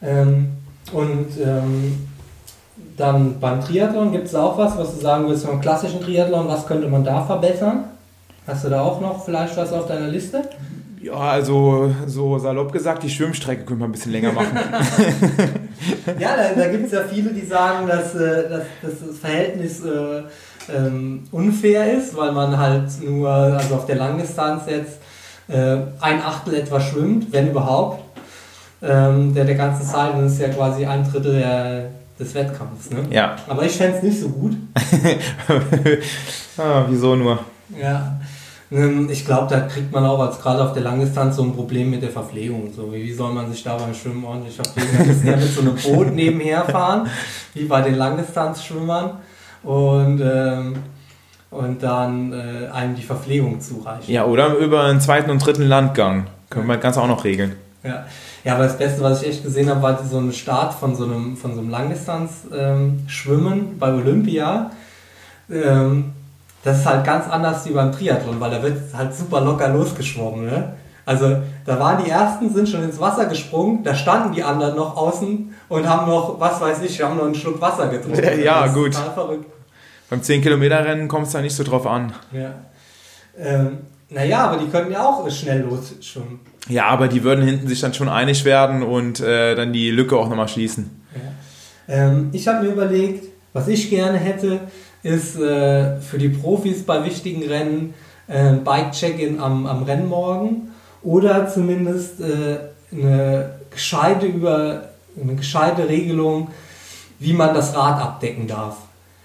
Ähm, 0.00 0.50
und 0.92 1.28
ähm, 1.44 2.08
dann 2.96 3.40
beim 3.40 3.60
Triathlon 3.60 4.12
gibt 4.12 4.26
es 4.26 4.34
auch 4.34 4.56
was, 4.56 4.78
was 4.78 4.94
du 4.94 5.00
sagen 5.00 5.28
willst 5.28 5.46
beim 5.46 5.60
klassischen 5.60 6.00
Triathlon, 6.00 6.48
was 6.48 6.66
könnte 6.66 6.88
man 6.88 7.04
da 7.04 7.24
verbessern? 7.24 7.84
Hast 8.46 8.64
du 8.64 8.70
da 8.70 8.82
auch 8.82 9.00
noch 9.00 9.24
vielleicht 9.24 9.56
was 9.56 9.72
auf 9.72 9.86
deiner 9.86 10.08
Liste? 10.08 10.48
Ja, 11.00 11.14
also 11.14 11.94
so 12.06 12.38
salopp 12.38 12.72
gesagt, 12.72 13.02
die 13.02 13.10
Schwimmstrecke 13.10 13.64
könnte 13.64 13.80
man 13.80 13.90
ein 13.90 13.92
bisschen 13.92 14.12
länger 14.12 14.32
machen. 14.32 14.56
ja, 16.18 16.36
da, 16.36 16.54
da 16.54 16.68
gibt 16.68 16.86
es 16.86 16.92
ja 16.92 17.02
viele, 17.02 17.30
die 17.30 17.46
sagen, 17.46 17.86
dass, 17.86 18.14
äh, 18.14 18.48
dass, 18.48 18.62
dass 18.82 19.06
das 19.06 19.18
Verhältnis 19.18 19.84
äh, 19.84 20.22
ähm, 20.74 21.24
unfair 21.30 21.92
ist, 21.92 22.16
weil 22.16 22.32
man 22.32 22.56
halt 22.56 22.90
nur, 23.02 23.30
also 23.30 23.76
auf 23.76 23.86
der 23.86 23.96
Langdistanz 23.96 24.62
jetzt, 24.66 24.98
äh, 25.48 25.76
ein 26.00 26.22
Achtel 26.22 26.54
etwa 26.54 26.80
schwimmt, 26.80 27.32
wenn 27.32 27.50
überhaupt. 27.50 28.04
Ähm, 28.80 29.34
der 29.34 29.44
der 29.44 29.56
ganzen 29.56 29.84
Zeit 29.84 30.14
und 30.14 30.26
ist 30.26 30.40
ja 30.40 30.48
quasi 30.50 30.86
ein 30.86 31.02
Drittel 31.10 31.40
der, 31.40 31.90
des 32.18 32.32
Wettkampfs. 32.34 32.90
Ne? 32.90 33.06
Ja. 33.10 33.34
Aber 33.48 33.64
ich 33.64 33.72
fände 33.72 33.96
es 33.96 34.02
nicht 34.04 34.20
so 34.20 34.28
gut. 34.28 34.52
ah, 36.58 36.84
wieso 36.88 37.16
nur? 37.16 37.40
Ja. 37.76 38.20
Ähm, 38.70 39.08
ich 39.10 39.24
glaube, 39.24 39.46
da 39.48 39.60
kriegt 39.60 39.92
man 39.92 40.04
auch 40.04 40.20
als 40.20 40.40
gerade 40.40 40.62
auf 40.62 40.72
der 40.72 40.82
Langdistanz 40.82 41.36
so 41.36 41.42
ein 41.42 41.54
Problem 41.54 41.90
mit 41.90 42.02
der 42.02 42.10
Verpflegung. 42.10 42.72
So, 42.74 42.92
wie 42.92 43.12
soll 43.12 43.32
man 43.32 43.50
sich 43.50 43.62
da 43.62 43.76
beim 43.76 43.94
Schwimmen 43.94 44.24
ordentlich 44.24 44.56
verpflegen? 44.56 44.90
Da 44.98 45.04
müssen 45.04 45.26
ja 45.26 45.36
mit 45.36 45.52
so 45.52 45.60
einem 45.62 45.76
Boot 45.82 46.14
nebenher 46.14 46.64
fahren, 46.64 47.08
wie 47.54 47.64
bei 47.64 47.80
den 47.80 47.94
Langdistanzschwimmern. 47.94 49.12
Und, 49.62 50.20
ähm, 50.20 50.76
und 51.50 51.82
dann 51.82 52.32
äh, 52.32 52.68
einem 52.68 52.94
die 52.94 53.02
Verpflegung 53.02 53.60
zureichen. 53.60 54.12
Ja, 54.12 54.24
oder 54.26 54.54
über 54.56 54.84
einen 54.84 55.00
zweiten 55.00 55.30
und 55.30 55.44
dritten 55.44 55.62
Landgang. 55.62 56.26
Können 56.50 56.66
wir 56.66 56.76
ganz 56.76 56.96
auch 56.98 57.08
noch 57.08 57.24
regeln. 57.24 57.56
Ja. 57.82 58.06
ja, 58.44 58.54
aber 58.54 58.64
das 58.64 58.76
Beste, 58.76 59.02
was 59.02 59.22
ich 59.22 59.28
echt 59.28 59.44
gesehen 59.44 59.70
habe, 59.70 59.82
war 59.82 60.04
so 60.04 60.18
ein 60.18 60.32
Start 60.32 60.74
von 60.74 60.94
so 60.94 61.04
einem, 61.04 61.36
von 61.36 61.54
so 61.54 61.60
einem 61.60 61.70
Langdistanz-Schwimmen 61.70 63.58
ähm, 63.58 63.78
bei 63.78 63.92
Olympia. 63.92 64.70
Ähm, 65.50 66.12
das 66.64 66.78
ist 66.78 66.86
halt 66.86 67.04
ganz 67.04 67.28
anders 67.28 67.64
wie 67.66 67.72
beim 67.72 67.92
Triathlon, 67.92 68.40
weil 68.40 68.50
da 68.50 68.62
wird 68.62 68.76
halt 68.94 69.14
super 69.14 69.40
locker 69.40 69.68
losgeschwommen. 69.68 70.46
Ne? 70.46 70.72
Also 71.06 71.38
da 71.64 71.80
waren 71.80 72.04
die 72.04 72.10
ersten, 72.10 72.52
sind 72.52 72.68
schon 72.68 72.82
ins 72.82 73.00
Wasser 73.00 73.26
gesprungen, 73.26 73.82
da 73.82 73.94
standen 73.94 74.34
die 74.34 74.42
anderen 74.42 74.76
noch 74.76 74.96
außen 74.96 75.54
und 75.68 75.88
haben 75.88 76.06
noch, 76.06 76.38
was 76.38 76.60
weiß 76.60 76.82
ich, 76.82 77.00
haben 77.02 77.16
noch 77.16 77.24
einen 77.24 77.34
Schluck 77.34 77.60
Wasser 77.60 77.88
getrunken. 77.88 78.22
Ja, 78.22 78.64
ja 78.64 78.66
gut. 78.66 78.94
Beim 80.10 80.22
10 80.22 80.42
Kilometer 80.42 80.84
Rennen 80.84 81.08
kommt 81.08 81.26
es 81.26 81.32
da 81.32 81.40
nicht 81.40 81.54
so 81.54 81.64
drauf 81.64 81.86
an. 81.86 82.12
Ja. 82.32 82.54
Ähm, 83.38 83.78
naja, 84.10 84.46
aber 84.48 84.58
die 84.58 84.68
könnten 84.68 84.92
ja 84.92 85.04
auch 85.04 85.30
schnell 85.30 85.62
losschwimmen. 85.62 86.40
Ja, 86.68 86.86
aber 86.86 87.08
die 87.08 87.24
würden 87.24 87.44
hinten 87.44 87.68
sich 87.68 87.80
dann 87.80 87.94
schon 87.94 88.08
einig 88.08 88.44
werden 88.44 88.82
und 88.82 89.20
äh, 89.20 89.54
dann 89.54 89.72
die 89.72 89.90
Lücke 89.90 90.16
auch 90.16 90.28
nochmal 90.28 90.48
schließen. 90.48 91.04
Ja. 91.14 91.94
Ähm, 91.94 92.28
ich 92.32 92.46
habe 92.48 92.66
mir 92.66 92.72
überlegt, 92.72 93.24
was 93.52 93.68
ich 93.68 93.88
gerne 93.88 94.18
hätte, 94.18 94.60
ist 95.02 95.38
äh, 95.38 96.00
für 96.00 96.18
die 96.18 96.28
Profis 96.28 96.84
bei 96.84 97.04
wichtigen 97.04 97.42
Rennen 97.44 97.94
äh, 98.26 98.52
Bike-Check-In 98.52 99.40
am, 99.40 99.66
am 99.66 99.82
Rennmorgen 99.84 100.70
oder 101.02 101.48
zumindest 101.48 102.20
äh, 102.20 102.58
eine, 102.92 103.54
gescheite 103.70 104.26
über, 104.26 104.88
eine 105.20 105.34
gescheite 105.34 105.88
Regelung, 105.88 106.48
wie 107.18 107.32
man 107.32 107.54
das 107.54 107.76
Rad 107.76 108.00
abdecken 108.00 108.46
darf. 108.46 108.76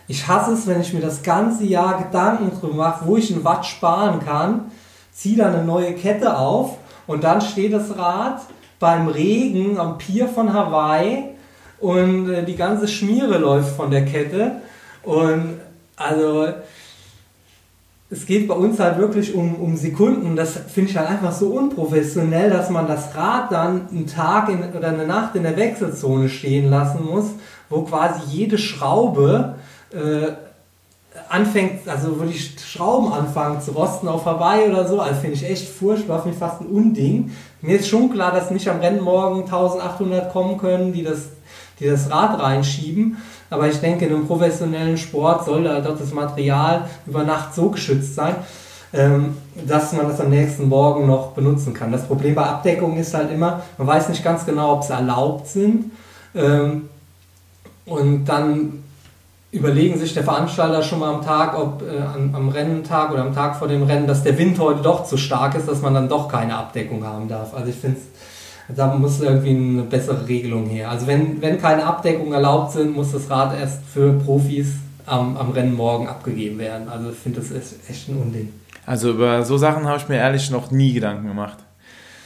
Ich 0.07 0.27
hasse 0.27 0.53
es, 0.53 0.67
wenn 0.67 0.81
ich 0.81 0.93
mir 0.93 1.01
das 1.01 1.23
ganze 1.23 1.63
Jahr 1.63 2.03
Gedanken 2.03 2.51
drüber 2.59 2.75
mache, 2.75 3.05
wo 3.05 3.17
ich 3.17 3.31
ein 3.31 3.43
Watt 3.43 3.65
sparen 3.65 4.19
kann, 4.19 4.71
ziehe 5.13 5.37
dann 5.37 5.53
eine 5.53 5.63
neue 5.63 5.93
Kette 5.93 6.37
auf 6.37 6.77
und 7.07 7.23
dann 7.23 7.41
steht 7.41 7.73
das 7.73 7.97
Rad 7.97 8.41
beim 8.79 9.07
Regen 9.07 9.79
am 9.79 9.97
Pier 9.97 10.27
von 10.27 10.53
Hawaii 10.53 11.29
und 11.79 12.29
äh, 12.29 12.43
die 12.43 12.55
ganze 12.55 12.87
Schmiere 12.87 13.37
läuft 13.37 13.75
von 13.75 13.91
der 13.91 14.05
Kette. 14.05 14.61
Und 15.03 15.59
also 15.95 16.47
es 18.09 18.25
geht 18.25 18.47
bei 18.47 18.53
uns 18.53 18.79
halt 18.79 18.97
wirklich 18.97 19.33
um, 19.33 19.55
um 19.55 19.75
Sekunden. 19.75 20.35
Das 20.35 20.57
finde 20.73 20.91
ich 20.91 20.97
halt 20.97 21.09
einfach 21.09 21.31
so 21.31 21.47
unprofessionell, 21.47 22.49
dass 22.49 22.69
man 22.69 22.87
das 22.87 23.15
Rad 23.15 23.51
dann 23.51 23.89
einen 23.89 24.07
Tag 24.07 24.49
in, 24.49 24.63
oder 24.75 24.89
eine 24.89 25.07
Nacht 25.07 25.35
in 25.35 25.43
der 25.43 25.57
Wechselzone 25.57 26.29
stehen 26.29 26.69
lassen 26.69 27.03
muss, 27.05 27.25
wo 27.69 27.81
quasi 27.81 28.21
jede 28.29 28.57
Schraube 28.57 29.55
äh, 29.91 30.31
anfängt, 31.29 31.87
also 31.87 32.19
wo 32.19 32.25
die 32.25 32.37
Schrauben 32.37 33.11
anfangen 33.11 33.61
zu 33.61 33.71
rosten 33.71 34.07
auf 34.07 34.25
Hawaii 34.25 34.69
oder 34.69 34.87
so. 34.87 34.99
Also 34.99 35.21
finde 35.21 35.35
ich 35.35 35.49
echt 35.49 35.67
furchtbar, 35.67 36.21
finde 36.21 36.35
ich 36.35 36.39
fast 36.39 36.61
ein 36.61 36.67
Unding. 36.67 37.31
Mir 37.61 37.79
ist 37.79 37.87
schon 37.87 38.11
klar, 38.11 38.31
dass 38.31 38.51
nicht 38.51 38.67
am 38.67 38.79
Rennen 38.79 39.01
morgen 39.01 39.41
1800 39.41 40.31
kommen 40.31 40.57
können, 40.57 40.93
die 40.93 41.03
das, 41.03 41.29
die 41.79 41.85
das 41.85 42.09
Rad 42.09 42.39
reinschieben. 42.39 43.17
Aber 43.49 43.67
ich 43.67 43.79
denke, 43.79 44.05
in 44.05 44.13
einem 44.13 44.27
professionellen 44.27 44.97
Sport 44.97 45.45
soll 45.45 45.63
da 45.63 45.79
doch 45.79 45.97
das 45.97 46.13
Material 46.13 46.85
über 47.05 47.23
Nacht 47.23 47.53
so 47.53 47.69
geschützt 47.69 48.15
sein, 48.15 48.35
ähm, 48.93 49.37
dass 49.67 49.93
man 49.93 50.07
das 50.07 50.19
am 50.19 50.29
nächsten 50.29 50.69
Morgen 50.69 51.07
noch 51.07 51.31
benutzen 51.31 51.73
kann. 51.73 51.91
Das 51.91 52.07
Problem 52.07 52.35
bei 52.35 52.43
Abdeckungen 52.43 52.97
ist 52.97 53.13
halt 53.13 53.31
immer, 53.31 53.61
man 53.77 53.87
weiß 53.87 54.09
nicht 54.09 54.23
ganz 54.23 54.45
genau, 54.45 54.73
ob 54.73 54.83
sie 54.83 54.93
erlaubt 54.93 55.47
sind. 55.47 55.91
Ähm, 56.35 56.89
und 57.85 58.25
dann 58.25 58.83
überlegen 59.51 59.99
sich 59.99 60.13
der 60.15 60.23
Veranstalter 60.23 60.81
schon 60.81 60.99
mal 60.99 61.13
am 61.13 61.21
Tag, 61.21 61.57
ob 61.57 61.83
äh, 61.83 62.01
am, 62.01 62.33
am 62.33 62.49
Renntag 62.49 63.11
oder 63.11 63.21
am 63.21 63.35
Tag 63.35 63.55
vor 63.55 63.67
dem 63.67 63.83
Rennen, 63.83 64.07
dass 64.07 64.23
der 64.23 64.37
Wind 64.37 64.59
heute 64.59 64.81
doch 64.81 65.05
zu 65.05 65.15
stark 65.15 65.53
ist, 65.55 65.67
dass 65.67 65.81
man 65.81 65.93
dann 65.93 66.09
doch 66.09 66.27
keine 66.27 66.57
Abdeckung 66.57 67.05
haben 67.05 67.27
darf. 67.27 67.53
Also 67.53 67.69
ich 67.69 67.75
finde 67.75 67.97
es 67.97 68.03
da 68.69 68.95
muss 68.95 69.21
irgendwie 69.21 69.49
eine 69.49 69.83
bessere 69.83 70.27
Regelung 70.27 70.67
her. 70.67 70.89
Also 70.89 71.07
wenn, 71.07 71.41
wenn 71.41 71.59
keine 71.61 71.85
Abdeckungen 71.85 72.33
erlaubt 72.33 72.71
sind, 72.71 72.95
muss 72.95 73.11
das 73.11 73.29
Rad 73.29 73.57
erst 73.59 73.83
für 73.85 74.13
Profis 74.13 74.73
am, 75.05 75.35
am 75.37 75.51
Rennen 75.51 75.75
morgen 75.75 76.07
abgegeben 76.07 76.59
werden. 76.59 76.87
Also 76.87 77.09
ich 77.09 77.17
finde 77.17 77.41
das 77.41 77.51
ist 77.51 77.89
echt 77.89 78.07
ein 78.07 78.17
Unding. 78.17 78.53
Also 78.85 79.11
über 79.11 79.43
so 79.43 79.57
Sachen 79.57 79.85
habe 79.85 79.97
ich 79.97 80.09
mir 80.09 80.17
ehrlich 80.17 80.49
noch 80.49 80.71
nie 80.71 80.93
Gedanken 80.93 81.27
gemacht. 81.27 81.57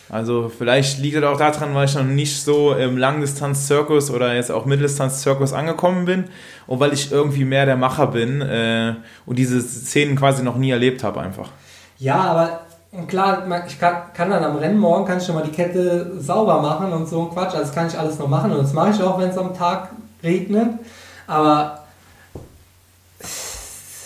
Also 0.09 0.49
vielleicht 0.55 0.99
liegt 0.99 1.18
es 1.18 1.23
auch 1.23 1.38
daran, 1.38 1.76
weil 1.76 1.85
ich 1.85 1.95
noch 1.95 2.03
nicht 2.03 2.41
so 2.41 2.73
im 2.73 2.97
Langdistanz-Zirkus 2.97 4.09
oder 4.09 4.35
jetzt 4.35 4.51
auch 4.51 4.65
Mitteldistanz-Zirkus 4.65 5.51
angekommen 5.51 6.05
bin 6.05 6.26
und 6.65 6.80
weil 6.80 6.93
ich 6.93 7.11
irgendwie 7.11 7.43
mehr 7.43 7.65
der 7.65 7.76
Macher 7.76 8.07
bin 8.07 8.41
äh, 8.41 8.95
und 9.26 9.38
diese 9.38 9.59
Szenen 9.59 10.15
quasi 10.15 10.43
noch 10.43 10.55
nie 10.55 10.72
erlebt 10.72 11.03
habe 11.03 11.19
einfach. 11.19 11.49
Ja, 11.97 12.22
aber 12.22 12.66
und 12.98 13.07
klar, 13.07 13.44
ich 13.68 13.80
kann, 13.80 13.95
kann, 14.14 14.32
dann 14.32 14.44
am 14.44 14.56
Rennen 14.56 14.80
morgen 14.80 15.06
kann 15.06 15.19
ich 15.19 15.26
schon 15.26 15.36
mal 15.36 15.44
die 15.44 15.52
Kette 15.52 16.19
sauber 16.19 16.61
machen 16.61 16.91
und 16.91 17.07
so 17.07 17.22
ein 17.22 17.30
Quatsch. 17.30 17.53
Also 17.53 17.60
das 17.60 17.72
kann 17.72 17.88
ich 17.88 17.98
alles 17.98 18.18
noch 18.18 18.28
machen 18.28 18.52
und 18.52 18.57
das 18.57 18.74
mache 18.74 18.90
ich 18.90 19.03
auch, 19.03 19.19
wenn 19.19 19.30
es 19.30 19.38
am 19.38 19.53
Tag 19.53 19.90
regnet. 20.24 20.69
Aber 21.28 21.84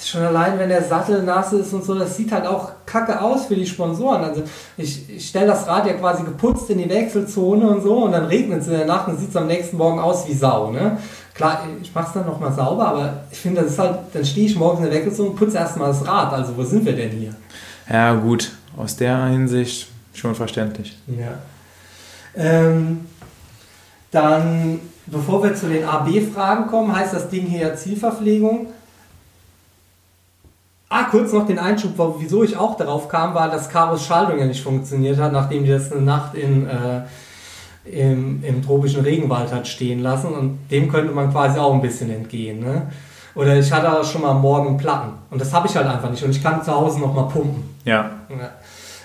schon 0.03 0.23
allein, 0.23 0.59
wenn 0.59 0.67
der 0.67 0.83
Sattel 0.83 1.23
nass 1.23 1.53
ist 1.53 1.73
und 1.73 1.85
so, 1.85 1.97
das 1.97 2.17
sieht 2.17 2.33
halt 2.33 2.45
auch 2.45 2.71
kacke 2.85 3.21
aus 3.21 3.45
für 3.45 3.55
die 3.55 3.65
Sponsoren. 3.65 4.25
Also 4.25 4.43
ich, 4.75 5.09
ich 5.09 5.25
stelle 5.25 5.47
das 5.47 5.65
Rad 5.67 5.87
ja 5.87 5.93
quasi 5.93 6.23
geputzt 6.23 6.69
in 6.69 6.79
die 6.79 6.89
Wechselzone 6.89 7.65
und 7.69 7.81
so 7.81 8.03
und 8.03 8.11
dann 8.11 8.25
regnet 8.25 8.61
es 8.61 8.67
in 8.67 8.73
der 8.73 8.85
Nacht 8.85 9.07
und 9.07 9.17
sieht 9.17 9.29
es 9.29 9.37
am 9.37 9.47
nächsten 9.47 9.77
Morgen 9.77 9.99
aus 9.99 10.27
wie 10.27 10.33
Sau. 10.33 10.69
Ne? 10.71 10.97
Klar, 11.33 11.61
ich 11.81 11.95
mache 11.95 12.07
es 12.07 12.13
dann 12.13 12.25
nochmal 12.25 12.51
sauber, 12.51 12.89
aber 12.89 13.13
ich 13.31 13.39
finde, 13.39 13.61
das 13.61 13.71
ist 13.71 13.79
halt, 13.79 13.99
dann 14.11 14.25
stehe 14.25 14.47
ich 14.47 14.57
morgens 14.57 14.83
in 14.83 14.91
der 14.91 14.95
Wechselzone 14.95 15.29
und 15.29 15.37
putze 15.37 15.57
erstmal 15.57 15.87
das 15.87 16.05
Rad. 16.05 16.33
Also 16.33 16.57
wo 16.57 16.63
sind 16.63 16.83
wir 16.83 16.93
denn 16.93 17.11
hier? 17.11 17.35
Ja, 17.89 18.13
gut 18.15 18.51
aus 18.77 18.95
der 18.95 19.25
Hinsicht 19.25 19.87
schon 20.13 20.35
verständlich. 20.35 20.97
Ja. 21.07 21.39
Ähm, 22.35 23.05
dann, 24.11 24.79
bevor 25.05 25.43
wir 25.43 25.55
zu 25.55 25.67
den 25.67 25.85
AB-Fragen 25.85 26.67
kommen, 26.67 26.95
heißt 26.95 27.13
das 27.13 27.29
Ding 27.29 27.45
hier 27.45 27.75
Zielverpflegung. 27.75 28.67
Ah, 30.89 31.03
kurz 31.03 31.31
noch 31.31 31.47
den 31.47 31.57
Einschub, 31.57 31.93
wieso 32.19 32.43
ich 32.43 32.57
auch 32.57 32.75
darauf 32.75 33.07
kam, 33.07 33.33
war, 33.33 33.49
dass 33.49 33.69
Karos 33.69 34.05
Schaltung 34.05 34.37
ja 34.39 34.45
nicht 34.45 34.61
funktioniert 34.61 35.17
hat, 35.17 35.31
nachdem 35.31 35.63
die 35.63 35.71
das 35.71 35.89
eine 35.89 36.01
Nacht 36.01 36.35
in, 36.35 36.67
äh, 36.67 37.03
im, 37.85 38.43
im 38.43 38.61
tropischen 38.61 39.01
Regenwald 39.01 39.53
hat 39.53 39.69
stehen 39.69 40.01
lassen. 40.01 40.33
Und 40.33 40.59
dem 40.69 40.91
könnte 40.91 41.13
man 41.13 41.31
quasi 41.31 41.57
auch 41.57 41.73
ein 41.73 41.81
bisschen 41.81 42.11
entgehen. 42.11 42.59
Ne? 42.59 42.91
Oder 43.35 43.57
ich 43.57 43.71
hatte 43.71 43.97
auch 43.97 44.03
schon 44.03 44.21
mal 44.21 44.33
morgen 44.33 44.75
Platten. 44.75 45.13
Und 45.29 45.39
das 45.39 45.53
habe 45.53 45.65
ich 45.67 45.75
halt 45.77 45.87
einfach 45.87 46.09
nicht. 46.09 46.23
Und 46.23 46.31
ich 46.31 46.43
kann 46.43 46.61
zu 46.61 46.73
Hause 46.73 46.99
nochmal 46.99 47.29
pumpen. 47.29 47.63
Ja. 47.85 48.09
ja. 48.29 48.49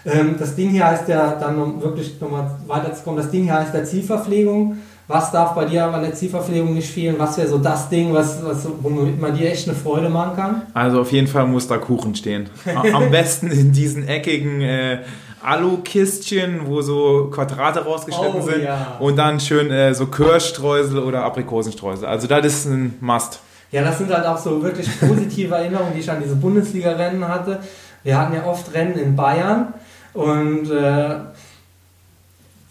Ähm, 0.06 0.36
das 0.38 0.54
Ding 0.54 0.70
hier 0.70 0.86
heißt 0.86 1.08
ja, 1.08 1.36
dann 1.38 1.60
um 1.60 1.82
wirklich 1.82 2.20
nochmal 2.20 2.50
weiterzukommen, 2.66 3.20
das 3.20 3.30
Ding 3.30 3.44
hier 3.44 3.54
heißt 3.54 3.74
der 3.74 3.84
Zielverpflegung. 3.84 4.78
Was 5.08 5.30
darf 5.30 5.54
bei 5.54 5.64
dir 5.66 5.86
an 5.86 6.02
der 6.02 6.14
Zielverpflegung 6.14 6.74
nicht 6.74 6.90
fehlen? 6.90 7.14
Was 7.18 7.38
wäre 7.38 7.46
so 7.46 7.58
das 7.58 7.88
Ding, 7.88 8.12
was, 8.12 8.44
was, 8.44 8.66
womit 8.82 9.20
man 9.20 9.36
dir 9.36 9.50
echt 9.50 9.68
eine 9.68 9.76
Freude 9.76 10.08
machen 10.08 10.34
kann? 10.34 10.62
Also 10.74 11.00
auf 11.00 11.12
jeden 11.12 11.28
Fall 11.28 11.46
muss 11.46 11.68
da 11.68 11.78
Kuchen 11.78 12.16
stehen. 12.16 12.50
Am 12.92 13.10
besten 13.10 13.50
in 13.52 13.72
diesen 13.72 14.08
eckigen 14.08 14.62
äh, 14.62 14.98
Alu-Kistchen, 15.44 16.66
wo 16.66 16.82
so 16.82 17.30
Quadrate 17.32 17.84
rausgeschnitten 17.84 18.40
oh, 18.40 18.44
sind. 18.44 18.64
Ja. 18.64 18.96
Und 18.98 19.16
dann 19.16 19.38
schön 19.38 19.70
äh, 19.70 19.94
so 19.94 20.06
Kirschstreusel 20.06 20.98
oder 20.98 21.22
Aprikosenstreusel. 21.22 22.06
Also 22.06 22.26
das 22.26 22.44
ist 22.44 22.66
ein 22.66 22.96
Must. 23.00 23.38
Ja, 23.70 23.82
das 23.82 23.98
sind 23.98 24.12
halt 24.12 24.26
auch 24.26 24.38
so 24.38 24.60
wirklich 24.60 24.88
positive 24.98 25.54
Erinnerungen, 25.54 25.92
die 25.94 26.00
ich 26.00 26.10
an 26.10 26.20
diese 26.20 26.34
Bundesliga-Rennen 26.34 27.26
hatte. 27.28 27.60
Wir 28.02 28.18
hatten 28.18 28.34
ja 28.34 28.44
oft 28.44 28.74
Rennen 28.74 28.98
in 28.98 29.14
Bayern 29.14 29.74
und 30.16 30.70
äh, 30.70 31.16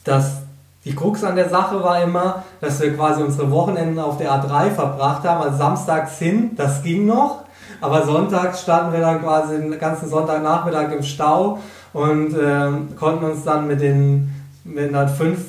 das, 0.03 0.41
die 0.83 0.95
Krux 0.95 1.23
an 1.23 1.35
der 1.35 1.49
Sache 1.49 1.83
war 1.83 2.01
immer, 2.01 2.43
dass 2.59 2.79
wir 2.81 2.95
quasi 2.95 3.21
unsere 3.21 3.49
Wochenenden 3.51 3.99
auf 3.99 4.17
der 4.17 4.31
A3 4.31 4.71
verbracht 4.71 5.23
haben, 5.23 5.43
also 5.43 5.57
samstags 5.57 6.17
hin, 6.17 6.51
das 6.55 6.81
ging 6.83 7.05
noch, 7.05 7.43
aber 7.81 8.03
sonntags 8.05 8.61
standen 8.61 8.93
wir 8.93 9.01
dann 9.01 9.21
quasi 9.21 9.57
den 9.57 9.77
ganzen 9.79 10.09
Sonntagnachmittag 10.09 10.91
im 10.91 11.03
Stau 11.03 11.59
und 11.93 12.33
äh, 12.35 12.71
konnten 12.97 13.25
uns 13.25 13.43
dann 13.43 13.67
mit 13.67 13.79
den 13.79 14.33
mit 14.63 14.89
einer 14.89 15.07
fünf 15.07 15.39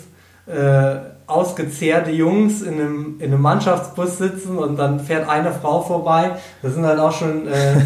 äh, 0.47 0.97
ausgezehrte 1.27 2.11
Jungs 2.11 2.63
in 2.63 2.75
einem, 2.75 3.17
in 3.19 3.33
einem 3.33 3.43
Mannschaftsbus 3.43 4.19
sitzen 4.19 4.59
und 4.59 4.77
dann 4.79 5.01
fährt 5.01 5.29
eine 5.29 5.51
Frau 5.51 5.83
vorbei. 5.83 6.33
Das 6.63 6.75
sind 6.75 6.87
halt 6.87 7.01
auch 7.01 7.13
schon, 7.13 7.49
äh, 7.49 7.81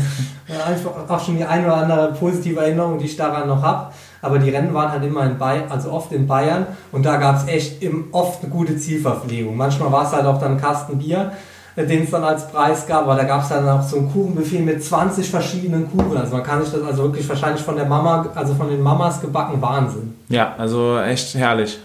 auch 1.08 1.24
schon 1.24 1.38
die 1.38 1.44
eine 1.44 1.66
oder 1.66 1.76
andere 1.78 2.12
positive 2.12 2.60
Erinnerung, 2.60 2.98
die 2.98 3.06
ich 3.06 3.16
daran 3.16 3.48
noch 3.48 3.62
habe. 3.62 3.92
Aber 4.22 4.38
die 4.38 4.50
Rennen 4.50 4.74
waren 4.74 4.92
halt 4.92 5.04
immer 5.04 5.24
in 5.24 5.38
Bayern, 5.38 5.64
also 5.70 5.90
oft 5.90 6.12
in 6.12 6.26
Bayern 6.26 6.66
und 6.92 7.06
da 7.06 7.16
gab 7.16 7.36
es 7.36 7.48
echt 7.48 7.82
im, 7.82 8.08
oft 8.12 8.42
eine 8.42 8.52
gute 8.52 8.76
Zielverpflegung. 8.76 9.56
Manchmal 9.56 9.90
war 9.90 10.04
es 10.04 10.12
halt 10.12 10.26
auch 10.26 10.38
dann 10.38 10.52
ein 10.52 10.60
Kasten 10.60 10.98
Bier, 10.98 11.32
äh, 11.76 11.86
den 11.86 12.04
es 12.04 12.10
dann 12.10 12.24
als 12.24 12.46
Preis 12.48 12.86
gab, 12.86 13.04
aber 13.04 13.14
da 13.14 13.24
gab 13.24 13.42
es 13.42 13.48
dann 13.48 13.66
auch 13.66 13.82
so 13.82 13.96
ein 13.96 14.12
Kuchenbuffet 14.12 14.60
mit 14.60 14.84
20 14.84 15.30
verschiedenen 15.30 15.90
Kuchen. 15.90 16.14
Also 16.18 16.34
man 16.34 16.42
kann 16.42 16.62
sich 16.62 16.74
das 16.74 16.82
also 16.82 17.04
wirklich 17.04 17.26
wahrscheinlich 17.26 17.62
von 17.62 17.76
der 17.76 17.86
Mama, 17.86 18.26
also 18.34 18.54
von 18.54 18.68
den 18.68 18.82
Mamas 18.82 19.18
gebacken, 19.22 19.62
Wahnsinn. 19.62 20.14
Ja, 20.28 20.54
also 20.58 20.98
echt 20.98 21.34
herrlich. 21.34 21.78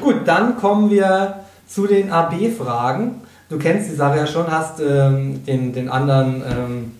Gut, 0.00 0.26
dann 0.26 0.56
kommen 0.56 0.90
wir 0.90 1.40
zu 1.66 1.86
den 1.86 2.10
AB-Fragen. 2.10 3.22
Du 3.48 3.58
kennst 3.58 3.90
die 3.90 3.94
Sache 3.94 4.16
ja 4.18 4.26
schon, 4.26 4.50
hast 4.50 4.80
ähm, 4.80 5.44
den, 5.44 5.72
den, 5.72 5.88
anderen, 5.88 6.42
ähm, 6.48 6.94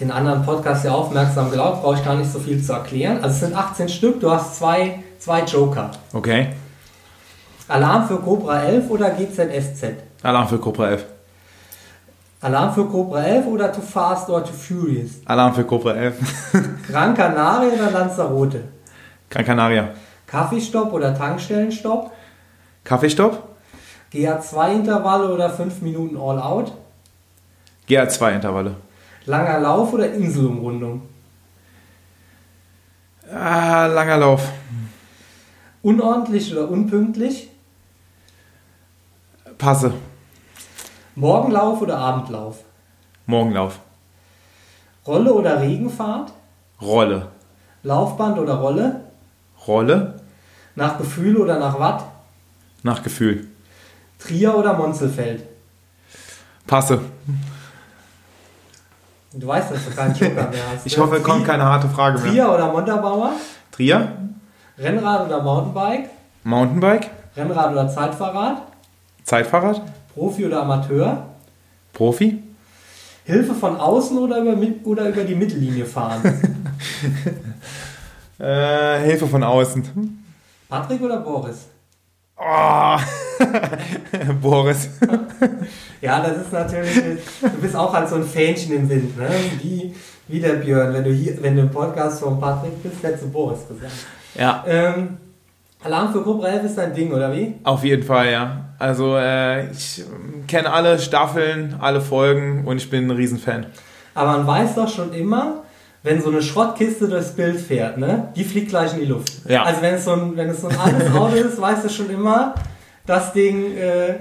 den 0.00 0.10
anderen 0.10 0.44
Podcast 0.44 0.84
ja 0.84 0.92
aufmerksam 0.92 1.50
gelaufen, 1.50 1.80
brauche 1.82 1.96
ich 1.96 2.04
gar 2.04 2.16
nicht 2.16 2.30
so 2.32 2.38
viel 2.38 2.62
zu 2.62 2.72
erklären. 2.72 3.18
Also 3.22 3.28
es 3.28 3.40
sind 3.40 3.56
18 3.56 3.88
Stück, 3.88 4.20
du 4.20 4.30
hast 4.30 4.56
zwei, 4.56 5.00
zwei 5.18 5.42
Joker. 5.44 5.90
Okay. 6.12 6.48
Alarm 7.68 8.06
für 8.08 8.16
Cobra 8.16 8.62
11 8.62 8.90
oder 8.90 9.10
GZSZ? 9.10 9.84
Alarm 10.22 10.48
für 10.48 10.58
Cobra 10.58 10.90
11. 10.90 11.04
Alarm 12.40 12.74
für 12.74 12.84
Cobra 12.84 13.22
11 13.22 13.46
oder 13.46 13.72
Too 13.72 13.80
Fast 13.80 14.28
or 14.28 14.44
Too 14.44 14.52
Furious? 14.52 15.12
Alarm 15.24 15.54
für 15.54 15.64
Cobra 15.64 15.92
11. 15.94 16.16
Gran 16.90 17.14
Canaria 17.14 17.72
oder 17.72 17.90
Lanzarote? 17.90 18.60
Gran 19.30 19.44
Canaria. 19.44 19.90
Kaffeestopp 20.26 20.92
oder 20.92 21.14
Tankstellenstopp? 21.14 22.10
Kaffeestopp. 22.84 23.42
GA2-Intervalle 24.12 25.32
oder 25.32 25.50
5 25.50 25.80
Minuten 25.80 26.16
All-Out? 26.16 26.72
GA2-Intervalle. 27.88 28.76
Langer 29.26 29.58
Lauf 29.60 29.92
oder 29.94 30.12
Inselumrundung? 30.12 31.02
Ah, 33.32 33.86
langer 33.86 34.18
Lauf. 34.18 34.52
Unordentlich 35.82 36.52
oder 36.52 36.68
unpünktlich? 36.70 37.48
Passe. 39.56 39.94
Morgenlauf 41.14 41.80
oder 41.80 41.96
Abendlauf? 41.98 42.58
Morgenlauf. 43.26 43.80
Rolle 45.06 45.32
oder 45.32 45.60
Regenfahrt? 45.60 46.32
Rolle. 46.80 47.28
Laufband 47.82 48.38
oder 48.38 48.54
Rolle? 48.54 49.00
Rolle. 49.66 50.20
Nach 50.74 50.98
Gefühl 50.98 51.36
oder 51.36 51.58
nach 51.58 51.78
Watt? 51.78 52.04
Nach 52.84 53.02
Gefühl. 53.02 53.48
Trier 54.18 54.54
oder 54.54 54.74
Monzelfeld? 54.74 55.42
Passe. 56.66 57.00
Du 59.32 59.46
weißt, 59.46 59.72
dass 59.72 59.84
du 59.86 59.90
keinen 59.90 60.14
Joker 60.14 60.50
mehr 60.50 60.60
hast. 60.74 60.86
Ich 60.86 60.96
hoffe, 60.98 61.18
kommt 61.20 61.46
keine 61.46 61.64
harte 61.64 61.88
Frage 61.88 62.20
mehr. 62.20 62.30
Trier 62.30 62.52
oder 62.52 62.70
Montabaur? 62.70 63.32
Trier. 63.72 64.12
Rennrad 64.78 65.26
oder 65.26 65.42
Mountainbike? 65.42 66.10
Mountainbike. 66.44 67.10
Rennrad 67.34 67.72
oder 67.72 67.88
Zeitfahrrad? 67.88 68.62
Zeitfahrrad? 69.24 69.80
Profi 70.12 70.44
oder 70.44 70.62
Amateur? 70.62 71.26
Profi? 71.94 72.42
Hilfe 73.24 73.54
von 73.54 73.78
außen 73.78 74.18
oder 74.18 74.40
über, 74.40 74.54
oder 74.84 75.08
über 75.08 75.24
die 75.24 75.34
Mittellinie 75.34 75.86
fahren? 75.86 76.20
äh, 78.38 78.98
Hilfe 79.00 79.26
von 79.26 79.42
außen. 79.42 80.22
Patrick 80.68 81.00
oder 81.00 81.20
Boris? 81.20 81.68
Oh. 82.46 82.98
Boris. 84.42 84.90
ja, 86.00 86.20
das 86.20 86.42
ist 86.42 86.52
natürlich, 86.52 86.94
du 87.40 87.48
bist 87.60 87.74
auch 87.74 87.92
halt 87.92 88.08
so 88.08 88.16
ein 88.16 88.24
Fähnchen 88.24 88.76
im 88.76 88.88
Wind, 88.88 89.16
ne? 89.16 89.28
Wie, 89.62 89.94
wie 90.28 90.40
der 90.40 90.54
Björn. 90.54 90.92
Wenn 90.92 91.04
du 91.04 91.10
hier, 91.10 91.42
wenn 91.42 91.56
du 91.56 91.62
im 91.62 91.70
Podcast 91.70 92.20
von 92.20 92.38
Patrick 92.38 92.82
bist, 92.82 93.02
hättest 93.02 93.24
du 93.24 93.30
Boris 93.30 93.66
gesagt. 93.66 93.92
Ja. 94.34 94.62
Ähm, 94.66 95.16
Alarm 95.82 96.12
für 96.12 96.22
Gruppe 96.22 96.48
11 96.48 96.64
ist 96.64 96.78
dein 96.78 96.94
Ding, 96.94 97.12
oder 97.12 97.32
wie? 97.32 97.54
Auf 97.64 97.84
jeden 97.84 98.02
Fall, 98.02 98.30
ja. 98.30 98.64
Also 98.78 99.16
äh, 99.16 99.70
ich 99.70 100.04
kenne 100.46 100.70
alle 100.70 100.98
Staffeln, 100.98 101.76
alle 101.80 102.00
Folgen 102.00 102.66
und 102.66 102.76
ich 102.76 102.90
bin 102.90 103.06
ein 103.06 103.10
Riesenfan. 103.10 103.66
Aber 104.14 104.32
man 104.32 104.46
weiß 104.46 104.74
doch 104.74 104.88
schon 104.88 105.12
immer, 105.12 105.63
wenn 106.04 106.22
so 106.22 106.28
eine 106.28 106.42
Schrottkiste 106.42 107.08
durchs 107.08 107.32
Bild 107.32 107.58
fährt, 107.58 107.96
ne, 107.98 108.28
die 108.36 108.44
fliegt 108.44 108.68
gleich 108.68 108.92
in 108.92 109.00
die 109.00 109.06
Luft. 109.06 109.32
Ja. 109.48 109.64
Also 109.64 109.80
wenn 109.82 109.94
es 109.94 110.04
so 110.04 110.12
ein, 110.12 110.36
wenn 110.36 110.50
es 110.50 110.60
so 110.60 110.68
ein 110.68 110.78
altes 110.78 111.12
Auto 111.14 111.34
ist, 111.34 111.60
weißt 111.60 111.84
du 111.84 111.88
schon 111.88 112.10
immer, 112.10 112.54
das 113.06 113.32
Ding, 113.32 113.76
äh, 113.76 114.14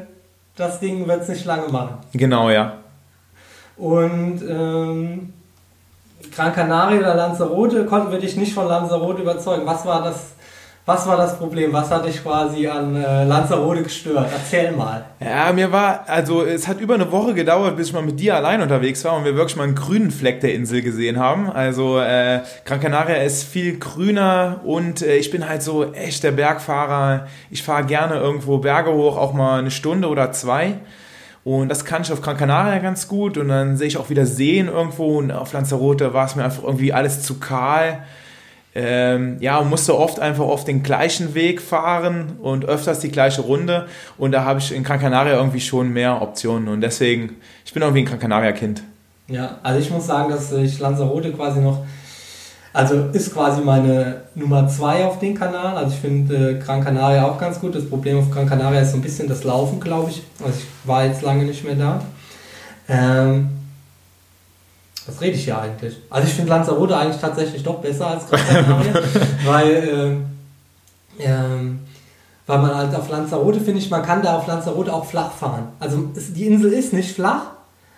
das 0.55 0.79
Ding 0.79 1.05
wird 1.07 1.21
es 1.21 1.27
nicht 1.27 1.45
lange 1.45 1.67
machen. 1.67 1.97
Genau, 2.13 2.49
ja. 2.49 2.77
Und 3.75 4.41
ähm, 4.47 5.33
Gran 6.33 6.53
Canaria 6.53 6.99
oder 6.99 7.15
Lanzarote 7.15 7.85
konnten 7.85 8.11
wir 8.11 8.19
dich 8.19 8.37
nicht 8.37 8.53
von 8.53 8.67
Lanzarote 8.67 9.21
überzeugen. 9.21 9.65
Was 9.65 9.85
war 9.85 10.03
das 10.03 10.31
was 10.85 11.07
war 11.07 11.15
das 11.15 11.37
Problem? 11.37 11.71
Was 11.71 11.89
hat 11.89 12.05
dich 12.05 12.21
quasi 12.21 12.67
an 12.67 12.93
äh, 12.95 13.23
Lanzarote 13.23 13.83
gestört? 13.83 14.29
Erzähl 14.33 14.73
mal. 14.73 15.05
Ja, 15.21 15.53
mir 15.53 15.71
war, 15.71 16.03
also 16.07 16.43
es 16.43 16.67
hat 16.67 16.81
über 16.81 16.95
eine 16.95 17.09
Woche 17.09 17.33
gedauert, 17.33 17.77
bis 17.77 17.87
ich 17.87 17.93
mal 17.93 18.03
mit 18.03 18.19
dir 18.19 18.35
allein 18.35 18.61
unterwegs 18.61 19.05
war 19.05 19.15
und 19.15 19.23
wir 19.23 19.35
wirklich 19.35 19.55
mal 19.55 19.63
einen 19.63 19.75
grünen 19.75 20.11
Fleck 20.11 20.41
der 20.41 20.53
Insel 20.53 20.81
gesehen 20.81 21.17
haben. 21.17 21.49
Also 21.49 21.99
äh, 21.99 22.41
Gran 22.65 22.81
Canaria 22.81 23.15
ist 23.23 23.43
viel 23.43 23.79
grüner 23.79 24.59
und 24.65 25.01
äh, 25.01 25.15
ich 25.15 25.31
bin 25.31 25.47
halt 25.47 25.63
so 25.63 25.93
echt 25.93 26.21
der 26.21 26.31
Bergfahrer. 26.31 27.27
Ich 27.49 27.63
fahre 27.63 27.85
gerne 27.85 28.15
irgendwo 28.15 28.57
Berge 28.57 28.91
hoch, 28.91 29.15
auch 29.15 29.31
mal 29.31 29.59
eine 29.59 29.71
Stunde 29.71 30.09
oder 30.09 30.33
zwei. 30.33 30.79
Und 31.45 31.69
das 31.69 31.85
kann 31.85 32.01
ich 32.01 32.11
auf 32.11 32.21
Gran 32.21 32.35
Canaria 32.35 32.79
ganz 32.79 33.07
gut. 33.07 33.37
Und 33.37 33.47
dann 33.47 33.77
sehe 33.77 33.87
ich 33.87 33.97
auch 33.97 34.09
wieder 34.09 34.25
Seen 34.25 34.67
irgendwo. 34.67 35.17
Und 35.17 35.31
auf 35.31 35.53
Lanzarote 35.53 36.13
war 36.13 36.25
es 36.25 36.35
mir 36.35 36.43
einfach 36.43 36.63
irgendwie 36.63 36.91
alles 36.91 37.21
zu 37.21 37.39
kahl 37.39 38.03
ähm, 38.75 39.37
ja, 39.39 39.61
musste 39.61 39.97
oft 39.97 40.19
einfach 40.19 40.45
auf 40.45 40.65
den 40.65 40.81
gleichen 40.81 41.35
Weg 41.35 41.61
fahren 41.61 42.37
und 42.41 42.65
öfters 42.65 42.99
die 42.99 43.11
gleiche 43.11 43.41
Runde. 43.41 43.87
Und 44.17 44.31
da 44.31 44.45
habe 44.45 44.59
ich 44.59 44.73
in 44.73 44.83
Gran 44.83 44.99
Canaria 44.99 45.35
irgendwie 45.35 45.61
schon 45.61 45.93
mehr 45.93 46.21
Optionen. 46.21 46.67
Und 46.67 46.81
deswegen, 46.81 47.35
ich 47.65 47.73
bin 47.73 47.83
irgendwie 47.83 48.01
ein 48.01 48.05
Gran 48.05 48.19
Canaria-Kind. 48.19 48.83
Ja, 49.27 49.57
also 49.61 49.79
ich 49.79 49.89
muss 49.91 50.07
sagen, 50.07 50.31
dass 50.31 50.51
ich 50.51 50.79
Lanzarote 50.79 51.31
quasi 51.31 51.59
noch, 51.59 51.85
also 52.73 53.05
ist 53.13 53.33
quasi 53.33 53.61
meine 53.61 54.21
Nummer 54.33 54.67
zwei 54.67 55.05
auf 55.05 55.19
den 55.19 55.35
Kanal. 55.35 55.77
Also 55.77 55.93
ich 55.93 55.99
finde 55.99 56.51
äh, 56.51 56.59
Gran 56.59 56.83
Canaria 56.83 57.25
auch 57.25 57.39
ganz 57.39 57.59
gut. 57.59 57.75
Das 57.75 57.87
Problem 57.87 58.17
auf 58.17 58.31
Gran 58.31 58.49
Canaria 58.49 58.81
ist 58.81 58.91
so 58.91 58.97
ein 58.97 59.03
bisschen 59.03 59.27
das 59.27 59.43
Laufen, 59.43 59.79
glaube 59.79 60.09
ich. 60.09 60.23
Also 60.43 60.57
ich 60.57 60.87
war 60.87 61.05
jetzt 61.05 61.21
lange 61.21 61.43
nicht 61.43 61.63
mehr 61.63 61.75
da. 61.75 62.01
Ähm, 62.89 63.49
was 65.05 65.21
rede 65.21 65.35
ich 65.35 65.43
hier 65.43 65.59
eigentlich? 65.59 65.97
Also 66.09 66.27
ich 66.27 66.33
finde 66.33 66.49
Lanzarote 66.49 66.95
eigentlich 66.95 67.19
tatsächlich 67.19 67.63
doch 67.63 67.79
besser 67.79 68.07
als 68.07 68.27
Gran 68.27 68.39
Canaria, 68.45 68.93
weil, 69.45 69.89
ähm, 69.91 70.25
ähm, 71.19 71.79
weil 72.45 72.59
man 72.59 72.75
halt 72.75 72.95
auf 72.95 73.09
Lanzarote, 73.09 73.59
finde 73.59 73.79
ich, 73.79 73.89
man 73.89 74.03
kann 74.03 74.21
da 74.21 74.37
auf 74.37 74.47
Lanzarote 74.47 74.93
auch 74.93 75.05
flach 75.05 75.31
fahren. 75.31 75.69
Also 75.79 76.09
es, 76.15 76.33
die 76.33 76.47
Insel 76.47 76.71
ist 76.71 76.93
nicht 76.93 77.13
flach, 77.13 77.51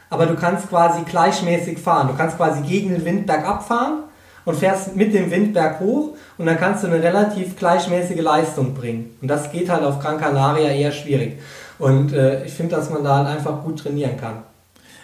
aber 0.10 0.26
du 0.26 0.36
kannst 0.36 0.70
quasi 0.70 1.04
gleichmäßig 1.04 1.78
fahren. 1.78 2.08
Du 2.08 2.16
kannst 2.16 2.38
quasi 2.38 2.62
gegen 2.62 2.90
den 2.90 3.06
Wind 3.06 3.28
bergab 3.28 3.68
fahren 3.68 4.04
und 4.46 4.56
fährst 4.56 4.96
mit 4.96 5.14
dem 5.14 5.30
Wind 5.30 5.54
berghoch 5.54 6.16
und 6.38 6.46
dann 6.46 6.58
kannst 6.58 6.84
du 6.84 6.88
eine 6.88 7.02
relativ 7.02 7.56
gleichmäßige 7.58 8.22
Leistung 8.22 8.74
bringen. 8.74 9.16
Und 9.22 9.28
das 9.28 9.52
geht 9.52 9.70
halt 9.70 9.84
auf 9.84 10.00
Gran 10.00 10.20
Canaria 10.20 10.70
eher 10.70 10.92
schwierig. 10.92 11.40
Und 11.78 12.14
äh, 12.14 12.46
ich 12.46 12.54
finde, 12.54 12.76
dass 12.76 12.90
man 12.90 13.04
da 13.04 13.18
halt 13.18 13.28
einfach 13.28 13.64
gut 13.64 13.80
trainieren 13.80 14.18
kann. 14.18 14.44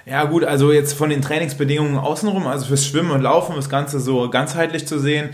Ja 0.06 0.24
gut, 0.26 0.44
also 0.44 0.72
jetzt 0.72 0.94
von 0.94 1.10
den 1.10 1.22
Trainingsbedingungen 1.22 1.98
außenrum, 1.98 2.48
also 2.48 2.66
fürs 2.66 2.86
Schwimmen 2.86 3.12
und 3.12 3.22
Laufen, 3.22 3.56
das 3.56 3.70
Ganze 3.70 4.00
so 4.00 4.30
ganzheitlich 4.30 4.88
zu 4.88 5.00
sehen, 5.00 5.30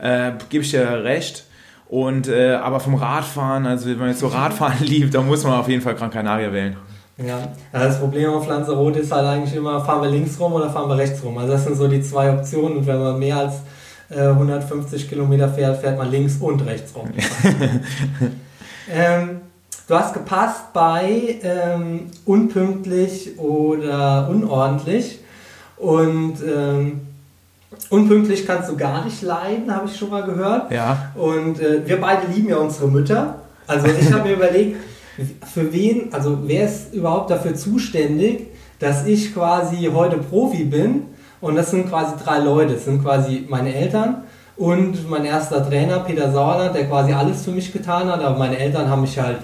äh, 0.00 0.32
gebe 0.48 0.64
ich 0.64 0.70
dir 0.70 1.04
recht. 1.04 1.44
Und 1.88 2.28
äh, 2.28 2.54
aber 2.54 2.80
vom 2.80 2.96
Radfahren, 2.96 3.66
also 3.66 3.88
wenn 3.88 3.98
man 3.98 4.08
jetzt 4.08 4.20
so 4.20 4.26
Radfahren 4.28 4.84
liebt, 4.84 5.14
dann 5.14 5.26
muss 5.26 5.44
man 5.44 5.54
auf 5.54 5.68
jeden 5.68 5.82
Fall 5.82 5.94
Gran 5.94 6.10
Canaria 6.10 6.52
wählen. 6.52 6.76
Ja, 7.16 7.48
das 7.72 7.98
Problem 7.98 8.30
auf 8.30 8.46
Lanzarote 8.46 9.00
ist 9.00 9.10
halt 9.10 9.26
eigentlich 9.26 9.56
immer, 9.56 9.84
fahren 9.84 10.02
wir 10.02 10.10
links 10.10 10.38
rum 10.38 10.52
oder 10.52 10.70
fahren 10.70 10.88
wir 10.88 10.96
rechts 10.96 11.22
rum. 11.24 11.36
Also 11.38 11.52
das 11.52 11.64
sind 11.64 11.76
so 11.76 11.88
die 11.88 12.00
zwei 12.00 12.32
Optionen 12.32 12.78
und 12.78 12.86
wenn 12.86 12.98
man 12.98 13.18
mehr 13.18 13.38
als 13.38 13.54
äh, 14.08 14.20
150 14.20 15.08
Kilometer 15.08 15.48
fährt, 15.48 15.80
fährt 15.80 15.98
man 15.98 16.10
links 16.10 16.36
und 16.36 16.64
rechts 16.64 16.94
rum. 16.94 17.08
ähm, 18.92 19.40
Du 19.88 19.94
hast 19.94 20.12
gepasst 20.12 20.74
bei 20.74 21.38
ähm, 21.42 22.10
unpünktlich 22.26 23.38
oder 23.38 24.28
unordentlich. 24.30 25.20
Und 25.78 26.34
ähm, 26.46 27.00
unpünktlich 27.88 28.46
kannst 28.46 28.68
du 28.68 28.76
gar 28.76 29.06
nicht 29.06 29.22
leiden, 29.22 29.74
habe 29.74 29.88
ich 29.88 29.96
schon 29.96 30.10
mal 30.10 30.24
gehört. 30.24 30.70
Ja. 30.70 31.10
Und 31.14 31.58
äh, 31.60 31.88
wir 31.88 31.98
beide 32.02 32.26
lieben 32.26 32.50
ja 32.50 32.58
unsere 32.58 32.86
Mütter. 32.88 33.36
Also 33.66 33.86
ich 33.86 34.12
habe 34.12 34.28
mir 34.28 34.34
überlegt, 34.36 34.76
für 35.54 35.72
wen, 35.72 36.12
also 36.12 36.40
wer 36.42 36.66
ist 36.66 36.92
überhaupt 36.92 37.30
dafür 37.30 37.54
zuständig, 37.54 38.48
dass 38.80 39.06
ich 39.06 39.32
quasi 39.32 39.90
heute 39.94 40.18
Profi 40.18 40.64
bin? 40.64 41.04
Und 41.40 41.56
das 41.56 41.70
sind 41.70 41.88
quasi 41.88 42.12
drei 42.22 42.40
Leute. 42.40 42.74
Das 42.74 42.84
sind 42.84 43.02
quasi 43.02 43.46
meine 43.48 43.74
Eltern 43.74 44.24
und 44.58 45.08
mein 45.08 45.24
erster 45.24 45.66
Trainer, 45.66 46.00
Peter 46.00 46.30
Sauerland, 46.30 46.74
der 46.74 46.88
quasi 46.88 47.14
alles 47.14 47.42
für 47.42 47.52
mich 47.52 47.72
getan 47.72 48.12
hat. 48.12 48.22
Aber 48.22 48.38
meine 48.38 48.58
Eltern 48.58 48.90
haben 48.90 49.00
mich 49.00 49.18
halt 49.18 49.38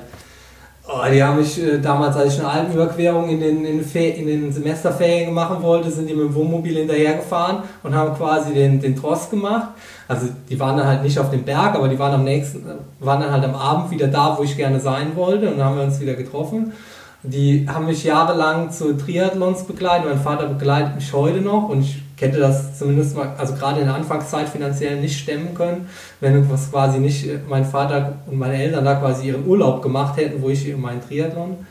Oh, 0.86 1.00
die 1.10 1.22
haben 1.22 1.38
mich 1.38 1.58
äh, 1.62 1.78
damals, 1.78 2.14
als 2.14 2.34
ich 2.34 2.40
eine 2.40 2.50
Alpenüberquerung 2.50 3.30
in 3.30 3.40
den, 3.40 3.64
in, 3.64 3.80
in 3.80 4.26
den 4.26 4.52
Semesterferien 4.52 5.32
machen 5.32 5.62
wollte, 5.62 5.90
sind 5.90 6.10
die 6.10 6.12
mit 6.12 6.26
dem 6.26 6.34
Wohnmobil 6.34 6.76
hinterhergefahren 6.76 7.62
und 7.82 7.94
haben 7.94 8.14
quasi 8.14 8.52
den, 8.52 8.82
den 8.82 8.94
Trost 8.94 9.30
gemacht. 9.30 9.68
Also 10.08 10.28
die 10.50 10.60
waren 10.60 10.76
dann 10.76 10.86
halt 10.86 11.02
nicht 11.02 11.18
auf 11.18 11.30
dem 11.30 11.42
Berg, 11.42 11.74
aber 11.74 11.88
die 11.88 11.98
waren 11.98 12.12
am 12.12 12.24
nächsten, 12.24 12.66
waren 13.00 13.22
dann 13.22 13.32
halt 13.32 13.44
am 13.44 13.54
Abend 13.54 13.90
wieder 13.92 14.08
da, 14.08 14.36
wo 14.38 14.42
ich 14.42 14.58
gerne 14.58 14.78
sein 14.78 15.16
wollte 15.16 15.50
und 15.50 15.64
haben 15.64 15.78
wir 15.78 15.84
uns 15.84 16.00
wieder 16.00 16.14
getroffen. 16.14 16.74
Die 17.22 17.66
haben 17.66 17.86
mich 17.86 18.04
jahrelang 18.04 18.70
zu 18.70 18.94
Triathlons 18.94 19.64
begleitet. 19.64 20.06
Mein 20.06 20.20
Vater 20.20 20.48
begleitet 20.48 20.96
mich 20.96 21.10
heute 21.14 21.40
noch 21.40 21.70
und 21.70 21.80
ich 21.80 22.02
hätte 22.22 22.38
das 22.38 22.78
zumindest 22.78 23.16
mal, 23.16 23.34
also 23.38 23.54
gerade 23.54 23.80
in 23.80 23.86
der 23.86 23.94
Anfangszeit 23.94 24.48
finanziell 24.48 25.00
nicht 25.00 25.18
stemmen 25.18 25.54
können, 25.54 25.88
wenn 26.20 26.48
was 26.50 26.70
quasi 26.70 26.98
nicht 26.98 27.26
äh, 27.26 27.38
mein 27.48 27.64
Vater 27.64 28.16
und 28.26 28.38
meine 28.38 28.62
Eltern 28.62 28.84
da 28.84 28.94
quasi 28.94 29.28
ihren 29.28 29.46
Urlaub 29.46 29.82
gemacht 29.82 30.16
hätten, 30.16 30.40
wo 30.42 30.48
ich 30.48 30.76
meinen 30.76 31.00
Triathlon 31.00 31.66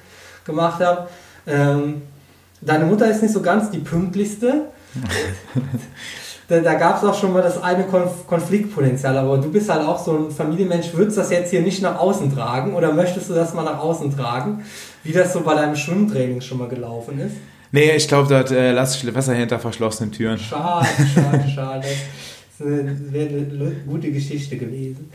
gemacht 0.45 0.84
habe. 0.84 1.07
Ähm, 1.48 2.02
deine 2.61 2.86
Mutter 2.86 3.10
ist 3.10 3.22
nicht 3.22 3.34
so 3.34 3.41
ganz 3.41 3.72
die 3.72 3.80
pünktlichste. 3.80 4.65
da, 6.48 6.60
da 6.60 6.74
gab 6.76 6.98
es 6.98 7.07
auch 7.07 7.18
schon 7.18 7.34
mal 7.34 7.41
das 7.41 7.61
eine 7.61 7.86
Konf 7.86 8.28
Konfliktpotenzial, 8.28 9.18
aber 9.18 9.38
du 9.38 9.52
bist 9.52 9.70
halt 9.70 9.86
auch 9.88 10.03
so 10.03 10.18
ein 10.18 10.32
Familienmensch, 10.32 10.94
würdest 10.94 11.18
du 11.18 11.22
das 11.22 11.32
jetzt 11.32 11.52
hier 11.52 11.61
nicht 11.61 11.82
nach 11.82 11.98
außen 11.98 12.34
tragen 12.34 12.76
oder 12.76 12.94
möchtest 12.94 13.30
du 13.30 13.34
das 13.34 13.53
mal 13.53 13.64
nach 13.64 13.80
außen 13.80 14.15
tragen, 14.15 14.64
wie 15.03 15.14
das 15.14 15.34
so 15.34 15.41
bei 15.41 15.56
deinem 15.56 15.76
Schwimmtraining 15.76 16.41
schon 16.41 16.60
mal 16.60 16.68
gelaufen 16.68 17.20
ist? 17.20 17.36
Nee, 17.73 17.95
ich 17.95 18.07
glaube, 18.07 18.29
dort 18.29 18.51
äh, 18.51 18.71
lasse 18.71 18.99
ich 19.03 19.11
besser 19.11 19.33
hinter 19.33 19.57
verschlossenen 19.57 20.11
Türen. 20.11 20.37
Schade, 20.37 20.87
schade, 21.11 21.49
schade. 21.55 21.87
Das 22.59 22.67
wäre 23.11 23.29
eine 23.29 23.71
gute 23.87 24.11
Geschichte 24.11 24.57
gewesen. 24.57 25.11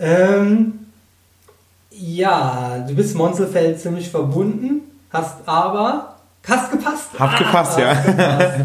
Ähm, 0.00 0.72
ja, 1.90 2.84
du 2.88 2.94
bist 2.96 3.14
Monzelfeld 3.14 3.80
ziemlich 3.80 4.10
verbunden, 4.10 4.80
hast 5.10 5.46
aber. 5.46 6.16
Hast 6.44 6.72
gepasst. 6.72 7.10
Hab 7.16 7.38
gepasst, 7.38 7.78
ah, 7.78 7.80
ja. 7.80 7.94
Gepasst. 7.94 8.60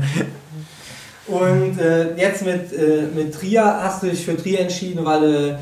Und 1.27 1.79
äh, 1.79 2.15
jetzt 2.17 2.43
mit, 2.43 2.73
äh, 2.73 3.03
mit 3.13 3.35
Trier 3.35 3.63
hast 3.63 4.01
du 4.01 4.07
dich 4.07 4.25
für 4.25 4.35
Trier 4.35 4.61
entschieden, 4.61 5.05
weil 5.05 5.21
du, 5.21 5.59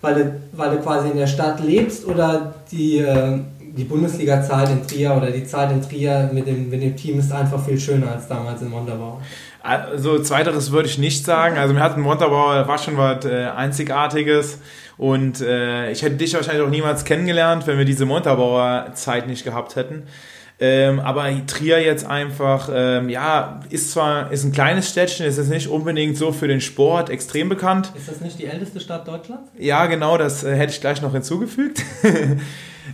weil, 0.00 0.14
du, 0.14 0.40
weil 0.52 0.70
du 0.70 0.82
quasi 0.82 1.10
in 1.10 1.18
der 1.18 1.26
Stadt 1.26 1.60
lebst 1.60 2.06
oder 2.06 2.54
die. 2.72 3.00
Äh, 3.00 3.40
die 3.78 3.84
Bundesliga-Zeit 3.84 4.70
in 4.70 4.86
Trier 4.86 5.14
oder 5.16 5.30
die 5.30 5.44
Zeit 5.44 5.70
in 5.70 5.80
Trier 5.80 6.28
mit 6.32 6.46
dem, 6.46 6.68
mit 6.68 6.82
dem 6.82 6.96
Team 6.96 7.20
ist 7.20 7.32
einfach 7.32 7.64
viel 7.64 7.78
schöner 7.78 8.12
als 8.12 8.26
damals 8.26 8.60
in 8.60 8.70
Montabaur. 8.70 9.22
Also 9.62 10.20
zweiteres 10.20 10.72
würde 10.72 10.88
ich 10.88 10.98
nicht 10.98 11.24
sagen. 11.24 11.56
Also 11.56 11.74
mir 11.74 11.80
hat 11.80 11.96
in 11.96 12.02
Montabaur 12.02 12.66
war 12.66 12.78
schon 12.78 12.96
was 12.96 13.24
äh, 13.24 13.46
Einzigartiges 13.46 14.58
und 14.96 15.40
äh, 15.40 15.92
ich 15.92 16.02
hätte 16.02 16.16
dich 16.16 16.34
wahrscheinlich 16.34 16.62
auch 16.62 16.70
niemals 16.70 17.04
kennengelernt, 17.04 17.66
wenn 17.66 17.78
wir 17.78 17.84
diese 17.84 18.04
Montabauer 18.04 18.90
Zeit 18.94 19.28
nicht 19.28 19.44
gehabt 19.44 19.76
hätten. 19.76 20.02
Ähm, 20.60 20.98
aber 20.98 21.30
Trier 21.46 21.80
jetzt 21.80 22.04
einfach, 22.04 22.68
ähm, 22.72 23.08
ja, 23.08 23.60
ist 23.70 23.92
zwar 23.92 24.32
ist 24.32 24.42
ein 24.42 24.50
kleines 24.50 24.88
Städtchen, 24.88 25.24
ist 25.24 25.38
jetzt 25.38 25.50
nicht 25.50 25.68
unbedingt 25.68 26.16
so 26.16 26.32
für 26.32 26.48
den 26.48 26.60
Sport 26.60 27.10
extrem 27.10 27.48
bekannt. 27.48 27.92
Ist 27.96 28.08
das 28.08 28.20
nicht 28.20 28.40
die 28.40 28.46
älteste 28.46 28.80
Stadt 28.80 29.06
Deutschlands? 29.06 29.52
Ja, 29.56 29.86
genau, 29.86 30.18
das 30.18 30.42
äh, 30.42 30.56
hätte 30.56 30.72
ich 30.72 30.80
gleich 30.80 31.00
noch 31.00 31.12
hinzugefügt. 31.12 31.80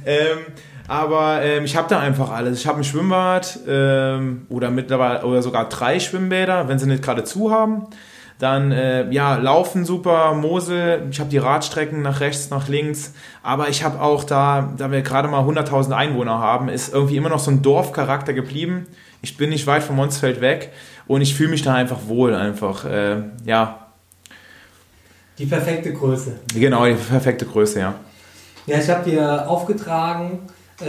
ähm, 0.05 0.39
Aber 0.87 1.43
ähm, 1.43 1.65
ich 1.65 1.77
habe 1.77 1.89
da 1.89 2.01
einfach 2.01 2.31
alles. 2.31 2.61
Ich 2.61 2.67
habe 2.67 2.79
ein 2.79 2.85
Schwimmbad 2.85 3.61
ähm, 3.67 4.47
oder 4.51 4.71
mittlerweile 4.71 5.25
oder 5.25 5.43
sogar 5.43 5.69
drei 5.69 5.99
Schwimmbäder, 5.99 6.69
wenn 6.69 6.79
sie 6.79 6.87
nicht 6.87 7.03
gerade 7.03 7.25
zu 7.25 7.51
haben. 7.51 7.87
Dann 8.39 8.73
äh, 8.73 9.09
ja, 9.11 9.37
Laufen 9.37 9.85
super, 9.85 10.35
Mosel, 10.35 11.07
ich 11.11 11.21
habe 11.21 11.31
die 11.31 11.39
Radstrecken 11.39 12.03
nach 12.03 12.21
rechts, 12.21 12.51
nach 12.51 12.69
links, 12.69 13.15
aber 13.45 13.69
ich 13.69 13.85
habe 13.85 14.01
auch 14.01 14.25
da, 14.25 14.73
da 14.77 14.91
wir 14.91 15.03
gerade 15.03 15.29
mal 15.29 15.45
100.000 15.45 15.93
Einwohner 15.93 16.41
haben, 16.41 16.69
ist 16.69 16.93
irgendwie 16.93 17.17
immer 17.17 17.29
noch 17.29 17.39
so 17.39 17.53
ein 17.53 17.63
Dorfcharakter 17.63 18.33
geblieben. 18.33 18.89
Ich 19.23 19.37
bin 19.37 19.51
nicht 19.51 19.69
weit 19.69 19.85
vom 19.85 19.97
Monsfeld 19.97 20.41
weg 20.41 20.73
und 21.07 21.21
ich 21.21 21.35
fühle 21.35 21.51
mich 21.51 21.63
da 21.63 21.75
einfach 21.75 22.09
wohl, 22.09 22.35
einfach, 22.35 22.85
äh, 22.85 23.23
ja. 23.45 23.87
Die 25.39 25.47
perfekte 25.47 25.93
Größe. 25.93 26.41
Genau, 26.55 26.87
die 26.87 26.95
perfekte 26.95 27.47
Größe, 27.47 27.79
ja. 27.79 27.95
Ja, 28.67 28.79
ich 28.79 28.91
habe 28.91 29.09
dir 29.09 29.49
aufgetragen, 29.49 30.41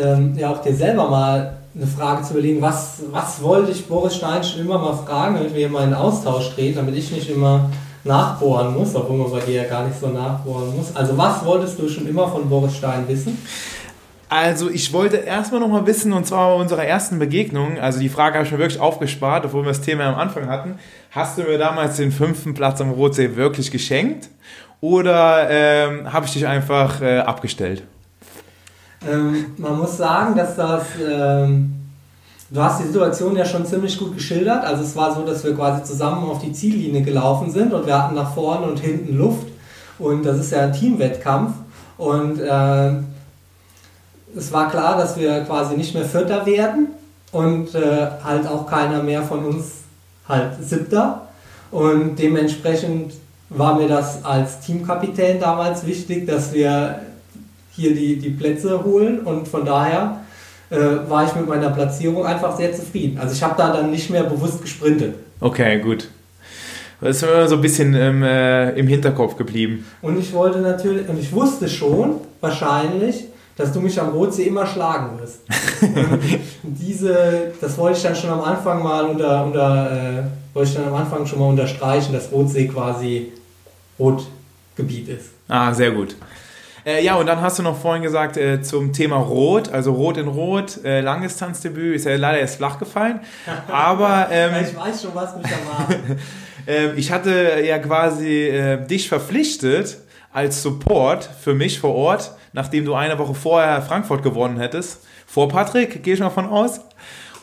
ähm, 0.02 0.38
ja 0.38 0.52
auch 0.52 0.62
dir 0.62 0.76
selber 0.76 1.10
mal 1.10 1.58
eine 1.76 1.88
Frage 1.88 2.24
zu 2.24 2.34
überlegen, 2.34 2.62
was, 2.62 3.02
was 3.12 3.42
wollte 3.42 3.72
ich 3.72 3.86
Boris 3.86 4.16
Stein 4.16 4.44
schon 4.44 4.62
immer 4.62 4.78
mal 4.78 4.94
fragen, 4.94 5.36
damit 5.36 5.52
wir 5.52 5.60
hier 5.60 5.70
mal 5.70 5.84
einen 5.84 5.94
Austausch 5.94 6.56
drehen, 6.56 6.76
damit 6.76 6.96
ich 6.96 7.12
nicht 7.12 7.30
immer 7.30 7.70
nachbohren 8.06 8.74
muss, 8.74 8.96
obwohl 8.96 9.18
man 9.18 9.32
bei 9.32 9.40
dir 9.40 9.64
ja 9.64 9.66
gar 9.66 9.86
nicht 9.86 10.00
so 10.00 10.08
nachbohren 10.08 10.76
muss. 10.76 10.96
Also 10.96 11.18
was 11.18 11.44
wolltest 11.44 11.80
du 11.80 11.90
schon 11.90 12.08
immer 12.08 12.28
von 12.28 12.48
Boris 12.48 12.78
Stein 12.78 13.08
wissen? 13.08 13.38
Also 14.30 14.70
ich 14.70 14.92
wollte 14.94 15.18
erstmal 15.18 15.60
noch 15.60 15.68
mal 15.68 15.86
wissen, 15.86 16.12
und 16.14 16.26
zwar 16.26 16.56
bei 16.56 16.62
unserer 16.62 16.86
ersten 16.86 17.20
Begegnung, 17.20 17.78
also 17.80 18.00
die 18.00 18.10
Frage 18.10 18.36
habe 18.36 18.46
ich 18.46 18.52
mir 18.52 18.58
wirklich 18.58 18.80
aufgespart, 18.80 19.46
obwohl 19.46 19.64
wir 19.64 19.70
das 19.70 19.82
Thema 19.82 20.06
am 20.06 20.16
Anfang 20.16 20.48
hatten. 20.48 20.80
Hast 21.12 21.38
du 21.38 21.44
mir 21.44 21.58
damals 21.58 21.98
den 21.98 22.12
fünften 22.12 22.54
Platz 22.54 22.82
am 22.82 22.92
Rotsee 22.92 23.36
wirklich 23.36 23.70
geschenkt 23.70 24.30
oder 24.82 25.48
ähm, 25.50 26.12
habe 26.12 26.26
ich 26.26 26.34
dich 26.34 26.48
einfach 26.48 27.02
äh, 27.02 27.20
abgestellt? 27.20 27.84
Ähm, 29.08 29.46
man 29.58 29.78
muss 29.78 29.98
sagen, 29.98 30.36
dass 30.36 30.56
das. 30.56 30.84
Ähm, 31.02 31.74
du 32.50 32.62
hast 32.62 32.82
die 32.82 32.88
Situation 32.88 33.36
ja 33.36 33.46
schon 33.46 33.66
ziemlich 33.66 33.98
gut 33.98 34.16
geschildert. 34.16 34.64
Also 34.64 34.84
es 34.84 34.96
war 34.96 35.14
so, 35.14 35.26
dass 35.26 35.44
wir 35.44 35.56
quasi 35.56 35.84
zusammen 35.84 36.30
auf 36.30 36.40
die 36.40 36.54
Ziellinie 36.54 37.02
gelaufen 37.02 37.52
sind 37.52 37.74
und 37.74 37.86
wir 37.86 38.02
hatten 38.02 38.16
nach 38.16 38.34
vorne 38.34 38.68
und 38.68 38.80
hinten 38.80 39.18
Luft. 39.18 39.48
Und 40.00 40.26
das 40.26 40.40
ist 40.40 40.52
ja 40.52 40.62
ein 40.62 40.74
Teamwettkampf. 40.74 41.54
Und 41.98 42.40
äh, 42.40 42.92
es 44.36 44.52
war 44.52 44.70
klar, 44.70 44.98
dass 44.98 45.18
wir 45.18 45.42
quasi 45.42 45.76
nicht 45.76 45.94
mehr 45.94 46.06
Vierter 46.06 46.46
werden 46.46 46.90
und 47.32 47.74
äh, 47.74 48.08
halt 48.24 48.48
auch 48.48 48.68
keiner 48.68 49.02
mehr 49.02 49.24
von 49.24 49.46
uns 49.46 49.66
halt 50.28 50.52
Siebter. 50.62 51.22
Und 51.72 52.18
dementsprechend 52.18 53.14
war 53.50 53.76
mir 53.76 53.88
das 53.88 54.24
als 54.26 54.60
Teamkapitän 54.60 55.40
damals 55.40 55.86
wichtig, 55.86 56.28
dass 56.28 56.54
wir 56.54 57.00
hier 57.76 57.94
die, 57.94 58.18
die 58.18 58.30
Plätze 58.30 58.84
holen 58.84 59.20
und 59.20 59.48
von 59.48 59.66
daher 59.66 60.22
äh, 60.70 60.78
war 61.10 61.26
ich 61.26 61.36
mit 61.36 61.48
meiner 61.48 61.70
Platzierung 61.70 62.26
einfach 62.26 62.56
sehr 62.58 62.74
zufrieden. 62.74 63.18
Also 63.18 63.34
ich 63.34 63.44
habe 63.44 63.56
da 63.58 63.72
dann 63.72 63.92
nicht 63.92 64.10
mehr 64.10 64.24
bewusst 64.24 64.62
gesprintet. 64.62 65.16
Okay, 65.40 65.80
gut. 65.80 66.10
Das 67.02 67.18
ist 67.18 67.24
immer 67.24 67.48
so 67.48 67.56
ein 67.56 67.62
bisschen 67.62 67.94
im, 67.94 68.24
äh, 68.24 68.72
im 68.72 68.88
Hinterkopf 68.88 69.36
geblieben. 69.36 69.86
Und 70.02 70.18
ich 70.18 70.32
wollte 70.34 70.60
natürlich, 70.60 71.08
und 71.10 71.20
ich 71.20 71.32
wusste 71.32 71.68
schon, 71.68 72.16
wahrscheinlich, 72.42 73.26
dass 73.58 73.72
du 73.72 73.80
mich 73.80 74.00
am 74.00 74.10
Rotsee 74.10 74.44
immer 74.44 74.66
schlagen 74.66 75.20
wirst. 75.20 75.42
diese, 76.64 77.54
das 77.62 77.78
wollte 77.78 77.98
ich 77.98 78.04
dann 78.04 78.16
schon 78.16 78.30
am 78.30 78.42
Anfang 78.42 78.82
mal 78.84 79.06
unter, 79.06 79.46
unter 79.46 79.92
äh, 79.92 80.56
wollte 80.56 80.70
ich 80.70 80.76
dann 80.76 80.88
am 80.88 80.96
Anfang 80.96 81.26
schon 81.26 81.40
mal 81.40 81.50
unterstreichen, 81.50 82.14
dass 82.14 82.32
Rotsee 82.32 82.68
quasi 82.68 83.32
Rotgebiet 84.00 85.10
ist. 85.10 85.30
Ah, 85.48 85.74
sehr 85.74 85.92
gut. 85.92 86.16
Äh, 86.86 87.04
ja, 87.04 87.16
und 87.16 87.26
dann 87.26 87.42
hast 87.42 87.58
du 87.58 87.64
noch 87.64 87.78
vorhin 87.78 88.04
gesagt 88.04 88.38
äh, 88.38 88.62
zum 88.62 88.94
Thema 88.94 89.16
Rot, 89.18 89.70
also 89.70 89.92
Rot 89.94 90.18
in 90.18 90.28
Rot, 90.28 90.84
äh, 90.84 91.02
Langdistanzdebüt, 91.02 91.96
ist 91.96 92.06
ja 92.06 92.16
leider 92.16 92.40
erst 92.40 92.58
flach 92.58 92.78
gefallen. 92.78 93.22
Aber 93.68 94.28
ähm, 94.30 94.52
ich 94.62 94.76
weiß 94.76 95.02
schon, 95.02 95.16
was 95.16 95.36
mich 95.36 95.48
erwartet. 95.48 96.20
äh, 96.68 96.92
ich 96.94 97.12
hatte 97.12 97.64
ja 97.66 97.80
quasi 97.80 98.48
äh, 98.50 98.86
dich 98.86 99.10
verpflichtet 99.10 99.98
als 100.32 100.62
Support 100.62 101.28
für 101.42 101.56
mich 101.56 101.80
vor 101.80 101.96
Ort, 101.96 102.32
nachdem 102.54 102.86
du 102.86 102.94
eine 102.94 103.18
Woche 103.18 103.34
vorher 103.34 103.82
Frankfurt 103.82 104.22
gewonnen 104.22 104.60
hättest. 104.60 105.02
Vor 105.26 105.50
Patrick, 105.50 106.04
gehe 106.04 106.14
ich 106.14 106.20
mal 106.20 106.30
von 106.30 106.46
aus. 106.46 106.82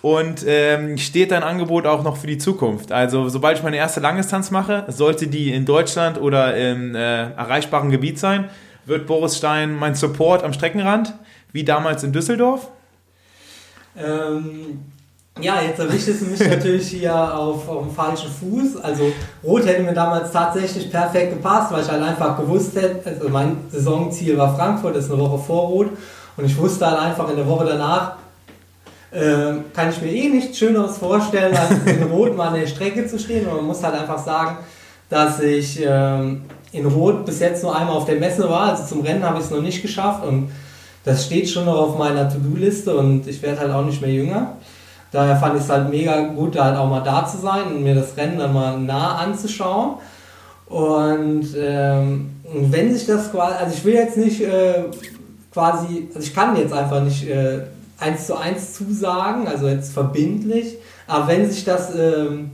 Und 0.03 0.45
ähm, 0.47 0.99
steht 0.99 1.31
dein 1.31 1.45
Angebot 1.45 1.87
auch 1.87 2.03
noch 2.03 2.17
für 2.17 2.27
die 2.27 2.39
Zukunft. 2.39 2.91
Also 2.91 3.29
sobald 3.29 3.59
ich 3.59 3.63
meine 3.63 3.77
erste 3.77 4.01
Langdistanz 4.01 4.51
mache, 4.51 4.85
sollte 4.89 5.29
die 5.29 5.53
in 5.53 5.65
Deutschland 5.65 6.21
oder 6.21 6.57
im 6.57 6.97
äh, 6.97 7.31
erreichbaren 7.31 7.91
Gebiet 7.91 8.19
sein, 8.19 8.51
wird 8.87 9.07
Boris 9.07 9.37
Stein 9.37 9.77
mein 9.77 9.95
Support 9.95 10.45
am 10.45 10.53
Streckenrand, 10.53 11.15
wie 11.53 11.65
damals 11.65 12.03
in 12.03 12.13
Düsseldorf? 12.13 12.69
Ähm, 13.97 14.81
ja, 15.41 15.63
jetzt 15.63 15.79
erwischtest 15.79 16.23
du 16.23 16.27
mich 16.27 16.41
natürlich 16.41 16.89
hier 16.89 17.15
auf, 17.15 17.69
auf 17.69 17.85
dem 17.87 17.95
falschen 17.95 18.31
Fuß. 18.31 18.77
Also 18.83 19.13
Rot 19.43 19.67
hätte 19.67 19.83
mir 19.83 19.95
damals 19.95 20.31
tatsächlich 20.31 20.91
perfekt 20.91 21.33
gepasst, 21.33 21.73
weil 21.73 21.83
ich 21.83 21.91
halt 21.91 22.03
einfach 22.03 22.37
gewusst 22.37 22.77
hätte, 22.77 23.09
also 23.09 23.29
mein 23.29 23.57
Saisonziel 23.71 24.37
war 24.37 24.55
Frankfurt, 24.55 24.97
das 24.97 25.05
ist 25.07 25.11
eine 25.11 25.21
Woche 25.21 25.39
vor 25.39 25.69
Rot. 25.69 25.89
Und 26.37 26.45
ich 26.45 26.57
wusste 26.57 26.87
halt 26.87 26.99
einfach 26.99 27.29
in 27.31 27.37
der 27.37 27.47
Woche 27.47 27.67
danach, 27.67 28.17
äh, 29.11 29.55
kann 29.75 29.91
ich 29.91 30.01
mir 30.01 30.11
eh 30.11 30.29
nichts 30.29 30.59
Schöneres 30.59 30.99
vorstellen, 30.99 31.55
als 31.57 31.71
in 31.87 32.03
Rot 32.05 32.37
mal 32.37 32.49
an 32.49 32.55
der 32.55 32.67
Strecke 32.67 33.07
zu 33.07 33.19
stehen. 33.19 33.47
Und 33.47 33.57
man 33.57 33.67
muss 33.67 33.83
halt 33.83 33.95
einfach 33.95 34.19
sagen, 34.19 34.59
dass 35.13 35.41
ich 35.41 35.79
ähm, 35.87 36.41
in 36.73 36.87
Rot 36.87 37.27
bis 37.27 37.39
jetzt 37.41 37.63
nur 37.63 37.77
einmal 37.77 37.97
auf 37.97 38.07
der 38.07 38.17
Messe 38.17 38.49
war. 38.49 38.71
Also 38.71 38.85
zum 38.87 39.03
Rennen 39.03 39.23
habe 39.23 39.39
ich 39.39 39.45
es 39.45 39.51
noch 39.51 39.61
nicht 39.61 39.83
geschafft 39.83 40.25
und 40.25 40.51
das 41.05 41.27
steht 41.27 41.51
schon 41.51 41.67
noch 41.67 41.77
auf 41.77 41.99
meiner 41.99 42.31
To-Do-Liste 42.31 42.97
und 42.97 43.29
ich 43.29 43.43
werde 43.43 43.61
halt 43.61 43.73
auch 43.73 43.85
nicht 43.85 44.01
mehr 44.01 44.11
jünger. 44.11 44.57
Daher 45.11 45.37
fand 45.37 45.57
ich 45.57 45.65
es 45.65 45.69
halt 45.69 45.91
mega 45.91 46.19
gut, 46.29 46.57
da 46.57 46.65
halt 46.65 46.79
auch 46.79 46.89
mal 46.89 47.03
da 47.03 47.27
zu 47.27 47.37
sein 47.37 47.67
und 47.67 47.83
mir 47.83 47.95
das 47.95 48.17
Rennen 48.17 48.39
dann 48.39 48.55
mal 48.55 48.79
nah 48.79 49.17
anzuschauen. 49.17 49.97
Und 50.65 51.49
ähm, 51.59 52.31
wenn 52.55 52.95
sich 52.95 53.05
das 53.05 53.31
quasi, 53.31 53.55
also 53.57 53.75
ich 53.77 53.85
will 53.85 53.93
jetzt 53.93 54.17
nicht 54.17 54.41
äh, 54.41 54.85
quasi, 55.53 56.09
also 56.15 56.27
ich 56.27 56.35
kann 56.35 56.57
jetzt 56.57 56.73
einfach 56.73 57.03
nicht 57.03 57.29
äh, 57.29 57.65
eins 57.99 58.27
zu 58.27 58.39
eins 58.39 58.73
zusagen, 58.73 59.47
also 59.47 59.69
jetzt 59.69 59.93
verbindlich, 59.93 60.79
aber 61.07 61.29
wenn 61.29 61.51
sich 61.51 61.67
das 61.67 61.95
ähm, 61.95 62.53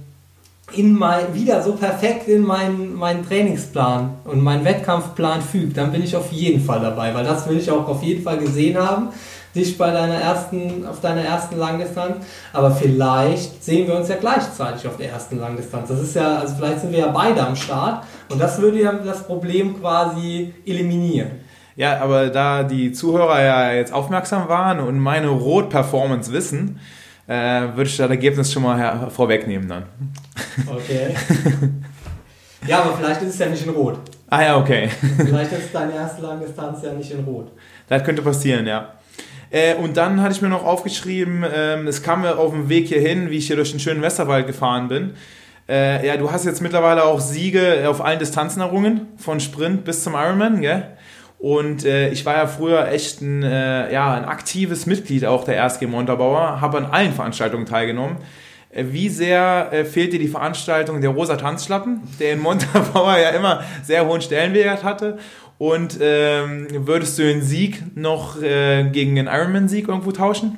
in 0.72 0.92
mein, 0.94 1.34
wieder 1.34 1.62
so 1.62 1.72
perfekt 1.72 2.28
in 2.28 2.42
meinen, 2.42 2.94
meinen 2.94 3.26
Trainingsplan 3.26 4.16
und 4.24 4.42
meinen 4.42 4.64
Wettkampfplan 4.64 5.40
fügt, 5.40 5.76
dann 5.76 5.90
bin 5.92 6.02
ich 6.02 6.14
auf 6.14 6.30
jeden 6.30 6.60
Fall 6.60 6.80
dabei, 6.80 7.14
weil 7.14 7.24
das 7.24 7.48
will 7.48 7.58
ich 7.58 7.70
auch 7.70 7.88
auf 7.88 8.02
jeden 8.02 8.22
Fall 8.22 8.38
gesehen 8.38 8.76
haben, 8.76 9.08
dich 9.54 9.78
bei 9.78 9.90
deiner 9.90 10.16
ersten, 10.16 10.86
auf 10.86 11.00
deiner 11.00 11.22
ersten 11.22 11.58
Langdistanz. 11.58 12.26
Aber 12.52 12.70
vielleicht 12.70 13.64
sehen 13.64 13.86
wir 13.86 13.96
uns 13.96 14.08
ja 14.08 14.16
gleichzeitig 14.16 14.86
auf 14.86 14.96
der 14.96 15.10
ersten 15.10 15.38
Langdistanz. 15.38 15.88
Das 15.88 16.00
ist 16.00 16.14
ja, 16.14 16.38
also 16.38 16.54
vielleicht 16.56 16.80
sind 16.80 16.92
wir 16.92 16.98
ja 16.98 17.08
beide 17.08 17.46
am 17.46 17.56
Start 17.56 18.04
und 18.28 18.40
das 18.40 18.60
würde 18.60 18.80
ja 18.80 18.92
das 18.92 19.26
Problem 19.26 19.80
quasi 19.80 20.52
eliminieren. 20.66 21.30
Ja, 21.76 22.00
aber 22.00 22.28
da 22.28 22.64
die 22.64 22.92
Zuhörer 22.92 23.40
ja 23.40 23.72
jetzt 23.72 23.92
aufmerksam 23.92 24.48
waren 24.48 24.80
und 24.80 24.98
meine 24.98 25.28
Rot-Performance 25.28 26.32
wissen, 26.32 26.80
äh, 27.28 27.68
würde 27.74 27.84
ich 27.84 27.96
das 27.96 28.10
Ergebnis 28.10 28.52
schon 28.52 28.64
mal 28.64 29.08
vorwegnehmen 29.10 29.68
dann. 29.68 29.84
Okay. 30.66 31.14
Ja, 32.66 32.80
aber 32.80 32.96
vielleicht 32.96 33.22
ist 33.22 33.34
es 33.34 33.38
ja 33.38 33.46
nicht 33.46 33.64
in 33.64 33.70
Rot. 33.70 33.98
Ah 34.28 34.42
ja, 34.42 34.56
okay. 34.58 34.90
Vielleicht 35.16 35.52
ist 35.52 35.72
deine 35.72 35.94
erste 35.94 36.22
Langdistanz 36.22 36.82
ja 36.82 36.92
nicht 36.92 37.10
in 37.10 37.20
Rot. 37.20 37.52
Das 37.88 38.02
könnte 38.04 38.20
passieren, 38.22 38.66
ja. 38.66 38.94
Äh, 39.50 39.74
und 39.76 39.96
dann 39.96 40.20
hatte 40.20 40.32
ich 40.32 40.42
mir 40.42 40.48
noch 40.48 40.64
aufgeschrieben, 40.64 41.44
ähm, 41.54 41.86
es 41.86 42.02
kam 42.02 42.22
mir 42.22 42.36
auf 42.36 42.50
dem 42.50 42.68
Weg 42.68 42.88
hierhin, 42.88 43.30
wie 43.30 43.38
ich 43.38 43.46
hier 43.46 43.56
durch 43.56 43.70
den 43.70 43.80
schönen 43.80 44.02
Westerwald 44.02 44.46
gefahren 44.46 44.88
bin. 44.88 45.14
Äh, 45.68 46.06
ja, 46.06 46.16
du 46.16 46.30
hast 46.30 46.44
jetzt 46.44 46.60
mittlerweile 46.60 47.04
auch 47.04 47.20
Siege 47.20 47.88
auf 47.88 48.04
allen 48.04 48.18
Distanzen 48.18 48.60
errungen, 48.60 49.06
von 49.16 49.40
Sprint 49.40 49.84
bis 49.84 50.02
zum 50.02 50.14
Ironman, 50.14 50.60
gell? 50.60 50.84
Und 51.38 51.84
äh, 51.84 52.10
ich 52.10 52.26
war 52.26 52.36
ja 52.36 52.46
früher 52.46 52.88
echt 52.88 53.22
ein, 53.22 53.42
äh, 53.44 53.92
ja, 53.92 54.12
ein 54.14 54.24
aktives 54.24 54.86
Mitglied 54.86 55.24
auch 55.24 55.44
der 55.44 55.56
RSG 55.56 55.86
Montabaur, 55.86 56.60
habe 56.60 56.78
an 56.78 56.86
allen 56.86 57.12
Veranstaltungen 57.12 57.64
teilgenommen. 57.64 58.16
Äh, 58.70 58.84
wie 58.90 59.08
sehr 59.08 59.68
äh, 59.72 59.84
fehlt 59.84 60.12
dir 60.12 60.18
die 60.18 60.28
Veranstaltung 60.28 61.00
der 61.00 61.10
Rosa 61.10 61.36
Tanzschlappen, 61.36 62.00
der 62.20 62.32
in 62.32 62.40
Montabaur 62.40 63.16
ja 63.18 63.30
immer 63.30 63.62
sehr 63.82 64.06
hohen 64.06 64.20
Stellenwert 64.20 64.84
hatte? 64.84 65.18
Und 65.58 65.98
ähm, 66.00 66.68
würdest 66.86 67.18
du 67.18 67.22
den 67.22 67.42
Sieg 67.42 67.96
noch 67.96 68.40
äh, 68.40 68.84
gegen 68.90 69.16
den 69.16 69.26
Ironman-Sieg 69.26 69.88
irgendwo 69.88 70.12
tauschen? 70.12 70.56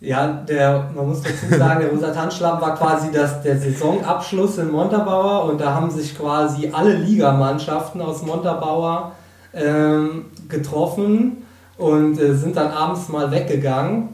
Ja, 0.00 0.26
der, 0.26 0.90
man 0.94 1.08
muss 1.08 1.22
dazu 1.22 1.56
sagen, 1.56 1.80
der 1.80 1.90
Rosa 1.90 2.10
Tanzschlappen 2.10 2.60
war 2.60 2.76
quasi 2.76 3.12
das, 3.12 3.40
der 3.42 3.56
Saisonabschluss 3.56 4.58
in 4.58 4.70
Montabaur 4.70 5.44
und 5.44 5.60
da 5.60 5.74
haben 5.74 5.90
sich 5.90 6.18
quasi 6.18 6.70
alle 6.72 6.94
Ligamannschaften 6.94 8.02
aus 8.02 8.22
Montabaur 8.22 9.12
ähm, 9.54 10.26
getroffen 10.48 11.46
und 11.78 12.20
äh, 12.20 12.34
sind 12.34 12.56
dann 12.56 12.72
abends 12.72 13.08
mal 13.10 13.30
weggegangen. 13.30 14.08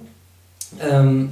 Ähm, 0.79 1.31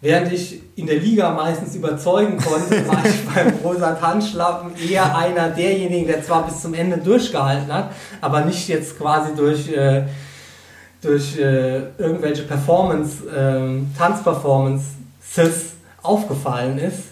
während 0.00 0.32
ich 0.32 0.60
in 0.76 0.86
der 0.86 0.98
Liga 0.98 1.30
meistens 1.32 1.74
überzeugen 1.74 2.38
konnte, 2.38 2.86
war 2.88 3.04
ich 3.04 3.24
beim 3.26 3.54
Rosa 3.64 3.92
Tanzschlappen 3.92 4.72
eher 4.88 5.16
einer 5.16 5.48
derjenigen, 5.48 6.06
der 6.06 6.22
zwar 6.22 6.46
bis 6.46 6.60
zum 6.60 6.74
Ende 6.74 6.98
durchgehalten 6.98 7.72
hat, 7.72 7.90
aber 8.20 8.42
nicht 8.42 8.68
jetzt 8.68 8.98
quasi 8.98 9.34
durch... 9.34 9.68
Äh, 9.72 10.04
durch 11.02 11.38
äh, 11.38 11.90
irgendwelche 11.98 12.42
Performance, 12.42 13.22
ähm, 13.34 13.92
Tanzperformances 13.96 15.74
aufgefallen 16.02 16.78
ist. 16.78 17.02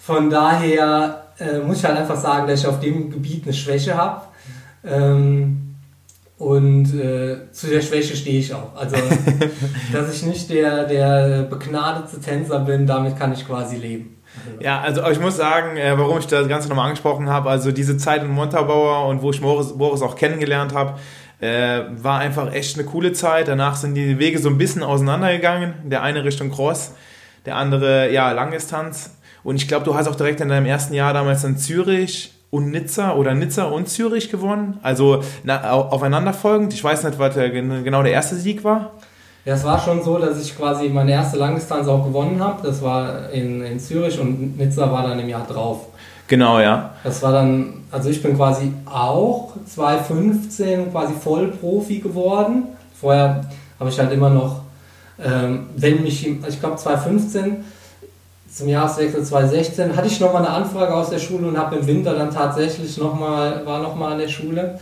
Von 0.00 0.30
daher 0.30 1.26
äh, 1.38 1.58
muss 1.58 1.78
ich 1.78 1.84
halt 1.84 1.98
einfach 1.98 2.16
sagen, 2.16 2.46
dass 2.46 2.60
ich 2.60 2.66
auf 2.66 2.80
dem 2.80 3.10
Gebiet 3.10 3.44
eine 3.44 3.52
Schwäche 3.52 3.96
habe. 3.96 4.22
Ähm, 4.84 5.65
und 6.38 6.94
äh, 6.94 7.50
zu 7.50 7.68
der 7.68 7.80
Schwäche 7.80 8.14
stehe 8.14 8.40
ich 8.40 8.52
auch. 8.52 8.76
Also, 8.76 8.96
dass 9.92 10.14
ich 10.14 10.22
nicht 10.26 10.50
der, 10.50 10.84
der 10.84 11.42
begnadete 11.44 12.20
Tänzer 12.20 12.60
bin, 12.60 12.86
damit 12.86 13.18
kann 13.18 13.32
ich 13.32 13.46
quasi 13.46 13.76
leben. 13.76 14.16
Ja, 14.60 14.82
also 14.82 15.02
ich 15.08 15.18
muss 15.18 15.36
sagen, 15.38 15.78
äh, 15.78 15.96
warum 15.96 16.18
ich 16.18 16.26
das 16.26 16.46
Ganze 16.46 16.68
nochmal 16.68 16.86
angesprochen 16.86 17.30
habe, 17.30 17.48
also 17.48 17.72
diese 17.72 17.96
Zeit 17.96 18.22
in 18.22 18.28
Montabaur 18.28 19.06
und 19.08 19.22
wo 19.22 19.30
ich 19.30 19.40
Boris, 19.40 19.78
Boris 19.78 20.02
auch 20.02 20.14
kennengelernt 20.14 20.74
habe, 20.74 20.98
äh, 21.40 21.84
war 21.90 22.18
einfach 22.18 22.52
echt 22.52 22.78
eine 22.78 22.86
coole 22.86 23.14
Zeit. 23.14 23.48
Danach 23.48 23.76
sind 23.76 23.94
die 23.94 24.18
Wege 24.18 24.38
so 24.38 24.50
ein 24.50 24.58
bisschen 24.58 24.82
auseinandergegangen. 24.82 25.74
Der 25.84 26.02
eine 26.02 26.22
Richtung 26.22 26.50
Cross, 26.50 26.92
der 27.46 27.56
andere 27.56 28.12
ja 28.12 28.30
Langdistanz. 28.32 29.16
Und 29.42 29.56
ich 29.56 29.68
glaube, 29.68 29.86
du 29.86 29.94
hast 29.94 30.06
auch 30.06 30.16
direkt 30.16 30.40
in 30.42 30.48
deinem 30.50 30.66
ersten 30.66 30.92
Jahr 30.92 31.14
damals 31.14 31.44
in 31.44 31.56
Zürich 31.56 32.35
und 32.50 32.70
Nizza 32.70 33.14
oder 33.14 33.34
Nizza 33.34 33.64
und 33.64 33.88
Zürich 33.88 34.30
gewonnen. 34.30 34.78
Also 34.82 35.22
na, 35.44 35.72
aufeinanderfolgend. 35.72 36.72
Ich 36.72 36.82
weiß 36.82 37.04
nicht, 37.04 37.18
was 37.18 37.34
der, 37.34 37.50
genau 37.50 38.02
der 38.02 38.12
erste 38.12 38.36
Sieg 38.36 38.64
war. 38.64 38.92
Ja, 39.44 39.54
es 39.54 39.64
war 39.64 39.78
schon 39.78 40.02
so, 40.02 40.18
dass 40.18 40.42
ich 40.42 40.56
quasi 40.56 40.88
meine 40.88 41.12
erste 41.12 41.38
Langdistanz 41.38 41.86
auch 41.86 42.04
gewonnen 42.04 42.42
habe. 42.42 42.66
Das 42.66 42.82
war 42.82 43.30
in, 43.30 43.62
in 43.62 43.78
Zürich 43.78 44.18
und 44.18 44.58
Nizza 44.58 44.90
war 44.90 45.06
dann 45.06 45.20
im 45.20 45.28
Jahr 45.28 45.46
drauf. 45.46 45.86
Genau, 46.26 46.58
ja. 46.58 46.90
Das 47.04 47.22
war 47.22 47.32
dann, 47.32 47.84
also 47.92 48.10
ich 48.10 48.20
bin 48.22 48.36
quasi 48.36 48.72
auch 48.84 49.52
2015 49.66 50.90
quasi 50.90 51.14
Vollprofi 51.14 52.00
geworden. 52.00 52.64
Vorher 53.00 53.44
habe 53.78 53.90
ich 53.90 53.98
halt 53.98 54.12
immer 54.12 54.30
noch, 54.30 54.62
ähm, 55.24 55.66
wenn 55.76 56.02
mich, 56.02 56.26
ich 56.26 56.60
glaube 56.60 56.76
2015 56.76 57.64
zum 58.56 58.68
Jahreswechsel 58.70 59.22
2016 59.22 59.94
hatte 59.94 60.06
ich 60.06 60.18
nochmal 60.18 60.46
eine 60.46 60.54
Anfrage 60.54 60.94
aus 60.94 61.10
der 61.10 61.18
Schule 61.18 61.46
und 61.46 61.58
habe 61.58 61.76
im 61.76 61.86
Winter 61.86 62.14
dann 62.14 62.30
tatsächlich 62.30 62.96
nochmal, 62.96 63.66
war 63.66 63.82
nochmal 63.82 64.12
an 64.12 64.18
der 64.18 64.28
Schule. 64.28 64.80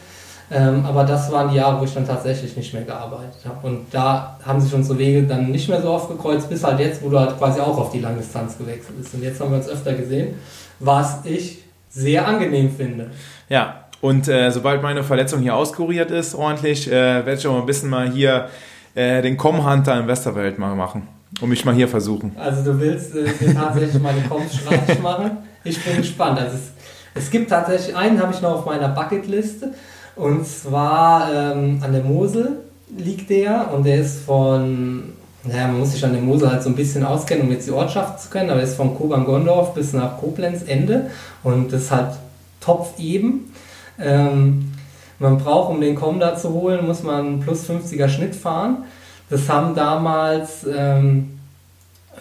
Ähm, 0.48 0.84
aber 0.86 1.02
das 1.02 1.32
waren 1.32 1.50
die 1.50 1.56
Jahre, 1.56 1.80
wo 1.80 1.84
ich 1.84 1.92
dann 1.92 2.06
tatsächlich 2.06 2.56
nicht 2.56 2.72
mehr 2.72 2.84
gearbeitet 2.84 3.40
habe. 3.44 3.66
Und 3.66 3.86
da 3.90 4.38
haben 4.46 4.60
sich 4.60 4.72
unsere 4.72 4.96
Wege 4.96 5.24
dann 5.24 5.50
nicht 5.50 5.68
mehr 5.68 5.82
so 5.82 5.90
oft 5.90 6.08
gekreuzt, 6.08 6.48
bis 6.48 6.62
halt 6.62 6.78
jetzt, 6.78 7.02
wo 7.02 7.08
du 7.08 7.18
halt 7.18 7.36
quasi 7.36 7.58
auch 7.60 7.76
auf 7.76 7.90
die 7.90 7.98
Langdistanz 7.98 8.56
gewechselt 8.56 8.96
bist. 8.96 9.12
Und 9.12 9.24
jetzt 9.24 9.40
haben 9.40 9.50
wir 9.50 9.56
uns 9.56 9.68
öfter 9.68 9.94
gesehen, 9.94 10.36
was 10.78 11.24
ich 11.24 11.64
sehr 11.90 12.28
angenehm 12.28 12.70
finde. 12.70 13.10
Ja, 13.48 13.86
und 14.00 14.28
äh, 14.28 14.52
sobald 14.52 14.82
meine 14.82 15.02
Verletzung 15.02 15.40
hier 15.40 15.56
auskuriert 15.56 16.12
ist, 16.12 16.36
ordentlich, 16.36 16.86
äh, 16.86 16.92
werde 16.92 17.34
ich 17.34 17.46
auch 17.48 17.58
ein 17.58 17.66
bisschen 17.66 17.90
mal 17.90 18.08
hier 18.08 18.50
äh, 18.94 19.20
den 19.20 19.36
Com-Hunter 19.36 19.98
im 19.98 20.06
Westerwelt 20.06 20.60
mal 20.60 20.76
machen. 20.76 21.08
Und 21.40 21.48
mich 21.48 21.64
mal 21.64 21.74
hier 21.74 21.88
versuchen. 21.88 22.32
Also 22.38 22.62
du 22.62 22.78
willst 22.80 23.14
äh, 23.14 23.24
tatsächlich 23.54 24.00
Coms 24.28 24.54
streitig 24.56 25.00
machen? 25.02 25.38
Ich 25.64 25.82
bin 25.82 25.96
gespannt. 25.96 26.38
Also 26.38 26.56
es, 26.56 27.22
es 27.22 27.30
gibt 27.30 27.50
tatsächlich 27.50 27.96
einen, 27.96 28.20
habe 28.20 28.32
ich 28.32 28.40
noch 28.40 28.52
auf 28.52 28.66
meiner 28.66 28.88
Bucketliste. 28.88 29.74
Und 30.16 30.46
zwar 30.46 31.32
ähm, 31.32 31.80
an 31.82 31.92
der 31.92 32.04
Mosel 32.04 32.58
liegt 32.96 33.30
der 33.30 33.72
und 33.72 33.84
der 33.84 34.00
ist 34.00 34.20
von, 34.20 35.14
naja, 35.42 35.66
man 35.66 35.80
muss 35.80 35.92
sich 35.92 36.04
an 36.04 36.12
der 36.12 36.22
Mosel 36.22 36.50
halt 36.50 36.62
so 36.62 36.68
ein 36.68 36.76
bisschen 36.76 37.04
auskennen, 37.04 37.46
um 37.46 37.52
jetzt 37.52 37.66
die 37.66 37.72
Ortschaft 37.72 38.20
zu 38.20 38.30
kennen, 38.30 38.50
aber 38.50 38.60
er 38.60 38.66
ist 38.66 38.76
von 38.76 38.96
Kobern-Gondorf 38.96 39.74
bis 39.74 39.92
nach 39.92 40.18
Koblenz 40.18 40.62
Ende 40.66 41.10
und 41.42 41.72
das 41.72 41.82
ist 41.82 41.90
halt 41.90 42.12
Topf 42.60 42.98
eben. 42.98 43.52
Ähm, 43.98 44.72
man 45.18 45.38
braucht, 45.38 45.70
um 45.70 45.80
den 45.80 45.94
Com 45.94 46.20
da 46.20 46.36
zu 46.36 46.50
holen, 46.50 46.86
muss 46.86 47.02
man 47.02 47.40
plus 47.40 47.68
50er 47.68 48.08
Schnitt 48.08 48.34
fahren. 48.34 48.84
Das 49.30 49.48
haben 49.48 49.74
damals 49.74 50.66
ähm, 50.66 51.38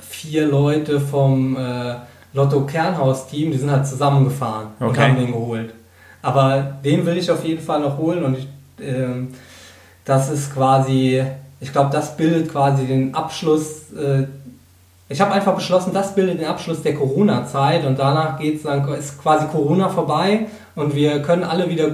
vier 0.02 0.48
Leute 0.48 1.00
vom 1.00 1.58
äh, 1.58 1.96
Lotto 2.34 2.62
Kernhaus-Team, 2.62 3.52
die 3.52 3.58
sind 3.58 3.72
halt 3.72 3.86
zusammengefahren 3.86 4.68
okay. 4.80 4.88
und 4.88 5.00
haben 5.00 5.16
den 5.18 5.32
geholt. 5.32 5.74
Aber 6.22 6.78
den 6.84 7.06
will 7.06 7.18
ich 7.18 7.30
auf 7.30 7.44
jeden 7.44 7.62
Fall 7.62 7.82
noch 7.82 7.98
holen 7.98 8.24
und 8.24 8.38
ich, 8.38 8.48
äh, 8.84 9.28
das 10.06 10.32
ist 10.32 10.54
quasi, 10.54 11.24
ich 11.60 11.72
glaube, 11.72 11.90
das 11.92 12.18
bildet 12.18 12.52
quasi 12.52 12.86
den 12.86 13.14
Abschluss. 13.14 13.92
Äh, 13.94 14.24
ich 15.10 15.22
habe 15.22 15.34
einfach 15.34 15.54
beschlossen, 15.54 15.94
das 15.94 16.16
bildet 16.16 16.40
den 16.40 16.48
Abschluss 16.48 16.82
der 16.82 16.96
Corona-Zeit 16.96 17.86
und 17.86 18.00
danach 18.00 18.40
geht's 18.40 18.64
dann, 18.64 18.88
ist 18.94 19.22
quasi 19.22 19.46
Corona 19.48 19.90
vorbei 19.90 20.48
und 20.76 20.96
wir 20.96 21.22
können 21.22 21.44
alle 21.44 21.70
wieder 21.70 21.90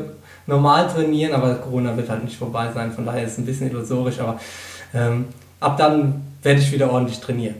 normal 0.47 0.87
trainieren, 0.87 1.33
aber 1.33 1.55
Corona 1.55 1.97
wird 1.97 2.09
halt 2.09 2.23
nicht 2.23 2.37
vorbei 2.37 2.69
sein, 2.73 2.91
von 2.91 3.05
daher 3.05 3.23
ist 3.23 3.33
es 3.33 3.37
ein 3.39 3.45
bisschen 3.45 3.69
illusorisch, 3.69 4.19
aber 4.19 4.39
ähm, 4.93 5.25
ab 5.59 5.77
dann 5.77 6.21
werde 6.41 6.59
ich 6.61 6.71
wieder 6.71 6.91
ordentlich 6.91 7.19
trainieren. 7.19 7.55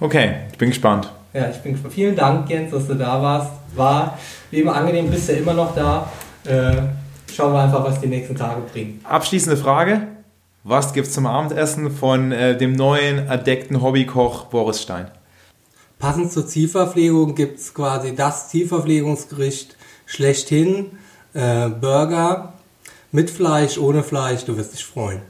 Okay, 0.00 0.36
ich 0.50 0.58
bin 0.58 0.70
gespannt. 0.70 1.10
Ja, 1.32 1.50
ich 1.50 1.58
bin 1.58 1.72
gespannt. 1.72 1.94
Vielen 1.94 2.16
Dank, 2.16 2.48
Jens, 2.48 2.70
dass 2.72 2.86
du 2.86 2.94
da 2.94 3.22
warst. 3.22 3.52
War 3.76 4.18
wie 4.50 4.60
immer 4.60 4.74
angenehm, 4.74 5.10
bist 5.10 5.28
ja 5.28 5.36
immer 5.36 5.54
noch 5.54 5.74
da. 5.74 6.10
Äh, 6.44 6.76
schauen 7.32 7.52
wir 7.52 7.60
einfach, 7.60 7.84
was 7.84 8.00
die 8.00 8.08
nächsten 8.08 8.34
Tage 8.34 8.62
bringen. 8.72 9.00
Abschließende 9.04 9.56
Frage. 9.56 10.08
Was 10.64 10.92
gibt 10.92 11.06
es 11.06 11.14
zum 11.14 11.26
Abendessen 11.26 11.90
von 11.90 12.32
äh, 12.32 12.56
dem 12.56 12.72
neuen 12.72 13.28
erdeckten 13.28 13.80
Hobbykoch 13.80 14.46
Boris 14.46 14.82
Stein? 14.82 15.10
Passend 15.98 16.32
zur 16.32 16.46
Zielverpflegung 16.46 17.34
gibt 17.34 17.60
es 17.60 17.72
quasi 17.72 18.14
das 18.14 18.48
Zielverpflegungsgericht 18.48 19.76
schlechthin. 20.06 20.86
Äh, 21.32 21.68
Burger 21.68 22.54
mit 23.12 23.30
Fleisch, 23.30 23.78
ohne 23.78 24.02
Fleisch, 24.02 24.44
du 24.44 24.56
wirst 24.56 24.72
dich 24.72 24.84
freuen. 24.84 25.20